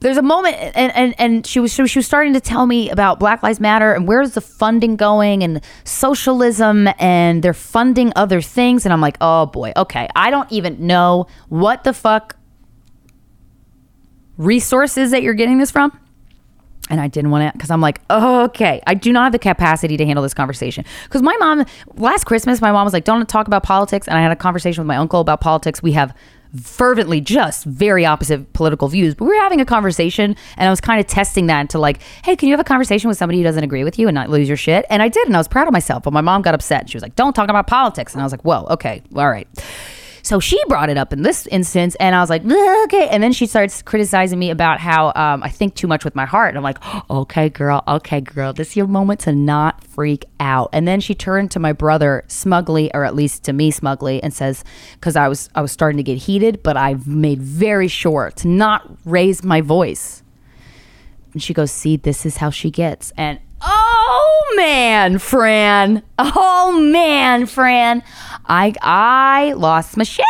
there's 0.00 0.16
a 0.16 0.22
moment 0.22 0.56
and, 0.56 0.94
and 0.94 1.14
and 1.18 1.46
she 1.46 1.60
was 1.60 1.72
she 1.72 1.82
was 1.82 2.06
starting 2.06 2.32
to 2.32 2.40
tell 2.40 2.66
me 2.66 2.90
about 2.90 3.18
black 3.18 3.42
lives 3.42 3.60
matter 3.60 3.92
and 3.92 4.06
where's 4.06 4.32
the 4.32 4.40
funding 4.40 4.96
going 4.96 5.42
and 5.42 5.60
socialism 5.84 6.88
and 6.98 7.42
they're 7.42 7.54
funding 7.54 8.12
other 8.14 8.40
things 8.40 8.86
and 8.86 8.92
i'm 8.92 9.00
like 9.00 9.16
oh 9.20 9.46
boy 9.46 9.72
okay 9.76 10.08
i 10.14 10.30
don't 10.30 10.50
even 10.52 10.86
know 10.86 11.26
what 11.48 11.84
the 11.84 11.92
fuck 11.92 12.36
resources 14.36 15.10
that 15.10 15.22
you're 15.22 15.34
getting 15.34 15.58
this 15.58 15.70
from 15.70 15.98
and 16.90 17.00
I 17.00 17.08
didn't 17.08 17.30
want 17.30 17.50
to 17.50 17.56
because 17.56 17.70
I'm 17.70 17.80
like, 17.80 18.00
okay, 18.10 18.80
I 18.86 18.94
do 18.94 19.12
not 19.12 19.24
have 19.24 19.32
the 19.32 19.38
capacity 19.38 19.96
to 19.96 20.06
handle 20.06 20.22
this 20.22 20.32
conversation. 20.32 20.84
Because 21.04 21.22
my 21.22 21.36
mom, 21.38 21.66
last 21.96 22.24
Christmas, 22.24 22.60
my 22.60 22.72
mom 22.72 22.84
was 22.84 22.94
like, 22.94 23.04
don't 23.04 23.28
talk 23.28 23.46
about 23.46 23.62
politics. 23.62 24.08
And 24.08 24.16
I 24.16 24.22
had 24.22 24.32
a 24.32 24.36
conversation 24.36 24.82
with 24.82 24.88
my 24.88 24.96
uncle 24.96 25.20
about 25.20 25.40
politics. 25.40 25.82
We 25.82 25.92
have 25.92 26.16
fervently 26.56 27.20
just 27.20 27.64
very 27.64 28.04
opposite 28.04 28.52
political 28.52 28.88
views, 28.88 29.14
but 29.14 29.24
we 29.24 29.36
were 29.36 29.42
having 29.42 29.60
a 29.60 29.64
conversation 29.64 30.36
and 30.56 30.66
I 30.66 30.70
was 30.70 30.80
kind 30.80 31.00
of 31.00 31.06
testing 31.06 31.46
that 31.46 31.70
to 31.70 31.78
like, 31.78 32.00
hey, 32.24 32.36
can 32.36 32.48
you 32.48 32.52
have 32.52 32.60
a 32.60 32.64
conversation 32.64 33.08
with 33.08 33.18
somebody 33.18 33.38
who 33.38 33.44
doesn't 33.44 33.62
agree 33.64 33.84
with 33.84 33.98
you 33.98 34.08
and 34.08 34.14
not 34.14 34.30
lose 34.30 34.48
your 34.48 34.56
shit? 34.56 34.86
And 34.90 35.02
I 35.02 35.08
did, 35.08 35.26
and 35.26 35.36
I 35.36 35.40
was 35.40 35.48
proud 35.48 35.66
of 35.66 35.72
myself. 35.72 36.02
But 36.02 36.12
my 36.12 36.20
mom 36.20 36.42
got 36.42 36.54
upset. 36.54 36.88
She 36.88 36.96
was 36.96 37.02
like, 37.02 37.16
don't 37.16 37.34
talk 37.34 37.48
about 37.48 37.66
politics. 37.66 38.14
And 38.14 38.22
I 38.22 38.24
was 38.24 38.32
like, 38.32 38.42
whoa, 38.42 38.66
okay, 38.70 39.02
all 39.14 39.28
right. 39.28 39.48
So 40.28 40.40
she 40.40 40.62
brought 40.68 40.90
it 40.90 40.98
up 40.98 41.14
in 41.14 41.22
this 41.22 41.46
instance, 41.46 41.94
and 41.94 42.14
I 42.14 42.20
was 42.20 42.28
like, 42.28 42.44
okay. 42.44 43.08
And 43.08 43.22
then 43.22 43.32
she 43.32 43.46
starts 43.46 43.80
criticizing 43.80 44.38
me 44.38 44.50
about 44.50 44.78
how 44.78 45.06
um, 45.16 45.42
I 45.42 45.48
think 45.48 45.74
too 45.74 45.86
much 45.86 46.04
with 46.04 46.14
my 46.14 46.26
heart. 46.26 46.50
And 46.50 46.58
I'm 46.58 46.62
like, 46.62 46.76
okay, 47.10 47.48
girl, 47.48 47.82
okay, 47.88 48.20
girl, 48.20 48.52
this 48.52 48.68
is 48.68 48.76
your 48.76 48.88
moment 48.88 49.20
to 49.20 49.32
not 49.32 49.82
freak 49.84 50.26
out. 50.38 50.68
And 50.74 50.86
then 50.86 51.00
she 51.00 51.14
turned 51.14 51.50
to 51.52 51.58
my 51.58 51.72
brother 51.72 52.26
smugly, 52.28 52.92
or 52.92 53.06
at 53.06 53.14
least 53.14 53.44
to 53.44 53.54
me 53.54 53.70
smugly, 53.70 54.22
and 54.22 54.34
says, 54.34 54.64
because 54.92 55.16
I 55.16 55.28
was 55.28 55.48
I 55.54 55.62
was 55.62 55.72
starting 55.72 55.96
to 55.96 56.02
get 56.02 56.18
heated, 56.18 56.62
but 56.62 56.76
I've 56.76 57.06
made 57.06 57.40
very 57.40 57.88
sure 57.88 58.30
to 58.36 58.48
not 58.48 58.86
raise 59.06 59.42
my 59.42 59.62
voice. 59.62 60.22
And 61.32 61.42
she 61.42 61.54
goes, 61.54 61.70
see, 61.70 61.96
this 61.96 62.26
is 62.26 62.36
how 62.36 62.50
she 62.50 62.70
gets. 62.70 63.14
And 63.16 63.40
oh 64.10 64.54
man, 64.56 65.18
Fran. 65.18 66.02
Oh 66.18 66.78
man, 66.80 67.46
Fran. 67.46 68.02
I 68.46 68.74
I 68.82 69.52
lost 69.52 69.96
my 69.96 70.04
shit. 70.04 70.24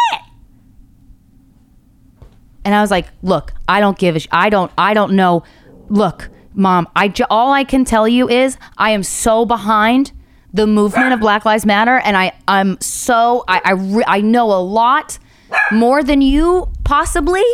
And 2.64 2.74
I 2.74 2.80
was 2.82 2.90
like, 2.90 3.06
look, 3.22 3.54
I 3.68 3.80
don't 3.80 3.96
give 3.98 4.16
a 4.16 4.20
sh- 4.20 4.28
I 4.30 4.50
don't 4.50 4.70
I 4.76 4.94
don't 4.94 5.12
know. 5.12 5.42
Look, 5.88 6.28
mom, 6.54 6.88
I 6.94 7.08
j- 7.08 7.24
all 7.30 7.52
I 7.52 7.64
can 7.64 7.84
tell 7.84 8.06
you 8.06 8.28
is 8.28 8.58
I 8.76 8.90
am 8.90 9.02
so 9.02 9.46
behind 9.46 10.12
the 10.52 10.66
movement 10.66 11.12
of 11.12 11.20
Black 11.20 11.44
Lives 11.44 11.64
Matter 11.64 11.98
and 11.98 12.16
I 12.16 12.32
I'm 12.46 12.78
so 12.80 13.44
I 13.48 13.60
I, 13.64 13.72
re- 13.72 14.04
I 14.06 14.20
know 14.20 14.46
a 14.52 14.60
lot 14.60 15.18
more 15.72 16.02
than 16.02 16.20
you 16.20 16.68
possibly 16.84 17.44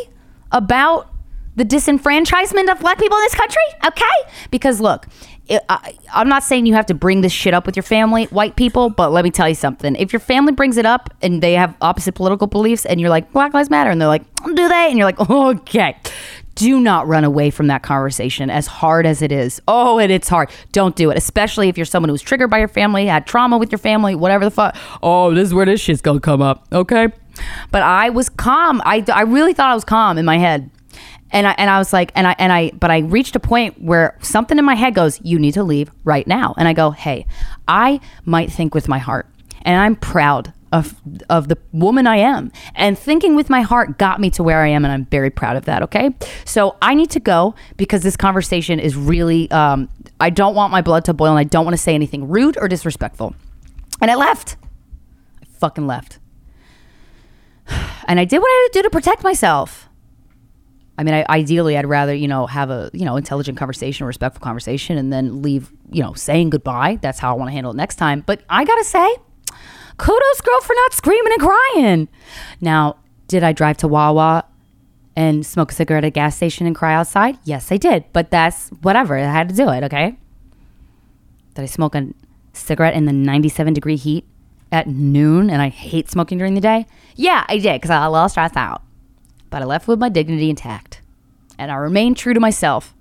about 0.50 1.10
the 1.56 1.64
disenfranchisement 1.64 2.70
of 2.70 2.80
black 2.80 2.98
people 2.98 3.16
in 3.18 3.22
this 3.24 3.34
country, 3.36 3.62
okay? 3.86 4.30
Because 4.50 4.80
look, 4.80 5.06
it, 5.46 5.62
I, 5.68 5.94
I'm 6.12 6.28
not 6.28 6.42
saying 6.42 6.66
you 6.66 6.74
have 6.74 6.86
to 6.86 6.94
bring 6.94 7.20
this 7.20 7.32
shit 7.32 7.52
up 7.52 7.66
with 7.66 7.76
your 7.76 7.82
family, 7.82 8.24
white 8.26 8.56
people, 8.56 8.88
but 8.88 9.12
let 9.12 9.24
me 9.24 9.30
tell 9.30 9.48
you 9.48 9.54
something. 9.54 9.94
If 9.96 10.12
your 10.12 10.20
family 10.20 10.52
brings 10.52 10.76
it 10.76 10.86
up 10.86 11.12
and 11.20 11.42
they 11.42 11.52
have 11.54 11.76
opposite 11.80 12.14
political 12.14 12.46
beliefs 12.46 12.86
and 12.86 13.00
you're 13.00 13.10
like, 13.10 13.30
Black 13.32 13.52
Lives 13.52 13.68
Matter, 13.68 13.90
and 13.90 14.00
they're 14.00 14.08
like, 14.08 14.22
do 14.44 14.68
they? 14.68 14.88
And 14.88 14.96
you're 14.96 15.06
like, 15.06 15.20
okay. 15.30 15.96
Do 16.54 16.80
not 16.80 17.08
run 17.08 17.24
away 17.24 17.50
from 17.50 17.66
that 17.66 17.82
conversation 17.82 18.48
as 18.48 18.68
hard 18.68 19.06
as 19.06 19.22
it 19.22 19.32
is. 19.32 19.60
Oh, 19.66 19.98
and 19.98 20.12
it's 20.12 20.28
hard. 20.28 20.50
Don't 20.70 20.94
do 20.94 21.10
it, 21.10 21.18
especially 21.18 21.68
if 21.68 21.76
you're 21.76 21.84
someone 21.84 22.10
who's 22.10 22.22
triggered 22.22 22.48
by 22.48 22.58
your 22.58 22.68
family, 22.68 23.06
had 23.06 23.26
trauma 23.26 23.58
with 23.58 23.72
your 23.72 23.80
family, 23.80 24.14
whatever 24.14 24.44
the 24.44 24.52
fuck. 24.52 24.76
Oh, 25.02 25.34
this 25.34 25.48
is 25.48 25.54
where 25.54 25.66
this 25.66 25.80
shit's 25.80 26.00
gonna 26.00 26.20
come 26.20 26.40
up, 26.40 26.64
okay? 26.72 27.08
But 27.72 27.82
I 27.82 28.10
was 28.10 28.28
calm. 28.28 28.80
I, 28.84 29.04
I 29.12 29.22
really 29.22 29.52
thought 29.52 29.70
I 29.70 29.74
was 29.74 29.84
calm 29.84 30.16
in 30.16 30.24
my 30.24 30.38
head 30.38 30.70
and 31.34 31.48
I 31.48 31.54
and 31.58 31.68
I 31.68 31.78
was 31.78 31.92
like, 31.92 32.12
and 32.14 32.28
I 32.28 32.36
and 32.38 32.52
I, 32.52 32.70
but 32.70 32.90
I 32.90 32.98
reached 32.98 33.34
a 33.34 33.40
point 33.40 33.82
where 33.82 34.16
something 34.22 34.56
in 34.56 34.64
my 34.64 34.76
head 34.76 34.94
goes, 34.94 35.20
"You 35.22 35.38
need 35.38 35.52
to 35.54 35.64
leave 35.64 35.90
right 36.04 36.26
now." 36.26 36.54
And 36.56 36.68
I 36.68 36.72
go, 36.72 36.92
"Hey, 36.92 37.26
I 37.66 38.00
might 38.24 38.52
think 38.52 38.72
with 38.72 38.88
my 38.88 38.98
heart, 38.98 39.26
and 39.62 39.76
I'm 39.76 39.96
proud 39.96 40.52
of 40.72 40.94
of 41.28 41.48
the 41.48 41.58
woman 41.72 42.06
I 42.06 42.16
am, 42.18 42.52
and 42.76 42.96
thinking 42.96 43.34
with 43.34 43.50
my 43.50 43.62
heart 43.62 43.98
got 43.98 44.20
me 44.20 44.30
to 44.30 44.44
where 44.44 44.62
I 44.62 44.68
am, 44.68 44.84
and 44.84 44.92
I'm 44.92 45.06
very 45.06 45.28
proud 45.28 45.56
of 45.56 45.64
that. 45.64 45.82
Okay, 45.82 46.14
so 46.44 46.76
I 46.80 46.94
need 46.94 47.10
to 47.10 47.20
go 47.20 47.56
because 47.76 48.02
this 48.02 48.16
conversation 48.16 48.78
is 48.78 48.94
really, 48.94 49.50
um, 49.50 49.88
I 50.20 50.30
don't 50.30 50.54
want 50.54 50.70
my 50.70 50.82
blood 50.82 51.04
to 51.06 51.12
boil, 51.12 51.30
and 51.30 51.38
I 51.38 51.44
don't 51.44 51.64
want 51.64 51.76
to 51.76 51.82
say 51.82 51.96
anything 51.96 52.28
rude 52.28 52.56
or 52.60 52.68
disrespectful, 52.68 53.34
and 54.00 54.08
I 54.08 54.14
left. 54.14 54.56
I 55.42 55.46
fucking 55.58 55.86
left. 55.86 56.20
And 58.06 58.20
I 58.20 58.26
did 58.26 58.38
what 58.38 58.48
I 58.48 58.64
had 58.64 58.72
to 58.74 58.78
do 58.80 58.82
to 58.82 58.90
protect 58.90 59.24
myself. 59.24 59.88
I 60.96 61.02
mean, 61.02 61.14
I, 61.14 61.24
ideally, 61.28 61.76
I'd 61.76 61.86
rather 61.86 62.14
you 62.14 62.28
know 62.28 62.46
have 62.46 62.70
a 62.70 62.90
you 62.92 63.04
know 63.04 63.16
intelligent 63.16 63.58
conversation, 63.58 64.06
respectful 64.06 64.42
conversation, 64.42 64.96
and 64.96 65.12
then 65.12 65.42
leave 65.42 65.72
you 65.90 66.02
know 66.02 66.14
saying 66.14 66.50
goodbye. 66.50 66.98
That's 67.02 67.18
how 67.18 67.34
I 67.34 67.38
want 67.38 67.48
to 67.48 67.52
handle 67.52 67.72
it 67.72 67.76
next 67.76 67.96
time. 67.96 68.22
But 68.24 68.42
I 68.48 68.64
gotta 68.64 68.84
say, 68.84 69.16
kudos, 69.96 70.40
girl, 70.40 70.60
for 70.60 70.74
not 70.74 70.92
screaming 70.92 71.32
and 71.32 71.42
crying. 71.42 72.08
Now, 72.60 72.96
did 73.28 73.42
I 73.42 73.52
drive 73.52 73.76
to 73.78 73.88
Wawa 73.88 74.44
and 75.16 75.44
smoke 75.44 75.72
a 75.72 75.74
cigarette 75.74 76.04
at 76.04 76.08
a 76.08 76.10
gas 76.10 76.36
station 76.36 76.66
and 76.66 76.76
cry 76.76 76.94
outside? 76.94 77.38
Yes, 77.44 77.70
I 77.72 77.76
did. 77.76 78.04
But 78.12 78.30
that's 78.30 78.68
whatever. 78.82 79.16
I 79.16 79.22
had 79.22 79.48
to 79.48 79.54
do 79.54 79.68
it. 79.70 79.84
Okay. 79.84 80.16
Did 81.54 81.62
I 81.62 81.66
smoke 81.66 81.94
a 81.94 82.08
cigarette 82.52 82.94
in 82.94 83.04
the 83.04 83.12
97 83.12 83.74
degree 83.74 83.96
heat 83.96 84.26
at 84.72 84.88
noon 84.88 85.50
and 85.50 85.62
I 85.62 85.68
hate 85.68 86.10
smoking 86.10 86.38
during 86.38 86.54
the 86.54 86.60
day? 86.60 86.86
Yeah, 87.14 87.44
I 87.48 87.58
did 87.58 87.80
because 87.80 87.90
I 87.90 88.06
lost 88.06 88.34
stressed 88.34 88.56
out 88.56 88.82
but 89.54 89.62
I 89.62 89.66
left 89.66 89.86
with 89.86 90.00
my 90.00 90.08
dignity 90.08 90.50
intact. 90.50 91.00
And 91.60 91.70
I 91.70 91.76
remain 91.76 92.16
true 92.16 92.34
to 92.34 92.40
myself. 92.40 92.92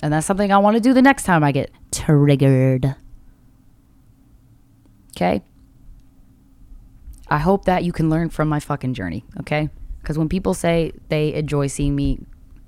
And 0.00 0.10
that's 0.10 0.26
something 0.26 0.50
I 0.50 0.56
want 0.56 0.74
to 0.74 0.80
do 0.80 0.94
the 0.94 1.02
next 1.02 1.24
time 1.24 1.44
I 1.44 1.52
get 1.52 1.70
triggered. 1.92 2.96
Okay? 5.10 5.42
I 7.28 7.36
hope 7.36 7.66
that 7.66 7.84
you 7.84 7.92
can 7.92 8.08
learn 8.08 8.30
from 8.30 8.48
my 8.48 8.58
fucking 8.58 8.94
journey, 8.94 9.22
okay? 9.40 9.68
Because 10.00 10.16
when 10.16 10.30
people 10.30 10.54
say 10.54 10.92
they 11.10 11.34
enjoy 11.34 11.66
seeing 11.66 11.94
me, 11.94 12.20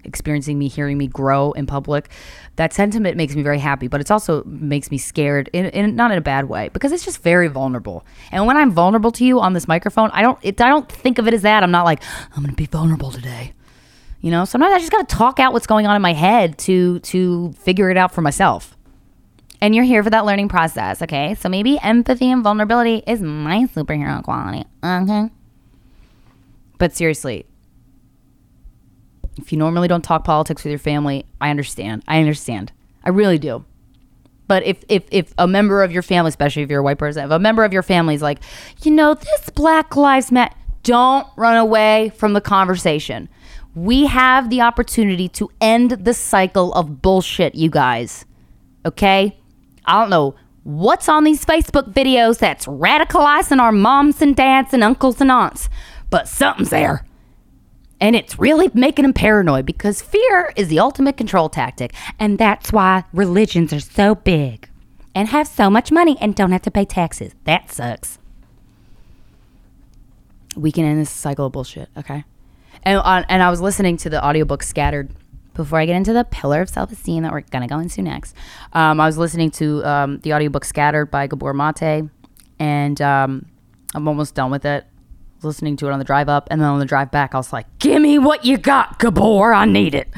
experiencing 0.05 0.59
me, 0.59 0.69
hearing 0.69 0.99
me 0.99 1.07
grow 1.07 1.53
in 1.53 1.67
public, 1.67 2.09
that 2.57 2.73
sentiment 2.73 3.17
makes 3.17 3.35
me 3.35 3.43
very 3.43 3.59
happy, 3.59 3.89
but 3.89 4.01
it's 4.01 4.11
also 4.11 4.45
makes 4.45 4.91
me 4.91 4.99
scared, 4.99 5.51
in, 5.53 5.67
in 5.67 5.97
not 5.97 6.11
in 6.11 6.19
a 6.19 6.23
bad 6.23 6.49
way, 6.49 6.69
because 6.73 6.93
it's 6.93 7.05
just 7.05 7.23
very 7.23 7.49
vulnerable. 7.49 8.05
And 8.31 8.47
when 8.47 8.57
I'm 8.57 8.71
vulnerable 8.71 9.13
to 9.13 9.25
you 9.25 9.41
on 9.41 9.53
this 9.53 9.69
microphone, 9.69 10.11
I 10.13 10.23
don't, 10.23 10.39
it, 10.43 10.61
I 10.61 10.69
don't 10.69 10.91
think 10.91 11.19
of 11.19 11.27
it 11.29 11.35
as 11.35 11.43
that. 11.43 11.63
I'm 11.63 11.71
not 11.71 11.85
like 11.85 12.03
I'm 12.37 12.43
gonna 12.43 12.55
be 12.55 12.67
vulnerable 12.67 13.11
today. 13.11 13.53
You 14.21 14.31
know, 14.31 14.45
sometimes 14.45 14.73
I 14.75 14.79
just 14.79 14.91
gotta 14.91 15.05
talk 15.05 15.39
out 15.39 15.53
what's 15.53 15.67
going 15.67 15.87
on 15.87 15.97
in 15.97 16.03
my 16.03 16.15
head 16.15 16.57
to 16.61 16.99
to 17.01 17.53
figure 17.53 17.91
it 17.91 17.97
out 17.97 18.13
for 18.13 18.23
myself. 18.23 18.77
And 19.61 19.75
you're 19.75 19.85
here 19.85 20.03
for 20.03 20.11
that 20.11 20.25
learning 20.25 20.49
process, 20.49 21.01
okay? 21.03 21.35
So 21.37 21.49
maybe 21.49 21.79
empathy 21.83 22.31
and 22.31 22.43
vulnerability 22.43 23.03
is 23.07 23.23
my 23.23 23.65
superhero 23.75 24.23
quality. 24.23 24.65
Okay. 24.83 25.31
But 26.79 26.95
seriously, 26.95 27.47
if 29.37 29.53
you 29.53 29.59
normally 29.59 29.89
don't 29.89 30.03
talk 30.03 30.25
politics 30.25 30.65
with 30.65 30.71
your 30.71 30.79
family, 30.79 31.27
I 31.41 31.51
understand. 31.51 32.03
I 32.07 32.19
understand. 32.19 32.73
I 33.05 33.11
really 33.11 33.39
do. 33.39 33.65
But 34.47 34.65
if, 34.65 34.85
if, 34.89 35.05
if 35.11 35.33
a 35.39 35.47
member 35.47 35.83
of 35.83 35.91
your 35.91 36.03
family, 36.03 36.29
especially 36.29 36.63
if 36.63 36.71
you're 36.71 36.81
a 36.81 36.85
white 36.85 36.99
person, 36.99 37.25
if 37.25 37.31
a 37.31 37.39
member 37.39 37.65
of 37.65 37.73
your 37.73 37.83
family 37.83 38.15
is 38.15 38.23
like, 38.23 38.41
you 38.83 38.91
know, 38.91 39.15
this 39.15 39.51
Black 39.51 39.97
Lives 39.97 40.31
Matter, 40.31 40.55
don't 40.83 41.27
run 41.37 41.57
away 41.57 42.13
from 42.17 42.35
the 42.35 42.41
conversation. 42.41 43.29
We 43.75 44.07
have 44.07 44.51
the 44.51 44.61
opportunity 44.61 45.29
to 45.31 45.51
end 45.61 45.93
the 45.93 46.15
cycle 46.15 46.73
of 46.75 47.01
bullshit, 47.03 47.55
you 47.55 47.71
guys. 47.71 48.27
Okay? 48.85 49.39
I 49.87 50.01
don't 50.01 50.11
know 50.11 50.35
what's 50.63 51.09
on 51.09 51.25
these 51.25 51.45
Facebook 51.45 51.93
videos 51.93 52.39
that's 52.39 52.67
radicalizing 52.67 53.61
our 53.61 53.73
moms 53.73 54.21
and 54.21 54.37
dads 54.37 54.75
and 54.75 54.85
uncles 54.85 55.21
and 55.21 55.31
aunts, 55.31 55.69
but 56.11 56.29
something's 56.29 56.71
there. 56.71 57.05
And 58.01 58.17
it's 58.17 58.39
really 58.39 58.71
making 58.75 59.05
them 59.05 59.13
paranoid 59.13 59.67
because 59.67 60.03
fear 60.03 60.53
is 60.57 60.69
the 60.69 60.79
ultimate 60.79 61.17
control 61.17 61.49
tactic. 61.49 61.95
And 62.19 62.39
that's 62.39 62.73
why 62.73 63.05
religions 63.13 63.73
are 63.73 63.81
so 63.81 64.15
big 64.15 64.69
and 65.15 65.29
have 65.29 65.47
so 65.47 65.71
much 65.71 65.93
money 65.93 66.17
and 66.21 66.35
don't 66.35 66.53
have 66.53 66.63
to 66.63 66.71
pay 66.71 66.85
taxes. 66.85 67.35
That 67.45 67.71
sucks. 67.71 68.19
We 70.57 70.73
can 70.73 70.85
end 70.85 71.01
this 71.01 71.11
cycle 71.11 71.47
of 71.47 71.53
bullshit, 71.53 71.89
okay? 71.97 72.25
And, 72.83 72.99
uh, 72.99 73.25
and 73.29 73.43
I 73.43 73.51
was 73.51 73.61
listening 73.61 73.97
to 73.99 74.11
the 74.11 74.25
audiobook 74.25 74.63
Scattered 74.63 75.11
before 75.55 75.79
I 75.79 75.87
get 75.87 75.97
into 75.97 76.13
the 76.13 76.25
pillar 76.25 76.61
of 76.61 76.69
self 76.69 76.91
esteem 76.93 77.23
that 77.23 77.33
we're 77.33 77.43
going 77.43 77.63
to 77.63 77.73
go 77.73 77.79
into 77.79 78.03
next. 78.03 78.37
Um, 78.73 79.01
I 79.01 79.07
was 79.07 79.17
listening 79.17 79.51
to 79.53 79.85
um, 79.85 80.19
the 80.21 80.35
audiobook 80.35 80.65
Scattered 80.65 81.11
by 81.11 81.27
Gabor 81.27 81.55
Mate, 81.55 82.09
and 82.59 83.01
um, 83.01 83.47
I'm 83.95 84.07
almost 84.09 84.35
done 84.35 84.51
with 84.51 84.65
it 84.65 84.85
listening 85.45 85.77
to 85.77 85.87
it 85.87 85.93
on 85.93 85.99
the 85.99 86.05
drive 86.05 86.29
up, 86.29 86.49
and 86.51 86.61
then 86.61 86.69
on 86.69 86.79
the 86.79 86.87
drive 86.87 87.11
back, 87.11 87.35
I 87.35 87.39
was 87.39 87.53
like, 87.53 87.67
"Give 87.79 88.01
me 88.01 88.19
what 88.19 88.45
you 88.45 88.57
got, 88.57 88.99
Gabor. 88.99 89.53
I 89.53 89.65
need 89.65 89.95
it." 89.95 90.09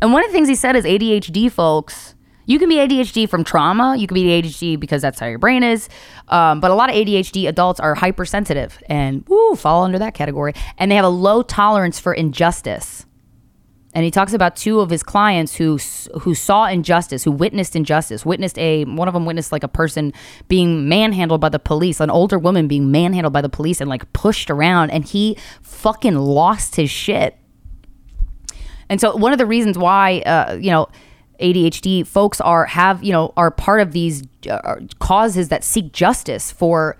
And 0.00 0.12
one 0.12 0.22
of 0.22 0.28
the 0.28 0.32
things 0.32 0.48
he 0.48 0.54
said 0.54 0.76
is 0.76 0.84
ADHD, 0.84 1.50
folks. 1.50 2.14
You 2.46 2.58
can 2.58 2.68
be 2.68 2.76
ADHD 2.76 3.28
from 3.28 3.42
trauma. 3.42 3.96
You 3.96 4.06
can 4.06 4.14
be 4.14 4.24
ADHD 4.24 4.78
because 4.78 5.00
that's 5.00 5.18
how 5.18 5.26
your 5.26 5.38
brain 5.38 5.62
is. 5.62 5.88
Um, 6.28 6.60
but 6.60 6.70
a 6.70 6.74
lot 6.74 6.90
of 6.90 6.96
ADHD 6.96 7.48
adults 7.48 7.80
are 7.80 7.94
hypersensitive 7.94 8.82
and 8.88 9.26
fall 9.56 9.84
under 9.84 9.98
that 9.98 10.14
category. 10.14 10.52
And 10.76 10.90
they 10.90 10.96
have 10.96 11.04
a 11.04 11.08
low 11.08 11.42
tolerance 11.42 11.98
for 11.98 12.12
injustice 12.12 13.06
and 13.94 14.04
he 14.04 14.10
talks 14.10 14.32
about 14.32 14.56
two 14.56 14.80
of 14.80 14.90
his 14.90 15.04
clients 15.04 15.54
who 15.54 15.78
who 16.20 16.34
saw 16.34 16.66
injustice, 16.66 17.22
who 17.22 17.30
witnessed 17.30 17.76
injustice, 17.76 18.26
witnessed 18.26 18.58
a 18.58 18.84
one 18.84 19.06
of 19.06 19.14
them 19.14 19.24
witnessed 19.24 19.52
like 19.52 19.62
a 19.62 19.68
person 19.68 20.12
being 20.48 20.88
manhandled 20.88 21.40
by 21.40 21.48
the 21.48 21.60
police, 21.60 22.00
an 22.00 22.10
older 22.10 22.38
woman 22.38 22.66
being 22.66 22.90
manhandled 22.90 23.32
by 23.32 23.40
the 23.40 23.48
police 23.48 23.80
and 23.80 23.88
like 23.88 24.12
pushed 24.12 24.50
around, 24.50 24.90
and 24.90 25.04
he 25.04 25.38
fucking 25.62 26.16
lost 26.16 26.74
his 26.74 26.90
shit. 26.90 27.38
And 28.88 29.00
so 29.00 29.16
one 29.16 29.32
of 29.32 29.38
the 29.38 29.46
reasons 29.46 29.78
why 29.78 30.18
uh, 30.20 30.58
you 30.60 30.72
know 30.72 30.88
ADHD 31.40 32.04
folks 32.04 32.40
are 32.40 32.66
have 32.66 33.04
you 33.04 33.12
know 33.12 33.32
are 33.36 33.52
part 33.52 33.80
of 33.80 33.92
these 33.92 34.24
uh, 34.50 34.76
causes 34.98 35.50
that 35.50 35.62
seek 35.62 35.92
justice 35.92 36.50
for 36.50 36.96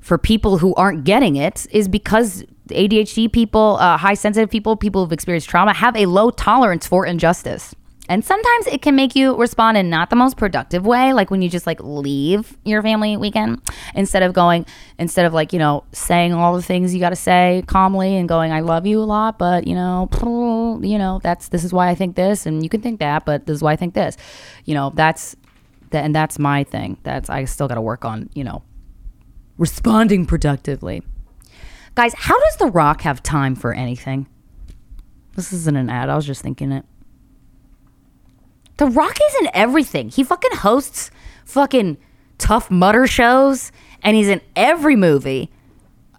for 0.00 0.18
people 0.18 0.58
who 0.58 0.74
aren't 0.74 1.04
getting 1.04 1.36
it 1.36 1.66
is 1.70 1.88
because 1.88 2.44
ADHD 2.68 3.30
people, 3.30 3.76
uh, 3.80 3.96
high 3.96 4.14
sensitive 4.14 4.50
people, 4.50 4.76
people 4.76 5.04
who've 5.04 5.12
experienced 5.12 5.48
trauma 5.48 5.72
have 5.74 5.96
a 5.96 6.06
low 6.06 6.30
tolerance 6.30 6.86
for 6.86 7.04
injustice. 7.04 7.74
And 8.06 8.22
sometimes 8.22 8.66
it 8.66 8.82
can 8.82 8.94
make 8.96 9.16
you 9.16 9.34
respond 9.34 9.78
in 9.78 9.88
not 9.88 10.10
the 10.10 10.16
most 10.16 10.36
productive 10.36 10.84
way, 10.84 11.14
like 11.14 11.30
when 11.30 11.40
you 11.40 11.48
just 11.48 11.66
like 11.66 11.80
leave 11.82 12.56
your 12.62 12.82
family 12.82 13.16
weekend 13.16 13.62
instead 13.94 14.22
of 14.22 14.34
going, 14.34 14.66
instead 14.98 15.24
of 15.24 15.32
like, 15.32 15.54
you 15.54 15.58
know, 15.58 15.84
saying 15.92 16.34
all 16.34 16.54
the 16.54 16.62
things 16.62 16.92
you 16.92 17.00
got 17.00 17.10
to 17.10 17.16
say 17.16 17.64
calmly 17.66 18.16
and 18.16 18.28
going, 18.28 18.52
I 18.52 18.60
love 18.60 18.86
you 18.86 19.00
a 19.00 19.04
lot, 19.04 19.38
but 19.38 19.66
you 19.66 19.74
know, 19.74 20.08
you 20.82 20.98
know, 20.98 21.18
that's, 21.22 21.48
this 21.48 21.64
is 21.64 21.72
why 21.72 21.88
I 21.88 21.94
think 21.94 22.14
this 22.14 22.44
and 22.44 22.62
you 22.62 22.68
can 22.68 22.82
think 22.82 23.00
that, 23.00 23.24
but 23.24 23.46
this 23.46 23.56
is 23.56 23.62
why 23.62 23.72
I 23.72 23.76
think 23.76 23.94
this, 23.94 24.18
you 24.66 24.74
know, 24.74 24.92
that's, 24.94 25.34
that, 25.90 26.04
and 26.04 26.14
that's 26.14 26.38
my 26.38 26.62
thing. 26.64 26.98
That's, 27.04 27.30
I 27.30 27.46
still 27.46 27.68
got 27.68 27.76
to 27.76 27.80
work 27.80 28.04
on, 28.04 28.28
you 28.34 28.44
know, 28.44 28.62
responding 29.56 30.26
productively. 30.26 31.02
Guys, 31.94 32.14
how 32.16 32.38
does 32.38 32.56
The 32.56 32.66
Rock 32.66 33.02
have 33.02 33.22
time 33.22 33.54
for 33.54 33.72
anything? 33.72 34.26
This 35.36 35.52
isn't 35.52 35.76
an 35.76 35.90
ad. 35.90 36.08
I 36.08 36.16
was 36.16 36.26
just 36.26 36.42
thinking 36.42 36.72
it. 36.72 36.84
The 38.76 38.86
Rock 38.86 39.16
is 39.16 39.34
in 39.42 39.50
everything. 39.54 40.08
He 40.08 40.24
fucking 40.24 40.58
hosts 40.58 41.10
fucking 41.44 41.96
Tough 42.38 42.70
Mudder 42.70 43.06
shows 43.06 43.70
and 44.02 44.16
he's 44.16 44.28
in 44.28 44.40
every 44.56 44.96
movie. 44.96 45.50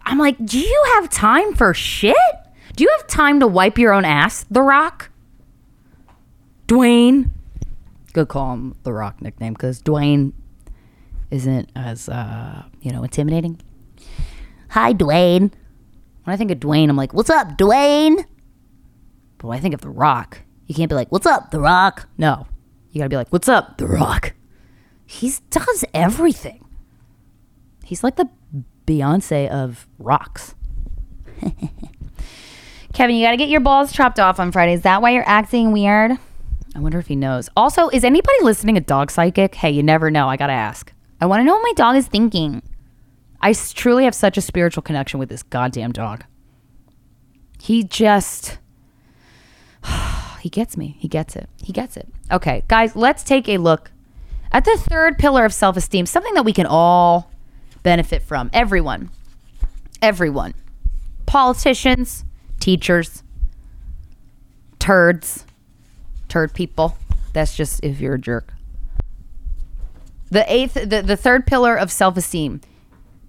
I'm 0.06 0.18
like, 0.18 0.44
do 0.46 0.60
you 0.60 0.84
have 0.94 1.10
time 1.10 1.54
for 1.56 1.74
shit? 1.74 2.16
Do 2.76 2.84
you 2.84 2.90
have 2.98 3.08
time 3.08 3.40
to 3.42 3.48
wipe 3.48 3.78
your 3.78 3.94
own 3.94 4.06
ass, 4.06 4.46
The 4.50 4.62
Rock? 4.62 5.10
Dwayne. 6.68 7.32
Good 8.14 8.30
call 8.30 8.54
him 8.54 8.76
The 8.84 8.94
Rock 8.94 9.22
nickname 9.22 9.54
because 9.54 9.82
Dwayne 9.82 10.32
isn't 11.32 11.70
as, 11.76 12.08
uh, 12.08 12.64
you 12.82 12.92
know, 12.92 13.04
intimidating. 13.04 13.60
Hi, 14.70 14.94
Dwayne. 14.94 15.52
When 16.26 16.34
I 16.34 16.38
think 16.38 16.50
of 16.50 16.60
Dwayne, 16.60 16.90
I'm 16.90 16.96
like, 16.96 17.14
what's 17.14 17.30
up, 17.30 17.56
Dwayne? 17.56 18.26
But 19.38 19.48
when 19.48 19.58
I 19.58 19.62
think 19.62 19.76
of 19.76 19.82
The 19.82 19.90
Rock, 19.90 20.42
you 20.66 20.74
can't 20.74 20.90
be 20.90 20.96
like, 20.96 21.12
what's 21.12 21.28
up, 21.28 21.52
The 21.52 21.60
Rock? 21.60 22.10
No. 22.18 22.48
You 22.92 23.00
gotta 23.00 23.10
be 23.10 23.16
like, 23.16 23.32
what's 23.32 23.48
up, 23.48 23.78
The 23.78 23.86
Rock? 23.86 24.34
He 25.06 25.32
does 25.52 25.86
everything. 25.94 26.66
He's 27.84 28.04
like 28.04 28.16
the 28.16 28.28
Beyonce 28.88 29.48
of 29.50 29.88
rocks. 30.00 30.56
Kevin, 32.94 33.16
you 33.16 33.24
gotta 33.24 33.38
get 33.38 33.50
your 33.50 33.60
balls 33.62 33.92
chopped 33.92 34.20
off 34.20 34.40
on 34.40 34.52
Friday. 34.52 34.74
Is 34.74 34.82
that 34.82 35.04
why 35.04 35.12
you're 35.12 35.28
acting 35.28 35.72
weird? 35.72 36.14
I 36.76 36.80
wonder 36.80 36.98
if 36.98 37.06
he 37.06 37.16
knows. 37.16 37.50
Also, 37.56 37.90
is 37.90 38.04
anybody 38.04 38.38
listening 38.42 38.78
a 38.78 38.82
dog 38.82 39.12
psychic? 39.12 39.54
Hey, 39.54 39.70
you 39.70 39.84
never 39.84 40.10
know. 40.10 40.28
I 40.28 40.38
gotta 40.38 40.54
ask. 40.54 40.92
I 41.22 41.28
wanna 41.28 41.44
know 41.44 41.54
what 41.54 41.62
my 41.62 41.74
dog 41.74 41.96
is 41.96 42.08
thinking. 42.08 42.64
I 43.42 43.54
truly 43.54 44.06
have 44.06 44.16
such 44.16 44.38
a 44.38 44.42
spiritual 44.42 44.82
connection 44.82 45.20
with 45.20 45.30
this 45.30 45.44
goddamn 45.44 45.92
dog. 45.92 46.24
He 47.62 47.84
just 47.84 48.58
he 50.40 50.50
gets 50.50 50.78
me. 50.78 50.96
He 51.00 51.08
gets 51.08 51.36
it. 51.36 51.50
He 51.62 51.74
gets 51.74 51.98
it. 51.98 52.08
Okay, 52.32 52.64
guys, 52.68 52.96
let's 52.96 53.24
take 53.24 53.48
a 53.50 53.58
look 53.58 53.92
at 54.52 54.66
the 54.66 54.78
third 54.78 55.18
pillar 55.18 55.46
of 55.46 55.54
self-esteem, 55.54 56.06
something 56.06 56.34
that 56.34 56.46
we 56.46 56.54
can 56.54 56.66
all 56.66 57.32
benefit 57.84 58.22
from. 58.22 58.50
Everyone. 58.54 59.10
Everyone. 60.02 60.54
Politicians, 61.26 62.24
teachers, 62.60 63.24
turds, 64.80 65.46
turd 66.30 66.54
people. 66.54 66.98
That's 67.34 67.56
just 67.56 67.84
if 67.84 68.00
you're 68.00 68.16
a 68.16 68.20
jerk. 68.20 68.54
The 70.30 70.52
eighth 70.52 70.74
the, 70.74 71.02
the 71.02 71.18
third 71.18 71.46
pillar 71.46 71.76
of 71.76 71.92
self-esteem 71.92 72.62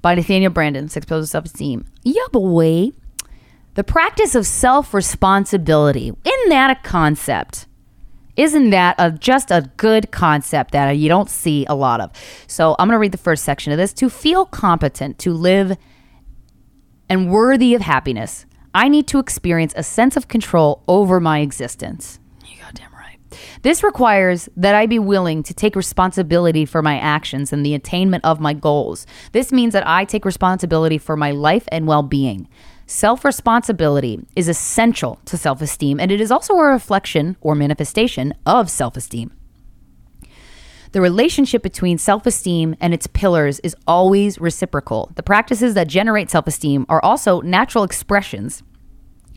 by 0.06 0.14
Nathaniel 0.14 0.52
Branden, 0.52 0.88
Six 0.88 1.04
Pillars 1.04 1.24
of 1.24 1.30
Self 1.30 1.44
Esteem. 1.46 1.84
Yeah, 2.04 2.28
boy. 2.30 2.92
The 3.74 3.82
practice 3.82 4.36
of 4.36 4.46
self 4.46 4.94
responsibility. 4.94 6.12
Isn't 6.24 6.48
that 6.48 6.70
a 6.70 6.76
concept? 6.88 7.66
Isn't 8.36 8.70
that 8.70 8.94
a, 9.00 9.10
just 9.10 9.50
a 9.50 9.68
good 9.76 10.12
concept 10.12 10.70
that 10.70 10.92
you 10.92 11.08
don't 11.08 11.28
see 11.28 11.66
a 11.68 11.74
lot 11.74 12.00
of? 12.00 12.12
So 12.46 12.76
I'm 12.78 12.86
going 12.86 12.94
to 12.94 13.00
read 13.00 13.10
the 13.10 13.18
first 13.18 13.42
section 13.42 13.72
of 13.72 13.78
this. 13.78 13.92
To 13.94 14.08
feel 14.08 14.46
competent 14.46 15.18
to 15.18 15.32
live 15.32 15.76
and 17.08 17.28
worthy 17.28 17.74
of 17.74 17.82
happiness, 17.82 18.46
I 18.72 18.86
need 18.86 19.08
to 19.08 19.18
experience 19.18 19.74
a 19.76 19.82
sense 19.82 20.16
of 20.16 20.28
control 20.28 20.84
over 20.86 21.18
my 21.18 21.40
existence. 21.40 22.20
This 23.62 23.82
requires 23.82 24.48
that 24.56 24.74
I 24.74 24.86
be 24.86 24.98
willing 24.98 25.42
to 25.44 25.54
take 25.54 25.76
responsibility 25.76 26.64
for 26.64 26.82
my 26.82 26.98
actions 26.98 27.52
and 27.52 27.64
the 27.64 27.74
attainment 27.74 28.24
of 28.24 28.40
my 28.40 28.52
goals. 28.52 29.06
This 29.32 29.52
means 29.52 29.72
that 29.72 29.86
I 29.86 30.04
take 30.04 30.24
responsibility 30.24 30.98
for 30.98 31.16
my 31.16 31.32
life 31.32 31.66
and 31.72 31.86
well 31.86 32.02
being. 32.02 32.48
Self 32.86 33.24
responsibility 33.24 34.24
is 34.36 34.48
essential 34.48 35.18
to 35.24 35.36
self 35.36 35.60
esteem, 35.60 35.98
and 35.98 36.12
it 36.12 36.20
is 36.20 36.30
also 36.30 36.54
a 36.54 36.64
reflection 36.64 37.36
or 37.40 37.56
manifestation 37.56 38.32
of 38.46 38.70
self 38.70 38.96
esteem. 38.96 39.32
The 40.92 41.00
relationship 41.00 41.62
between 41.62 41.98
self 41.98 42.26
esteem 42.26 42.76
and 42.80 42.94
its 42.94 43.08
pillars 43.08 43.58
is 43.60 43.74
always 43.88 44.40
reciprocal. 44.40 45.10
The 45.16 45.22
practices 45.24 45.74
that 45.74 45.88
generate 45.88 46.30
self 46.30 46.46
esteem 46.46 46.86
are 46.88 47.04
also 47.04 47.40
natural 47.40 47.82
expressions 47.82 48.62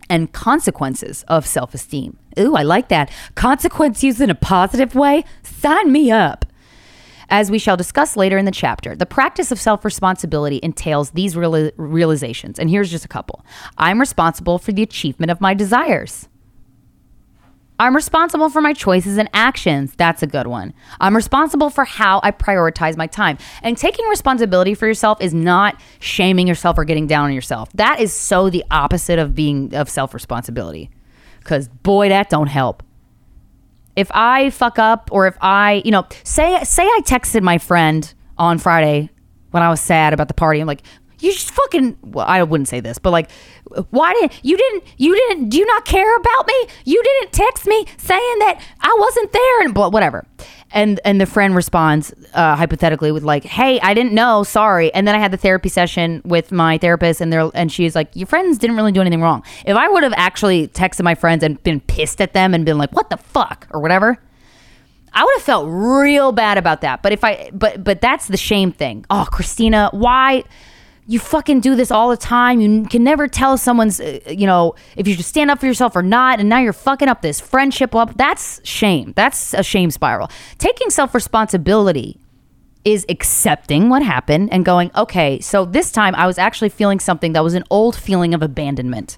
and 0.10 0.32
consequences 0.32 1.24
of 1.28 1.46
self 1.48 1.74
esteem. 1.74 2.18
Ooh, 2.38 2.56
I 2.56 2.64
like 2.64 2.90
that. 2.90 3.12
Consequence 3.36 4.04
used 4.04 4.22
in 4.22 4.30
a 4.30 4.36
positive 4.36 4.96
way? 4.96 5.24
Sign 5.44 5.92
me 5.92 6.12
up. 6.12 6.46
As 7.32 7.52
we 7.52 7.60
shall 7.60 7.78
discuss 7.78 8.18
later 8.18 8.38
in 8.38 8.46
the 8.46 8.52
chapter, 8.52 8.96
the 8.96 9.06
practice 9.06 9.52
of 9.52 9.60
self 9.60 9.86
responsibility 9.86 10.60
entails 10.64 11.12
these 11.12 11.36
reali- 11.36 11.72
realizations. 11.78 12.58
And 12.58 12.70
here's 12.70 12.90
just 12.90 13.06
a 13.06 13.10
couple 13.10 13.46
I'm 13.78 14.00
responsible 14.00 14.58
for 14.58 14.72
the 14.72 14.82
achievement 14.82 15.32
of 15.32 15.40
my 15.40 15.54
desires. 15.54 16.28
I'm 17.82 17.96
responsible 17.96 18.50
for 18.50 18.60
my 18.60 18.74
choices 18.74 19.18
and 19.18 19.30
actions. 19.34 19.94
That's 19.96 20.22
a 20.22 20.28
good 20.28 20.48
one. 20.48 20.74
I'm 21.00 21.16
responsible 21.16 21.70
for 21.70 21.86
how 21.86 22.20
I 22.24 22.32
prioritize 22.32 22.98
my 22.98 23.08
time. 23.08 23.38
And 23.64 23.78
taking 23.78 24.06
responsibility 24.08 24.74
for 24.74 24.86
yourself 24.86 25.22
is 25.22 25.34
not 25.34 25.80
shaming 26.00 26.46
yourself 26.46 26.78
or 26.78 26.84
getting 26.84 27.08
down 27.08 27.26
on 27.26 27.34
yourself. 27.34 27.72
That 27.74 28.02
is 28.02 28.12
so 28.12 28.50
the 28.50 28.66
opposite 28.70 29.18
of 29.18 29.34
being 29.34 29.74
of 29.74 29.90
self-responsibility. 29.90 30.90
Cuz 31.50 31.68
boy 31.68 32.10
that 32.10 32.30
don't 32.30 32.48
help. 32.48 32.84
If 33.96 34.12
I 34.14 34.52
fuck 34.52 34.78
up 34.78 35.10
or 35.12 35.26
if 35.26 35.36
I, 35.42 35.82
you 35.84 35.90
know, 35.90 36.06
say 36.24 36.64
say 36.64 36.84
I 36.84 37.02
texted 37.04 37.42
my 37.42 37.58
friend 37.58 38.14
on 38.38 38.60
Friday 38.60 39.10
when 39.50 39.64
I 39.64 39.70
was 39.70 39.82
sad 39.82 40.14
about 40.14 40.28
the 40.28 40.36
party. 40.36 40.60
I'm 40.60 40.68
like, 40.68 40.84
you 41.20 41.34
just 41.34 41.50
fucking 41.50 41.98
well, 42.04 42.26
I 42.28 42.44
wouldn't 42.44 42.68
say 42.68 42.82
this, 42.82 43.00
but 43.00 43.10
like 43.10 43.32
why 43.90 44.14
didn't 44.14 44.40
you 44.44 44.58
didn't 44.58 44.84
you 44.98 45.16
didn't 45.16 45.50
do 45.50 45.58
you 45.58 45.66
not 45.66 45.86
care 45.86 46.16
about 46.18 46.46
me? 46.46 46.68
You 46.86 47.02
didn't 47.04 47.34
text 47.34 47.66
me 47.66 47.84
saying 47.98 48.40
that 48.40 48.62
I 48.80 48.96
wasn't 49.00 49.32
there 49.32 49.62
and 49.64 49.74
but 49.74 49.92
whatever. 49.92 50.28
And 50.72 51.00
and 51.04 51.20
the 51.20 51.26
friend 51.26 51.56
responds 51.56 52.14
uh, 52.34 52.56
hypothetically 52.56 53.12
with 53.12 53.24
like, 53.24 53.44
"Hey, 53.44 53.80
I 53.80 53.94
didn't 53.96 54.14
know, 54.14 54.44
sorry." 54.44 54.94
And 54.94 55.08
then 55.08 55.16
I 55.16 55.20
had 55.20 55.32
the 55.32 55.38
therapy 55.38 55.70
session 55.70 56.22
with 56.24 56.52
my 56.52 56.78
therapist, 56.78 57.22
and 57.22 57.34
they're 57.34 57.50
and 57.56 57.72
she's 57.72 57.96
like, 57.96 58.16
"Your 58.16 58.28
friends 58.28 58.60
didn't 58.60 58.76
really 58.76 58.92
do 58.92 59.02
anything 59.02 59.22
wrong." 59.22 59.44
If 59.66 59.76
I 59.76 59.88
would 59.88 60.04
have 60.04 60.14
actually 60.16 60.68
texted 60.68 61.04
my 61.04 61.16
friends 61.16 61.44
and 61.44 61.62
been 61.64 61.80
pissed 61.82 62.22
at 62.22 62.34
them 62.34 62.54
and 62.54 62.66
been 62.66 62.78
like, 62.78 62.92
"What 62.92 63.10
the 63.10 63.18
fuck?" 63.18 63.68
or 63.72 63.82
whatever, 63.82 64.20
I 65.14 65.24
would 65.24 65.34
have 65.38 65.44
felt 65.44 65.68
real 65.70 66.32
bad 66.32 66.58
about 66.58 66.82
that. 66.82 67.02
But 67.02 67.14
if 67.14 67.24
I 67.24 67.50
but 67.52 67.84
but 67.84 68.02
that's 68.02 68.28
the 68.28 68.38
shame 68.38 68.72
thing. 68.72 69.06
Oh, 69.10 69.28
Krystyna, 69.32 69.94
why? 69.94 70.44
You 71.10 71.18
fucking 71.18 71.60
do 71.60 71.76
this 71.76 71.90
all 71.90 72.10
the 72.10 72.18
time. 72.18 72.62
You 72.62 72.86
can 72.86 73.04
never 73.04 73.28
tell 73.28 73.58
someone's, 73.58 74.00
uh, 74.00 74.20
you 74.28 74.46
know, 74.46 74.76
if 74.96 75.08
you 75.08 75.16
should 75.16 75.26
stand 75.26 75.50
up 75.50 75.60
for 75.60 75.66
yourself 75.66 75.96
or 75.96 76.04
not. 76.04 76.40
And 76.40 76.48
now 76.48 76.60
you're 76.60 76.72
fucking 76.72 77.08
up 77.08 77.24
this 77.24 77.40
friendship. 77.40 77.96
Up. 77.96 78.16
That's 78.16 78.62
shame. 78.64 79.14
That's 79.16 79.56
a 79.56 79.64
shame 79.64 79.90
spiral. 79.90 80.30
Taking 80.60 80.92
self 80.92 81.16
responsibility 81.16 82.20
is 82.86 83.08
accepting 83.10 83.90
what 83.90 84.04
happened 84.04 84.54
and 84.54 84.64
going, 84.64 84.92
okay, 84.96 85.40
so 85.40 85.66
this 85.66 85.92
time 85.92 86.14
I 86.14 86.28
was 86.28 86.38
actually 86.38 86.70
feeling 86.70 87.00
something 87.00 87.34
that 87.34 87.44
was 87.44 87.56
an 87.56 87.64
old 87.72 87.96
feeling 87.96 88.36
of 88.36 88.44
abandonment. 88.44 89.18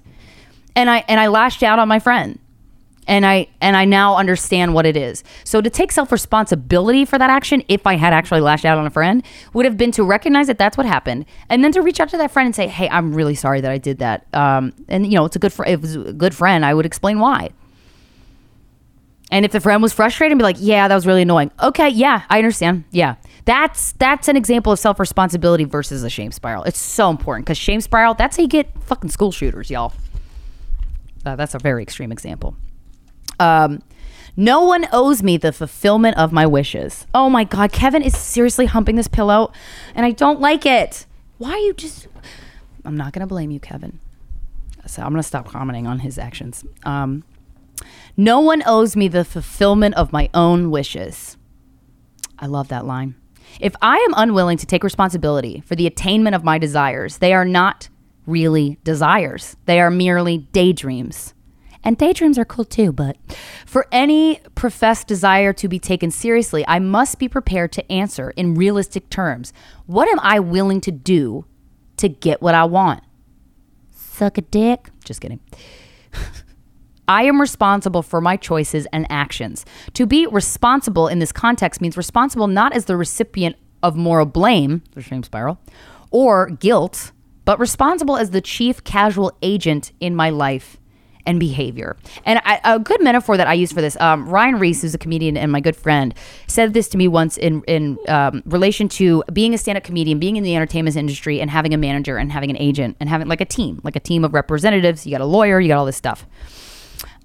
And 0.74 0.88
I 0.88 1.04
and 1.08 1.20
I 1.20 1.26
lashed 1.26 1.62
out 1.62 1.78
on 1.78 1.88
my 1.88 1.98
friend 1.98 2.38
and 3.06 3.26
I 3.26 3.48
and 3.60 3.76
I 3.76 3.84
now 3.84 4.16
understand 4.16 4.74
what 4.74 4.86
it 4.86 4.96
is. 4.96 5.24
So 5.44 5.60
to 5.60 5.70
take 5.70 5.92
self 5.92 6.12
responsibility 6.12 7.04
for 7.04 7.18
that 7.18 7.30
action, 7.30 7.62
if 7.68 7.86
I 7.86 7.94
had 7.96 8.12
actually 8.12 8.40
lashed 8.40 8.64
out 8.64 8.78
on 8.78 8.86
a 8.86 8.90
friend, 8.90 9.24
would 9.52 9.64
have 9.64 9.76
been 9.76 9.92
to 9.92 10.04
recognize 10.04 10.46
that 10.46 10.58
that's 10.58 10.76
what 10.76 10.86
happened, 10.86 11.26
and 11.48 11.64
then 11.64 11.72
to 11.72 11.82
reach 11.82 12.00
out 12.00 12.08
to 12.10 12.16
that 12.18 12.30
friend 12.30 12.46
and 12.46 12.54
say, 12.54 12.68
"Hey, 12.68 12.88
I'm 12.88 13.14
really 13.14 13.34
sorry 13.34 13.60
that 13.60 13.70
I 13.70 13.78
did 13.78 13.98
that." 13.98 14.26
Um, 14.34 14.72
and 14.88 15.06
you 15.06 15.14
know, 15.14 15.24
it's 15.24 15.36
a 15.36 15.38
good 15.38 15.52
fr- 15.52 15.64
it 15.64 15.80
was 15.80 15.96
a 15.96 16.12
good 16.12 16.34
friend. 16.34 16.64
I 16.64 16.74
would 16.74 16.86
explain 16.86 17.18
why. 17.18 17.50
And 19.30 19.46
if 19.46 19.52
the 19.52 19.60
friend 19.60 19.82
was 19.82 19.94
frustrated, 19.94 20.32
and 20.32 20.38
be 20.38 20.44
like, 20.44 20.56
"Yeah, 20.58 20.88
that 20.88 20.94
was 20.94 21.06
really 21.06 21.22
annoying." 21.22 21.50
Okay, 21.62 21.88
yeah, 21.88 22.22
I 22.28 22.38
understand. 22.38 22.84
Yeah, 22.90 23.16
that's 23.46 23.92
that's 23.92 24.28
an 24.28 24.36
example 24.36 24.72
of 24.72 24.78
self 24.78 25.00
responsibility 25.00 25.64
versus 25.64 26.04
a 26.04 26.10
shame 26.10 26.32
spiral. 26.32 26.64
It's 26.64 26.78
so 26.78 27.10
important 27.10 27.46
because 27.46 27.58
shame 27.58 27.80
spiral. 27.80 28.14
That's 28.14 28.36
how 28.36 28.42
you 28.42 28.48
get 28.48 28.70
fucking 28.82 29.10
school 29.10 29.32
shooters, 29.32 29.70
y'all. 29.70 29.92
Uh, 31.24 31.36
that's 31.36 31.54
a 31.54 31.58
very 31.58 31.82
extreme 31.82 32.12
example. 32.12 32.56
Um, 33.40 33.82
no 34.36 34.64
one 34.64 34.86
owes 34.92 35.22
me 35.22 35.36
the 35.36 35.52
fulfillment 35.52 36.16
of 36.16 36.32
my 36.32 36.46
wishes. 36.46 37.06
Oh 37.14 37.28
my 37.28 37.44
God, 37.44 37.72
Kevin 37.72 38.02
is 38.02 38.16
seriously 38.16 38.66
humping 38.66 38.96
this 38.96 39.08
pillow, 39.08 39.52
and 39.94 40.06
I 40.06 40.12
don't 40.12 40.40
like 40.40 40.64
it. 40.64 41.06
Why 41.38 41.50
are 41.50 41.58
you 41.58 41.74
just? 41.74 42.08
I'm 42.84 42.96
not 42.96 43.12
gonna 43.12 43.26
blame 43.26 43.50
you, 43.50 43.60
Kevin. 43.60 44.00
So 44.86 45.02
I'm 45.02 45.10
gonna 45.10 45.22
stop 45.22 45.48
commenting 45.48 45.86
on 45.86 46.00
his 46.00 46.18
actions. 46.18 46.64
Um, 46.84 47.24
no 48.16 48.40
one 48.40 48.62
owes 48.66 48.96
me 48.96 49.08
the 49.08 49.24
fulfillment 49.24 49.94
of 49.96 50.12
my 50.12 50.30
own 50.34 50.70
wishes. 50.70 51.36
I 52.38 52.46
love 52.46 52.68
that 52.68 52.86
line. 52.86 53.14
If 53.60 53.74
I 53.82 53.96
am 53.98 54.14
unwilling 54.16 54.58
to 54.58 54.66
take 54.66 54.82
responsibility 54.82 55.62
for 55.66 55.76
the 55.76 55.86
attainment 55.86 56.34
of 56.34 56.44
my 56.44 56.58
desires, 56.58 57.18
they 57.18 57.34
are 57.34 57.44
not 57.44 57.88
really 58.26 58.78
desires. 58.82 59.56
They 59.66 59.80
are 59.80 59.90
merely 59.90 60.38
daydreams. 60.38 61.34
And 61.84 61.98
daydreams 61.98 62.38
are 62.38 62.44
cool 62.44 62.64
too, 62.64 62.92
but 62.92 63.16
for 63.66 63.86
any 63.90 64.40
professed 64.54 65.06
desire 65.06 65.52
to 65.54 65.68
be 65.68 65.78
taken 65.78 66.10
seriously, 66.10 66.64
I 66.68 66.78
must 66.78 67.18
be 67.18 67.28
prepared 67.28 67.72
to 67.72 67.92
answer 67.92 68.30
in 68.36 68.54
realistic 68.54 69.10
terms. 69.10 69.52
What 69.86 70.08
am 70.08 70.20
I 70.20 70.38
willing 70.38 70.80
to 70.82 70.92
do 70.92 71.44
to 71.96 72.08
get 72.08 72.40
what 72.40 72.54
I 72.54 72.64
want? 72.64 73.02
Suck 73.90 74.38
a 74.38 74.42
dick? 74.42 74.90
Just 75.04 75.20
kidding. 75.20 75.40
I 77.08 77.24
am 77.24 77.40
responsible 77.40 78.02
for 78.02 78.20
my 78.20 78.36
choices 78.36 78.86
and 78.92 79.06
actions. 79.10 79.66
To 79.94 80.06
be 80.06 80.26
responsible 80.26 81.08
in 81.08 81.18
this 81.18 81.32
context 81.32 81.80
means 81.80 81.96
responsible 81.96 82.46
not 82.46 82.72
as 82.74 82.84
the 82.84 82.96
recipient 82.96 83.56
of 83.82 83.96
moral 83.96 84.26
blame, 84.26 84.82
the 84.92 85.02
shame 85.02 85.24
spiral, 85.24 85.58
or 86.12 86.46
guilt, 86.46 87.10
but 87.44 87.58
responsible 87.58 88.16
as 88.16 88.30
the 88.30 88.40
chief 88.40 88.84
casual 88.84 89.36
agent 89.42 89.90
in 89.98 90.14
my 90.14 90.30
life 90.30 90.78
and 91.26 91.38
behavior. 91.38 91.96
And 92.24 92.40
I, 92.44 92.60
a 92.64 92.78
good 92.78 93.02
metaphor 93.02 93.36
that 93.36 93.46
I 93.46 93.54
use 93.54 93.72
for 93.72 93.80
this, 93.80 94.00
um, 94.00 94.28
Ryan 94.28 94.56
Reese, 94.56 94.82
who's 94.82 94.94
a 94.94 94.98
comedian 94.98 95.36
and 95.36 95.52
my 95.52 95.60
good 95.60 95.76
friend, 95.76 96.14
said 96.46 96.74
this 96.74 96.88
to 96.88 96.98
me 96.98 97.08
once 97.08 97.36
in 97.38 97.62
in 97.64 97.98
um, 98.08 98.42
relation 98.46 98.88
to 98.90 99.22
being 99.32 99.54
a 99.54 99.58
stand-up 99.58 99.84
comedian, 99.84 100.18
being 100.18 100.36
in 100.36 100.42
the 100.42 100.54
entertainment 100.56 100.96
industry, 100.96 101.40
and 101.40 101.50
having 101.50 101.74
a 101.74 101.78
manager 101.78 102.16
and 102.16 102.32
having 102.32 102.50
an 102.50 102.56
agent 102.58 102.96
and 103.00 103.08
having 103.08 103.28
like 103.28 103.40
a 103.40 103.46
team, 103.46 103.80
like 103.84 103.96
a 103.96 104.00
team 104.00 104.24
of 104.24 104.34
representatives. 104.34 105.06
You 105.06 105.12
got 105.12 105.20
a 105.20 105.26
lawyer, 105.26 105.60
you 105.60 105.68
got 105.68 105.78
all 105.78 105.86
this 105.86 105.96
stuff. 105.96 106.26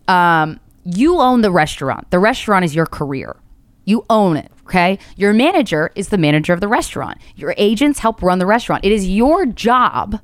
Um, 0.08 0.60
you 0.84 1.20
own 1.20 1.42
the 1.42 1.52
restaurant. 1.52 2.10
The 2.12 2.20
restaurant 2.20 2.64
is 2.64 2.74
your 2.74 2.86
career. 2.86 3.36
You 3.84 4.06
own 4.10 4.38
it. 4.38 4.52
Okay. 4.66 5.00
Your 5.16 5.34
manager 5.34 5.92
is 5.96 6.10
the 6.10 6.18
manager 6.18 6.54
of 6.54 6.60
the 6.60 6.68
restaurant. 6.68 7.20
Your 7.36 7.54
agents 7.58 8.00
help 8.00 8.22
run 8.22 8.38
the 8.38 8.46
restaurant. 8.46 8.84
It 8.84 8.92
is 8.92 9.08
your 9.08 9.46
job 9.46 10.20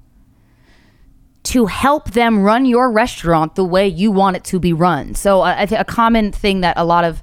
to 1.43 1.65
help 1.65 2.11
them 2.11 2.39
run 2.39 2.65
your 2.65 2.91
restaurant 2.91 3.55
the 3.55 3.65
way 3.65 3.87
you 3.87 4.11
want 4.11 4.37
it 4.37 4.43
to 4.45 4.59
be 4.59 4.71
run. 4.73 5.13
So 5.15 5.41
uh, 5.41 5.55
I 5.57 5.65
think 5.65 5.81
a 5.81 5.85
common 5.85 6.31
thing 6.31 6.61
that 6.61 6.77
a 6.77 6.85
lot 6.85 7.03
of 7.03 7.21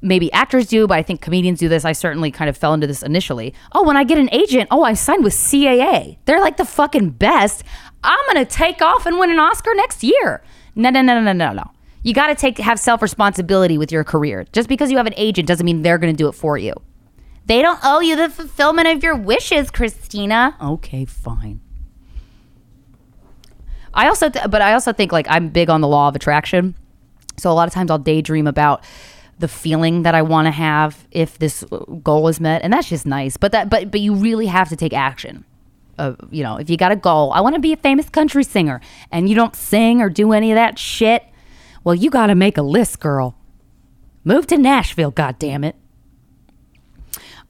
maybe 0.00 0.32
actors 0.32 0.66
do, 0.66 0.86
but 0.86 0.96
I 0.96 1.02
think 1.02 1.20
comedians 1.20 1.58
do 1.58 1.68
this. 1.68 1.84
I 1.84 1.92
certainly 1.92 2.30
kind 2.30 2.48
of 2.48 2.56
fell 2.56 2.72
into 2.72 2.86
this 2.86 3.02
initially. 3.02 3.52
Oh, 3.72 3.82
when 3.84 3.96
I 3.96 4.04
get 4.04 4.18
an 4.18 4.30
agent, 4.32 4.68
oh, 4.70 4.82
I 4.82 4.94
signed 4.94 5.24
with 5.24 5.34
CAA. 5.34 6.16
They're 6.24 6.40
like 6.40 6.56
the 6.56 6.64
fucking 6.64 7.10
best. 7.10 7.62
I'm 8.02 8.26
gonna 8.26 8.46
take 8.46 8.80
off 8.80 9.06
and 9.06 9.18
win 9.18 9.30
an 9.30 9.38
Oscar 9.38 9.74
next 9.74 10.02
year. 10.02 10.42
No, 10.74 10.90
no, 10.90 11.02
no, 11.02 11.20
no, 11.20 11.32
no, 11.32 11.52
no. 11.52 11.70
You 12.02 12.12
got 12.12 12.26
to 12.26 12.34
take 12.34 12.58
have 12.58 12.78
self 12.78 13.00
responsibility 13.00 13.78
with 13.78 13.90
your 13.90 14.04
career. 14.04 14.46
Just 14.52 14.68
because 14.68 14.90
you 14.90 14.98
have 14.98 15.06
an 15.06 15.14
agent 15.16 15.48
doesn't 15.48 15.64
mean 15.64 15.82
they're 15.82 15.98
gonna 15.98 16.12
do 16.12 16.28
it 16.28 16.32
for 16.32 16.58
you. 16.58 16.74
They 17.46 17.60
don't 17.62 17.80
owe 17.82 18.00
you 18.00 18.16
the 18.16 18.28
fulfillment 18.28 18.88
of 18.88 19.02
your 19.02 19.16
wishes, 19.16 19.70
Krystyna. 19.70 20.60
Okay, 20.60 21.04
fine. 21.04 21.60
I 23.94 24.08
also, 24.08 24.28
th- 24.28 24.50
but 24.50 24.60
I 24.60 24.74
also 24.74 24.92
think 24.92 25.12
like 25.12 25.26
I'm 25.28 25.48
big 25.48 25.70
on 25.70 25.80
the 25.80 25.88
law 25.88 26.08
of 26.08 26.16
attraction. 26.16 26.74
So 27.36 27.50
a 27.50 27.54
lot 27.54 27.68
of 27.68 27.74
times 27.74 27.90
I'll 27.90 27.98
daydream 27.98 28.46
about 28.46 28.84
the 29.38 29.48
feeling 29.48 30.02
that 30.02 30.14
I 30.14 30.22
want 30.22 30.46
to 30.46 30.52
have 30.52 31.06
if 31.10 31.38
this 31.38 31.64
uh, 31.72 31.78
goal 31.78 32.28
is 32.28 32.40
met, 32.40 32.62
and 32.62 32.72
that's 32.72 32.88
just 32.88 33.06
nice. 33.06 33.36
But 33.36 33.52
that, 33.52 33.70
but 33.70 33.90
but 33.90 34.00
you 34.00 34.14
really 34.14 34.46
have 34.46 34.68
to 34.68 34.76
take 34.76 34.92
action. 34.92 35.44
Uh, 35.98 36.14
you 36.30 36.42
know, 36.42 36.56
if 36.56 36.68
you 36.68 36.76
got 36.76 36.92
a 36.92 36.96
goal, 36.96 37.32
I 37.32 37.40
want 37.40 37.54
to 37.54 37.60
be 37.60 37.72
a 37.72 37.76
famous 37.76 38.08
country 38.08 38.44
singer, 38.44 38.80
and 39.10 39.28
you 39.28 39.34
don't 39.34 39.54
sing 39.54 40.00
or 40.00 40.10
do 40.10 40.32
any 40.32 40.50
of 40.50 40.56
that 40.56 40.78
shit, 40.78 41.24
well, 41.84 41.94
you 41.94 42.10
got 42.10 42.26
to 42.26 42.34
make 42.34 42.58
a 42.58 42.62
list, 42.62 42.98
girl. 42.98 43.36
Move 44.24 44.46
to 44.48 44.56
Nashville, 44.56 45.10
God 45.10 45.38
damn 45.38 45.62
it. 45.62 45.76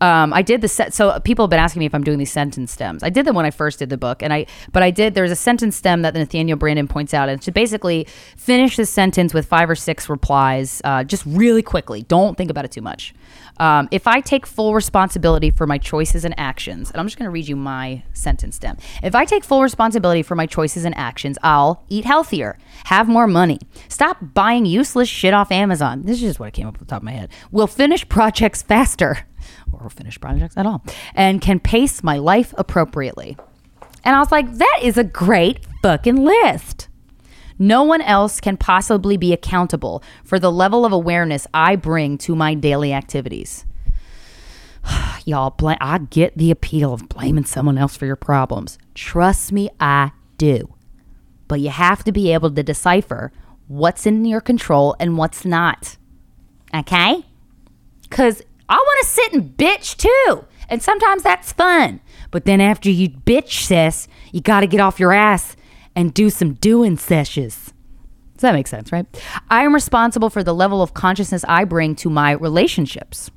Um, 0.04 0.34
I 0.34 0.42
did 0.42 0.60
the 0.60 0.68
set. 0.68 0.92
So 0.92 1.18
people 1.20 1.46
have 1.46 1.50
been 1.50 1.58
asking 1.58 1.80
me 1.80 1.86
if 1.86 1.94
I'm 1.94 2.04
doing 2.04 2.18
these 2.18 2.30
sentence 2.30 2.72
stems. 2.72 3.02
I 3.02 3.08
did 3.08 3.24
them 3.24 3.34
when 3.34 3.46
I 3.46 3.50
first 3.50 3.78
did 3.78 3.88
the 3.88 3.96
book, 3.96 4.22
and 4.22 4.34
I 4.34 4.44
but 4.70 4.82
I 4.82 4.90
did. 4.90 5.14
There's 5.14 5.30
a 5.30 5.36
sentence 5.36 5.76
stem 5.76 6.02
that 6.02 6.12
Nathaniel 6.12 6.58
Branden 6.58 6.86
points 6.86 7.14
out, 7.14 7.30
and 7.30 7.40
to 7.40 7.50
basically 7.50 8.06
finish 8.36 8.76
the 8.76 8.84
sentence 8.84 9.32
with 9.32 9.46
five 9.46 9.70
or 9.70 9.74
six 9.74 10.10
replies, 10.10 10.82
uh, 10.84 11.04
just 11.04 11.24
really 11.24 11.62
quickly. 11.62 12.02
Don't 12.02 12.36
think 12.36 12.50
about 12.50 12.66
it 12.66 12.70
too 12.70 12.82
much. 12.82 13.14
Um, 13.58 13.88
if 13.92 14.06
I 14.06 14.20
take 14.20 14.46
full 14.46 14.74
responsibility 14.74 15.50
for 15.50 15.66
my 15.66 15.78
choices 15.78 16.24
and 16.26 16.34
actions, 16.38 16.90
and 16.90 17.00
I'm 17.00 17.06
just 17.06 17.16
going 17.16 17.28
to 17.28 17.30
read 17.30 17.48
you 17.48 17.56
my 17.56 18.02
sentence 18.12 18.56
stem. 18.56 18.76
If 19.02 19.14
I 19.14 19.24
take 19.24 19.42
full 19.42 19.62
responsibility 19.62 20.22
for 20.22 20.34
my 20.34 20.44
choices 20.44 20.84
and 20.84 20.94
actions, 20.98 21.38
I'll 21.42 21.82
eat 21.88 22.04
healthier, 22.04 22.58
have 22.84 23.08
more 23.08 23.26
money, 23.26 23.60
stop 23.88 24.18
buying 24.34 24.66
useless 24.66 25.08
shit 25.08 25.32
off 25.32 25.50
Amazon. 25.50 26.02
This 26.02 26.16
is 26.16 26.22
just 26.22 26.40
what 26.40 26.46
I 26.46 26.50
came 26.50 26.66
up 26.66 26.74
with 26.78 26.88
the 26.88 26.92
top 26.92 27.02
of 27.02 27.04
my 27.04 27.12
head. 27.12 27.30
We'll 27.52 27.68
finish 27.68 28.06
projects 28.08 28.60
faster 28.60 29.24
or 29.82 29.90
finish 29.90 30.20
projects 30.20 30.56
at 30.56 30.66
all, 30.66 30.84
and 31.14 31.40
can 31.40 31.60
pace 31.60 32.02
my 32.02 32.18
life 32.18 32.54
appropriately. 32.56 33.36
And 34.04 34.14
I 34.14 34.18
was 34.18 34.30
like, 34.30 34.52
that 34.54 34.80
is 34.82 34.98
a 34.98 35.04
great 35.04 35.66
fucking 35.82 36.16
list. 36.16 36.88
No 37.58 37.82
one 37.82 38.02
else 38.02 38.40
can 38.40 38.56
possibly 38.56 39.16
be 39.16 39.32
accountable 39.32 40.02
for 40.24 40.38
the 40.38 40.50
level 40.50 40.84
of 40.84 40.92
awareness 40.92 41.46
I 41.54 41.76
bring 41.76 42.18
to 42.18 42.34
my 42.34 42.54
daily 42.54 42.92
activities. 42.92 43.64
Y'all, 45.24 45.50
bl- 45.50 45.70
I 45.80 45.98
get 45.98 46.36
the 46.36 46.50
appeal 46.50 46.92
of 46.92 47.08
blaming 47.08 47.44
someone 47.44 47.78
else 47.78 47.96
for 47.96 48.06
your 48.06 48.16
problems. 48.16 48.78
Trust 48.94 49.52
me, 49.52 49.70
I 49.78 50.10
do. 50.36 50.74
But 51.46 51.60
you 51.60 51.70
have 51.70 52.02
to 52.04 52.12
be 52.12 52.32
able 52.32 52.50
to 52.50 52.62
decipher 52.62 53.32
what's 53.68 54.06
in 54.06 54.24
your 54.24 54.40
control 54.40 54.96
and 54.98 55.16
what's 55.16 55.44
not. 55.44 55.96
Okay? 56.74 57.24
Because 58.02 58.42
I 58.68 58.74
want 58.74 59.06
to 59.06 59.12
sit 59.12 59.32
and 59.32 59.56
bitch 59.56 59.96
too. 59.96 60.46
And 60.68 60.82
sometimes 60.82 61.22
that's 61.22 61.52
fun. 61.52 62.00
But 62.30 62.46
then 62.46 62.60
after 62.60 62.90
you 62.90 63.08
bitch, 63.08 63.64
sis, 63.64 64.08
you 64.32 64.40
got 64.40 64.60
to 64.60 64.66
get 64.66 64.80
off 64.80 64.98
your 64.98 65.12
ass 65.12 65.56
and 65.94 66.14
do 66.14 66.30
some 66.30 66.54
doing 66.54 66.96
sessions. 66.96 67.72
Does 68.34 68.42
that 68.42 68.54
make 68.54 68.66
sense, 68.66 68.90
right? 68.90 69.06
I 69.48 69.62
am 69.62 69.74
responsible 69.74 70.30
for 70.30 70.42
the 70.42 70.54
level 70.54 70.82
of 70.82 70.94
consciousness 70.94 71.44
I 71.46 71.64
bring 71.64 71.94
to 71.96 72.10
my 72.10 72.32
relationships. 72.32 73.30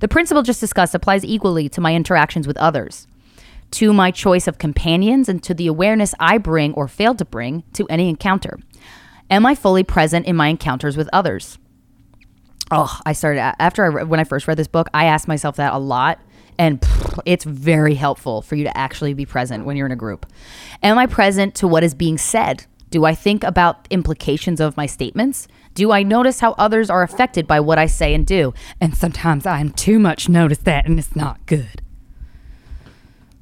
The 0.00 0.08
principle 0.08 0.42
just 0.42 0.60
discussed 0.60 0.94
applies 0.94 1.24
equally 1.24 1.68
to 1.68 1.80
my 1.80 1.94
interactions 1.94 2.46
with 2.46 2.56
others, 2.56 3.06
to 3.72 3.92
my 3.92 4.10
choice 4.10 4.48
of 4.48 4.58
companions, 4.58 5.28
and 5.28 5.42
to 5.42 5.54
the 5.54 5.66
awareness 5.66 6.14
I 6.18 6.38
bring 6.38 6.72
or 6.74 6.88
fail 6.88 7.14
to 7.16 7.24
bring 7.24 7.64
to 7.74 7.86
any 7.88 8.08
encounter. 8.08 8.58
Am 9.30 9.44
I 9.44 9.54
fully 9.54 9.84
present 9.84 10.26
in 10.26 10.36
my 10.36 10.48
encounters 10.48 10.96
with 10.96 11.08
others? 11.12 11.58
Oh, 12.70 12.98
I 13.04 13.12
started 13.12 13.40
after 13.58 13.84
I 14.00 14.04
when 14.04 14.20
I 14.20 14.24
first 14.24 14.48
read 14.48 14.56
this 14.56 14.68
book, 14.68 14.88
I 14.94 15.06
asked 15.06 15.28
myself 15.28 15.56
that 15.56 15.72
a 15.72 15.78
lot 15.78 16.20
and 16.58 16.80
pff, 16.80 17.18
it's 17.24 17.44
very 17.44 17.94
helpful 17.94 18.42
for 18.42 18.56
you 18.56 18.64
to 18.64 18.76
actually 18.76 19.14
be 19.14 19.26
present 19.26 19.64
when 19.64 19.76
you're 19.76 19.86
in 19.86 19.92
a 19.92 19.96
group. 19.96 20.26
Am 20.82 20.98
I 20.98 21.06
present 21.06 21.54
to 21.56 21.68
what 21.68 21.82
is 21.82 21.94
being 21.94 22.18
said? 22.18 22.66
Do 22.90 23.04
I 23.04 23.14
think 23.14 23.42
about 23.42 23.88
implications 23.90 24.60
of 24.60 24.76
my 24.76 24.86
statements? 24.86 25.48
Do 25.74 25.92
I 25.92 26.02
notice 26.02 26.40
how 26.40 26.52
others 26.52 26.90
are 26.90 27.02
affected 27.02 27.46
by 27.46 27.58
what 27.60 27.78
I 27.78 27.86
say 27.86 28.14
and 28.14 28.26
do? 28.26 28.52
And 28.80 28.94
sometimes 28.94 29.46
I'm 29.46 29.70
too 29.70 29.98
much 29.98 30.28
notice 30.28 30.58
that 30.58 30.86
and 30.86 30.98
it's 30.98 31.16
not 31.16 31.44
good. 31.46 31.80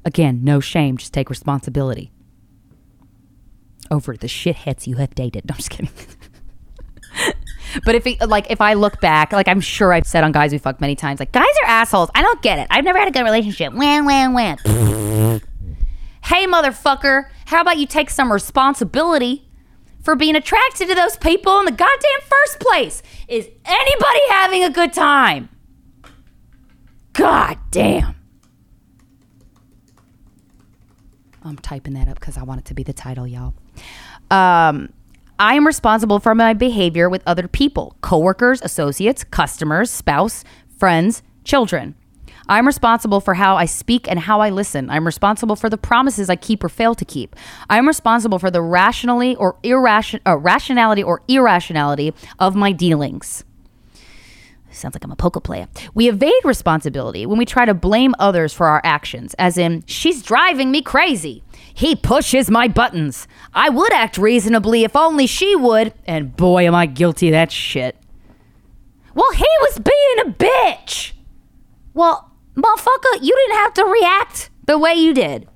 Again, 0.05 0.43
no 0.43 0.59
shame, 0.61 0.97
just 0.97 1.13
take 1.13 1.29
responsibility 1.29 2.11
over 3.91 4.15
the 4.15 4.27
shitheads 4.27 4.87
you 4.87 4.95
have 4.95 5.13
dated. 5.13 5.43
No, 5.49 5.53
I'm 5.53 5.57
just 5.57 5.69
kidding. 5.69 5.89
but 7.85 7.95
if 7.95 8.05
it, 8.07 8.27
like 8.27 8.49
if 8.49 8.61
I 8.61 8.73
look 8.73 8.99
back, 9.01 9.31
like 9.31 9.47
I'm 9.47 9.61
sure 9.61 9.93
I've 9.93 10.07
said 10.07 10.23
on 10.23 10.31
guys 10.31 10.51
we 10.51 10.57
fucked 10.57 10.81
many 10.81 10.95
times, 10.95 11.19
like 11.19 11.31
guys 11.31 11.45
are 11.63 11.67
assholes. 11.67 12.09
I 12.15 12.21
don't 12.21 12.41
get 12.41 12.59
it. 12.59 12.67
I've 12.69 12.83
never 12.83 12.99
had 12.99 13.07
a 13.07 13.11
good 13.11 13.23
relationship. 13.23 13.73
Wham 13.73 14.05
wham 14.05 14.33
wham. 14.33 14.57
hey 16.23 16.47
motherfucker, 16.47 17.29
how 17.45 17.61
about 17.61 17.77
you 17.77 17.87
take 17.87 18.09
some 18.09 18.31
responsibility 18.31 19.47
for 20.03 20.15
being 20.15 20.35
attracted 20.35 20.87
to 20.87 20.95
those 20.95 21.17
people 21.17 21.59
in 21.59 21.65
the 21.65 21.71
goddamn 21.71 22.21
first 22.21 22.59
place? 22.59 23.03
Is 23.27 23.47
anybody 23.65 24.19
having 24.29 24.63
a 24.63 24.69
good 24.69 24.93
time? 24.93 25.49
God 27.13 27.57
damn. 27.71 28.15
I'm 31.43 31.57
typing 31.57 31.93
that 31.93 32.07
up 32.07 32.19
because 32.19 32.37
I 32.37 32.43
want 32.43 32.59
it 32.59 32.65
to 32.65 32.73
be 32.73 32.83
the 32.83 32.93
title, 32.93 33.27
y'all. 33.27 33.53
Um, 34.29 34.93
I 35.41 35.55
am 35.55 35.65
responsible 35.65 36.19
for 36.19 36.35
my 36.35 36.53
behavior 36.53 37.09
with 37.09 37.23
other 37.25 37.47
people, 37.47 37.95
coworkers, 38.01 38.61
associates, 38.61 39.23
customers, 39.23 39.89
spouse, 39.89 40.43
friends, 40.77 41.23
children. 41.43 41.95
I'm 42.47 42.67
responsible 42.67 43.19
for 43.21 43.33
how 43.33 43.55
I 43.55 43.65
speak 43.65 44.07
and 44.07 44.19
how 44.19 44.41
I 44.41 44.51
listen. 44.51 44.87
I'm 44.91 45.03
responsible 45.03 45.55
for 45.55 45.67
the 45.67 45.79
promises 45.79 46.29
I 46.29 46.35
keep 46.35 46.63
or 46.63 46.69
fail 46.69 46.93
to 46.93 47.03
keep. 47.03 47.35
I'm 47.71 47.87
responsible 47.87 48.37
for 48.37 48.51
the 48.51 48.61
rationally 48.61 49.35
or 49.35 49.55
irration, 49.63 50.19
uh, 50.27 50.37
rationality 50.37 51.01
or 51.01 51.23
irrationality 51.27 52.13
of 52.37 52.55
my 52.55 52.71
dealings. 52.71 53.43
Sounds 54.69 54.93
like 54.93 55.03
I'm 55.03 55.11
a 55.11 55.15
poker 55.15 55.39
player. 55.39 55.67
We 55.95 56.07
evade 56.07 56.33
responsibility 56.43 57.25
when 57.25 57.39
we 57.39 57.45
try 57.45 57.65
to 57.65 57.73
blame 57.73 58.13
others 58.19 58.53
for 58.53 58.67
our 58.67 58.81
actions, 58.83 59.33
as 59.39 59.57
in, 59.57 59.83
she's 59.87 60.21
driving 60.21 60.69
me 60.69 60.83
crazy. 60.83 61.43
He 61.73 61.95
pushes 61.95 62.49
my 62.49 62.67
buttons. 62.67 63.27
I 63.53 63.69
would 63.69 63.93
act 63.93 64.17
reasonably 64.17 64.83
if 64.83 64.95
only 64.95 65.27
she 65.27 65.55
would, 65.55 65.93
and 66.05 66.35
boy, 66.35 66.67
am 66.67 66.75
I 66.75 66.85
guilty 66.85 67.29
of 67.29 67.33
that 67.33 67.51
shit. 67.51 67.95
Well, 69.13 69.31
he 69.31 69.47
was 69.61 69.79
being 69.79 70.27
a 70.27 70.31
bitch. 70.31 71.11
Well, 71.93 72.31
motherfucker, 72.55 73.21
you 73.21 73.35
didn't 73.35 73.57
have 73.57 73.73
to 73.75 73.85
react 73.85 74.49
the 74.65 74.77
way 74.77 74.93
you 74.93 75.13
did. 75.13 75.47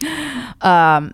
um, 0.60 1.12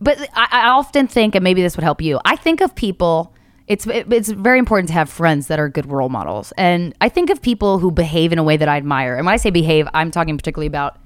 but 0.00 0.18
I, 0.34 0.48
I, 0.50 0.68
often 0.68 1.06
think, 1.06 1.34
and 1.34 1.44
maybe 1.44 1.62
this 1.62 1.76
would 1.76 1.84
help 1.84 2.00
you. 2.00 2.18
I 2.24 2.36
think 2.36 2.62
of 2.62 2.74
people. 2.74 3.31
It's 3.72 3.86
it, 3.86 4.12
it's 4.12 4.28
very 4.28 4.58
important 4.58 4.88
to 4.88 4.94
have 4.94 5.08
friends 5.08 5.46
that 5.46 5.58
are 5.58 5.68
good 5.68 5.90
role 5.90 6.08
models, 6.08 6.52
and 6.58 6.94
I 7.00 7.08
think 7.08 7.30
of 7.30 7.40
people 7.40 7.78
who 7.78 7.90
behave 7.90 8.32
in 8.32 8.38
a 8.38 8.42
way 8.42 8.56
that 8.56 8.68
I 8.68 8.76
admire. 8.76 9.16
And 9.16 9.24
when 9.26 9.32
I 9.32 9.36
say 9.36 9.50
behave, 9.50 9.88
I'm 9.94 10.10
talking 10.10 10.36
particularly 10.36 10.66
about 10.66 10.98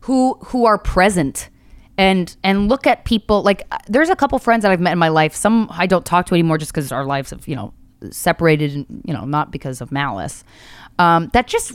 who 0.00 0.38
who 0.46 0.64
are 0.64 0.78
present 0.78 1.50
and 1.98 2.34
and 2.42 2.68
look 2.68 2.86
at 2.86 3.04
people 3.04 3.42
like 3.42 3.62
there's 3.86 4.08
a 4.08 4.16
couple 4.16 4.38
friends 4.38 4.62
that 4.62 4.72
I've 4.72 4.80
met 4.80 4.92
in 4.92 4.98
my 4.98 5.08
life. 5.08 5.34
Some 5.34 5.68
I 5.70 5.86
don't 5.86 6.06
talk 6.06 6.26
to 6.26 6.34
anymore 6.34 6.58
just 6.58 6.72
because 6.72 6.90
our 6.90 7.04
lives 7.04 7.30
have 7.30 7.46
you 7.46 7.56
know 7.56 7.74
separated, 8.10 8.74
and 8.74 9.02
you 9.04 9.14
know, 9.14 9.24
not 9.24 9.50
because 9.50 9.80
of 9.80 9.92
malice. 9.92 10.44
Um, 10.98 11.28
that 11.34 11.46
just 11.46 11.72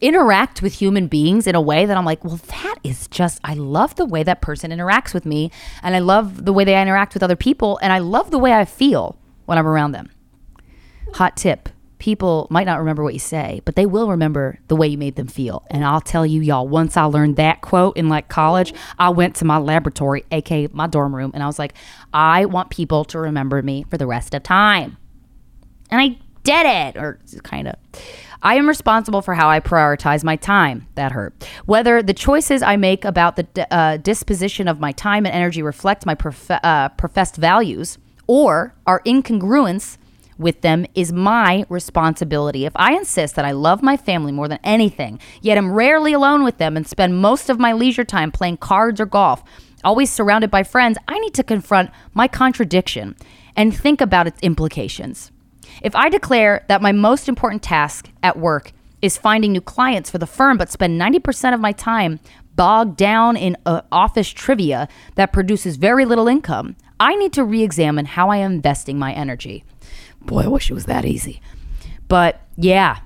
interact 0.00 0.62
with 0.62 0.72
human 0.72 1.08
beings 1.08 1.46
in 1.46 1.54
a 1.54 1.60
way 1.60 1.84
that 1.84 1.96
I'm 1.96 2.04
like, 2.04 2.24
well, 2.24 2.40
that 2.48 2.76
is 2.82 3.06
just, 3.08 3.40
I 3.44 3.54
love 3.54 3.96
the 3.96 4.06
way 4.06 4.22
that 4.22 4.40
person 4.40 4.70
interacts 4.70 5.12
with 5.12 5.26
me. 5.26 5.50
And 5.82 5.94
I 5.94 5.98
love 5.98 6.44
the 6.44 6.52
way 6.52 6.64
they 6.64 6.80
interact 6.80 7.14
with 7.14 7.22
other 7.22 7.36
people. 7.36 7.78
And 7.82 7.92
I 7.92 7.98
love 7.98 8.30
the 8.30 8.38
way 8.38 8.52
I 8.52 8.64
feel 8.64 9.18
when 9.46 9.58
I'm 9.58 9.66
around 9.66 9.92
them. 9.92 10.10
Hot 11.14 11.36
tip 11.36 11.68
people 12.02 12.48
might 12.50 12.66
not 12.66 12.80
remember 12.80 13.04
what 13.04 13.12
you 13.12 13.20
say, 13.20 13.60
but 13.64 13.76
they 13.76 13.86
will 13.86 14.10
remember 14.10 14.58
the 14.66 14.74
way 14.74 14.88
you 14.88 14.98
made 14.98 15.14
them 15.14 15.28
feel. 15.28 15.64
And 15.70 15.84
I'll 15.84 16.00
tell 16.00 16.26
you, 16.26 16.40
y'all, 16.40 16.66
once 16.66 16.96
I 16.96 17.04
learned 17.04 17.36
that 17.36 17.60
quote 17.60 17.96
in 17.96 18.08
like 18.08 18.28
college, 18.28 18.74
I 18.98 19.10
went 19.10 19.36
to 19.36 19.44
my 19.44 19.58
laboratory, 19.58 20.24
aka 20.32 20.66
my 20.72 20.88
dorm 20.88 21.14
room, 21.14 21.30
and 21.32 21.44
I 21.44 21.46
was 21.46 21.60
like, 21.60 21.74
I 22.12 22.46
want 22.46 22.70
people 22.70 23.04
to 23.04 23.20
remember 23.20 23.62
me 23.62 23.84
for 23.88 23.98
the 23.98 24.08
rest 24.08 24.34
of 24.34 24.42
time. 24.42 24.96
And 25.92 26.00
I 26.00 26.18
did 26.42 26.66
it, 26.66 26.96
or 26.96 27.20
kind 27.44 27.68
of. 27.68 27.76
I 28.42 28.56
am 28.56 28.66
responsible 28.66 29.22
for 29.22 29.34
how 29.34 29.48
I 29.48 29.60
prioritize 29.60 30.24
my 30.24 30.34
time. 30.34 30.88
That 30.96 31.12
hurt. 31.12 31.48
Whether 31.66 32.02
the 32.02 32.14
choices 32.14 32.62
I 32.62 32.74
make 32.74 33.04
about 33.04 33.36
the 33.36 33.72
uh, 33.72 33.98
disposition 33.98 34.66
of 34.66 34.80
my 34.80 34.90
time 34.90 35.24
and 35.24 35.32
energy 35.32 35.62
reflect 35.62 36.04
my 36.04 36.16
prof- 36.16 36.50
uh, 36.50 36.88
professed 36.88 37.36
values 37.36 37.98
or 38.32 38.74
are 38.86 39.02
incongruence 39.04 39.98
with 40.38 40.62
them 40.62 40.86
is 40.94 41.12
my 41.12 41.66
responsibility. 41.68 42.64
If 42.64 42.72
I 42.76 42.94
insist 42.94 43.36
that 43.36 43.44
I 43.44 43.50
love 43.50 43.82
my 43.82 43.98
family 43.98 44.32
more 44.32 44.48
than 44.48 44.58
anything, 44.64 45.20
yet 45.42 45.58
I'm 45.58 45.70
rarely 45.70 46.14
alone 46.14 46.42
with 46.42 46.56
them 46.56 46.74
and 46.74 46.86
spend 46.86 47.20
most 47.20 47.50
of 47.50 47.60
my 47.60 47.74
leisure 47.74 48.04
time 48.04 48.32
playing 48.32 48.56
cards 48.56 49.02
or 49.02 49.04
golf, 49.04 49.44
always 49.84 50.10
surrounded 50.10 50.50
by 50.50 50.62
friends, 50.62 50.96
I 51.06 51.18
need 51.18 51.34
to 51.34 51.42
confront 51.42 51.90
my 52.14 52.26
contradiction 52.26 53.16
and 53.54 53.76
think 53.76 54.00
about 54.00 54.26
its 54.26 54.40
implications. 54.40 55.30
If 55.82 55.94
I 55.94 56.08
declare 56.08 56.64
that 56.70 56.80
my 56.80 56.92
most 56.92 57.28
important 57.28 57.62
task 57.62 58.08
at 58.22 58.38
work 58.38 58.72
is 59.02 59.18
finding 59.18 59.52
new 59.52 59.60
clients 59.60 60.08
for 60.08 60.16
the 60.16 60.26
firm, 60.26 60.56
but 60.56 60.70
spend 60.70 60.98
90% 60.98 61.52
of 61.52 61.60
my 61.60 61.72
time 61.72 62.18
bogged 62.56 62.96
down 62.96 63.36
in 63.36 63.58
uh, 63.66 63.82
office 63.92 64.30
trivia 64.30 64.88
that 65.16 65.34
produces 65.34 65.76
very 65.76 66.06
little 66.06 66.28
income, 66.28 66.76
I 67.02 67.16
need 67.16 67.32
to 67.32 67.42
re 67.42 67.64
examine 67.64 68.04
how 68.06 68.30
I 68.30 68.36
am 68.36 68.52
investing 68.52 68.96
my 68.96 69.12
energy. 69.12 69.64
Boy, 70.20 70.42
I 70.42 70.46
wish 70.46 70.70
it 70.70 70.74
was 70.74 70.84
that 70.84 71.04
easy. 71.04 71.42
But 72.06 72.40
yeah, 72.56 73.00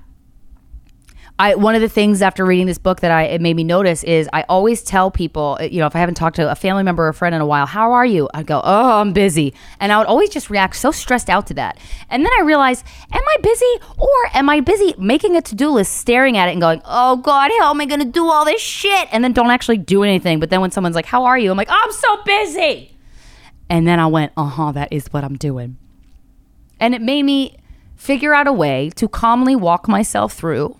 I 1.39 1.55
one 1.55 1.73
of 1.73 1.81
the 1.81 1.89
things 1.89 2.21
after 2.21 2.45
reading 2.45 2.67
this 2.67 2.77
book 2.77 2.99
that 2.99 3.09
I 3.09 3.23
it 3.23 3.41
made 3.41 3.55
me 3.55 3.63
notice 3.63 4.03
is 4.03 4.29
I 4.33 4.43
always 4.49 4.83
tell 4.83 5.09
people, 5.09 5.57
uh, 5.59 5.63
you 5.63 5.79
know, 5.79 5.87
if 5.87 5.95
I 5.95 5.99
haven't 5.99 6.13
talked 6.13 6.35
to 6.35 6.51
a 6.51 6.53
family 6.53 6.83
member 6.83 7.05
or 7.05 7.07
a 7.07 7.13
friend 7.15 7.33
in 7.33 7.41
a 7.41 7.45
while, 7.47 7.65
how 7.65 7.91
are 7.91 8.05
you? 8.05 8.29
I'd 8.35 8.45
go, 8.45 8.61
oh, 8.63 9.01
I'm 9.01 9.13
busy, 9.13 9.55
and 9.79 9.91
I 9.91 9.97
would 9.97 10.05
always 10.05 10.29
just 10.29 10.51
react 10.51 10.75
so 10.75 10.91
stressed 10.91 11.27
out 11.27 11.47
to 11.47 11.55
that. 11.55 11.79
And 12.11 12.23
then 12.23 12.31
I 12.37 12.43
realized, 12.43 12.85
am 13.11 13.23
I 13.27 13.37
busy 13.41 13.73
or 13.97 14.29
am 14.35 14.47
I 14.47 14.59
busy 14.59 14.93
making 14.99 15.35
a 15.35 15.41
to 15.41 15.55
do 15.55 15.69
list, 15.69 15.97
staring 15.97 16.37
at 16.37 16.49
it 16.49 16.51
and 16.51 16.61
going, 16.61 16.83
oh 16.85 17.15
God, 17.15 17.49
how 17.57 17.71
am 17.71 17.81
I 17.81 17.87
going 17.87 18.01
to 18.01 18.05
do 18.05 18.29
all 18.29 18.45
this 18.45 18.61
shit? 18.61 19.07
And 19.11 19.23
then 19.23 19.33
don't 19.33 19.49
actually 19.49 19.77
do 19.77 20.03
anything. 20.03 20.39
But 20.39 20.51
then 20.51 20.61
when 20.61 20.69
someone's 20.69 20.95
like, 20.95 21.07
how 21.07 21.25
are 21.25 21.39
you? 21.39 21.49
I'm 21.49 21.57
like, 21.57 21.69
oh, 21.71 21.81
I'm 21.83 21.91
so 21.91 22.23
busy. 22.23 22.96
And 23.69 23.87
then 23.87 23.99
I 23.99 24.07
went, 24.07 24.31
uh 24.37 24.45
huh, 24.45 24.71
that 24.73 24.91
is 24.91 25.07
what 25.07 25.23
I'm 25.23 25.35
doing. 25.35 25.77
And 26.79 26.93
it 26.95 27.01
made 27.01 27.23
me 27.23 27.57
figure 27.95 28.33
out 28.33 28.47
a 28.47 28.53
way 28.53 28.91
to 28.95 29.07
calmly 29.07 29.55
walk 29.55 29.87
myself 29.87 30.33
through 30.33 30.77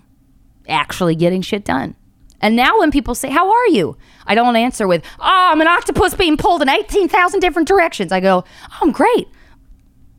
actually 0.69 1.15
getting 1.15 1.41
shit 1.41 1.65
done. 1.65 1.95
And 2.41 2.55
now 2.55 2.79
when 2.79 2.91
people 2.91 3.15
say, 3.15 3.29
How 3.29 3.51
are 3.51 3.67
you? 3.67 3.97
I 4.25 4.35
don't 4.35 4.55
answer 4.55 4.87
with, 4.87 5.03
Oh, 5.19 5.49
I'm 5.51 5.61
an 5.61 5.67
octopus 5.67 6.13
being 6.13 6.37
pulled 6.37 6.61
in 6.61 6.69
18,000 6.69 7.39
different 7.39 7.67
directions. 7.67 8.11
I 8.11 8.19
go, 8.19 8.43
Oh, 8.71 8.77
I'm 8.81 8.91
great. 8.91 9.27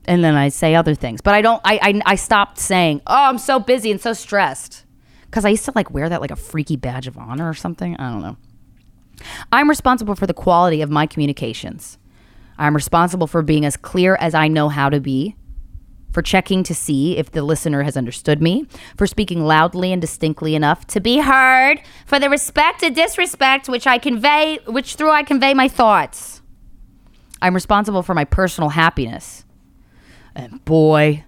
And 0.04 0.24
then 0.24 0.34
I 0.34 0.48
say 0.48 0.74
other 0.74 0.94
things. 0.94 1.20
But 1.20 1.34
I 1.34 1.42
don't, 1.42 1.60
I, 1.64 1.78
I, 1.82 2.12
I 2.12 2.14
stopped 2.16 2.58
saying, 2.58 3.02
Oh, 3.06 3.14
I'm 3.28 3.38
so 3.38 3.60
busy 3.60 3.90
and 3.90 4.00
so 4.00 4.12
stressed. 4.12 4.84
Because 5.26 5.44
I 5.44 5.50
used 5.50 5.64
to 5.66 5.72
like 5.74 5.90
wear 5.90 6.08
that 6.08 6.20
like 6.20 6.30
a 6.30 6.36
freaky 6.36 6.76
badge 6.76 7.06
of 7.06 7.16
honor 7.18 7.48
or 7.48 7.54
something. 7.54 7.96
I 7.96 8.10
don't 8.10 8.22
know. 8.22 8.36
I'm 9.52 9.68
responsible 9.68 10.14
for 10.14 10.26
the 10.26 10.34
quality 10.34 10.80
of 10.80 10.90
my 10.90 11.06
communications. 11.06 11.98
I'm 12.59 12.74
responsible 12.74 13.26
for 13.26 13.42
being 13.42 13.64
as 13.64 13.76
clear 13.76 14.16
as 14.16 14.34
I 14.34 14.48
know 14.48 14.68
how 14.68 14.88
to 14.90 15.00
be 15.00 15.36
for 16.12 16.22
checking 16.22 16.62
to 16.64 16.74
see 16.74 17.16
if 17.16 17.30
the 17.30 17.42
listener 17.42 17.82
has 17.82 17.96
understood 17.96 18.40
me, 18.40 18.66
for 18.96 19.06
speaking 19.06 19.44
loudly 19.44 19.92
and 19.92 20.00
distinctly 20.00 20.54
enough 20.54 20.86
to 20.88 21.00
be 21.00 21.18
heard, 21.18 21.80
for 22.06 22.18
the 22.18 22.30
respect 22.30 22.82
and 22.82 22.94
disrespect 22.94 23.68
which 23.68 23.86
I 23.86 23.98
convey, 23.98 24.59
which 24.66 24.94
through 24.94 25.11
I 25.11 25.22
convey 25.22 25.54
my 25.54 25.68
thoughts. 25.68 26.42
I'm 27.40 27.54
responsible 27.54 28.02
for 28.02 28.14
my 28.14 28.24
personal 28.24 28.70
happiness. 28.70 29.44
And 30.34 30.64
boy, 30.64 31.24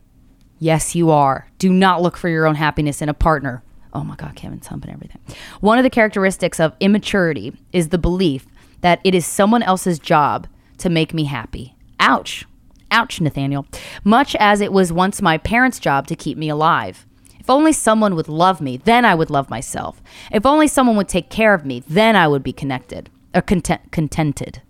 yes, 0.58 0.94
you 0.94 1.10
are. 1.10 1.46
Do 1.58 1.70
not 1.70 2.02
look 2.02 2.16
for 2.16 2.28
your 2.28 2.46
own 2.46 2.54
happiness 2.54 3.02
in 3.02 3.08
a 3.08 3.14
partner. 3.14 3.62
Oh 3.92 4.02
my 4.02 4.16
God, 4.16 4.34
Kevin's 4.34 4.66
humping 4.66 4.92
everything. 4.92 5.20
One 5.60 5.78
of 5.78 5.84
the 5.84 5.90
characteristics 5.90 6.58
of 6.58 6.74
immaturity 6.80 7.52
is 7.72 7.90
the 7.90 7.98
belief 7.98 8.46
that 8.80 9.00
it 9.04 9.14
is 9.14 9.26
someone 9.26 9.62
else's 9.62 9.98
job 9.98 10.46
to 10.80 10.90
make 10.90 11.14
me 11.14 11.24
happy. 11.24 11.74
Ouch. 11.98 12.44
Ouch, 12.90 13.20
Nathaniel. 13.20 13.66
Much 14.04 14.34
as 14.40 14.60
it 14.60 14.72
was 14.72 14.92
once 14.92 15.22
my 15.22 15.38
parents' 15.38 15.78
job 15.78 16.06
to 16.08 16.16
keep 16.16 16.36
me 16.36 16.48
alive. 16.48 17.06
If 17.38 17.48
only 17.48 17.72
someone 17.72 18.16
would 18.16 18.28
love 18.28 18.60
me, 18.60 18.76
then 18.76 19.04
I 19.04 19.14
would 19.14 19.30
love 19.30 19.48
myself. 19.48 20.02
If 20.30 20.44
only 20.44 20.66
someone 20.66 20.96
would 20.96 21.08
take 21.08 21.30
care 21.30 21.54
of 21.54 21.64
me, 21.64 21.82
then 21.88 22.16
I 22.16 22.28
would 22.28 22.42
be 22.42 22.52
connected 22.52 23.10
or 23.34 23.42
content- 23.42 23.90
contented. 23.92 24.62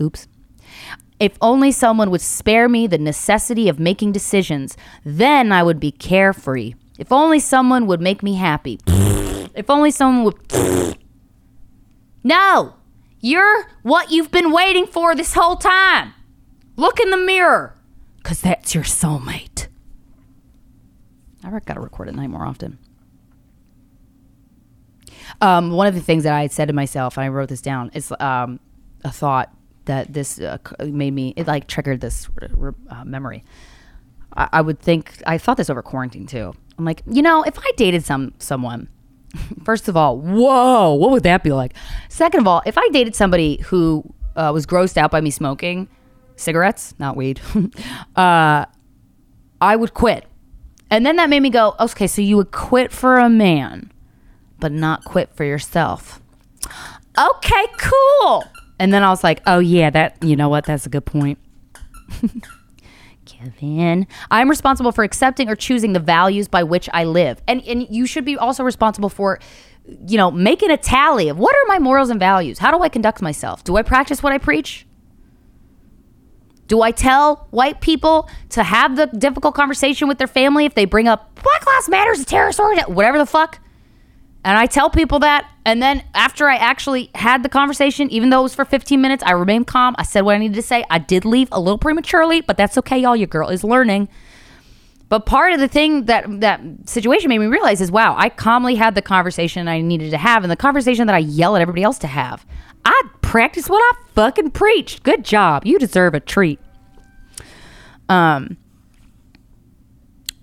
Oops. 0.00 0.26
If 1.20 1.36
only 1.40 1.72
someone 1.72 2.10
would 2.10 2.20
spare 2.20 2.68
me 2.68 2.86
the 2.86 2.98
necessity 2.98 3.68
of 3.68 3.78
making 3.78 4.12
decisions, 4.12 4.76
then 5.04 5.52
I 5.52 5.62
would 5.62 5.80
be 5.80 5.90
carefree. 5.90 6.74
If 6.98 7.12
only 7.12 7.38
someone 7.40 7.86
would 7.86 8.00
make 8.00 8.22
me 8.22 8.34
happy. 8.34 8.78
if 8.86 9.70
only 9.70 9.90
someone 9.90 10.24
would. 10.24 10.98
No! 12.26 12.76
You're 13.24 13.70
what 13.80 14.10
you've 14.10 14.30
been 14.30 14.52
waiting 14.52 14.86
for 14.86 15.14
this 15.14 15.32
whole 15.32 15.56
time. 15.56 16.12
Look 16.76 17.00
in 17.00 17.08
the 17.08 17.16
mirror, 17.16 17.74
because 18.18 18.42
that's 18.42 18.74
your 18.74 18.84
soulmate. 18.84 19.68
I've 21.42 21.64
got 21.64 21.74
to 21.74 21.80
record 21.80 22.08
at 22.08 22.14
night 22.14 22.28
more 22.28 22.44
often. 22.44 22.78
Um, 25.40 25.70
one 25.70 25.86
of 25.86 25.94
the 25.94 26.02
things 26.02 26.24
that 26.24 26.34
I 26.34 26.42
had 26.42 26.52
said 26.52 26.68
to 26.68 26.74
myself, 26.74 27.16
and 27.16 27.24
I 27.24 27.28
wrote 27.28 27.48
this 27.48 27.62
down, 27.62 27.90
is 27.94 28.12
um, 28.20 28.60
a 29.06 29.10
thought 29.10 29.50
that 29.86 30.12
this 30.12 30.38
uh, 30.38 30.58
made 30.80 31.14
me, 31.14 31.32
it 31.34 31.46
like 31.46 31.66
triggered 31.66 32.02
this 32.02 32.28
uh, 32.90 33.04
memory. 33.04 33.42
I, 34.36 34.48
I 34.52 34.60
would 34.60 34.80
think, 34.80 35.22
I 35.26 35.38
thought 35.38 35.56
this 35.56 35.70
over 35.70 35.80
quarantine 35.80 36.26
too. 36.26 36.52
I'm 36.76 36.84
like, 36.84 37.02
you 37.06 37.22
know, 37.22 37.42
if 37.42 37.58
I 37.58 37.70
dated 37.78 38.04
some 38.04 38.34
someone, 38.38 38.88
first 39.64 39.88
of 39.88 39.96
all, 39.96 40.18
whoa, 40.18 40.94
what 40.94 41.10
would 41.10 41.22
that 41.24 41.42
be 41.42 41.52
like? 41.52 41.74
Second 42.08 42.40
of 42.40 42.46
all, 42.46 42.62
if 42.66 42.78
I 42.78 42.88
dated 42.90 43.14
somebody 43.14 43.58
who 43.66 44.04
uh, 44.36 44.50
was 44.52 44.66
grossed 44.66 44.96
out 44.96 45.10
by 45.10 45.20
me 45.20 45.30
smoking 45.30 45.88
cigarettes, 46.36 46.94
not 46.98 47.16
weed, 47.16 47.40
uh, 48.16 48.64
I 49.60 49.76
would 49.76 49.94
quit. 49.94 50.26
And 50.90 51.04
then 51.04 51.16
that 51.16 51.30
made 51.30 51.40
me 51.40 51.50
go, 51.50 51.74
okay, 51.80 52.06
so 52.06 52.22
you 52.22 52.36
would 52.36 52.52
quit 52.52 52.92
for 52.92 53.18
a 53.18 53.28
man, 53.28 53.90
but 54.60 54.70
not 54.70 55.04
quit 55.04 55.34
for 55.34 55.44
yourself. 55.44 56.20
Okay, 57.18 57.66
cool. 57.78 58.44
And 58.78 58.92
then 58.92 59.02
I 59.02 59.08
was 59.08 59.24
like, 59.24 59.40
oh, 59.46 59.60
yeah, 59.60 59.90
that, 59.90 60.22
you 60.22 60.36
know 60.36 60.48
what? 60.48 60.64
That's 60.64 60.86
a 60.86 60.88
good 60.88 61.04
point. 61.04 61.38
Kevin, 63.44 64.06
I'm 64.30 64.48
responsible 64.48 64.92
for 64.92 65.04
accepting 65.04 65.48
or 65.48 65.56
choosing 65.56 65.92
the 65.92 66.00
values 66.00 66.48
by 66.48 66.62
which 66.62 66.88
I 66.92 67.04
live. 67.04 67.42
And, 67.46 67.62
and 67.64 67.86
you 67.90 68.06
should 68.06 68.24
be 68.24 68.36
also 68.36 68.62
responsible 68.62 69.08
for, 69.08 69.38
you 70.06 70.16
know, 70.16 70.30
making 70.30 70.70
a 70.70 70.76
tally 70.76 71.28
of 71.28 71.38
what 71.38 71.54
are 71.54 71.64
my 71.66 71.78
morals 71.78 72.10
and 72.10 72.18
values? 72.18 72.58
How 72.58 72.70
do 72.70 72.82
I 72.82 72.88
conduct 72.88 73.20
myself? 73.22 73.64
Do 73.64 73.76
I 73.76 73.82
practice 73.82 74.22
what 74.22 74.32
I 74.32 74.38
preach? 74.38 74.86
Do 76.66 76.80
I 76.80 76.92
tell 76.92 77.46
white 77.50 77.82
people 77.82 78.28
to 78.50 78.62
have 78.62 78.96
the 78.96 79.06
difficult 79.06 79.54
conversation 79.54 80.08
with 80.08 80.16
their 80.16 80.26
family 80.26 80.64
if 80.64 80.74
they 80.74 80.86
bring 80.86 81.06
up 81.06 81.34
Black 81.34 81.66
Lives 81.66 81.88
Matters, 81.90 82.20
a 82.20 82.24
terrorist 82.24 82.58
organization, 82.58 82.94
whatever 82.94 83.18
the 83.18 83.26
fuck? 83.26 83.60
And 84.44 84.58
I 84.58 84.66
tell 84.66 84.90
people 84.90 85.20
that. 85.20 85.50
And 85.64 85.82
then 85.82 86.04
after 86.12 86.48
I 86.48 86.56
actually 86.56 87.10
had 87.14 87.42
the 87.42 87.48
conversation, 87.48 88.10
even 88.10 88.28
though 88.28 88.40
it 88.40 88.44
was 88.44 88.54
for 88.54 88.66
15 88.66 89.00
minutes, 89.00 89.22
I 89.24 89.32
remained 89.32 89.66
calm. 89.66 89.94
I 89.98 90.02
said 90.02 90.20
what 90.20 90.34
I 90.34 90.38
needed 90.38 90.54
to 90.56 90.62
say. 90.62 90.84
I 90.90 90.98
did 90.98 91.24
leave 91.24 91.48
a 91.50 91.58
little 91.58 91.78
prematurely, 91.78 92.42
but 92.42 92.58
that's 92.58 92.76
okay, 92.78 92.98
y'all. 92.98 93.16
Your 93.16 93.26
girl 93.26 93.48
is 93.48 93.64
learning. 93.64 94.08
But 95.08 95.26
part 95.26 95.52
of 95.52 95.60
the 95.60 95.68
thing 95.68 96.06
that 96.06 96.40
that 96.40 96.60
situation 96.86 97.28
made 97.28 97.38
me 97.38 97.46
realize 97.46 97.80
is 97.80 97.90
wow, 97.90 98.14
I 98.18 98.28
calmly 98.28 98.74
had 98.74 98.94
the 98.94 99.02
conversation 99.02 99.68
I 99.68 99.80
needed 99.80 100.10
to 100.10 100.18
have 100.18 100.44
and 100.44 100.50
the 100.50 100.56
conversation 100.56 101.06
that 101.06 101.14
I 101.14 101.18
yell 101.18 101.56
at 101.56 101.62
everybody 101.62 101.82
else 101.82 101.98
to 102.00 102.06
have. 102.06 102.44
I 102.84 103.02
practiced 103.22 103.70
what 103.70 103.80
I 103.80 103.92
fucking 104.14 104.50
preached. 104.50 105.02
Good 105.02 105.24
job. 105.24 105.64
You 105.64 105.78
deserve 105.78 106.14
a 106.14 106.20
treat. 106.20 106.58
Um 108.08 108.58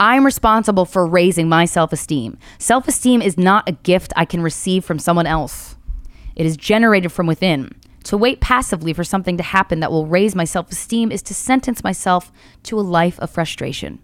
I'm 0.02 0.26
responsible 0.26 0.86
for 0.86 1.06
raising 1.06 1.48
my 1.48 1.66
self 1.66 1.94
esteem. 1.94 2.40
Self 2.58 2.88
esteem 2.88 3.22
is 3.22 3.38
not 3.38 3.70
a 3.70 3.74
gift 3.74 4.12
I 4.16 4.26
can 4.26 4.42
receive 4.42 4.84
from 4.84 4.98
someone 4.98 5.28
else, 5.28 5.76
it 6.36 6.46
is 6.46 6.58
generated 6.58 7.12
from 7.12 7.28
within. 7.28 7.76
To 8.06 8.18
wait 8.18 8.42
passively 8.42 8.94
for 8.94 9.04
something 9.04 9.38
to 9.38 9.44
happen 9.44 9.80
that 9.82 9.92
will 9.92 10.08
raise 10.08 10.34
my 10.34 10.44
self 10.44 10.72
esteem 10.72 11.12
is 11.12 11.22
to 11.22 11.36
sentence 11.36 11.84
myself 11.84 12.32
to 12.64 12.80
a 12.80 12.82
life 12.82 13.20
of 13.20 13.30
frustration. 13.30 14.00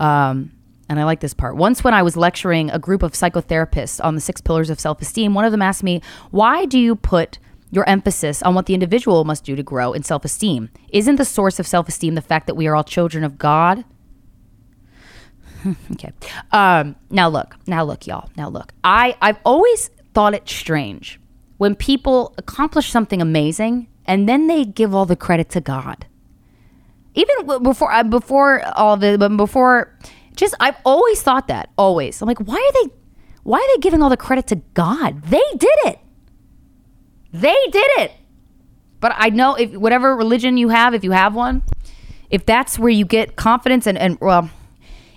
Um, 0.00 0.50
and 0.88 0.98
I 0.98 1.04
like 1.04 1.20
this 1.20 1.34
part. 1.34 1.54
Once, 1.54 1.84
when 1.84 1.94
I 1.94 2.02
was 2.02 2.16
lecturing 2.16 2.68
a 2.70 2.80
group 2.80 3.04
of 3.04 3.12
psychotherapists 3.12 4.04
on 4.04 4.16
the 4.16 4.20
six 4.20 4.40
pillars 4.40 4.70
of 4.70 4.80
self 4.80 5.00
esteem, 5.00 5.34
one 5.34 5.44
of 5.44 5.52
them 5.52 5.62
asked 5.62 5.84
me, 5.84 6.02
Why 6.32 6.64
do 6.64 6.80
you 6.80 6.96
put 6.96 7.38
your 7.70 7.88
emphasis 7.88 8.42
on 8.42 8.56
what 8.56 8.66
the 8.66 8.74
individual 8.74 9.24
must 9.24 9.44
do 9.44 9.54
to 9.54 9.62
grow 9.62 9.92
in 9.92 10.02
self 10.02 10.24
esteem? 10.24 10.68
Isn't 10.88 11.14
the 11.14 11.24
source 11.24 11.60
of 11.60 11.66
self 11.68 11.86
esteem 11.88 12.16
the 12.16 12.20
fact 12.20 12.48
that 12.48 12.56
we 12.56 12.66
are 12.66 12.74
all 12.74 12.82
children 12.82 13.22
of 13.22 13.38
God? 13.38 13.84
okay. 15.92 16.12
Um, 16.52 16.96
now 17.10 17.28
look, 17.28 17.56
now 17.66 17.84
look, 17.84 18.06
y'all. 18.06 18.30
Now 18.36 18.48
look. 18.48 18.72
I 18.84 19.16
I've 19.20 19.38
always 19.44 19.90
thought 20.14 20.34
it 20.34 20.48
strange 20.48 21.20
when 21.58 21.74
people 21.74 22.34
accomplish 22.38 22.90
something 22.90 23.20
amazing 23.20 23.88
and 24.06 24.28
then 24.28 24.46
they 24.46 24.64
give 24.64 24.94
all 24.94 25.06
the 25.06 25.16
credit 25.16 25.50
to 25.50 25.60
God. 25.60 26.06
Even 27.14 27.62
before 27.62 27.92
uh, 27.92 28.02
before 28.02 28.62
all 28.76 28.96
the 28.96 29.16
but 29.18 29.36
before 29.36 29.96
just 30.36 30.54
I've 30.60 30.76
always 30.84 31.22
thought 31.22 31.48
that 31.48 31.70
always. 31.76 32.20
I'm 32.22 32.28
like, 32.28 32.38
why 32.38 32.56
are 32.56 32.82
they 32.82 32.94
why 33.42 33.58
are 33.58 33.76
they 33.76 33.80
giving 33.80 34.02
all 34.02 34.10
the 34.10 34.16
credit 34.16 34.46
to 34.48 34.56
God? 34.74 35.22
They 35.22 35.42
did 35.56 35.78
it. 35.84 35.98
They 37.32 37.56
did 37.70 37.90
it. 37.98 38.12
But 39.00 39.12
I 39.16 39.30
know 39.30 39.54
if 39.54 39.72
whatever 39.72 40.14
religion 40.14 40.56
you 40.56 40.68
have, 40.68 40.94
if 40.94 41.04
you 41.04 41.10
have 41.12 41.34
one, 41.34 41.62
if 42.28 42.44
that's 42.44 42.78
where 42.78 42.90
you 42.90 43.04
get 43.04 43.36
confidence 43.36 43.86
and 43.86 43.98
and 43.98 44.18
well 44.20 44.50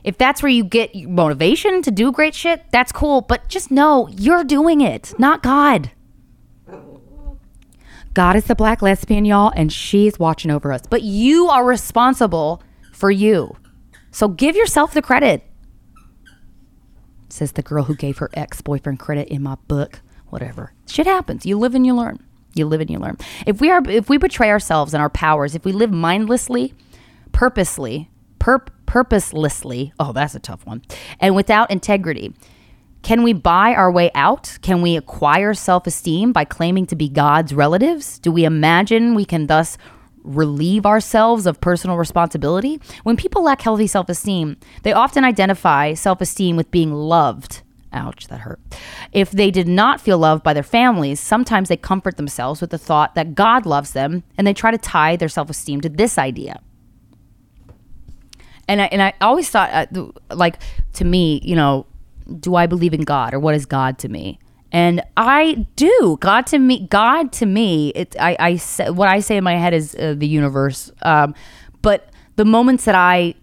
if 0.03 0.17
that's 0.17 0.43
where 0.43 0.51
you 0.51 0.63
get 0.63 0.95
motivation 0.95 1.81
to 1.81 1.91
do 1.91 2.11
great 2.11 2.35
shit, 2.35 2.63
that's 2.71 2.91
cool. 2.91 3.21
But 3.21 3.47
just 3.47 3.71
know 3.71 4.09
you're 4.09 4.43
doing 4.43 4.81
it, 4.81 5.13
not 5.17 5.41
God. 5.41 5.91
God 8.13 8.35
is 8.35 8.45
the 8.45 8.55
black 8.55 8.81
lesbian, 8.81 9.25
y'all, 9.25 9.51
and 9.55 9.73
she's 9.73 10.19
watching 10.19 10.51
over 10.51 10.71
us. 10.71 10.81
But 10.87 11.01
you 11.01 11.47
are 11.47 11.65
responsible 11.65 12.61
for 12.91 13.09
you. 13.09 13.55
So 14.11 14.27
give 14.27 14.55
yourself 14.55 14.93
the 14.93 15.01
credit. 15.01 15.43
Says 17.29 17.53
the 17.53 17.63
girl 17.63 17.85
who 17.85 17.95
gave 17.95 18.19
her 18.19 18.29
ex 18.35 18.61
boyfriend 18.61 18.99
credit 18.99 19.29
in 19.29 19.41
my 19.41 19.55
book. 19.67 20.01
Whatever. 20.29 20.73
Shit 20.87 21.07
happens. 21.07 21.45
You 21.45 21.57
live 21.57 21.73
and 21.73 21.85
you 21.85 21.95
learn. 21.95 22.19
You 22.53 22.67
live 22.67 22.81
and 22.81 22.89
you 22.89 22.99
learn. 22.99 23.17
If 23.47 23.59
we 23.59 23.71
are 23.71 23.81
if 23.89 24.09
we 24.09 24.17
betray 24.19 24.51
ourselves 24.51 24.93
and 24.93 25.01
our 25.01 25.09
powers, 25.09 25.55
if 25.55 25.65
we 25.65 25.71
live 25.71 25.91
mindlessly, 25.91 26.75
purposely, 27.31 28.11
perp 28.43 28.67
purposelessly, 28.85 29.93
oh, 29.99 30.11
that's 30.11 30.35
a 30.35 30.39
tough 30.39 30.65
one, 30.65 30.81
and 31.19 31.35
without 31.35 31.71
integrity. 31.71 32.33
Can 33.01 33.23
we 33.23 33.33
buy 33.33 33.73
our 33.73 33.91
way 33.91 34.11
out? 34.15 34.57
Can 34.61 34.81
we 34.81 34.95
acquire 34.95 35.53
self 35.53 35.87
esteem 35.87 36.31
by 36.31 36.45
claiming 36.45 36.85
to 36.87 36.95
be 36.95 37.09
God's 37.09 37.53
relatives? 37.53 38.19
Do 38.19 38.31
we 38.31 38.45
imagine 38.45 39.15
we 39.15 39.25
can 39.25 39.47
thus 39.47 39.77
relieve 40.23 40.85
ourselves 40.85 41.45
of 41.45 41.59
personal 41.59 41.97
responsibility? 41.97 42.79
When 43.03 43.17
people 43.17 43.43
lack 43.43 43.61
healthy 43.61 43.87
self 43.87 44.09
esteem, 44.09 44.57
they 44.83 44.93
often 44.93 45.23
identify 45.23 45.93
self 45.93 46.21
esteem 46.21 46.55
with 46.55 46.71
being 46.71 46.93
loved. 46.93 47.61
Ouch, 47.93 48.27
that 48.27 48.41
hurt. 48.41 48.59
If 49.11 49.31
they 49.31 49.51
did 49.51 49.67
not 49.67 50.01
feel 50.01 50.17
loved 50.17 50.43
by 50.43 50.53
their 50.53 50.63
families, 50.63 51.19
sometimes 51.19 51.69
they 51.69 51.77
comfort 51.77 52.17
themselves 52.17 52.59
with 52.59 52.71
the 52.71 52.77
thought 52.77 53.15
that 53.15 53.35
God 53.35 53.65
loves 53.65 53.91
them 53.91 54.23
and 54.37 54.47
they 54.47 54.53
try 54.53 54.71
to 54.71 54.77
tie 54.77 55.15
their 55.15 55.29
self 55.29 55.49
esteem 55.49 55.79
to 55.81 55.89
this 55.89 56.17
idea 56.17 56.61
and 58.67 58.81
I, 58.81 58.85
and 58.85 59.01
I 59.01 59.13
always 59.21 59.49
thought 59.49 59.69
uh, 59.71 60.07
like 60.33 60.59
to 60.93 61.05
me 61.05 61.41
you 61.43 61.55
know 61.55 61.85
do 62.39 62.55
I 62.55 62.67
believe 62.67 62.93
in 62.93 63.01
God 63.01 63.33
or 63.33 63.39
what 63.39 63.55
is 63.55 63.65
God 63.65 63.97
to 63.99 64.09
me? 64.09 64.39
And 64.71 65.03
I 65.15 65.67
do. 65.75 66.17
God 66.19 66.47
to 66.47 66.59
me 66.59 66.87
God 66.87 67.31
to 67.33 67.45
me 67.45 67.89
it 67.89 68.15
I, 68.19 68.35
I 68.39 68.55
say, 68.57 68.89
what 68.89 69.07
I 69.07 69.19
say 69.19 69.37
in 69.37 69.43
my 69.43 69.55
head 69.55 69.73
is 69.73 69.95
uh, 69.95 70.15
the 70.17 70.27
universe. 70.27 70.91
Um, 71.01 71.35
but 71.81 72.09
the 72.35 72.45
moments 72.45 72.85
that 72.85 72.95
I 72.95 73.35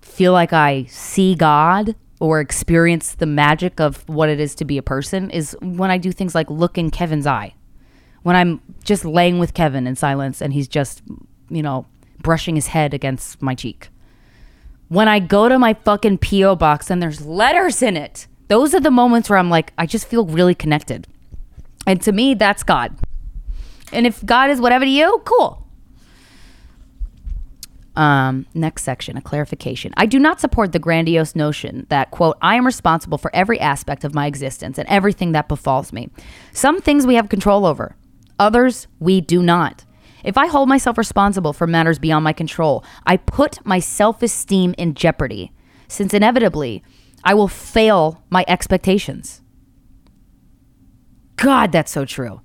feel 0.00 0.32
like 0.32 0.52
I 0.52 0.84
see 0.84 1.34
God 1.34 1.94
or 2.20 2.40
experience 2.40 3.14
the 3.14 3.26
magic 3.26 3.80
of 3.80 4.08
what 4.08 4.28
it 4.28 4.40
is 4.40 4.54
to 4.56 4.64
be 4.64 4.78
a 4.78 4.82
person 4.82 5.30
is 5.30 5.56
when 5.60 5.90
I 5.90 5.98
do 5.98 6.12
things 6.12 6.34
like 6.34 6.50
look 6.50 6.78
in 6.78 6.90
Kevin's 6.90 7.26
eye. 7.26 7.54
When 8.22 8.36
I'm 8.36 8.60
just 8.84 9.04
laying 9.04 9.38
with 9.38 9.54
Kevin 9.54 9.86
in 9.86 9.96
silence 9.96 10.40
and 10.40 10.52
he's 10.52 10.68
just 10.68 11.02
you 11.48 11.62
know 11.62 11.86
brushing 12.20 12.56
his 12.56 12.68
head 12.68 12.94
against 12.94 13.40
my 13.42 13.54
cheek 13.54 13.88
when 14.92 15.08
I 15.08 15.20
go 15.20 15.48
to 15.48 15.58
my 15.58 15.72
fucking 15.72 16.18
P.O. 16.18 16.56
box 16.56 16.90
and 16.90 17.02
there's 17.02 17.24
letters 17.24 17.80
in 17.80 17.96
it. 17.96 18.26
Those 18.48 18.74
are 18.74 18.80
the 18.80 18.90
moments 18.90 19.30
where 19.30 19.38
I'm 19.38 19.48
like, 19.48 19.72
I 19.78 19.86
just 19.86 20.06
feel 20.06 20.26
really 20.26 20.54
connected. 20.54 21.06
And 21.86 22.02
to 22.02 22.12
me, 22.12 22.34
that's 22.34 22.62
God. 22.62 22.94
And 23.90 24.06
if 24.06 24.22
God 24.22 24.50
is 24.50 24.60
whatever 24.60 24.84
to 24.84 24.90
you, 24.90 25.22
cool. 25.24 25.66
Um, 27.96 28.44
next 28.52 28.82
section, 28.82 29.16
a 29.16 29.22
clarification. 29.22 29.94
I 29.96 30.04
do 30.04 30.18
not 30.18 30.40
support 30.40 30.72
the 30.72 30.78
grandiose 30.78 31.34
notion 31.34 31.86
that, 31.88 32.10
quote, 32.10 32.36
I 32.42 32.56
am 32.56 32.66
responsible 32.66 33.16
for 33.16 33.34
every 33.34 33.58
aspect 33.58 34.04
of 34.04 34.14
my 34.14 34.26
existence 34.26 34.76
and 34.76 34.86
everything 34.90 35.32
that 35.32 35.48
befalls 35.48 35.94
me. 35.94 36.10
Some 36.52 36.82
things 36.82 37.06
we 37.06 37.14
have 37.14 37.30
control 37.30 37.64
over, 37.64 37.96
others 38.38 38.88
we 39.00 39.22
do 39.22 39.42
not. 39.42 39.86
If 40.24 40.38
I 40.38 40.46
hold 40.46 40.68
myself 40.68 40.98
responsible 40.98 41.52
for 41.52 41.66
matters 41.66 41.98
beyond 41.98 42.24
my 42.24 42.32
control, 42.32 42.84
I 43.06 43.16
put 43.16 43.64
my 43.66 43.78
self 43.78 44.22
esteem 44.22 44.74
in 44.78 44.94
jeopardy, 44.94 45.52
since 45.88 46.14
inevitably 46.14 46.82
I 47.24 47.34
will 47.34 47.48
fail 47.48 48.22
my 48.30 48.44
expectations. 48.48 49.42
God, 51.36 51.72
that's 51.72 51.90
so 51.90 52.04
true. 52.04 52.40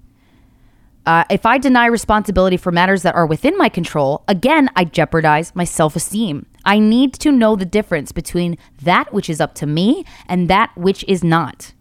Uh, 1.05 1.23
if 1.29 1.45
I 1.45 1.57
deny 1.57 1.85
responsibility 1.85 2.57
for 2.57 2.71
matters 2.71 3.03
that 3.03 3.15
are 3.15 3.25
within 3.25 3.57
my 3.57 3.69
control, 3.69 4.25
again, 4.27 4.69
I 4.75 4.83
jeopardize 4.83 5.55
my 5.55 5.63
self 5.63 5.95
esteem. 5.95 6.45
I 6.65 6.79
need 6.79 7.13
to 7.15 7.31
know 7.31 7.55
the 7.55 7.65
difference 7.65 8.11
between 8.11 8.57
that 8.81 9.13
which 9.13 9.29
is 9.29 9.39
up 9.39 9.55
to 9.55 9.65
me 9.65 10.03
and 10.27 10.49
that 10.49 10.75
which 10.75 11.05
is 11.07 11.23
not. 11.23 11.73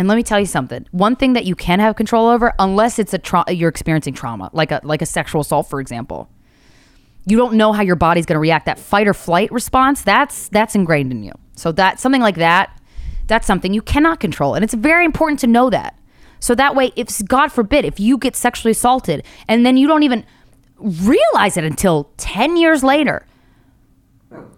And 0.00 0.08
let 0.08 0.16
me 0.16 0.22
tell 0.22 0.40
you 0.40 0.46
something. 0.46 0.86
One 0.92 1.14
thing 1.14 1.34
that 1.34 1.44
you 1.44 1.54
can 1.54 1.78
have 1.78 1.94
control 1.94 2.28
over, 2.28 2.54
unless 2.58 2.98
it's 2.98 3.12
a 3.12 3.18
tra- 3.18 3.44
you're 3.52 3.68
experiencing 3.68 4.14
trauma, 4.14 4.48
like 4.54 4.72
a 4.72 4.80
like 4.82 5.02
a 5.02 5.06
sexual 5.06 5.42
assault, 5.42 5.68
for 5.68 5.78
example, 5.78 6.30
you 7.26 7.36
don't 7.36 7.52
know 7.52 7.74
how 7.74 7.82
your 7.82 7.96
body's 7.96 8.24
going 8.24 8.36
to 8.36 8.40
react. 8.40 8.64
That 8.64 8.78
fight 8.78 9.06
or 9.06 9.12
flight 9.12 9.52
response, 9.52 10.00
that's 10.00 10.48
that's 10.48 10.74
ingrained 10.74 11.12
in 11.12 11.22
you. 11.22 11.32
So 11.54 11.70
that 11.72 12.00
something 12.00 12.22
like 12.22 12.36
that, 12.36 12.80
that's 13.26 13.46
something 13.46 13.74
you 13.74 13.82
cannot 13.82 14.20
control, 14.20 14.54
and 14.54 14.64
it's 14.64 14.72
very 14.72 15.04
important 15.04 15.38
to 15.40 15.46
know 15.46 15.68
that. 15.68 15.98
So 16.38 16.54
that 16.54 16.74
way, 16.74 16.92
if 16.96 17.22
God 17.26 17.52
forbid, 17.52 17.84
if 17.84 18.00
you 18.00 18.16
get 18.16 18.34
sexually 18.36 18.72
assaulted 18.72 19.22
and 19.48 19.66
then 19.66 19.76
you 19.76 19.86
don't 19.86 20.02
even 20.02 20.24
realize 20.78 21.58
it 21.58 21.64
until 21.64 22.10
10 22.16 22.56
years 22.56 22.82
later, 22.82 23.26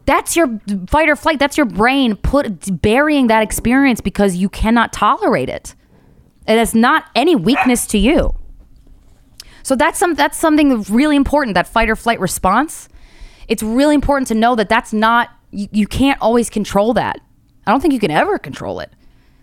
that's 0.05 0.37
your 0.37 0.61
fight 0.89 1.09
or 1.09 1.17
flight. 1.17 1.39
That's 1.39 1.57
your 1.57 1.67
brain 1.67 2.17
put 2.17 2.83
burying 2.83 3.29
that 3.29 3.43
experience 3.43 4.01
because 4.01 4.37
you 4.37 4.49
cannot 4.49 4.93
tolerate 4.93 5.49
it. 5.49 5.75
And 6.47 6.61
it's 6.61 6.75
not 6.75 7.05
any 7.15 7.37
weakness 7.37 7.87
to 7.89 7.99
you. 7.99 8.35
So 9.63 9.77
that's 9.77 9.99
some 9.99 10.15
that's 10.15 10.37
something 10.37 10.83
really 10.83 11.17
important. 11.17 11.55
That 11.55 11.69
fight 11.69 11.89
or 11.89 11.97
flight 11.97 12.21
response. 12.21 12.89
It's 13.49 13.63
really 13.63 13.95
important 13.95 14.29
to 14.29 14.35
know 14.35 14.55
that 14.57 14.69
that's 14.69 14.93
not 14.93 15.31
you, 15.51 15.69
you 15.71 15.87
can't 15.87 16.21
always 16.21 16.51
control 16.51 16.95
that. 16.95 17.21
I 17.67 17.71
don't 17.71 17.81
think 17.81 17.95
you 17.95 18.01
can 18.01 18.11
ever 18.11 18.39
control 18.39 18.81
it 18.81 18.91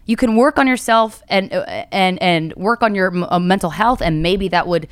you 0.09 0.15
can 0.15 0.35
work 0.35 0.57
on 0.57 0.65
yourself 0.65 1.21
and 1.29 1.53
and 1.53 2.19
and 2.19 2.55
work 2.55 2.81
on 2.81 2.95
your 2.95 3.13
uh, 3.31 3.37
mental 3.37 3.69
health 3.69 4.01
and 4.01 4.23
maybe 4.23 4.47
that 4.47 4.65
would 4.65 4.87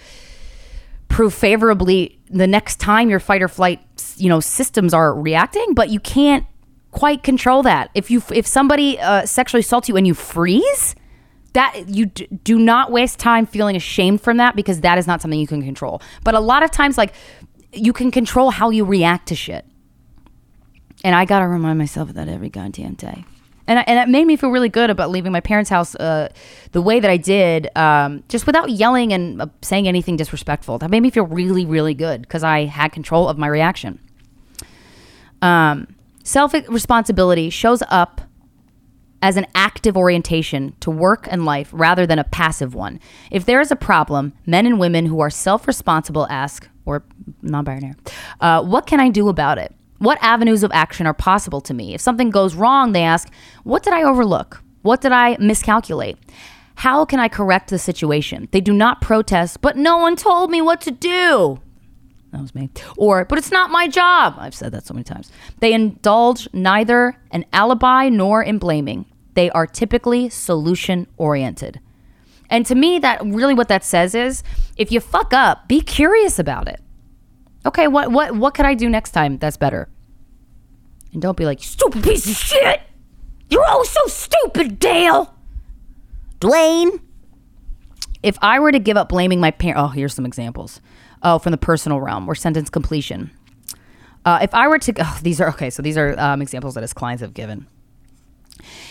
prove 1.08 1.34
favorably 1.34 2.20
the 2.30 2.48
next 2.48 2.80
time 2.80 3.10
your 3.10 3.20
fight 3.20 3.42
or 3.42 3.48
flight 3.48 3.80
you 4.18 4.30
know 4.30 4.40
systems 4.40 4.94
are 4.94 5.14
reacting 5.14 5.74
but 5.74 5.90
you 5.90 6.00
can't 6.00 6.46
quite 6.92 7.22
control 7.24 7.64
that. 7.64 7.92
If 7.94 8.10
you 8.10 8.24
if 8.34 8.48
somebody 8.48 9.00
uh, 9.00 9.26
sexually 9.26 9.62
assaults 9.62 9.88
you 9.88 9.98
and 9.98 10.08
you 10.08 10.14
freeze 10.14 10.96
that 11.54 11.88
you 11.88 12.08
d- 12.08 12.28
do 12.44 12.58
not 12.58 12.92
waste 12.92 13.20
time 13.20 13.46
feeling 13.46 13.76
ashamed 13.76 14.22
from 14.22 14.38
that 14.38 14.56
because 14.56 14.82
that 14.82 14.98
is 14.98 15.08
not 15.08 15.22
something 15.22 15.40
you 15.40 15.48
can 15.48 15.62
control. 15.62 16.02
But 16.24 16.36
a 16.36 16.40
lot 16.40 16.64
of 16.64 16.72
times 16.72 16.98
like 16.98 17.14
you 17.72 17.94
can 17.94 18.12
control 18.12 18.50
how 18.50 18.70
you 18.72 18.84
react 18.84 19.28
to 19.28 19.36
shit. 19.36 19.66
And 21.04 21.16
i 21.16 21.26
gotta 21.26 21.48
remind 21.48 21.78
myself 21.78 22.10
of 22.10 22.16
that 22.16 22.28
every 22.28 22.50
goddamn 22.50 22.94
day 22.96 23.24
and 23.68 23.84
and 23.88 24.00
it 24.00 24.10
made 24.10 24.26
me 24.26 24.36
feel 24.36 24.50
really 24.50 24.70
good 24.70 24.90
about 24.90 25.10
leaving 25.10 25.32
my 25.32 25.42
parents' 25.42 25.70
house 25.70 25.96
uh, 25.96 26.30
the 26.72 26.82
way 26.82 27.00
that 27.00 27.10
I 27.10 27.18
did, 27.18 27.70
um, 27.76 28.24
just 28.30 28.46
without 28.48 28.70
yelling 28.70 29.14
and 29.14 29.42
uh, 29.42 29.48
saying 29.62 29.88
anything 29.88 30.18
disrespectful. 30.18 30.78
That 30.78 30.90
made 30.90 31.02
me 31.02 31.10
feel 31.10 31.26
really, 31.26 31.66
really 31.66 31.94
good 31.94 32.22
because 32.22 32.44
I 32.44 32.66
had 32.66 32.92
control 32.92 33.28
of 33.28 33.38
my 33.38 33.48
reaction. 33.48 34.00
Um, 35.42 35.96
Self 36.28 36.54
responsibility 36.54 37.50
shows 37.50 37.82
up 37.88 38.20
as 39.22 39.38
an 39.38 39.48
active 39.56 39.96
orientation 39.96 40.76
to 40.82 40.92
work 40.92 41.26
and 41.32 41.46
life 41.46 41.70
rather 41.72 42.06
than 42.06 42.20
a 42.20 42.26
passive 42.26 42.76
one. 42.76 43.00
If 43.32 43.46
there 43.46 43.62
is 43.62 43.72
a 43.72 43.78
problem, 43.78 44.34
men 44.46 44.66
and 44.66 44.78
women 44.78 45.06
who 45.06 45.22
are 45.22 45.30
self 45.30 45.66
responsible 45.68 46.28
ask, 46.30 46.68
or 46.86 47.06
non 47.42 47.64
binary, 47.64 47.94
uh, 48.42 48.62
what 48.62 48.88
can 48.88 49.00
I 49.00 49.08
do 49.08 49.30
about 49.30 49.58
it? 49.58 49.74
What 50.00 50.20
avenues 50.22 50.64
of 50.64 50.72
action 50.74 51.08
are 51.08 51.14
possible 51.14 51.62
to 51.62 51.74
me? 51.74 51.94
If 51.94 52.02
something 52.02 52.30
goes 52.30 52.56
wrong, 52.56 52.92
they 52.92 53.04
ask, 53.04 53.32
What 53.64 53.84
did 53.84 53.94
I 53.94 54.04
overlook? 54.04 54.62
What 54.82 55.02
did 55.02 55.12
I 55.12 55.38
miscalculate? 55.40 56.18
How 56.76 57.06
can 57.06 57.20
I 57.20 57.28
correct 57.28 57.72
the 57.72 57.80
situation? 57.80 58.48
They 58.52 58.62
do 58.62 58.72
not 58.72 59.02
protest, 59.02 59.62
but 59.62 59.76
no 59.76 59.98
one 59.98 60.16
told 60.16 60.52
me 60.52 60.62
what 60.62 60.80
to 60.82 60.92
do. 60.92 61.60
That 62.32 62.42
was 62.42 62.54
me. 62.54 62.70
Or, 62.98 63.26
but 63.26 63.40
it's 63.40 63.52
not 63.52 63.72
my 63.72 63.88
job. 63.88 64.36
I've 64.38 64.54
said 64.54 64.72
that 64.74 64.86
so 64.86 64.94
many 64.94 65.04
times. 65.04 65.32
They 65.60 65.74
indulge 65.74 66.48
neither 66.54 67.20
an 67.32 67.46
alibi 67.52 68.10
nor 68.10 68.44
in 68.44 68.60
blaming. 68.60 69.06
They 69.34 69.50
are 69.52 69.66
typically 69.66 70.30
solution 70.30 71.08
oriented. 71.18 71.80
And 72.50 72.66
to 72.68 72.76
me, 72.76 73.00
that 73.00 73.26
really 73.26 73.54
what 73.54 73.70
that 73.70 73.84
says 73.84 74.14
is 74.14 74.44
if 74.78 74.92
you 74.92 75.00
fuck 75.00 75.34
up, 75.34 75.68
be 75.68 75.82
curious 75.82 76.38
about 76.38 76.68
it. 76.68 76.80
Okay, 77.66 77.88
what 77.88 78.12
what 78.12 78.36
what 78.36 78.54
could 78.54 78.66
I 78.66 78.74
do 78.74 78.90
next 78.90 79.12
time 79.12 79.38
that's 79.38 79.58
better? 79.58 79.90
And 81.14 81.22
don't 81.22 81.38
be 81.38 81.46
like, 81.46 81.62
stupid 81.62 82.04
piece 82.04 82.30
of 82.30 82.36
shit. 82.36 82.82
You're 83.50 83.66
all 83.66 83.86
so 83.86 84.02
stupid, 84.08 84.80
Dale. 84.80 85.34
Dwayne. 86.40 87.02
If 88.24 88.38
I 88.42 88.60
were 88.60 88.72
to 88.72 88.80
give 88.80 88.98
up 88.98 89.10
blaming 89.10 89.40
my 89.40 89.52
parents, 89.52 89.82
oh, 89.82 89.88
here's 89.88 90.14
some 90.14 90.26
examples. 90.26 90.82
Oh, 91.24 91.40
from 91.40 91.52
the 91.52 91.58
personal 91.58 92.02
realm 92.02 92.28
or 92.30 92.36
sentence 92.36 92.70
completion. 92.70 93.32
Uh, 94.26 94.40
if 94.42 94.54
I 94.54 94.68
were 94.68 94.80
to, 94.80 94.94
oh, 95.00 95.20
these 95.22 95.40
are 95.40 95.50
okay. 95.50 95.70
So 95.70 95.82
these 95.82 95.98
are 95.98 96.20
um, 96.20 96.42
examples 96.42 96.74
that 96.74 96.82
his 96.82 96.94
clients 96.94 97.22
have 97.22 97.34
given. 97.34 97.68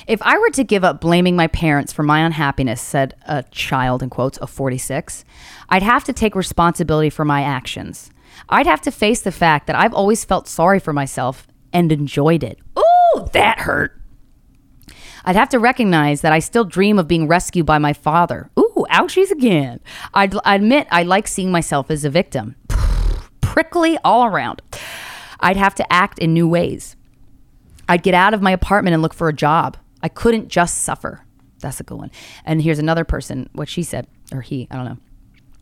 If 0.07 0.23
I 0.23 0.39
were 0.39 0.51
to 0.51 0.65
give 0.65 0.85
up 0.85 1.01
blaming 1.01 1.37
my 1.37 1.49
parents 1.49 1.93
for 1.93 2.03
my 2.03 2.21
unhappiness, 2.21 2.81
said 2.81 3.15
a 3.27 3.43
child 3.51 4.03
in 4.03 4.09
quotes 4.11 4.39
of 4.39 4.49
46, 4.49 5.25
I'd 5.69 5.83
have 5.83 6.05
to 6.05 6.13
take 6.13 6.35
responsibility 6.35 7.11
for 7.11 7.25
my 7.25 7.43
actions. 7.43 8.11
I'd 8.49 8.67
have 8.67 8.81
to 8.83 8.91
face 8.91 9.21
the 9.23 9.33
fact 9.33 9.67
that 9.67 9.77
I've 9.77 9.95
always 9.95 10.25
felt 10.25 10.49
sorry 10.49 10.79
for 10.79 10.93
myself 10.93 11.47
and 11.73 11.91
enjoyed 11.93 12.43
it. 12.43 12.59
Ooh, 12.79 13.29
that 13.33 13.61
hurt. 13.61 14.01
I'd 15.25 15.37
have 15.37 15.49
to 15.51 15.59
recognize 15.59 16.21
that 16.21 16.33
I 16.33 16.39
still 16.39 16.65
dream 16.65 16.99
of 16.99 17.09
being 17.09 17.27
rescued 17.27 17.67
by 17.67 17.79
my 17.79 17.93
father. 17.93 18.49
Ooh, 18.59 18.87
ouchies 18.91 19.31
again. 19.31 19.81
I'd 20.15 20.37
admit 20.45 20.87
I 20.91 21.03
like 21.03 21.27
seeing 21.27 21.51
myself 21.51 21.91
as 21.91 22.05
a 22.05 22.11
victim. 22.11 22.55
Prickly 23.41 23.99
all 24.05 24.25
around. 24.25 24.63
I'd 25.41 25.57
have 25.57 25.75
to 25.77 25.93
act 25.93 26.19
in 26.21 26.33
new 26.33 26.49
ways. 26.49 26.95
I'd 27.89 28.03
get 28.03 28.15
out 28.15 28.35
of 28.35 28.43
my 28.43 28.53
apartment 28.53 28.95
and 28.95 29.03
look 29.03 29.15
for 29.15 29.29
a 29.29 29.33
job. 29.33 29.77
I 30.03 30.09
couldn't 30.09 30.49
just 30.49 30.83
suffer. 30.83 31.25
That's 31.61 31.81
a 31.81 31.85
good 31.85 31.99
one. 31.99 32.11
And 32.45 32.63
here's 32.63 32.79
another 32.79 33.05
person, 33.05 33.49
what 33.53 33.69
she 33.69 33.83
said, 33.83 34.07
or 34.33 34.43
he, 34.43 34.69
I 34.71 34.77
don't 34.77 34.85
know. 34.85 34.99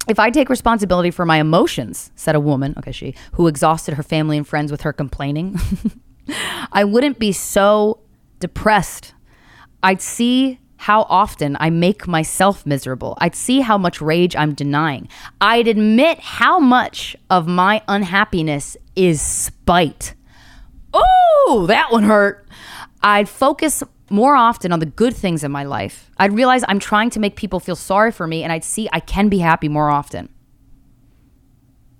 If 0.06 0.18
I 0.18 0.30
take 0.30 0.50
responsibility 0.50 1.10
for 1.10 1.24
my 1.24 1.38
emotions, 1.38 2.10
said 2.14 2.34
a 2.34 2.40
woman, 2.40 2.74
okay, 2.78 2.92
she, 2.92 3.14
who 3.32 3.46
exhausted 3.46 3.94
her 3.94 4.02
family 4.02 4.36
and 4.36 4.46
friends 4.46 4.70
with 4.70 4.82
her 4.82 4.92
complaining, 4.92 5.58
I 6.72 6.84
wouldn't 6.84 7.18
be 7.18 7.32
so 7.32 8.00
depressed. 8.38 9.14
I'd 9.82 10.02
see 10.02 10.58
how 10.76 11.06
often 11.08 11.56
I 11.60 11.70
make 11.70 12.06
myself 12.06 12.66
miserable. 12.66 13.16
I'd 13.18 13.34
see 13.34 13.60
how 13.60 13.78
much 13.78 14.02
rage 14.02 14.36
I'm 14.36 14.52
denying. 14.52 15.08
I'd 15.40 15.66
admit 15.66 16.18
how 16.20 16.58
much 16.58 17.16
of 17.30 17.46
my 17.46 17.80
unhappiness 17.88 18.76
is 18.94 19.22
spite. 19.22 20.14
Oh, 20.92 21.64
that 21.68 21.90
one 21.90 22.02
hurt. 22.04 22.46
I'd 23.02 23.30
focus 23.30 23.82
more 24.10 24.36
often 24.36 24.72
on 24.72 24.80
the 24.80 24.86
good 24.86 25.14
things 25.14 25.42
in 25.42 25.50
my 25.50 25.64
life. 25.64 26.10
I'd 26.18 26.32
realize 26.32 26.62
I'm 26.68 26.78
trying 26.78 27.10
to 27.10 27.20
make 27.20 27.36
people 27.36 27.60
feel 27.60 27.76
sorry 27.76 28.12
for 28.12 28.26
me 28.26 28.42
and 28.42 28.52
I'd 28.52 28.64
see 28.64 28.88
I 28.92 29.00
can 29.00 29.28
be 29.28 29.38
happy 29.38 29.68
more 29.68 29.90
often. 29.90 30.28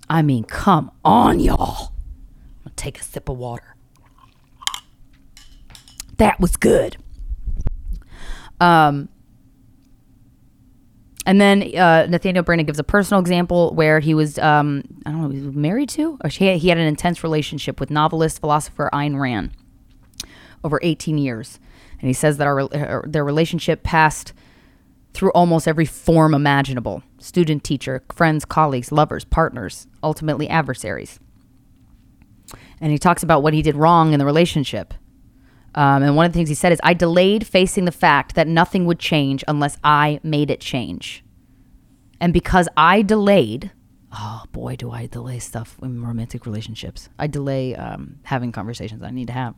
I 0.08 0.22
mean, 0.22 0.44
come 0.44 0.90
on, 1.04 1.40
y'all. 1.40 1.92
Gonna 2.62 2.74
take 2.76 3.00
a 3.00 3.02
sip 3.02 3.28
of 3.28 3.38
water. 3.38 3.76
That 6.18 6.38
was 6.38 6.56
good. 6.56 6.96
Um, 8.60 9.08
and 11.26 11.40
then 11.40 11.62
uh, 11.76 12.06
Nathaniel 12.08 12.44
Branden 12.44 12.66
gives 12.66 12.78
a 12.78 12.84
personal 12.84 13.20
example 13.20 13.74
where 13.74 13.98
he 13.98 14.14
was, 14.14 14.38
um, 14.38 14.84
I 15.06 15.10
don't 15.10 15.22
know, 15.22 15.28
he 15.30 15.40
was 15.40 15.54
married 15.56 15.88
to, 15.90 16.18
or 16.22 16.28
he, 16.28 16.56
he 16.58 16.68
had 16.68 16.78
an 16.78 16.86
intense 16.86 17.24
relationship 17.24 17.80
with 17.80 17.90
novelist, 17.90 18.40
philosopher 18.40 18.90
Ayn 18.92 19.18
Rand 19.18 19.52
over 20.62 20.78
18 20.82 21.18
years. 21.18 21.58
And 22.04 22.08
he 22.10 22.12
says 22.12 22.36
that 22.36 22.46
our, 22.46 22.60
uh, 22.60 23.00
their 23.06 23.24
relationship 23.24 23.82
passed 23.82 24.34
through 25.14 25.32
almost 25.32 25.66
every 25.66 25.86
form 25.86 26.34
imaginable 26.34 27.02
student, 27.16 27.64
teacher, 27.64 28.04
friends, 28.12 28.44
colleagues, 28.44 28.92
lovers, 28.92 29.24
partners, 29.24 29.86
ultimately 30.02 30.46
adversaries. 30.46 31.18
And 32.78 32.92
he 32.92 32.98
talks 32.98 33.22
about 33.22 33.42
what 33.42 33.54
he 33.54 33.62
did 33.62 33.74
wrong 33.74 34.12
in 34.12 34.18
the 34.18 34.26
relationship. 34.26 34.92
Um, 35.74 36.02
and 36.02 36.14
one 36.14 36.26
of 36.26 36.32
the 36.34 36.36
things 36.36 36.50
he 36.50 36.54
said 36.54 36.72
is, 36.72 36.80
I 36.82 36.92
delayed 36.92 37.46
facing 37.46 37.86
the 37.86 37.90
fact 37.90 38.34
that 38.34 38.48
nothing 38.48 38.84
would 38.84 38.98
change 38.98 39.42
unless 39.48 39.78
I 39.82 40.20
made 40.22 40.50
it 40.50 40.60
change. 40.60 41.24
And 42.20 42.34
because 42.34 42.68
I 42.76 43.00
delayed, 43.00 43.70
oh 44.16 44.44
boy, 44.52 44.76
do 44.76 44.90
I 44.90 45.06
delay 45.06 45.38
stuff 45.38 45.76
in 45.82 46.04
romantic 46.04 46.46
relationships. 46.46 47.08
I 47.18 47.26
delay 47.26 47.74
um, 47.74 48.18
having 48.24 48.52
conversations 48.52 49.02
I 49.02 49.10
need 49.10 49.26
to 49.26 49.32
have. 49.32 49.54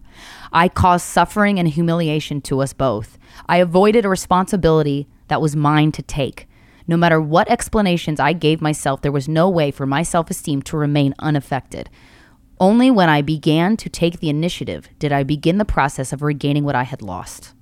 I 0.52 0.68
caused 0.68 1.06
suffering 1.06 1.58
and 1.58 1.68
humiliation 1.68 2.40
to 2.42 2.60
us 2.60 2.72
both. 2.72 3.18
I 3.48 3.58
avoided 3.58 4.04
a 4.04 4.08
responsibility 4.08 5.08
that 5.28 5.40
was 5.40 5.54
mine 5.54 5.92
to 5.92 6.02
take. 6.02 6.48
No 6.88 6.96
matter 6.96 7.20
what 7.20 7.50
explanations 7.50 8.20
I 8.20 8.32
gave 8.32 8.62
myself, 8.62 9.02
there 9.02 9.12
was 9.12 9.28
no 9.28 9.48
way 9.50 9.70
for 9.70 9.86
my 9.86 10.02
self 10.02 10.30
esteem 10.30 10.62
to 10.62 10.76
remain 10.76 11.14
unaffected. 11.18 11.90
Only 12.58 12.90
when 12.90 13.08
I 13.08 13.20
began 13.20 13.76
to 13.78 13.90
take 13.90 14.20
the 14.20 14.30
initiative 14.30 14.88
did 14.98 15.12
I 15.12 15.24
begin 15.24 15.58
the 15.58 15.64
process 15.64 16.12
of 16.12 16.22
regaining 16.22 16.64
what 16.64 16.74
I 16.74 16.84
had 16.84 17.02
lost. 17.02 17.52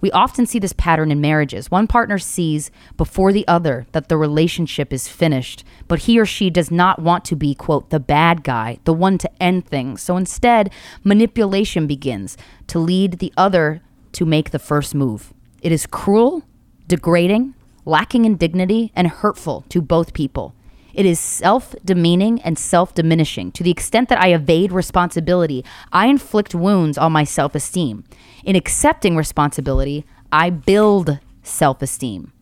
We 0.00 0.10
often 0.12 0.46
see 0.46 0.58
this 0.58 0.72
pattern 0.72 1.10
in 1.10 1.20
marriages. 1.20 1.70
One 1.70 1.86
partner 1.86 2.18
sees 2.18 2.70
before 2.96 3.32
the 3.32 3.46
other 3.48 3.86
that 3.92 4.08
the 4.08 4.16
relationship 4.16 4.92
is 4.92 5.08
finished, 5.08 5.64
but 5.88 6.00
he 6.00 6.18
or 6.20 6.26
she 6.26 6.50
does 6.50 6.70
not 6.70 7.00
want 7.00 7.24
to 7.26 7.36
be, 7.36 7.54
quote, 7.54 7.90
the 7.90 8.00
bad 8.00 8.44
guy, 8.44 8.78
the 8.84 8.92
one 8.92 9.18
to 9.18 9.42
end 9.42 9.66
things. 9.66 10.02
So 10.02 10.16
instead, 10.16 10.70
manipulation 11.02 11.86
begins 11.86 12.36
to 12.68 12.78
lead 12.78 13.18
the 13.18 13.32
other 13.36 13.82
to 14.12 14.24
make 14.24 14.50
the 14.50 14.58
first 14.58 14.94
move. 14.94 15.32
It 15.62 15.72
is 15.72 15.86
cruel, 15.86 16.44
degrading, 16.86 17.54
lacking 17.84 18.24
in 18.24 18.36
dignity, 18.36 18.92
and 18.94 19.08
hurtful 19.08 19.64
to 19.70 19.82
both 19.82 20.12
people. 20.14 20.54
It 20.94 21.06
is 21.06 21.20
self 21.20 21.76
demeaning 21.84 22.40
and 22.42 22.58
self 22.58 22.94
diminishing. 22.94 23.52
To 23.52 23.62
the 23.62 23.70
extent 23.70 24.08
that 24.08 24.20
I 24.20 24.32
evade 24.32 24.72
responsibility, 24.72 25.64
I 25.92 26.06
inflict 26.06 26.54
wounds 26.54 26.98
on 26.98 27.12
my 27.12 27.24
self 27.24 27.54
esteem. 27.54 28.04
In 28.44 28.56
accepting 28.56 29.16
responsibility, 29.16 30.04
I 30.32 30.50
build 30.50 31.18
self 31.42 31.82
esteem. 31.82 32.32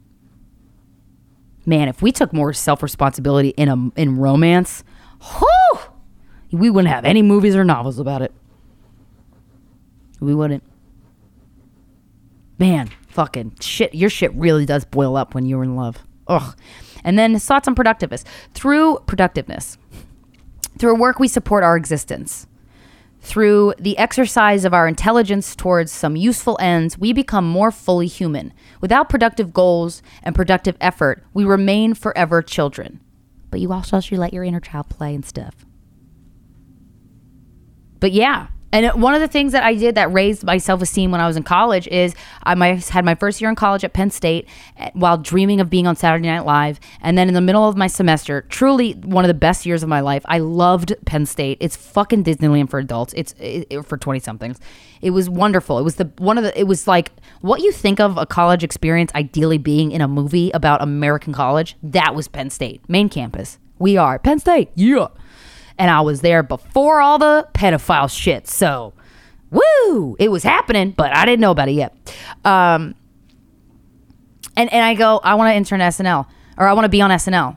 Man, 1.65 1.89
if 1.89 2.01
we 2.01 2.13
took 2.13 2.33
more 2.33 2.53
self 2.53 2.83
responsibility 2.83 3.51
in 3.51 3.69
a 3.69 4.01
in 4.01 4.19
romance, 4.19 4.85
whew, 5.21 5.79
we 6.53 6.71
wouldn't 6.71 6.93
have 6.93 7.05
any 7.05 7.23
movies 7.23 7.57
or 7.57 7.65
novels 7.65 7.99
about 7.99 8.23
it. 8.23 8.33
We 10.21 10.35
wouldn't. 10.35 10.63
Man, 12.59 12.91
fucking 13.09 13.57
shit. 13.61 13.95
Your 13.95 14.11
shit 14.11 14.33
really 14.35 14.65
does 14.65 14.85
boil 14.85 15.17
up 15.17 15.35
when 15.35 15.45
you're 15.45 15.63
in 15.65 15.77
love. 15.77 15.99
Ugh. 16.29 16.57
And 17.05 17.19
then 17.19 17.39
thoughts 17.39 17.69
on 17.69 17.75
productiveness. 17.75 18.25
Through 18.55 19.01
productiveness, 19.07 19.77
through 20.79 20.97
work, 20.97 21.19
we 21.19 21.29
support 21.29 21.63
our 21.63 21.77
existence. 21.77 22.47
Through 23.27 23.75
the 23.81 23.99
exercise 23.99 24.65
of 24.65 24.73
our 24.73 24.87
intelligence 24.87 25.57
towards 25.57 25.91
some 25.91 26.15
useful 26.15 26.57
ends, 26.61 26.97
we 26.97 27.13
become 27.13 27.45
more 27.45 27.73
fully 27.73 28.07
human. 28.07 28.53
Without 28.81 29.09
productive 29.09 29.53
goals 29.53 30.01
and 30.23 30.33
productive 30.33 30.77
effort, 30.81 31.25
we 31.35 31.45
remain 31.45 31.95
forever 31.95 32.41
children. 32.41 33.01
But 33.51 33.59
you 33.59 33.73
also 33.73 33.99
should 33.99 34.19
let 34.19 34.33
your 34.33 34.45
inner 34.45 34.61
child 34.61 34.89
play 34.91 35.13
and 35.13 35.27
stuff. 35.27 35.67
But 37.99 38.13
yeah, 38.13 38.47
and 38.77 39.01
one 39.01 39.15
of 39.15 39.23
the 39.23 39.29
things 39.29 39.53
that 39.53 39.63
I 39.63 39.75
did 39.75 39.95
that 39.95 40.13
raised 40.13 40.45
my 40.45 40.59
self 40.59 40.83
esteem 40.83 41.11
when 41.11 41.19
I 41.19 41.27
was 41.27 41.39
in 41.39 41.43
college 41.43 41.89
is 41.89 42.15
I 42.43 42.55
had 42.91 43.07
my 43.07 43.15
first 43.15 43.41
year 43.41 43.49
in 43.49 43.57
college 43.57 43.85
at 43.85 43.95
Penn 43.95 44.11
State 44.11 44.47
eh, 44.77 44.91
while 44.93 45.17
dreaming 45.17 45.61
of 45.61 45.71
being 45.71 45.87
on 45.87 45.97
Saturday 45.97 46.27
Night 46.27 46.45
Live. 46.45 46.79
And 47.01 47.17
then 47.17 47.29
in 47.29 47.33
the 47.33 47.41
middle 47.41 47.67
of 47.67 47.75
my 47.75 47.87
semester, 47.87 48.43
truly 48.51 48.93
one 48.93 49.25
of 49.25 49.29
the 49.29 49.35
best 49.35 49.65
years 49.65 49.83
of 49.83 49.89
my 49.89 50.01
life, 50.01 50.23
I 50.27 50.41
loved 50.41 50.95
Penn 51.07 51.25
State. 51.25 51.57
It's 51.59 51.75
fucking 51.75 52.25
Disneyland 52.25 52.69
for 52.69 52.79
adults. 52.79 53.15
It's 53.17 53.35
it, 53.39 53.87
for 53.87 53.97
20 53.97 54.21
somethings. 54.21 54.61
It 55.01 55.11
was 55.11 55.31
wonderful. 55.31 55.79
It 55.79 55.83
was 55.83 55.95
the 55.95 56.11
one 56.19 56.37
of 56.37 56.45
the, 56.45 56.59
it 56.59 56.65
was 56.65 56.87
like 56.87 57.13
what 57.41 57.63
you 57.63 57.73
think 57.73 57.99
of 57.99 58.19
a 58.19 58.27
college 58.27 58.63
experience 58.63 59.11
ideally 59.15 59.59
being 59.59 59.91
in 59.91 60.03
a 60.03 60.09
movie 60.09 60.51
about 60.51 60.83
American 60.83 61.33
college. 61.33 61.77
That 61.83 62.15
was 62.15 62.29
Penn 62.29 62.51
State, 62.51 62.87
main 62.89 63.09
campus. 63.09 63.59
We 63.79 63.97
are 63.97 64.19
Penn 64.19 64.39
State. 64.39 64.71
Yeah 64.75 65.09
and 65.79 65.91
I 65.91 66.01
was 66.03 66.21
there 66.21 66.43
before 66.43 67.01
all 67.01 67.19
the 67.19 67.49
pedophile 67.55 68.11
shit. 68.11 68.47
So, 68.47 68.95
woo, 69.51 70.17
it 70.19 70.31
was 70.31 70.43
happening, 70.43 70.93
but 70.93 71.15
I 71.15 71.25
didn't 71.25 71.41
know 71.41 71.51
about 71.51 71.69
it 71.69 71.73
yet. 71.73 71.95
Um, 72.45 72.95
and 74.57 74.73
and 74.73 74.85
I 74.85 74.95
go, 74.95 75.21
I 75.23 75.35
want 75.35 75.51
to 75.51 75.55
intern 75.55 75.81
SNL 75.81 76.27
or 76.57 76.69
I 76.69 76.73
want 76.73 76.85
to 76.85 76.89
be 76.89 77.01
on 77.01 77.11
SNL, 77.11 77.57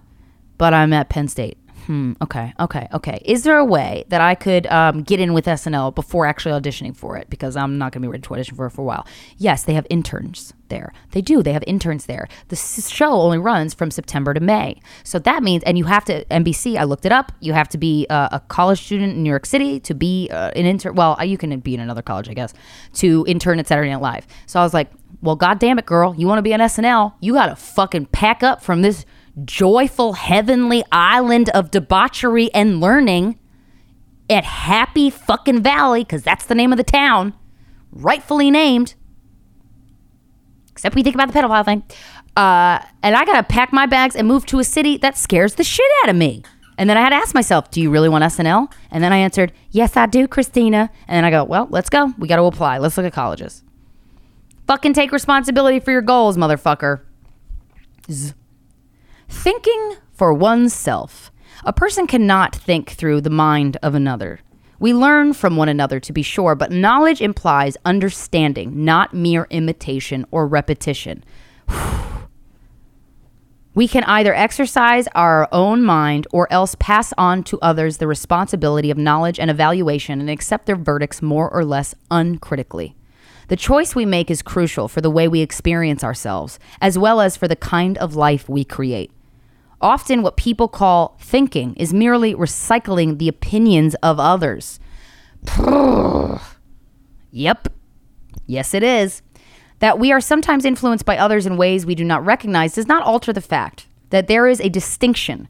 but 0.58 0.74
I'm 0.74 0.92
at 0.94 1.10
Penn 1.10 1.28
State 1.28 1.59
hmm, 1.90 2.14
okay, 2.22 2.54
okay, 2.60 2.88
okay. 2.94 3.20
Is 3.26 3.42
there 3.42 3.58
a 3.58 3.66
way 3.66 4.06
that 4.10 4.22
I 4.22 4.36
could 4.36 4.68
um, 4.68 5.02
get 5.02 5.20
in 5.20 5.34
with 5.34 5.46
SNL 5.46 5.96
before 5.96 6.28
actually 6.28 6.52
auditioning 6.52 6.96
for 6.96 7.18
it? 7.18 7.32
Because 7.32 7.56
I'm 7.56 7.80
not 7.80 7.92
going 7.92 8.04
to 8.04 8.08
be 8.08 8.12
ready 8.12 8.22
to 8.22 8.34
audition 8.36 8.56
for 8.56 8.68
it 8.68 8.70
for 8.70 8.82
a 8.82 8.86
while. 8.86 9.08
Yes, 9.38 9.64
they 9.64 9.74
have 9.74 9.88
interns 9.90 10.54
there. 10.68 10.94
They 11.14 11.22
do. 11.22 11.42
They 11.42 11.52
have 11.52 11.64
interns 11.66 12.06
there. 12.06 12.28
The 12.50 12.56
show 12.56 13.12
only 13.12 13.40
runs 13.40 13.74
from 13.74 13.90
September 13.90 14.36
to 14.36 14.40
May. 14.40 14.80
So 15.04 15.18
that 15.18 15.42
means, 15.42 15.64
and 15.64 15.80
you 15.80 15.86
have 15.86 16.06
to, 16.06 16.24
NBC, 16.26 16.78
I 16.78 16.84
looked 16.84 17.08
it 17.08 17.12
up, 17.12 17.32
you 17.40 17.54
have 17.54 17.70
to 17.70 17.80
be 17.80 18.06
uh, 18.12 18.30
a 18.34 18.40
college 18.40 18.84
student 18.84 19.14
in 19.14 19.24
New 19.24 19.30
York 19.32 19.48
City 19.48 19.80
to 19.80 19.96
be 19.96 20.30
uh, 20.32 20.52
an 20.56 20.68
intern. 20.68 20.94
Well, 20.94 21.18
you 21.26 21.40
can 21.40 21.60
be 21.60 21.74
in 21.74 21.80
another 21.80 22.04
college, 22.04 22.30
I 22.30 22.36
guess, 22.36 22.54
to 22.98 23.26
intern 23.28 23.58
at 23.58 23.66
Saturday 23.66 23.90
Night 23.90 24.02
Live. 24.02 24.28
So 24.46 24.60
I 24.60 24.64
was 24.64 24.76
like, 24.76 24.92
well, 25.24 25.36
God 25.36 25.58
damn 25.58 25.80
it, 25.80 25.88
girl. 25.88 26.14
You 26.16 26.28
want 26.28 26.38
to 26.38 26.44
be 26.44 26.54
on 26.54 26.60
SNL? 26.60 27.14
You 27.20 27.34
got 27.34 27.48
to 27.48 27.56
fucking 27.56 28.06
pack 28.08 28.44
up 28.44 28.62
from 28.62 28.84
this 28.84 29.08
joyful 29.46 30.14
heavenly 30.14 30.84
island 30.92 31.50
of 31.50 31.72
debauchery 31.72 32.54
and 32.54 32.80
learning 32.80 33.40
at 34.30 34.44
Happy 34.44 35.10
fucking 35.10 35.62
Valley, 35.64 36.04
because 36.04 36.24
that's 36.24 36.46
the 36.46 36.56
name 36.56 36.72
of 36.72 36.78
the 36.78 36.84
town, 36.84 37.34
rightfully 37.92 38.52
named. 38.52 38.94
Except 40.72 40.96
we 40.96 41.04
think 41.04 41.16
about 41.16 41.32
the 41.32 41.40
pedophile 41.40 41.66
thing. 41.66 41.84
Uh, 42.38 42.80
and 43.04 43.16
I 43.16 43.26
gotta 43.26 43.44
pack 43.44 43.74
my 43.74 43.86
bags 43.86 44.16
and 44.16 44.28
move 44.28 44.46
to 44.48 44.60
a 44.60 44.64
city 44.64 44.98
that 44.98 45.18
scares 45.18 45.56
the 45.56 45.64
shit 45.64 45.86
out 46.04 46.10
of 46.10 46.16
me. 46.16 46.44
And 46.78 46.90
then 46.90 46.98
I 46.98 47.02
had 47.02 47.10
to 47.10 47.18
ask 47.18 47.36
myself, 47.36 47.70
do 47.72 47.82
you 47.82 47.90
really 47.90 48.08
want 48.08 48.24
SNL? 48.24 48.72
And 48.90 49.04
then 49.04 49.12
I 49.12 49.18
answered, 49.18 49.52
yes, 49.70 49.98
I 49.98 50.06
do, 50.06 50.30
Krystyna. 50.30 50.90
And 51.10 51.18
then 51.18 51.26
I 51.26 51.30
go, 51.30 51.44
well, 51.44 51.68
let's 51.70 51.90
go. 51.90 52.14
We 52.18 52.30
got 52.30 52.38
to 52.38 52.44
apply. 52.44 52.78
Let's 52.78 52.96
look 52.96 53.06
at 53.06 53.12
colleges. 53.12 53.64
Fucking 54.66 54.94
take 54.94 55.12
responsibility 55.12 55.82
for 55.82 55.92
your 55.92 56.02
goals, 56.02 56.38
motherfucker. 56.38 57.02
Thinking 59.30 59.96
for 60.12 60.34
oneself. 60.34 61.32
A 61.64 61.72
person 61.72 62.08
cannot 62.08 62.56
think 62.56 62.90
through 62.90 63.22
the 63.22 63.30
mind 63.30 63.78
of 63.84 63.96
another. 63.96 64.42
We 64.80 64.94
learn 64.94 65.34
from 65.34 65.56
one 65.56 65.70
another 65.70 66.00
to 66.00 66.12
be 66.12 66.24
sure, 66.24 66.56
but 66.56 66.72
knowledge 66.72 67.22
implies 67.22 67.78
understanding, 67.86 68.84
not 68.84 69.14
mere 69.14 69.46
imitation 69.50 70.26
or 70.32 70.48
repetition. 70.48 71.24
we 73.76 73.88
can 73.88 74.04
either 74.06 74.34
exercise 74.34 75.08
our 75.16 75.48
own 75.52 75.84
mind 75.84 76.28
or 76.32 76.52
else 76.52 76.76
pass 76.80 77.14
on 77.18 77.44
to 77.44 77.60
others 77.62 77.98
the 77.98 78.08
responsibility 78.08 78.90
of 78.90 78.98
knowledge 78.98 79.40
and 79.40 79.52
evaluation 79.52 80.20
and 80.20 80.30
accept 80.30 80.66
their 80.66 80.76
verdicts 80.76 81.22
more 81.22 81.50
or 81.54 81.64
less 81.64 81.94
uncritically. 82.10 82.96
The 83.50 83.56
choice 83.56 83.96
we 83.96 84.06
make 84.06 84.30
is 84.32 84.42
crucial 84.42 84.88
for 84.88 85.02
the 85.02 85.10
way 85.10 85.28
we 85.28 85.42
experience 85.42 86.04
ourselves, 86.04 86.60
as 86.82 86.98
well 86.98 87.20
as 87.20 87.36
for 87.36 87.48
the 87.48 87.56
kind 87.56 87.98
of 87.98 88.16
life 88.16 88.48
we 88.48 88.64
create. 88.64 89.12
Often, 89.81 90.23
what 90.23 90.35
people 90.35 90.68
call 90.68 91.18
thinking 91.22 91.73
is 91.76 91.93
merely 91.93 92.35
recycling 92.35 93.18
the 93.18 93.30
opinions 93.30 93.95
of 94.03 94.19
others. 94.19 94.80
yep. 97.31 97.68
Yes, 98.45 98.73
it 98.73 98.84
is. 98.84 99.22
That 99.80 99.97
we 99.97 100.11
are 100.11 100.19
sometimes 100.19 100.65
influenced 100.65 101.06
by 101.06 101.18
others 101.18 101.45
in 101.45 101.56
ways 101.56 101.85
we 101.85 101.95
do 101.95 102.03
not 102.03 102.26
recognize 102.26 102.76
does 102.76 102.88
not 102.88 103.03
alter 103.03 103.31
the 103.31 103.39
fact 103.41 103.88
that 104.10 104.27
there 104.27 104.47
is 104.47 104.60
a 104.60 104.69
distinction 104.69 105.47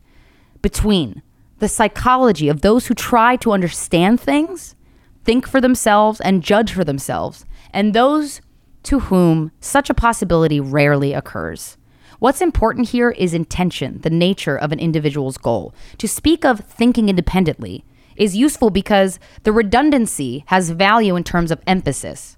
between 0.62 1.24
the 1.58 1.68
psychology 1.68 2.50
of 2.50 2.62
those 2.62 2.88
who 2.88 2.94
try 2.94 3.36
to 3.38 3.52
understand 3.52 4.20
things, 4.20 4.76
think 5.24 5.48
for 5.48 5.60
themselves, 5.60 6.22
and 6.22 6.44
judge 6.44 6.72
for 6.72 6.84
themselves, 6.84 7.46
and 7.74 7.94
those 7.94 8.42
to 8.84 9.00
whom 9.00 9.52
such 9.60 9.90
a 9.90 9.94
possibility 9.94 10.60
rarely 10.60 11.14
occurs. 11.14 11.78
What's 12.20 12.42
important 12.42 12.90
here 12.90 13.12
is 13.12 13.34
intention, 13.34 14.02
the 14.02 14.10
nature 14.10 14.58
of 14.58 14.74
an 14.74 14.80
individual's 14.80 15.38
goal. 15.38 15.74
To 16.00 16.08
speak 16.08 16.44
of 16.44 16.60
thinking 16.60 17.08
independently 17.08 17.86
is 18.18 18.36
useful 18.36 18.70
because 18.70 19.20
the 19.44 19.54
redundancy 19.54 20.44
has 20.48 20.70
value 20.72 21.16
in 21.16 21.24
terms 21.24 21.50
of 21.50 21.62
emphasis. 21.66 22.36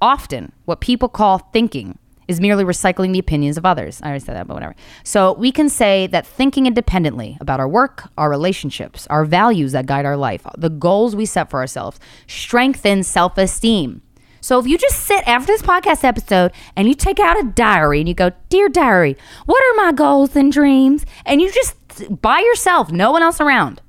Often, 0.00 0.52
what 0.66 0.80
people 0.80 1.08
call 1.08 1.38
thinking 1.38 1.98
is 2.28 2.40
merely 2.40 2.62
recycling 2.62 3.12
the 3.12 3.18
opinions 3.18 3.58
of 3.58 3.66
others. 3.66 4.00
I 4.02 4.06
already 4.06 4.24
said 4.24 4.36
that, 4.36 4.46
but 4.46 4.54
whatever. 4.54 4.76
So 5.02 5.32
we 5.32 5.50
can 5.50 5.68
say 5.68 6.06
that 6.06 6.24
thinking 6.24 6.66
independently 6.66 7.36
about 7.40 7.58
our 7.58 7.68
work, 7.68 8.08
our 8.16 8.30
relationships, 8.30 9.08
our 9.08 9.24
values 9.24 9.72
that 9.72 9.86
guide 9.86 10.06
our 10.06 10.16
life, 10.16 10.46
the 10.56 10.70
goals 10.70 11.16
we 11.16 11.26
set 11.26 11.50
for 11.50 11.58
ourselves, 11.58 11.98
strengthens 12.28 13.08
self 13.08 13.36
esteem. 13.36 14.02
So 14.42 14.58
if 14.58 14.66
you 14.66 14.76
just 14.76 14.98
sit 14.98 15.26
after 15.26 15.46
this 15.46 15.62
podcast 15.62 16.02
episode 16.02 16.50
and 16.76 16.88
you 16.88 16.94
take 16.94 17.20
out 17.20 17.40
a 17.40 17.44
diary 17.44 18.00
and 18.00 18.08
you 18.08 18.14
go, 18.14 18.32
Dear 18.48 18.68
diary, 18.68 19.16
what 19.46 19.62
are 19.62 19.86
my 19.86 19.92
goals 19.92 20.34
and 20.34 20.52
dreams? 20.52 21.06
And 21.24 21.40
you 21.40 21.50
just 21.50 21.76
by 22.20 22.40
yourself, 22.40 22.90
no 22.90 23.12
one 23.12 23.22
else 23.22 23.40
around, 23.40 23.80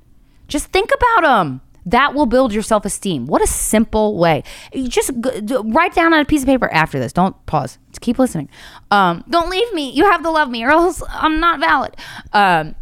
just 0.46 0.66
think 0.66 0.90
about 0.94 1.22
them. 1.22 1.60
That 1.86 2.14
will 2.14 2.26
build 2.26 2.54
your 2.54 2.62
self 2.62 2.86
esteem. 2.86 3.26
What 3.26 3.42
a 3.42 3.46
simple 3.46 4.16
way. 4.16 4.42
You 4.72 4.88
just 4.88 5.10
write 5.64 5.94
down 5.94 6.14
on 6.14 6.20
a 6.20 6.24
piece 6.24 6.42
of 6.42 6.46
paper 6.46 6.72
after 6.72 6.98
this. 6.98 7.12
Don't 7.12 7.34
pause. 7.44 7.78
Just 7.90 8.00
keep 8.00 8.18
listening. 8.18 8.48
Um, 8.90 9.22
don't 9.28 9.50
leave 9.50 9.70
me. 9.74 9.90
You 9.90 10.10
have 10.10 10.22
to 10.22 10.30
love 10.30 10.48
me, 10.48 10.64
or 10.64 10.70
else 10.70 11.02
I'm 11.10 11.40
not 11.40 11.60
valid. 11.60 11.96
Um, 12.32 12.74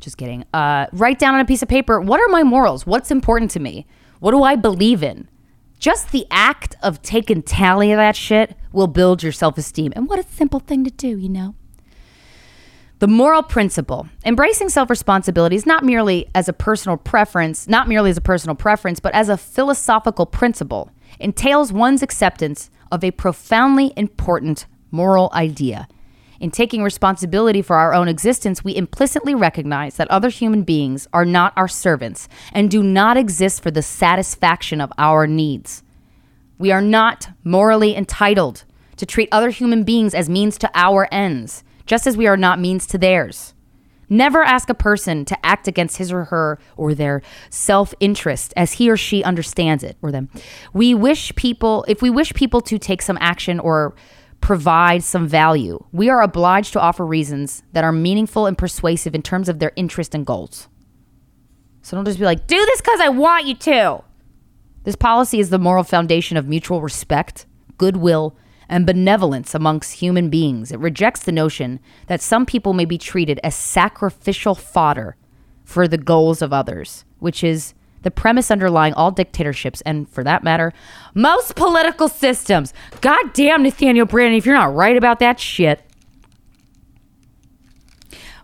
just 0.00 0.16
kidding. 0.16 0.44
Uh, 0.52 0.86
write 0.92 1.20
down 1.20 1.34
on 1.34 1.40
a 1.40 1.44
piece 1.44 1.62
of 1.62 1.68
paper 1.68 2.00
what 2.00 2.18
are 2.18 2.28
my 2.28 2.42
morals? 2.42 2.84
What's 2.84 3.12
important 3.12 3.52
to 3.52 3.60
me? 3.60 3.86
What 4.18 4.32
do 4.32 4.42
I 4.42 4.56
believe 4.56 5.04
in? 5.04 5.28
Just 5.78 6.10
the 6.10 6.26
act 6.30 6.74
of 6.82 7.02
taking 7.02 7.42
tally 7.42 7.92
of 7.92 7.98
that 7.98 8.16
shit 8.16 8.56
will 8.72 8.86
build 8.86 9.22
your 9.22 9.32
self 9.32 9.58
esteem. 9.58 9.92
And 9.94 10.08
what 10.08 10.18
a 10.18 10.22
simple 10.22 10.60
thing 10.60 10.84
to 10.84 10.90
do, 10.90 11.18
you 11.18 11.28
know? 11.28 11.54
The 12.98 13.06
moral 13.06 13.42
principle. 13.42 14.08
Embracing 14.24 14.70
self 14.70 14.88
responsibility 14.88 15.54
is 15.56 15.66
not 15.66 15.84
merely 15.84 16.28
as 16.34 16.48
a 16.48 16.54
personal 16.54 16.96
preference, 16.96 17.68
not 17.68 17.88
merely 17.88 18.10
as 18.10 18.16
a 18.16 18.22
personal 18.22 18.56
preference, 18.56 19.00
but 19.00 19.14
as 19.14 19.28
a 19.28 19.36
philosophical 19.36 20.24
principle, 20.24 20.90
entails 21.20 21.72
one's 21.72 22.02
acceptance 22.02 22.70
of 22.90 23.04
a 23.04 23.10
profoundly 23.10 23.92
important 23.96 24.66
moral 24.90 25.30
idea. 25.34 25.88
In 26.40 26.50
taking 26.50 26.82
responsibility 26.82 27.62
for 27.62 27.76
our 27.76 27.94
own 27.94 28.08
existence, 28.08 28.62
we 28.62 28.76
implicitly 28.76 29.34
recognize 29.34 29.96
that 29.96 30.10
other 30.10 30.28
human 30.28 30.62
beings 30.62 31.08
are 31.12 31.24
not 31.24 31.52
our 31.56 31.68
servants 31.68 32.28
and 32.52 32.70
do 32.70 32.82
not 32.82 33.16
exist 33.16 33.62
for 33.62 33.70
the 33.70 33.82
satisfaction 33.82 34.80
of 34.80 34.92
our 34.98 35.26
needs. 35.26 35.82
We 36.58 36.72
are 36.72 36.82
not 36.82 37.30
morally 37.44 37.96
entitled 37.96 38.64
to 38.96 39.06
treat 39.06 39.28
other 39.30 39.50
human 39.50 39.84
beings 39.84 40.14
as 40.14 40.28
means 40.28 40.58
to 40.58 40.70
our 40.74 41.08
ends, 41.12 41.64
just 41.84 42.06
as 42.06 42.16
we 42.16 42.26
are 42.26 42.36
not 42.36 42.60
means 42.60 42.86
to 42.88 42.98
theirs. 42.98 43.54
Never 44.08 44.42
ask 44.42 44.68
a 44.68 44.74
person 44.74 45.24
to 45.24 45.46
act 45.46 45.66
against 45.66 45.96
his 45.96 46.12
or 46.12 46.24
her 46.24 46.58
or 46.76 46.94
their 46.94 47.22
self 47.50 47.92
interest 47.98 48.52
as 48.56 48.74
he 48.74 48.88
or 48.88 48.96
she 48.96 49.24
understands 49.24 49.82
it 49.82 49.96
or 50.00 50.12
them. 50.12 50.28
We 50.72 50.94
wish 50.94 51.34
people, 51.34 51.84
if 51.88 52.02
we 52.02 52.10
wish 52.10 52.32
people 52.34 52.60
to 52.62 52.78
take 52.78 53.02
some 53.02 53.18
action 53.20 53.58
or 53.58 53.94
provide 54.40 55.02
some 55.02 55.26
value, 55.26 55.84
we 55.92 56.08
are 56.08 56.22
obliged 56.22 56.72
to 56.72 56.80
offer 56.80 57.04
reasons 57.04 57.62
that 57.72 57.84
are 57.84 57.92
meaningful 57.92 58.46
and 58.46 58.56
persuasive 58.56 59.14
in 59.14 59.22
terms 59.22 59.48
of 59.48 59.58
their 59.58 59.72
interest 59.76 60.14
and 60.14 60.26
goals. 60.26 60.68
So 61.82 61.96
don't 61.96 62.04
just 62.04 62.18
be 62.18 62.24
like, 62.24 62.46
do 62.46 62.56
this 62.56 62.80
because 62.80 63.00
I 63.00 63.08
want 63.08 63.46
you 63.46 63.54
to. 63.54 64.02
This 64.84 64.96
policy 64.96 65.40
is 65.40 65.50
the 65.50 65.58
moral 65.58 65.84
foundation 65.84 66.36
of 66.36 66.48
mutual 66.48 66.80
respect, 66.80 67.46
goodwill, 67.78 68.36
and 68.68 68.86
benevolence 68.86 69.54
amongst 69.54 69.94
human 69.94 70.28
beings. 70.28 70.72
It 70.72 70.80
rejects 70.80 71.22
the 71.22 71.32
notion 71.32 71.80
that 72.08 72.20
some 72.20 72.46
people 72.46 72.72
may 72.72 72.84
be 72.84 72.98
treated 72.98 73.40
as 73.44 73.54
sacrificial 73.54 74.54
fodder 74.54 75.16
for 75.64 75.86
the 75.88 75.98
goals 75.98 76.42
of 76.42 76.52
others, 76.52 77.04
which 77.18 77.42
is 77.44 77.74
the 78.06 78.10
premise 78.12 78.52
underlying 78.52 78.94
all 78.94 79.10
dictatorships 79.10 79.80
and, 79.80 80.08
for 80.08 80.22
that 80.22 80.44
matter, 80.44 80.72
most 81.12 81.56
political 81.56 82.08
systems. 82.08 82.72
God 83.00 83.32
damn, 83.32 83.64
Nathaniel 83.64 84.06
Branden, 84.06 84.38
if 84.38 84.46
you're 84.46 84.54
not 84.54 84.72
right 84.72 84.96
about 84.96 85.18
that 85.18 85.40
shit. 85.40 85.82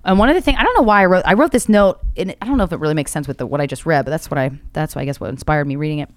And 0.04 0.18
one 0.18 0.28
of 0.28 0.34
the 0.34 0.40
things 0.40 0.58
I 0.58 0.64
don't 0.64 0.74
know 0.74 0.82
why 0.82 1.02
I 1.02 1.06
wrote 1.06 1.22
I 1.24 1.34
wrote 1.34 1.52
this 1.52 1.68
note, 1.68 2.00
and 2.16 2.34
I 2.42 2.46
don't 2.46 2.58
know 2.58 2.64
if 2.64 2.72
it 2.72 2.80
really 2.80 2.94
makes 2.94 3.12
sense 3.12 3.28
with 3.28 3.38
the, 3.38 3.46
what 3.46 3.60
I 3.60 3.68
just 3.68 3.86
read, 3.86 4.04
but 4.04 4.10
that's 4.10 4.28
what 4.28 4.36
I 4.36 4.50
that's 4.72 4.96
why 4.96 5.02
I 5.02 5.04
guess 5.04 5.20
what 5.20 5.30
inspired 5.30 5.68
me 5.68 5.76
reading 5.76 6.00
it. 6.00 6.08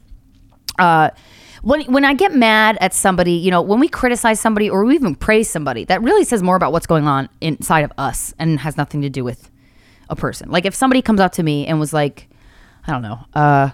Uh, 0.80 1.12
when 1.62 1.84
when 1.84 2.04
I 2.04 2.16
get 2.16 2.34
mad 2.34 2.80
at 2.82 2.96
somebody, 2.96 3.34
you 3.34 3.52
know, 3.52 3.62
when 3.62 3.80
we 3.80 3.88
criticize 3.88 4.40
somebody 4.40 4.72
or 4.72 4.84
we 4.86 4.96
even 4.96 5.14
praise 5.14 5.52
somebody, 5.52 5.86
that 5.86 6.02
really 6.02 6.24
says 6.24 6.42
more 6.42 6.56
about 6.56 6.72
what's 6.72 6.88
going 6.88 7.08
on 7.08 7.30
inside 7.42 7.84
of 7.84 7.92
us 8.00 8.34
and 8.40 8.60
has 8.62 8.76
nothing 8.76 9.04
to 9.04 9.10
do 9.12 9.24
with 9.24 9.52
a 10.10 10.16
person. 10.16 10.50
Like 10.50 10.66
if 10.66 10.74
somebody 10.74 11.04
comes 11.04 11.20
up 11.20 11.34
to 11.34 11.44
me 11.44 11.68
and 11.68 11.80
was 11.80 11.94
like, 11.94 12.28
I 12.88 12.92
don't 12.92 13.02
know, 13.02 13.20
uh, 13.34 13.70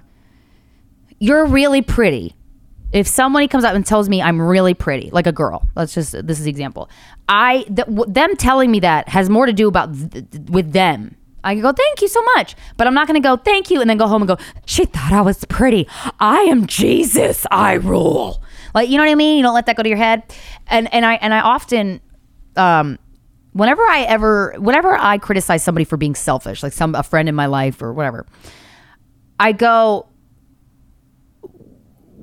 you're 1.20 1.46
really 1.46 1.82
pretty. 1.82 2.36
If 2.92 3.08
somebody 3.08 3.48
comes 3.48 3.64
up 3.64 3.74
and 3.74 3.86
tells 3.86 4.10
me 4.10 4.22
I'm 4.22 4.42
really 4.42 4.74
pretty, 4.74 5.10
like 5.12 5.26
a 5.26 5.32
girl, 5.32 5.66
let's 5.76 5.94
just 5.94 6.12
this 6.28 6.40
is 6.40 6.44
the 6.46 6.50
example. 6.50 6.90
I 7.30 7.64
th- 7.64 7.88
w- 7.88 8.06
them 8.06 8.36
telling 8.36 8.70
me 8.70 8.82
that 8.82 9.08
has 9.10 9.30
more 9.30 9.46
to 9.46 9.54
do 9.54 9.70
about 9.70 9.94
th- 9.94 10.30
th- 10.30 10.44
with 10.50 10.74
them. 10.74 11.16
I 11.44 11.54
can 11.54 11.62
go, 11.64 11.72
thank 11.72 12.02
you 12.02 12.08
so 12.08 12.22
much, 12.36 12.56
but 12.78 12.86
I'm 12.88 12.94
not 12.94 13.08
going 13.08 13.20
to 13.20 13.26
go, 13.28 13.36
thank 13.38 13.72
you, 13.72 13.82
and 13.82 13.90
then 13.90 13.98
go 13.98 14.08
home 14.08 14.22
and 14.22 14.28
go, 14.28 14.38
she 14.66 14.86
thought 14.86 15.12
I 15.12 15.22
was 15.22 15.44
pretty. 15.46 15.88
I 16.20 16.42
am 16.42 16.68
Jesus. 16.68 17.48
I 17.50 17.74
rule. 17.74 18.44
Like 18.76 18.90
you 18.90 18.98
know 18.98 19.04
what 19.04 19.12
I 19.12 19.16
mean? 19.16 19.38
You 19.38 19.44
don't 19.44 19.56
let 19.56 19.66
that 19.68 19.78
go 19.78 19.84
to 19.84 19.90
your 19.90 19.98
head. 19.98 20.24
And 20.68 20.94
and 20.94 21.06
I 21.06 21.14
and 21.16 21.34
I 21.34 21.40
often, 21.40 22.02
um, 22.58 23.00
whenever 23.54 23.84
I 23.84 24.02
ever, 24.02 24.54
whenever 24.60 24.94
I 24.98 25.18
criticize 25.18 25.64
somebody 25.64 25.86
for 25.86 25.98
being 25.98 26.16
selfish, 26.16 26.62
like 26.62 26.74
some 26.74 26.94
a 26.96 27.04
friend 27.04 27.30
in 27.30 27.36
my 27.36 27.46
life 27.46 27.82
or 27.82 27.94
whatever, 27.94 28.26
I 29.42 29.54
go, 29.54 30.08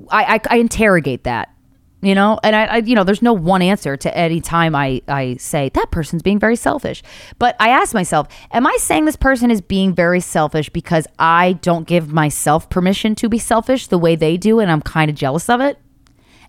I, 0.09 0.35
I, 0.35 0.39
I 0.51 0.55
interrogate 0.55 1.25
that, 1.25 1.53
you 2.01 2.15
know, 2.15 2.39
and 2.45 2.55
I, 2.55 2.63
I, 2.63 2.77
you 2.77 2.95
know, 2.95 3.03
there's 3.03 3.21
no 3.21 3.33
one 3.33 3.61
answer 3.61 3.97
to 3.97 4.17
any 4.17 4.39
time 4.39 4.73
I, 4.73 5.01
I 5.05 5.35
say 5.35 5.67
that 5.73 5.91
person's 5.91 6.23
being 6.23 6.39
very 6.39 6.55
selfish. 6.55 7.03
But 7.37 7.57
I 7.59 7.71
ask 7.71 7.93
myself, 7.93 8.29
am 8.51 8.65
I 8.65 8.77
saying 8.79 9.03
this 9.03 9.17
person 9.17 9.51
is 9.51 9.59
being 9.59 9.93
very 9.93 10.21
selfish 10.21 10.69
because 10.69 11.07
I 11.19 11.53
don't 11.61 11.85
give 11.85 12.13
myself 12.13 12.69
permission 12.69 13.15
to 13.15 13.27
be 13.27 13.37
selfish 13.37 13.87
the 13.87 13.97
way 13.97 14.15
they 14.15 14.37
do 14.37 14.61
and 14.61 14.71
I'm 14.71 14.81
kind 14.81 15.11
of 15.11 15.17
jealous 15.17 15.49
of 15.49 15.59
it? 15.59 15.77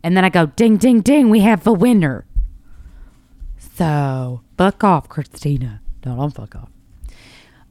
And 0.05 0.17
then 0.17 0.25
I 0.25 0.29
go, 0.29 0.47
ding, 0.47 0.77
ding, 0.77 1.01
ding, 1.01 1.31
we 1.31 1.41
have 1.41 1.67
a 1.67 1.73
winner. 1.73 2.27
So, 3.75 4.43
fuck 4.57 4.85
off, 4.85 5.09
Krystyna. 5.09 5.81
No, 6.07 6.15
don't 6.15 6.31
fuck 6.31 6.55
off. 6.55 6.71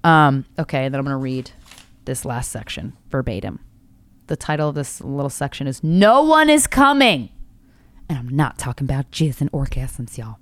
Um, 0.03 0.43
okay, 0.57 0.89
then 0.89 0.99
I'm 0.99 1.05
to 1.05 1.15
read 1.15 1.51
this 2.10 2.26
last 2.26 2.52
section 2.52 2.98
verbatim. 3.10 3.60
The 4.26 4.36
title 4.36 4.69
of 4.69 4.73
this 4.73 4.99
little 4.99 5.30
section 5.30 5.68
is 5.68 5.84
No 5.84 6.23
One 6.23 6.49
is 6.49 6.65
Coming. 6.65 7.30
And 8.10 8.18
I'm 8.18 8.30
not 8.30 8.57
talking 8.57 8.86
about 8.86 9.11
jizz 9.11 9.41
and 9.41 9.52
orgasms, 9.52 10.18
y'all. 10.18 10.40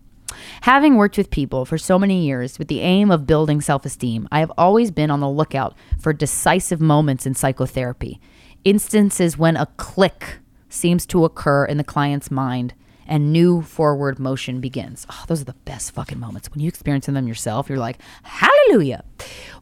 Having 0.62 0.96
worked 0.96 1.18
with 1.18 1.30
people 1.30 1.66
for 1.66 1.78
so 1.78 2.00
many 2.00 2.26
years 2.26 2.58
with 2.58 2.70
the 2.70 2.80
aim 2.80 3.12
of 3.12 3.28
building 3.28 3.60
self 3.60 3.86
esteem, 3.86 4.30
I 4.32 4.40
have 4.40 4.52
always 4.58 4.92
been 4.92 5.12
on 5.12 5.20
the 5.20 5.30
lookout 5.30 5.76
for 6.00 6.14
decisive 6.14 6.80
moments 6.80 7.26
in 7.26 7.36
psychotherapy, 7.36 8.22
instances 8.64 9.38
when 9.38 9.58
a 9.58 9.66
click 9.76 10.40
seems 10.70 11.06
to 11.08 11.26
occur 11.26 11.66
in 11.66 11.76
the 11.76 11.84
client's 11.84 12.32
mind 12.32 12.76
and 13.08 13.32
new 13.32 13.62
forward 13.62 14.20
motion 14.20 14.60
begins. 14.62 15.08
Oh, 15.10 15.24
those 15.28 15.42
are 15.42 15.46
the 15.46 15.54
best 15.66 15.92
fucking 15.92 16.20
moments. 16.20 16.52
When 16.52 16.60
you 16.60 16.68
experience 16.68 17.08
them 17.08 17.28
yourself, 17.28 17.70
you're 17.70 17.80
like, 17.80 18.00
hallelujah. 18.24 19.04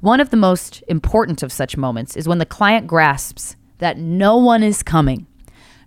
One 0.02 0.20
of 0.20 0.32
the 0.32 0.38
most 0.38 0.84
important 0.88 1.44
of 1.44 1.52
such 1.52 1.78
moments 1.78 2.18
is 2.18 2.28
when 2.28 2.40
the 2.40 2.46
client 2.46 2.88
grasps 2.88 3.56
that 3.78 3.98
no 3.98 4.38
one 4.38 4.64
is 4.64 4.84
coming. 4.84 5.28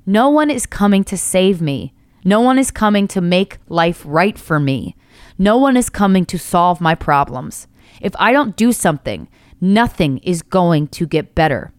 No 0.06 0.30
one 0.30 0.51
is 0.51 0.64
coming 0.64 1.05
to 1.05 1.18
save 1.18 1.60
me. 1.60 1.93
No 2.24 2.40
one 2.40 2.59
is 2.59 2.70
coming 2.70 3.06
to 3.09 3.20
make 3.20 3.59
life 3.68 4.02
right 4.06 4.39
for 4.39 4.59
me. 4.59 4.97
No 5.39 5.56
one 5.56 5.76
is 5.76 5.90
coming 5.90 6.24
to 6.26 6.39
solve 6.39 6.80
my 6.80 6.94
problems. 6.94 7.66
If 8.01 8.12
I 8.18 8.32
don't 8.32 8.56
do 8.56 8.72
something, 8.72 9.28
nothing 9.60 10.18
is 10.18 10.43
going 10.43 10.89
to 10.89 11.06
get 11.06 11.35
better. 11.35 11.72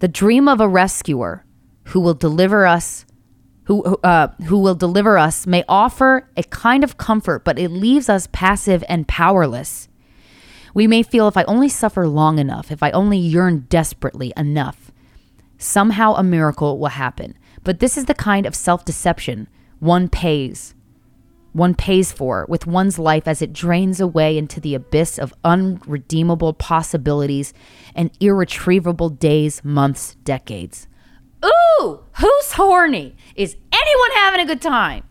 The 0.00 0.08
dream 0.08 0.46
of 0.46 0.60
a 0.60 0.68
rescuer 0.68 1.44
who 1.84 2.00
will 2.00 2.14
deliver 2.14 2.66
us 2.66 3.05
who 3.66 3.82
uh, 3.84 4.28
who 4.46 4.58
will 4.58 4.74
deliver 4.74 5.18
us 5.18 5.46
may 5.46 5.64
offer 5.68 6.28
a 6.36 6.42
kind 6.44 6.82
of 6.82 6.96
comfort, 6.96 7.44
but 7.44 7.58
it 7.58 7.70
leaves 7.70 8.08
us 8.08 8.28
passive 8.32 8.82
and 8.88 9.06
powerless. 9.06 9.88
We 10.74 10.86
may 10.86 11.02
feel 11.02 11.28
if 11.28 11.36
I 11.36 11.44
only 11.44 11.68
suffer 11.68 12.06
long 12.06 12.38
enough, 12.38 12.70
if 12.70 12.82
I 12.82 12.90
only 12.90 13.18
yearn 13.18 13.66
desperately 13.68 14.32
enough, 14.36 14.92
somehow 15.58 16.14
a 16.14 16.22
miracle 16.22 16.78
will 16.78 16.88
happen. 16.88 17.36
But 17.64 17.80
this 17.80 17.96
is 17.96 18.04
the 18.04 18.14
kind 18.14 18.46
of 18.46 18.54
self-deception 18.54 19.48
one 19.80 20.08
pays 20.08 20.74
one 21.56 21.74
pays 21.74 22.12
for 22.12 22.44
with 22.50 22.66
one's 22.66 22.98
life 22.98 23.26
as 23.26 23.40
it 23.40 23.52
drains 23.52 23.98
away 23.98 24.36
into 24.36 24.60
the 24.60 24.74
abyss 24.74 25.18
of 25.18 25.32
unredeemable 25.42 26.52
possibilities 26.52 27.54
and 27.94 28.10
irretrievable 28.20 29.08
days, 29.08 29.64
months, 29.64 30.16
decades. 30.16 30.86
Ooh, 31.46 32.00
who's 32.14 32.52
horny? 32.52 33.16
Is 33.34 33.56
anyone 33.72 34.10
having 34.14 34.40
a 34.40 34.46
good 34.46 34.60
time? 34.60 35.04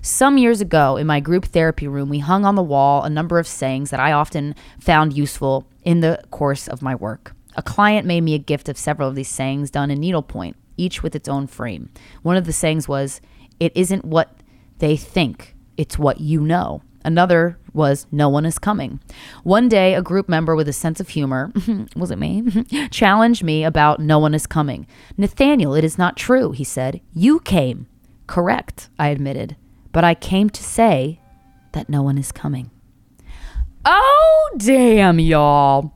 Some 0.00 0.38
years 0.38 0.60
ago, 0.60 0.96
in 0.96 1.06
my 1.06 1.20
group 1.20 1.44
therapy 1.46 1.86
room, 1.86 2.08
we 2.08 2.18
hung 2.18 2.44
on 2.44 2.56
the 2.56 2.62
wall 2.62 3.02
a 3.02 3.10
number 3.10 3.38
of 3.38 3.46
sayings 3.46 3.90
that 3.90 4.00
I 4.00 4.12
often 4.12 4.54
found 4.80 5.12
useful 5.12 5.66
in 5.84 6.00
the 6.00 6.22
course 6.30 6.66
of 6.66 6.82
my 6.82 6.94
work. 6.94 7.34
A 7.56 7.62
client 7.62 8.06
made 8.06 8.22
me 8.22 8.34
a 8.34 8.38
gift 8.38 8.68
of 8.68 8.78
several 8.78 9.08
of 9.08 9.14
these 9.14 9.28
sayings 9.28 9.70
done 9.70 9.90
in 9.90 10.00
needlepoint, 10.00 10.56
each 10.76 11.02
with 11.02 11.14
its 11.14 11.28
own 11.28 11.46
frame. 11.46 11.90
One 12.22 12.36
of 12.36 12.46
the 12.46 12.52
sayings 12.52 12.88
was, 12.88 13.20
It 13.60 13.72
isn't 13.76 14.04
what 14.04 14.34
they 14.78 14.96
think, 14.96 15.54
it's 15.76 15.98
what 15.98 16.20
you 16.20 16.40
know. 16.40 16.82
Another 17.04 17.58
was 17.72 18.06
no 18.12 18.28
one 18.28 18.46
is 18.46 18.58
coming. 18.58 19.00
One 19.42 19.68
day, 19.68 19.94
a 19.94 20.02
group 20.02 20.28
member 20.28 20.54
with 20.54 20.68
a 20.68 20.72
sense 20.72 21.00
of 21.00 21.08
humor, 21.08 21.52
was 21.96 22.10
it 22.10 22.18
me, 22.18 22.64
challenged 22.90 23.42
me 23.42 23.64
about 23.64 24.00
no 24.00 24.18
one 24.18 24.34
is 24.34 24.46
coming. 24.46 24.86
Nathaniel, 25.16 25.74
it 25.74 25.84
is 25.84 25.98
not 25.98 26.16
true, 26.16 26.52
he 26.52 26.64
said. 26.64 27.00
You 27.12 27.40
came. 27.40 27.86
Correct, 28.26 28.88
I 28.98 29.08
admitted. 29.08 29.56
But 29.92 30.04
I 30.04 30.14
came 30.14 30.48
to 30.50 30.62
say 30.62 31.20
that 31.72 31.88
no 31.88 32.02
one 32.02 32.18
is 32.18 32.32
coming. 32.32 32.70
Oh, 33.84 34.50
damn, 34.58 35.18
y'all. 35.18 35.92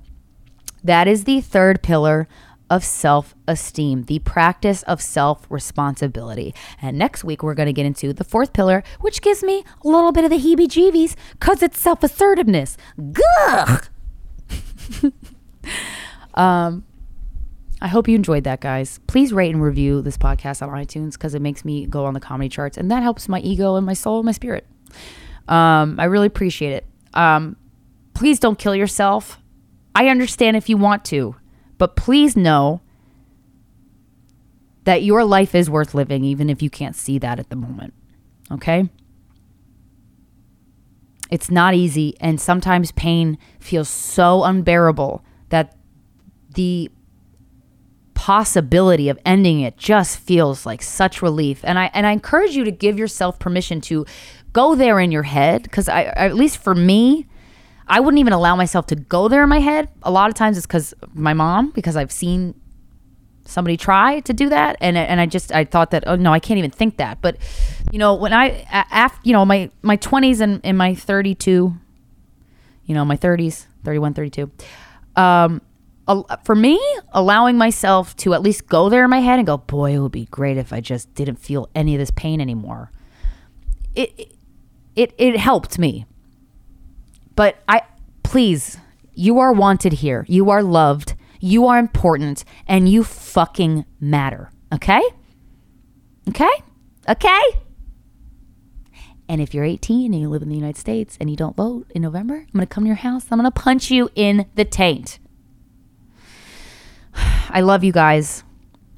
That 0.82 1.08
is 1.08 1.24
the 1.24 1.40
third 1.40 1.82
pillar 1.82 2.28
of 2.70 2.84
self 2.84 3.34
esteem, 3.46 4.04
the 4.04 4.18
practice 4.20 4.82
of 4.84 5.00
self 5.00 5.46
responsibility. 5.50 6.54
And 6.80 6.98
next 6.98 7.24
week, 7.24 7.42
we're 7.42 7.54
going 7.54 7.66
to 7.66 7.72
get 7.72 7.86
into 7.86 8.12
the 8.12 8.24
fourth 8.24 8.52
pillar, 8.52 8.82
which 9.00 9.22
gives 9.22 9.42
me 9.42 9.64
a 9.84 9.88
little 9.88 10.12
bit 10.12 10.24
of 10.24 10.30
the 10.30 10.38
heebie 10.38 10.68
jeebies 10.68 11.14
because 11.32 11.62
it's 11.62 11.78
self 11.78 12.02
assertiveness. 12.02 12.76
Gah! 13.12 13.80
um, 16.34 16.84
I 17.80 17.88
hope 17.88 18.08
you 18.08 18.14
enjoyed 18.14 18.44
that, 18.44 18.60
guys. 18.60 19.00
Please 19.06 19.32
rate 19.32 19.54
and 19.54 19.62
review 19.62 20.02
this 20.02 20.16
podcast 20.16 20.62
on 20.62 20.70
iTunes 20.70 21.12
because 21.12 21.34
it 21.34 21.42
makes 21.42 21.64
me 21.64 21.86
go 21.86 22.04
on 22.04 22.14
the 22.14 22.20
comedy 22.20 22.48
charts, 22.48 22.76
and 22.76 22.90
that 22.90 23.02
helps 23.02 23.28
my 23.28 23.40
ego 23.40 23.76
and 23.76 23.84
my 23.84 23.94
soul 23.94 24.18
and 24.18 24.26
my 24.26 24.32
spirit. 24.32 24.66
Um, 25.48 26.00
I 26.00 26.04
really 26.04 26.26
appreciate 26.26 26.72
it. 26.72 26.86
Um, 27.14 27.56
please 28.14 28.40
don't 28.40 28.58
kill 28.58 28.74
yourself. 28.74 29.40
I 29.94 30.08
understand 30.08 30.56
if 30.56 30.68
you 30.68 30.76
want 30.76 31.04
to, 31.06 31.36
but 31.78 31.96
please 31.96 32.36
know 32.36 32.80
that 34.84 35.02
your 35.02 35.24
life 35.24 35.54
is 35.54 35.68
worth 35.68 35.94
living, 35.94 36.24
even 36.24 36.48
if 36.48 36.62
you 36.62 36.70
can't 36.70 36.96
see 36.96 37.18
that 37.18 37.38
at 37.38 37.50
the 37.50 37.56
moment. 37.56 37.92
Okay? 38.50 38.88
It's 41.30 41.50
not 41.50 41.74
easy, 41.74 42.14
and 42.20 42.40
sometimes 42.40 42.92
pain 42.92 43.36
feels 43.58 43.88
so 43.88 44.44
unbearable 44.44 45.24
that 45.48 45.76
the 46.54 46.90
possibility 48.14 49.08
of 49.08 49.18
ending 49.26 49.60
it 49.60 49.76
just 49.76 50.18
feels 50.18 50.64
like 50.64 50.82
such 50.82 51.20
relief. 51.20 51.60
And 51.64 51.78
I 51.78 51.90
and 51.92 52.06
I 52.06 52.12
encourage 52.12 52.56
you 52.56 52.64
to 52.64 52.70
give 52.70 52.98
yourself 52.98 53.38
permission 53.38 53.80
to 53.82 54.06
go 54.52 54.74
there 54.74 54.98
in 54.98 55.12
your 55.12 55.24
head 55.24 55.64
because 55.64 55.88
at 55.88 56.34
least 56.34 56.58
for 56.58 56.74
me, 56.74 57.26
I 57.88 58.00
wouldn't 58.00 58.18
even 58.18 58.32
allow 58.32 58.56
myself 58.56 58.86
to 58.86 58.96
go 58.96 59.28
there 59.28 59.42
in 59.42 59.48
my 59.48 59.60
head. 59.60 59.88
A 60.02 60.10
lot 60.10 60.28
of 60.28 60.34
times 60.34 60.56
it's 60.56 60.66
because 60.66 60.92
my 61.14 61.34
mom, 61.34 61.70
because 61.70 61.96
I've 61.96 62.10
seen 62.10 62.54
somebody 63.44 63.76
try 63.76 64.20
to 64.20 64.32
do 64.32 64.48
that, 64.48 64.76
and 64.80 64.96
and 64.96 65.20
I 65.20 65.26
just 65.26 65.52
I 65.52 65.64
thought 65.64 65.92
that 65.92 66.04
oh 66.06 66.16
no, 66.16 66.32
I 66.32 66.40
can't 66.40 66.58
even 66.58 66.70
think 66.70 66.96
that. 66.96 67.20
But 67.20 67.36
you 67.92 67.98
know 67.98 68.14
when 68.14 68.32
I 68.32 68.66
after 68.70 69.20
you 69.24 69.32
know 69.32 69.44
my 69.44 69.70
my 69.82 69.96
twenties 69.96 70.40
and 70.40 70.60
in 70.64 70.76
my 70.76 70.94
thirty 70.94 71.34
two, 71.34 71.74
you 72.84 72.94
know 72.94 73.04
my 73.04 73.16
thirties, 73.16 73.66
31, 73.84 74.14
32. 74.14 74.50
Um, 75.14 75.62
for 76.44 76.54
me, 76.54 76.80
allowing 77.12 77.56
myself 77.56 78.14
to 78.16 78.34
at 78.34 78.42
least 78.42 78.68
go 78.68 78.88
there 78.88 79.04
in 79.04 79.10
my 79.10 79.20
head 79.20 79.38
and 79.38 79.46
go, 79.46 79.56
boy, 79.56 79.94
it 79.94 79.98
would 79.98 80.12
be 80.12 80.26
great 80.26 80.56
if 80.56 80.72
I 80.72 80.80
just 80.80 81.12
didn't 81.14 81.36
feel 81.36 81.68
any 81.74 81.94
of 81.94 81.98
this 81.98 82.10
pain 82.10 82.40
anymore. 82.40 82.90
It 83.94 84.34
it 84.94 85.14
it 85.18 85.36
helped 85.36 85.78
me. 85.78 86.06
But 87.36 87.62
I 87.68 87.82
please, 88.22 88.78
you 89.14 89.38
are 89.38 89.52
wanted 89.52 89.94
here. 89.94 90.24
You 90.28 90.50
are 90.50 90.62
loved. 90.62 91.14
You 91.38 91.66
are 91.66 91.78
important 91.78 92.44
and 92.66 92.88
you 92.88 93.04
fucking 93.04 93.84
matter. 94.00 94.50
Okay? 94.72 95.02
Okay? 96.28 96.50
Okay? 97.08 97.42
And 99.28 99.40
if 99.40 99.54
you're 99.54 99.64
18 99.64 100.12
and 100.12 100.20
you 100.20 100.28
live 100.28 100.42
in 100.42 100.48
the 100.48 100.56
United 100.56 100.78
States 100.78 101.16
and 101.20 101.30
you 101.30 101.36
don't 101.36 101.56
vote 101.56 101.90
in 101.94 102.02
November, 102.02 102.36
I'm 102.36 102.52
going 102.52 102.66
to 102.66 102.66
come 102.66 102.84
to 102.84 102.88
your 102.88 102.96
house. 102.96 103.26
I'm 103.30 103.38
going 103.38 103.50
to 103.50 103.60
punch 103.60 103.90
you 103.90 104.08
in 104.14 104.46
the 104.54 104.64
taint. 104.64 105.18
I 107.14 107.60
love 107.60 107.84
you 107.84 107.92
guys. 107.92 108.44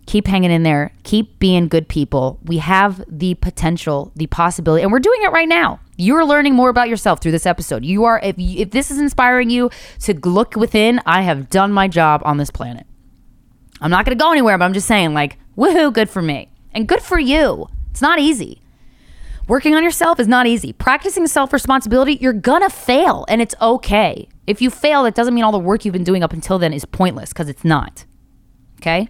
Keep 0.06 0.26
hanging 0.26 0.50
in 0.50 0.62
there. 0.62 0.92
Keep 1.02 1.38
being 1.38 1.68
good 1.68 1.88
people. 1.88 2.38
We 2.42 2.58
have 2.58 3.04
the 3.08 3.34
potential, 3.34 4.12
the 4.16 4.26
possibility, 4.26 4.82
and 4.82 4.92
we're 4.92 5.00
doing 5.00 5.22
it 5.22 5.32
right 5.32 5.48
now. 5.48 5.80
You're 6.00 6.24
learning 6.24 6.54
more 6.54 6.68
about 6.68 6.88
yourself 6.88 7.20
through 7.20 7.32
this 7.32 7.44
episode. 7.44 7.84
You 7.84 8.04
are, 8.04 8.20
if, 8.22 8.36
if 8.38 8.70
this 8.70 8.90
is 8.92 8.98
inspiring 8.98 9.50
you 9.50 9.68
to 10.02 10.14
look 10.14 10.54
within, 10.54 11.00
I 11.04 11.22
have 11.22 11.50
done 11.50 11.72
my 11.72 11.88
job 11.88 12.22
on 12.24 12.36
this 12.36 12.50
planet. 12.50 12.86
I'm 13.80 13.90
not 13.90 14.04
going 14.04 14.16
to 14.16 14.22
go 14.22 14.30
anywhere, 14.30 14.56
but 14.56 14.64
I'm 14.64 14.72
just 14.72 14.86
saying, 14.86 15.12
like, 15.12 15.38
woohoo, 15.56 15.92
good 15.92 16.08
for 16.08 16.22
me. 16.22 16.50
And 16.72 16.86
good 16.86 17.02
for 17.02 17.18
you. 17.18 17.66
It's 17.90 18.00
not 18.00 18.20
easy. 18.20 18.62
Working 19.48 19.74
on 19.74 19.82
yourself 19.82 20.20
is 20.20 20.28
not 20.28 20.46
easy. 20.46 20.72
Practicing 20.72 21.26
self 21.26 21.52
responsibility, 21.52 22.18
you're 22.20 22.32
to 22.32 22.68
fail, 22.70 23.24
and 23.28 23.42
it's 23.42 23.56
okay. 23.60 24.28
If 24.46 24.62
you 24.62 24.70
fail, 24.70 25.02
that 25.02 25.16
doesn't 25.16 25.34
mean 25.34 25.42
all 25.42 25.52
the 25.52 25.58
work 25.58 25.84
you've 25.84 25.92
been 25.92 26.04
doing 26.04 26.22
up 26.22 26.32
until 26.32 26.58
then 26.58 26.72
is 26.72 26.84
pointless, 26.84 27.30
because 27.30 27.48
it's 27.48 27.64
not. 27.64 28.04
Okay. 28.80 29.08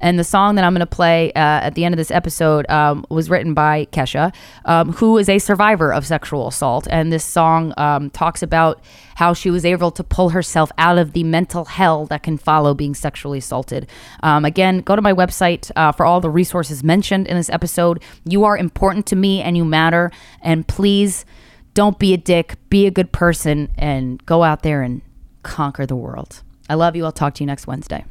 And 0.00 0.18
the 0.18 0.24
song 0.24 0.54
that 0.54 0.64
I'm 0.64 0.72
going 0.72 0.80
to 0.80 0.86
play 0.86 1.32
uh, 1.32 1.38
at 1.38 1.74
the 1.74 1.84
end 1.84 1.94
of 1.94 1.96
this 1.96 2.10
episode 2.10 2.68
um, 2.70 3.04
was 3.10 3.28
written 3.28 3.54
by 3.54 3.86
Kesha, 3.92 4.34
um, 4.64 4.92
who 4.92 5.18
is 5.18 5.28
a 5.28 5.38
survivor 5.38 5.92
of 5.92 6.06
sexual 6.06 6.48
assault. 6.48 6.86
And 6.90 7.12
this 7.12 7.24
song 7.24 7.74
um, 7.76 8.10
talks 8.10 8.42
about 8.42 8.82
how 9.16 9.34
she 9.34 9.50
was 9.50 9.64
able 9.64 9.90
to 9.90 10.02
pull 10.02 10.30
herself 10.30 10.72
out 10.78 10.98
of 10.98 11.12
the 11.12 11.24
mental 11.24 11.66
hell 11.66 12.06
that 12.06 12.22
can 12.22 12.38
follow 12.38 12.72
being 12.72 12.94
sexually 12.94 13.38
assaulted. 13.38 13.86
Um, 14.22 14.44
again, 14.44 14.78
go 14.80 14.96
to 14.96 15.02
my 15.02 15.12
website 15.12 15.70
uh, 15.76 15.92
for 15.92 16.06
all 16.06 16.20
the 16.20 16.30
resources 16.30 16.82
mentioned 16.82 17.26
in 17.28 17.36
this 17.36 17.50
episode. 17.50 18.02
You 18.24 18.44
are 18.44 18.56
important 18.56 19.06
to 19.06 19.16
me 19.16 19.42
and 19.42 19.56
you 19.56 19.64
matter. 19.64 20.10
And 20.40 20.66
please 20.66 21.26
don't 21.74 21.98
be 21.98 22.14
a 22.14 22.16
dick, 22.16 22.56
be 22.70 22.86
a 22.86 22.90
good 22.90 23.12
person, 23.12 23.70
and 23.76 24.24
go 24.26 24.42
out 24.42 24.62
there 24.62 24.82
and 24.82 25.02
conquer 25.42 25.86
the 25.86 25.96
world. 25.96 26.42
I 26.68 26.74
love 26.74 26.96
you. 26.96 27.04
I'll 27.04 27.12
talk 27.12 27.34
to 27.34 27.42
you 27.42 27.46
next 27.46 27.66
Wednesday 27.66 28.04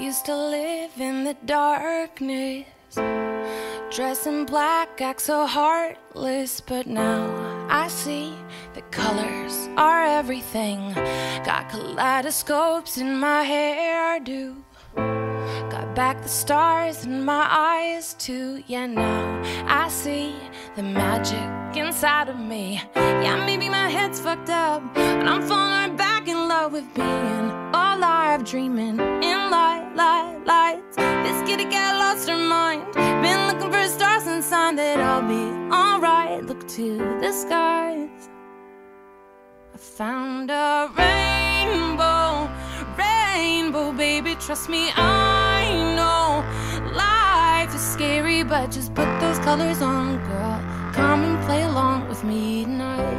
used 0.00 0.24
to 0.26 0.36
live 0.36 1.00
in 1.00 1.24
the 1.24 1.36
darkness. 1.44 2.66
Dress 3.90 4.26
in 4.26 4.44
black, 4.44 5.00
act 5.00 5.20
so 5.20 5.46
heartless. 5.46 6.60
But 6.60 6.86
now 6.86 7.66
I 7.70 7.88
see 7.88 8.34
that 8.74 8.90
colors 8.90 9.68
are 9.76 10.04
everything. 10.04 10.92
Got 11.44 11.70
kaleidoscopes 11.70 12.98
in 12.98 13.18
my 13.18 13.44
hairdo. 13.44 14.63
Got 14.96 15.94
back 15.94 16.22
the 16.22 16.28
stars 16.28 17.04
in 17.04 17.24
my 17.24 17.46
eyes 17.50 18.14
too. 18.14 18.62
Yeah, 18.66 18.86
now 18.86 19.42
I 19.66 19.88
see 19.88 20.34
the 20.76 20.82
magic 20.82 21.76
inside 21.76 22.28
of 22.28 22.38
me. 22.38 22.80
Yeah, 22.94 23.44
maybe 23.44 23.68
my 23.68 23.88
head's 23.88 24.20
fucked 24.20 24.50
up, 24.50 24.82
but 24.94 25.26
I'm 25.26 25.42
falling 25.42 25.96
back 25.96 26.28
in 26.28 26.48
love 26.48 26.72
with 26.72 26.92
being 26.94 27.50
alive, 27.74 28.44
dreaming 28.44 29.00
in 29.00 29.50
light, 29.50 29.90
light, 29.94 30.38
lights. 30.44 30.96
This 30.96 31.48
kitty 31.48 31.64
got 31.64 31.96
lost 31.98 32.28
her 32.28 32.36
mind. 32.36 32.92
Been 32.94 33.46
looking 33.48 33.72
for 33.72 33.86
stars 33.88 34.26
and 34.26 34.42
sign 34.42 34.76
that 34.76 35.00
I'll 35.00 35.22
be 35.22 35.74
alright. 35.74 36.44
Look 36.44 36.66
to 36.68 36.98
the 37.20 37.32
skies. 37.32 38.28
I 39.72 39.76
found 39.76 40.50
a 40.50 40.88
rainbow, 40.96 42.48
rainbow, 43.34 43.92
baby. 43.92 44.32
Trust 44.46 44.68
me, 44.68 44.82
I 44.94 45.62
know 45.96 46.24
life 47.06 47.74
is 47.74 47.84
scary, 47.94 48.42
but 48.44 48.70
just 48.70 48.94
put 48.94 49.10
those 49.20 49.38
colors 49.48 49.80
on, 49.82 50.18
girl. 50.28 50.58
Come 50.98 51.20
and 51.28 51.36
play 51.46 51.62
along 51.64 52.08
with 52.08 52.22
me 52.22 52.64
tonight. 52.64 53.18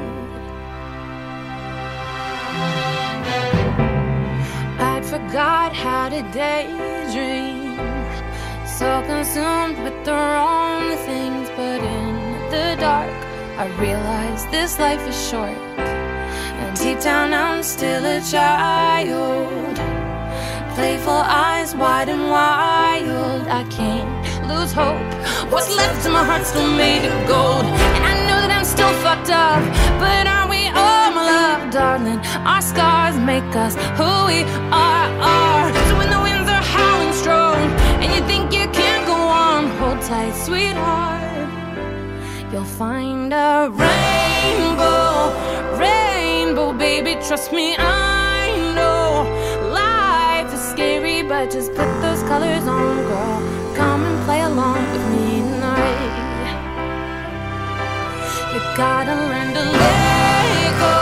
I'd 4.91 5.05
forgot 5.15 5.69
how 5.83 6.03
to 6.13 6.21
daydream. 6.39 7.75
So 8.77 8.87
consumed 9.11 9.77
with 9.85 9.97
the 10.07 10.17
wrong 10.31 10.83
things, 11.09 11.47
but 11.57 11.81
in 11.97 12.13
the 12.53 12.67
dark, 12.79 13.15
I 13.63 13.65
realized 13.85 14.45
this 14.51 14.79
life 14.79 15.03
is 15.11 15.17
short. 15.29 15.59
And 16.61 16.73
deep 16.77 16.99
down, 17.01 17.33
I'm 17.33 17.63
still 17.63 18.03
a 18.05 18.21
child. 18.33 19.94
Playful 20.75 21.13
eyes 21.13 21.73
wide 21.73 22.09
and 22.09 22.29
wild. 22.29 23.47
I 23.47 23.63
can't 23.69 24.09
lose 24.49 24.73
hope. 24.73 24.99
What's 25.49 25.73
left 25.73 26.05
of 26.05 26.11
my 26.11 26.23
heart 26.25 26.45
still 26.45 26.67
made 26.67 27.07
of 27.07 27.15
gold. 27.29 27.63
And 27.95 28.03
I 28.11 28.13
know 28.27 28.39
that 28.43 28.51
I'm 28.51 28.65
still 28.65 28.91
fucked 28.99 29.31
up, 29.31 29.63
but 30.03 30.27
aren't 30.27 30.49
we 30.49 30.67
all, 30.67 31.07
my 31.15 31.23
love, 31.31 31.71
darling? 31.71 32.19
Our 32.43 32.61
scars 32.61 33.15
make 33.17 33.55
us 33.55 33.75
who 33.95 34.11
we 34.27 34.43
are. 34.75 35.07
are. 35.23 35.71
So 35.87 35.93
when 35.97 36.09
the 36.09 36.19
winds 36.19 36.49
are 36.49 36.65
howling 36.75 37.13
strong, 37.13 37.55
and 38.03 38.11
you 38.13 38.21
think 38.27 38.51
you 38.51 38.67
can't 38.75 39.05
go 39.07 39.15
on, 39.15 39.67
hold 39.79 40.01
tight, 40.01 40.35
sweetheart. 40.45 41.47
You'll 42.51 42.65
find 42.65 43.31
a 43.33 43.71
rainbow, 43.71 45.31
rainbow, 45.79 46.73
baby. 46.73 47.13
Trust 47.25 47.53
me, 47.53 47.75
I 47.77 48.24
but 51.35 51.51
just 51.51 51.71
put 51.75 51.91
those 52.01 52.21
colors 52.31 52.65
on, 52.65 52.95
girl 53.09 53.39
come 53.75 54.01
and 54.09 54.17
play 54.25 54.41
along 54.51 54.79
with 54.93 55.05
me 55.13 55.27
tonight. 55.49 56.13
You 58.53 58.59
gotta 58.83 59.15
learn 59.29 59.49
to 59.57 59.63
let 59.83 60.71
go. 60.83 60.95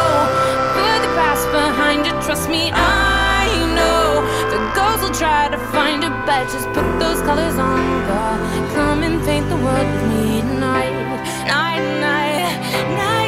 Put 0.75 0.97
the 1.05 1.11
past 1.19 1.45
behind 1.51 1.99
you, 2.07 2.13
trust 2.25 2.49
me, 2.49 2.63
I 2.73 3.45
know. 3.77 4.05
The 4.53 4.59
ghosts 4.77 5.03
will 5.03 5.15
try 5.23 5.49
to 5.55 5.59
find 5.75 6.01
you, 6.01 6.09
but 6.27 6.43
just 6.55 6.67
put 6.77 6.87
those 7.03 7.21
colors 7.29 7.57
on, 7.71 7.83
girl. 8.09 8.37
Come 8.73 9.03
and 9.07 9.17
paint 9.27 9.47
the 9.53 9.59
world 9.65 9.87
with 9.93 10.05
me 10.13 10.41
tonight. 10.49 10.93
Night, 11.53 11.83
night, 12.07 12.57
night, 12.73 12.87
night, 13.01 13.22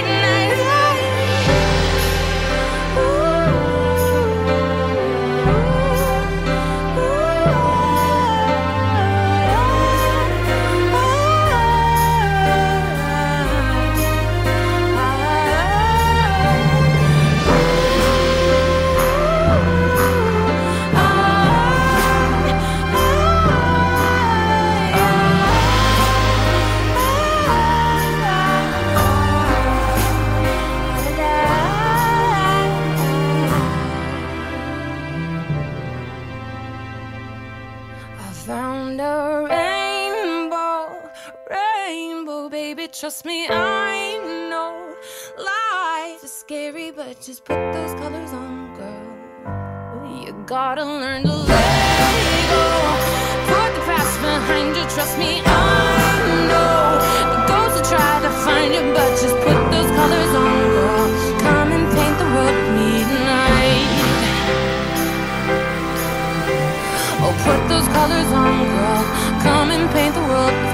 Trust 43.05 43.23
me, 43.23 43.45
I 43.47 44.17
know 44.49 44.95
life 45.37 46.23
is 46.23 46.31
scary, 46.31 46.89
but 46.89 47.21
just 47.21 47.45
put 47.45 47.53
those 47.71 47.93
colors 48.01 48.33
on, 48.33 48.73
girl. 48.73 50.25
You 50.25 50.33
gotta 50.47 50.83
learn 50.83 51.21
to 51.21 51.31
let 51.31 52.49
go. 52.49 52.65
Put 53.45 53.69
the 53.77 53.83
past 53.85 54.19
behind 54.25 54.75
you. 54.75 54.85
Trust 54.89 55.19
me, 55.19 55.39
I 55.45 56.17
know 56.49 56.97
the 57.29 57.39
ghosts 57.45 57.77
will 57.77 57.87
try 57.93 58.13
to 58.25 58.31
find 58.41 58.73
you, 58.73 58.81
but 58.97 59.11
just 59.21 59.37
put 59.45 59.59
those 59.69 59.91
colors 59.99 60.33
on, 60.41 60.57
girl. 60.73 61.05
Come 61.45 61.69
and 61.77 61.85
paint 61.93 62.17
the 62.17 62.25
world 62.33 62.57
with. 62.73 63.05
Oh, 67.21 67.33
put 67.45 67.61
those 67.69 67.87
colors 67.89 68.31
on, 68.33 68.65
girl. 68.65 69.01
Come 69.45 69.69
and 69.69 69.89
paint 69.93 70.15
the 70.15 70.21
world 70.21 70.64